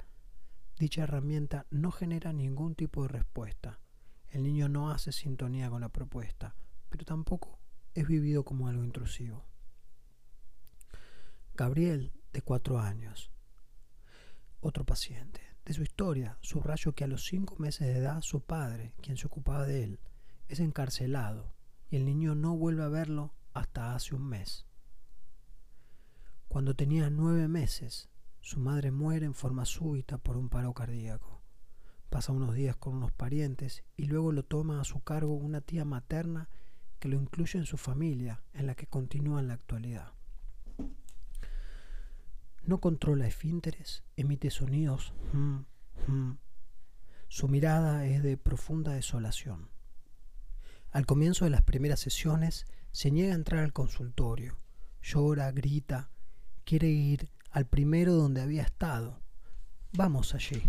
dicha 0.79 1.03
herramienta 1.03 1.67
no 1.71 1.91
genera 1.91 2.33
ningún 2.33 2.75
tipo 2.75 3.03
de 3.03 3.09
respuesta. 3.09 3.81
El 4.29 4.45
niño 4.45 4.69
no 4.69 4.91
hace 4.91 5.13
sintonía 5.13 5.69
con 5.69 5.81
la 5.81 5.89
propuesta, 5.89 6.55
pero 6.89 7.05
tampoco 7.05 7.59
es 7.95 8.07
vivido 8.07 8.45
como 8.45 8.69
algo 8.69 8.85
intrusivo. 8.85 9.45
Gabriel, 11.55 12.13
de 12.33 12.41
cuatro 12.41 12.79
años. 12.79 13.31
Otro 14.61 14.85
paciente. 14.85 15.41
De 15.65 15.75
su 15.75 15.83
historia, 15.83 16.39
subrayo 16.41 16.93
que 16.95 17.05
a 17.05 17.07
los 17.07 17.25
cinco 17.25 17.57
meses 17.59 17.87
de 17.87 17.99
edad 17.99 18.23
su 18.23 18.41
padre, 18.41 18.95
quien 19.01 19.17
se 19.17 19.27
ocupaba 19.27 19.67
de 19.67 19.85
él, 19.85 20.01
es 20.49 20.61
encarcelado 20.61 21.55
y 21.91 21.97
el 21.97 22.05
niño 22.05 22.35
no 22.35 22.57
vuelve 22.57 22.83
a 22.83 22.89
verlo 22.89 23.35
hasta 23.53 23.95
hace 23.95 24.15
un 24.15 24.29
mes. 24.29 24.67
Cuando 26.53 26.77
tenía 26.77 27.09
nueve 27.09 27.49
meses, 27.49 28.11
su 28.43 28.61
madre 28.61 28.91
muere 28.91 29.25
en 29.25 29.33
forma 29.33 29.65
súbita 29.65 30.19
por 30.19 30.37
un 30.37 30.51
paro 30.51 30.75
cardíaco. 30.75 31.41
Pasa 32.11 32.31
unos 32.33 32.55
días 32.55 32.77
con 32.77 32.95
unos 32.95 33.11
parientes 33.11 33.85
y 33.97 34.05
luego 34.05 34.33
lo 34.33 34.43
toma 34.43 34.79
a 34.79 34.85
su 34.85 35.01
cargo 35.01 35.33
una 35.33 35.63
tía 35.63 35.87
materna 35.87 36.51
que 36.99 37.09
lo 37.09 37.17
incluye 37.17 37.59
en 37.59 37.65
su 37.65 37.79
familia, 37.79 38.43
en 38.53 38.67
la 38.67 38.75
que 38.75 38.87
continúa 38.87 39.41
en 39.41 39.49
la 39.49 39.55
actualidad. 39.55 40.13
No 42.65 42.83
controla 42.83 43.27
esfínteres, 43.27 44.05
emite 44.19 44.51
sonidos. 44.51 45.15
Mm, 45.33 45.61
mm. 46.07 46.39
Su 47.29 47.49
mirada 47.49 48.05
es 48.05 48.23
de 48.23 48.37
profunda 48.37 48.93
desolación. 48.93 49.71
Al 50.91 51.07
comienzo 51.07 51.47
de 51.47 51.51
las 51.51 51.63
primeras 51.63 52.01
sesiones 52.01 52.67
se 52.91 53.11
niega 53.11 53.33
a 53.33 53.37
entrar 53.37 53.65
al 53.65 53.73
consultorio. 53.73 54.59
Llora, 55.01 55.51
grita, 55.51 56.11
quiere 56.65 56.89
ir 56.89 57.31
al 57.51 57.67
primero 57.67 58.15
donde 58.15 58.41
había 58.41 58.63
estado. 58.63 59.21
Vamos 59.93 60.35
allí. 60.35 60.63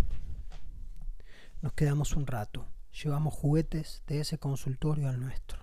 Nos 1.61 1.74
quedamos 1.74 2.15
un 2.15 2.28
rato. 2.28 2.68
Llevamos 3.03 3.34
juguetes 3.34 4.03
de 4.07 4.20
ese 4.20 4.38
consultorio 4.38 5.10
al 5.10 5.20
nuestro. 5.20 5.60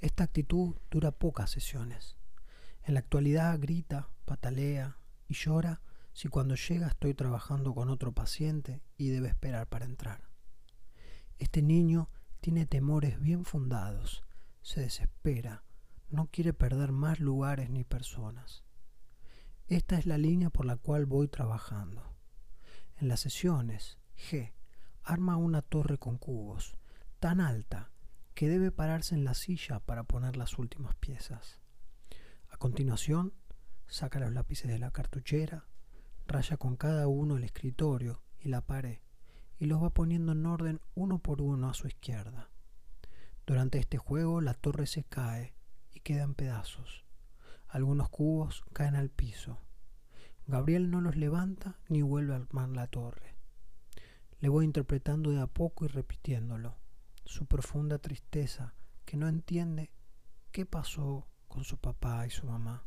Esta 0.00 0.24
actitud 0.24 0.76
dura 0.90 1.10
pocas 1.10 1.50
sesiones. 1.50 2.16
En 2.84 2.94
la 2.94 3.00
actualidad 3.00 3.58
grita, 3.58 4.08
patalea, 4.24 4.98
y 5.26 5.34
llora 5.34 5.80
si 6.12 6.28
cuando 6.28 6.54
llega 6.54 6.88
estoy 6.88 7.14
trabajando 7.14 7.74
con 7.74 7.90
otro 7.90 8.12
paciente 8.12 8.82
y 8.96 9.08
debe 9.08 9.28
esperar 9.28 9.68
para 9.68 9.84
entrar. 9.84 10.28
Este 11.38 11.62
niño 11.62 12.08
tiene 12.40 12.66
temores 12.66 13.20
bien 13.20 13.44
fundados, 13.44 14.24
se 14.62 14.80
desespera, 14.80 15.64
no 16.10 16.28
quiere 16.30 16.52
perder 16.52 16.92
más 16.92 17.20
lugares 17.20 17.70
ni 17.70 17.84
personas. 17.84 18.64
Esta 19.68 19.98
es 19.98 20.06
la 20.06 20.16
línea 20.16 20.48
por 20.48 20.64
la 20.64 20.76
cual 20.76 21.04
voy 21.04 21.28
trabajando. 21.28 22.16
En 22.96 23.08
las 23.08 23.20
sesiones, 23.20 23.98
G 24.16 24.54
arma 25.02 25.36
una 25.36 25.60
torre 25.60 25.98
con 25.98 26.16
cubos, 26.16 26.78
tan 27.18 27.42
alta 27.42 27.90
que 28.32 28.48
debe 28.48 28.72
pararse 28.72 29.14
en 29.14 29.24
la 29.24 29.34
silla 29.34 29.80
para 29.80 30.04
poner 30.04 30.38
las 30.38 30.58
últimas 30.58 30.94
piezas. 30.94 31.60
A 32.48 32.56
continuación, 32.56 33.34
saca 33.86 34.18
los 34.18 34.32
lápices 34.32 34.70
de 34.70 34.78
la 34.78 34.90
cartuchera, 34.90 35.66
raya 36.26 36.56
con 36.56 36.76
cada 36.76 37.06
uno 37.06 37.36
el 37.36 37.44
escritorio 37.44 38.22
y 38.38 38.48
la 38.48 38.62
pared, 38.62 39.00
y 39.58 39.66
los 39.66 39.82
va 39.82 39.90
poniendo 39.90 40.32
en 40.32 40.46
orden 40.46 40.80
uno 40.94 41.18
por 41.18 41.42
uno 41.42 41.68
a 41.68 41.74
su 41.74 41.88
izquierda. 41.88 42.48
Durante 43.44 43.78
este 43.78 43.98
juego 43.98 44.40
la 44.40 44.54
torre 44.54 44.86
se 44.86 45.04
cae 45.04 45.54
y 45.92 46.00
queda 46.00 46.22
en 46.22 46.34
pedazos. 46.34 47.07
Algunos 47.68 48.08
cubos 48.08 48.64
caen 48.72 48.96
al 48.96 49.10
piso. 49.10 49.58
Gabriel 50.46 50.90
no 50.90 51.02
los 51.02 51.16
levanta 51.16 51.78
ni 51.88 52.00
vuelve 52.00 52.32
a 52.32 52.36
armar 52.36 52.70
la 52.70 52.86
torre. 52.86 53.36
Le 54.40 54.48
voy 54.48 54.64
interpretando 54.64 55.30
de 55.30 55.40
a 55.40 55.46
poco 55.46 55.84
y 55.84 55.88
repitiéndolo. 55.88 56.76
Su 57.26 57.44
profunda 57.44 57.98
tristeza, 57.98 58.74
que 59.04 59.18
no 59.18 59.28
entiende 59.28 59.90
qué 60.50 60.64
pasó 60.64 61.28
con 61.48 61.64
su 61.64 61.76
papá 61.76 62.26
y 62.26 62.30
su 62.30 62.46
mamá. 62.46 62.84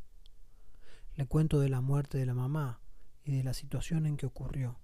Le 1.13 1.27
cuento 1.27 1.59
de 1.59 1.69
la 1.69 1.81
muerte 1.81 2.17
de 2.17 2.25
la 2.25 2.33
mamá 2.33 2.81
y 3.23 3.35
de 3.35 3.43
la 3.43 3.53
situación 3.53 4.07
en 4.07 4.17
que 4.17 4.25
ocurrió, 4.25 4.79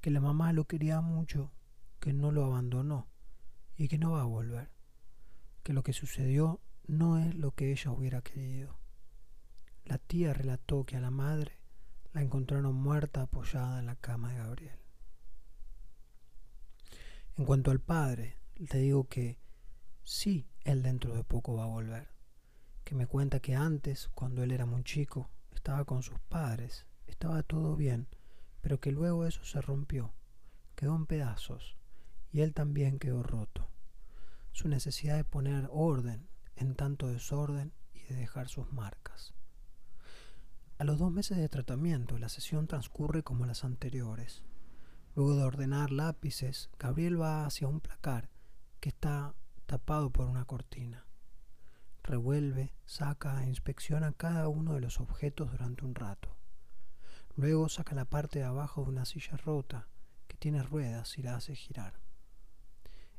que 0.00 0.10
la 0.10 0.20
mamá 0.20 0.52
lo 0.52 0.64
quería 0.66 1.00
mucho, 1.00 1.52
que 2.00 2.12
no 2.12 2.32
lo 2.32 2.44
abandonó 2.44 3.06
y 3.76 3.86
que 3.86 3.98
no 3.98 4.12
va 4.12 4.22
a 4.22 4.24
volver, 4.24 4.70
que 5.62 5.72
lo 5.72 5.84
que 5.84 5.92
sucedió 5.92 6.60
no 6.88 7.18
es 7.18 7.36
lo 7.36 7.52
que 7.52 7.70
ella 7.70 7.92
hubiera 7.92 8.22
querido. 8.22 8.81
La 9.84 9.98
tía 9.98 10.32
relató 10.32 10.84
que 10.84 10.96
a 10.96 11.00
la 11.00 11.10
madre 11.10 11.58
la 12.12 12.22
encontraron 12.22 12.74
muerta 12.74 13.22
apoyada 13.22 13.78
en 13.78 13.86
la 13.86 13.96
cama 13.96 14.32
de 14.32 14.38
Gabriel. 14.38 14.78
En 17.36 17.44
cuanto 17.46 17.70
al 17.70 17.80
padre, 17.80 18.36
te 18.68 18.78
digo 18.78 19.08
que 19.08 19.38
sí, 20.04 20.46
él 20.64 20.82
dentro 20.82 21.14
de 21.14 21.24
poco 21.24 21.54
va 21.54 21.64
a 21.64 21.68
volver, 21.68 22.08
que 22.84 22.94
me 22.94 23.06
cuenta 23.06 23.40
que 23.40 23.54
antes, 23.54 24.08
cuando 24.14 24.42
él 24.42 24.52
era 24.52 24.66
muy 24.66 24.84
chico, 24.84 25.30
estaba 25.50 25.84
con 25.84 26.02
sus 26.02 26.20
padres, 26.20 26.86
estaba 27.06 27.42
todo 27.42 27.74
bien, 27.74 28.06
pero 28.60 28.80
que 28.80 28.92
luego 28.92 29.26
eso 29.26 29.44
se 29.44 29.60
rompió, 29.60 30.12
quedó 30.74 30.94
en 30.94 31.06
pedazos, 31.06 31.76
y 32.30 32.42
él 32.42 32.54
también 32.54 32.98
quedó 32.98 33.22
roto. 33.22 33.68
Su 34.52 34.68
necesidad 34.68 35.16
de 35.16 35.24
poner 35.24 35.68
orden 35.70 36.28
en 36.56 36.74
tanto 36.74 37.08
desorden 37.08 37.72
y 37.94 38.02
de 38.02 38.14
dejar 38.14 38.48
sus 38.48 38.70
marcas. 38.72 39.34
A 40.82 40.84
los 40.84 40.98
dos 40.98 41.12
meses 41.12 41.38
de 41.38 41.48
tratamiento, 41.48 42.18
la 42.18 42.28
sesión 42.28 42.66
transcurre 42.66 43.22
como 43.22 43.46
las 43.46 43.62
anteriores. 43.62 44.42
Luego 45.14 45.36
de 45.36 45.44
ordenar 45.44 45.92
lápices, 45.92 46.70
Gabriel 46.76 47.22
va 47.22 47.46
hacia 47.46 47.68
un 47.68 47.78
placar 47.78 48.30
que 48.80 48.88
está 48.88 49.36
tapado 49.66 50.10
por 50.10 50.26
una 50.26 50.44
cortina. 50.44 51.06
revuelve, 52.02 52.74
saca 52.84 53.44
e 53.44 53.48
inspecciona 53.48 54.10
cada 54.10 54.48
uno 54.48 54.74
de 54.74 54.80
los 54.80 54.98
objetos 54.98 55.52
durante 55.52 55.84
un 55.84 55.94
rato. 55.94 56.36
Luego 57.36 57.68
saca 57.68 57.94
la 57.94 58.06
parte 58.06 58.40
de 58.40 58.46
abajo 58.46 58.82
de 58.82 58.88
una 58.88 59.04
silla 59.04 59.36
rota 59.36 59.86
que 60.26 60.36
tiene 60.36 60.64
ruedas 60.64 61.16
y 61.16 61.22
la 61.22 61.36
hace 61.36 61.54
girar. 61.54 62.00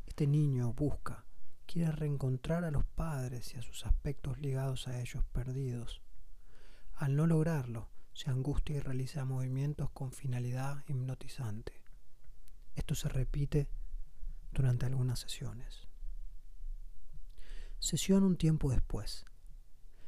Este 0.05 0.27
niño 0.27 0.73
busca, 0.73 1.23
quiere 1.65 1.93
reencontrar 1.93 2.65
a 2.65 2.71
los 2.71 2.83
padres 2.83 3.53
y 3.53 3.57
a 3.57 3.61
sus 3.61 3.85
aspectos 3.85 4.37
ligados 4.39 4.89
a 4.89 4.99
ellos 4.99 5.23
perdidos. 5.31 6.02
Al 7.03 7.17
no 7.17 7.27
lograrlo, 7.27 7.89
se 8.13 8.29
angustia 8.29 8.77
y 8.77 8.79
realiza 8.79 9.25
movimientos 9.25 9.89
con 9.89 10.13
finalidad 10.13 10.85
hipnotizante. 10.87 11.83
Esto 12.75 12.95
se 12.95 13.09
repite 13.09 13.67
durante 14.53 14.85
algunas 14.85 15.19
sesiones. 15.19 15.89
Sesión 17.77 18.23
un 18.23 18.37
tiempo 18.37 18.71
después. 18.71 19.25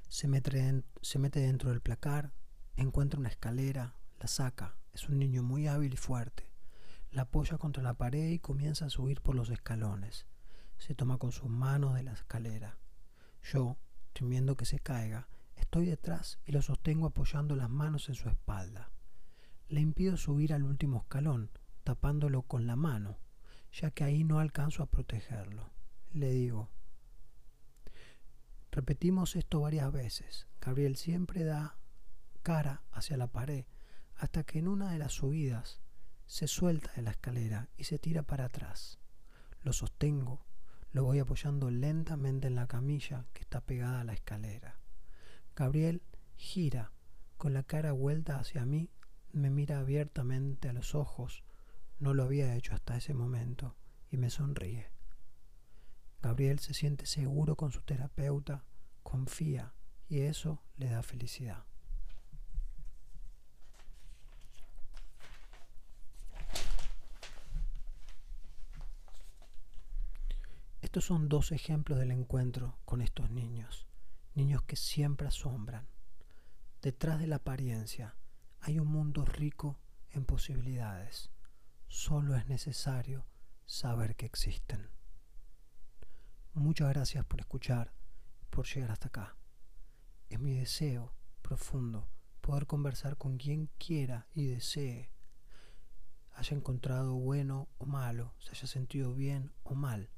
Se 0.07 0.29
mete, 0.29 0.85
se 1.01 1.19
mete 1.19 1.41
dentro 1.41 1.69
del 1.69 1.81
placar, 1.81 2.31
encuentra 2.77 3.19
una 3.19 3.27
escalera, 3.27 3.97
la 4.17 4.27
saca. 4.27 4.77
Es 4.93 5.09
un 5.09 5.19
niño 5.19 5.43
muy 5.43 5.67
hábil 5.67 5.95
y 5.95 5.97
fuerte. 5.97 6.49
La 7.11 7.23
apoya 7.23 7.57
contra 7.57 7.83
la 7.83 7.95
pared 7.95 8.29
y 8.29 8.39
comienza 8.39 8.85
a 8.85 8.89
subir 8.89 9.19
por 9.19 9.35
los 9.35 9.49
escalones. 9.49 10.27
Se 10.77 10.95
toma 10.95 11.17
con 11.17 11.33
sus 11.33 11.49
manos 11.49 11.93
de 11.93 12.03
la 12.03 12.13
escalera. 12.13 12.77
Yo, 13.43 13.75
temiendo 14.13 14.55
que 14.55 14.63
se 14.63 14.79
caiga, 14.79 15.27
estoy 15.75 15.87
detrás 15.87 16.39
y 16.45 16.53
lo 16.53 16.61
sostengo 16.61 17.07
apoyando 17.07 17.53
las 17.53 17.69
manos 17.69 18.07
en 18.07 18.15
su 18.15 18.29
espalda. 18.29 18.93
Le 19.67 19.81
impido 19.81 20.15
subir 20.15 20.53
al 20.53 20.63
último 20.63 20.99
escalón, 20.99 21.51
tapándolo 21.83 22.43
con 22.43 22.65
la 22.65 22.77
mano, 22.77 23.19
ya 23.73 23.91
que 23.91 24.05
ahí 24.05 24.23
no 24.23 24.39
alcanzo 24.39 24.83
a 24.83 24.85
protegerlo. 24.85 25.73
Le 26.13 26.31
digo, 26.31 26.69
repetimos 28.71 29.35
esto 29.35 29.59
varias 29.59 29.91
veces. 29.91 30.47
Gabriel 30.61 30.95
siempre 30.95 31.43
da 31.43 31.77
cara 32.41 32.83
hacia 32.93 33.17
la 33.17 33.27
pared 33.27 33.65
hasta 34.15 34.45
que 34.45 34.59
en 34.59 34.69
una 34.69 34.93
de 34.93 34.99
las 34.99 35.11
subidas 35.11 35.81
se 36.25 36.47
suelta 36.47 36.89
de 36.95 37.01
la 37.01 37.11
escalera 37.11 37.67
y 37.75 37.83
se 37.83 37.99
tira 37.99 38.23
para 38.23 38.45
atrás. 38.45 38.97
Lo 39.61 39.73
sostengo, 39.73 40.45
lo 40.93 41.03
voy 41.03 41.19
apoyando 41.19 41.69
lentamente 41.69 42.47
en 42.47 42.55
la 42.55 42.65
camilla 42.65 43.25
que 43.33 43.41
está 43.41 43.59
pegada 43.59 43.99
a 43.99 44.05
la 44.05 44.13
escalera. 44.13 44.79
Gabriel 45.55 46.01
gira 46.35 46.91
con 47.37 47.53
la 47.53 47.63
cara 47.63 47.91
vuelta 47.91 48.39
hacia 48.39 48.65
mí, 48.65 48.89
me 49.31 49.49
mira 49.49 49.79
abiertamente 49.79 50.69
a 50.69 50.73
los 50.73 50.95
ojos 50.95 51.43
no 51.99 52.13
lo 52.13 52.23
había 52.23 52.55
hecho 52.55 52.73
hasta 52.73 52.97
ese 52.97 53.13
momento 53.13 53.75
y 54.11 54.17
me 54.17 54.29
sonríe. 54.29 54.91
Gabriel 56.21 56.59
se 56.59 56.73
siente 56.73 57.05
seguro 57.05 57.55
con 57.55 57.71
su 57.71 57.81
terapeuta, 57.81 58.63
confía 59.03 59.73
y 60.09 60.21
eso 60.21 60.61
le 60.77 60.89
da 60.89 61.03
felicidad. 61.03 61.63
Estos 70.81 71.05
son 71.05 71.29
dos 71.29 71.51
ejemplos 71.51 71.99
del 71.99 72.11
encuentro 72.11 72.77
con 72.85 73.01
estos 73.01 73.29
niños, 73.29 73.87
niños 74.35 74.63
que 74.63 74.75
siempre 74.75 75.27
asombran. 75.27 75.87
Detrás 76.81 77.19
de 77.19 77.27
la 77.27 77.37
apariencia 77.37 78.15
hay 78.59 78.79
un 78.79 78.87
mundo 78.87 79.25
rico 79.25 79.79
en 80.11 80.25
posibilidades 80.25 81.31
Solo 81.87 82.35
es 82.35 82.47
necesario 82.47 83.25
saber 83.65 84.15
que 84.15 84.25
existen. 84.25 84.89
Muchas 86.53 86.89
gracias 86.89 87.25
por 87.25 87.39
escuchar, 87.39 87.93
por 88.49 88.65
llegar 88.67 88.91
hasta 88.91 89.07
acá. 89.07 89.37
Es 90.29 90.39
mi 90.39 90.53
deseo 90.55 91.13
profundo 91.41 92.09
poder 92.41 92.67
conversar 92.67 93.17
con 93.17 93.37
quien 93.37 93.69
quiera 93.77 94.27
y 94.33 94.45
desee, 94.47 95.09
haya 96.33 96.57
encontrado 96.57 97.13
bueno 97.13 97.69
o 97.77 97.85
malo, 97.85 98.35
se 98.39 98.51
haya 98.51 98.67
sentido 98.67 99.13
bien 99.13 99.53
o 99.63 99.73
mal. 99.73 100.09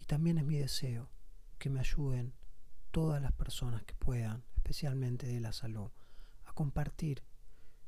Y 0.00 0.04
también 0.06 0.38
es 0.38 0.44
mi 0.44 0.58
deseo 0.58 1.10
que 1.58 1.70
me 1.70 1.80
ayuden 1.80 2.34
todas 2.96 3.20
las 3.20 3.32
personas 3.32 3.84
que 3.84 3.92
puedan, 3.94 4.42
especialmente 4.56 5.26
de 5.26 5.38
la 5.38 5.52
salud, 5.52 5.90
a 6.46 6.54
compartir, 6.54 7.22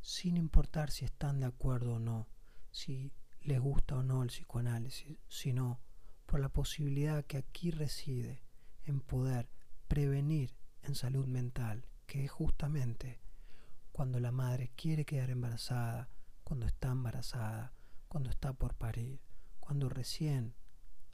sin 0.02 0.36
importar 0.36 0.90
si 0.90 1.06
están 1.06 1.40
de 1.40 1.46
acuerdo 1.46 1.94
o 1.94 1.98
no, 1.98 2.28
si 2.72 3.14
les 3.40 3.58
gusta 3.58 3.96
o 3.96 4.02
no 4.02 4.22
el 4.22 4.28
psicoanálisis, 4.28 5.16
sino 5.26 5.80
por 6.26 6.40
la 6.40 6.50
posibilidad 6.50 7.24
que 7.24 7.38
aquí 7.38 7.70
reside 7.70 8.42
en 8.84 9.00
poder 9.00 9.48
prevenir 9.88 10.54
en 10.82 10.94
salud 10.94 11.26
mental, 11.26 11.86
que 12.06 12.26
es 12.26 12.30
justamente 12.30 13.18
cuando 13.92 14.20
la 14.20 14.30
madre 14.30 14.72
quiere 14.76 15.06
quedar 15.06 15.30
embarazada, 15.30 16.10
cuando 16.44 16.66
está 16.66 16.90
embarazada, 16.90 17.72
cuando 18.08 18.28
está 18.28 18.52
por 18.52 18.74
parir, 18.74 19.22
cuando 19.58 19.88
recién 19.88 20.54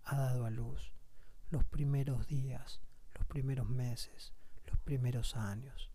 ha 0.03 0.17
dado 0.17 0.47
a 0.47 0.51
luz, 0.51 0.93
los 1.49 1.63
primeros 1.65 2.27
días, 2.27 2.81
primeros 3.35 3.69
meses, 3.69 4.33
los 4.69 4.79
primeros 4.79 5.35
años. 5.35 5.91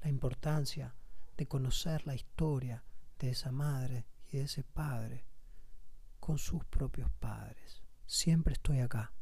La 0.00 0.08
importancia 0.08 0.96
de 1.36 1.46
conocer 1.46 2.04
la 2.08 2.16
historia 2.16 2.82
de 3.20 3.30
esa 3.30 3.52
madre 3.52 4.04
de 4.32 4.42
ese 4.42 4.64
padre 4.64 5.24
con 6.18 6.38
sus 6.38 6.64
propios 6.64 7.08
padres. 7.20 7.84
Siempre 8.06 8.54
estoy 8.54 8.80
acá 8.80 9.12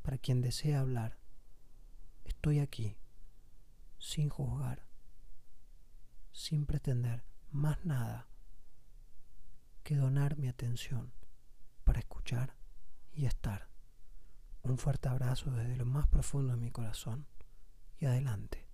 para 0.00 0.16
quien 0.16 0.40
desea 0.40 0.80
hablar. 0.80 1.18
Estoy 2.24 2.60
aquí 2.60 2.96
sin 3.98 4.30
juzgar, 4.30 4.86
sin 6.32 6.64
pretender 6.64 7.24
más 7.50 7.84
nada 7.84 8.26
que 9.82 9.96
donar 9.96 10.38
mi 10.38 10.48
atención 10.48 11.12
para 11.84 11.98
escuchar 11.98 12.56
y 13.12 13.26
estar. 13.26 13.71
Un 14.62 14.78
fuerte 14.78 15.08
abrazo 15.08 15.50
desde 15.50 15.76
lo 15.76 15.84
más 15.84 16.06
profundo 16.06 16.54
de 16.54 16.60
mi 16.60 16.70
corazón 16.70 17.26
y 17.98 18.06
adelante. 18.06 18.66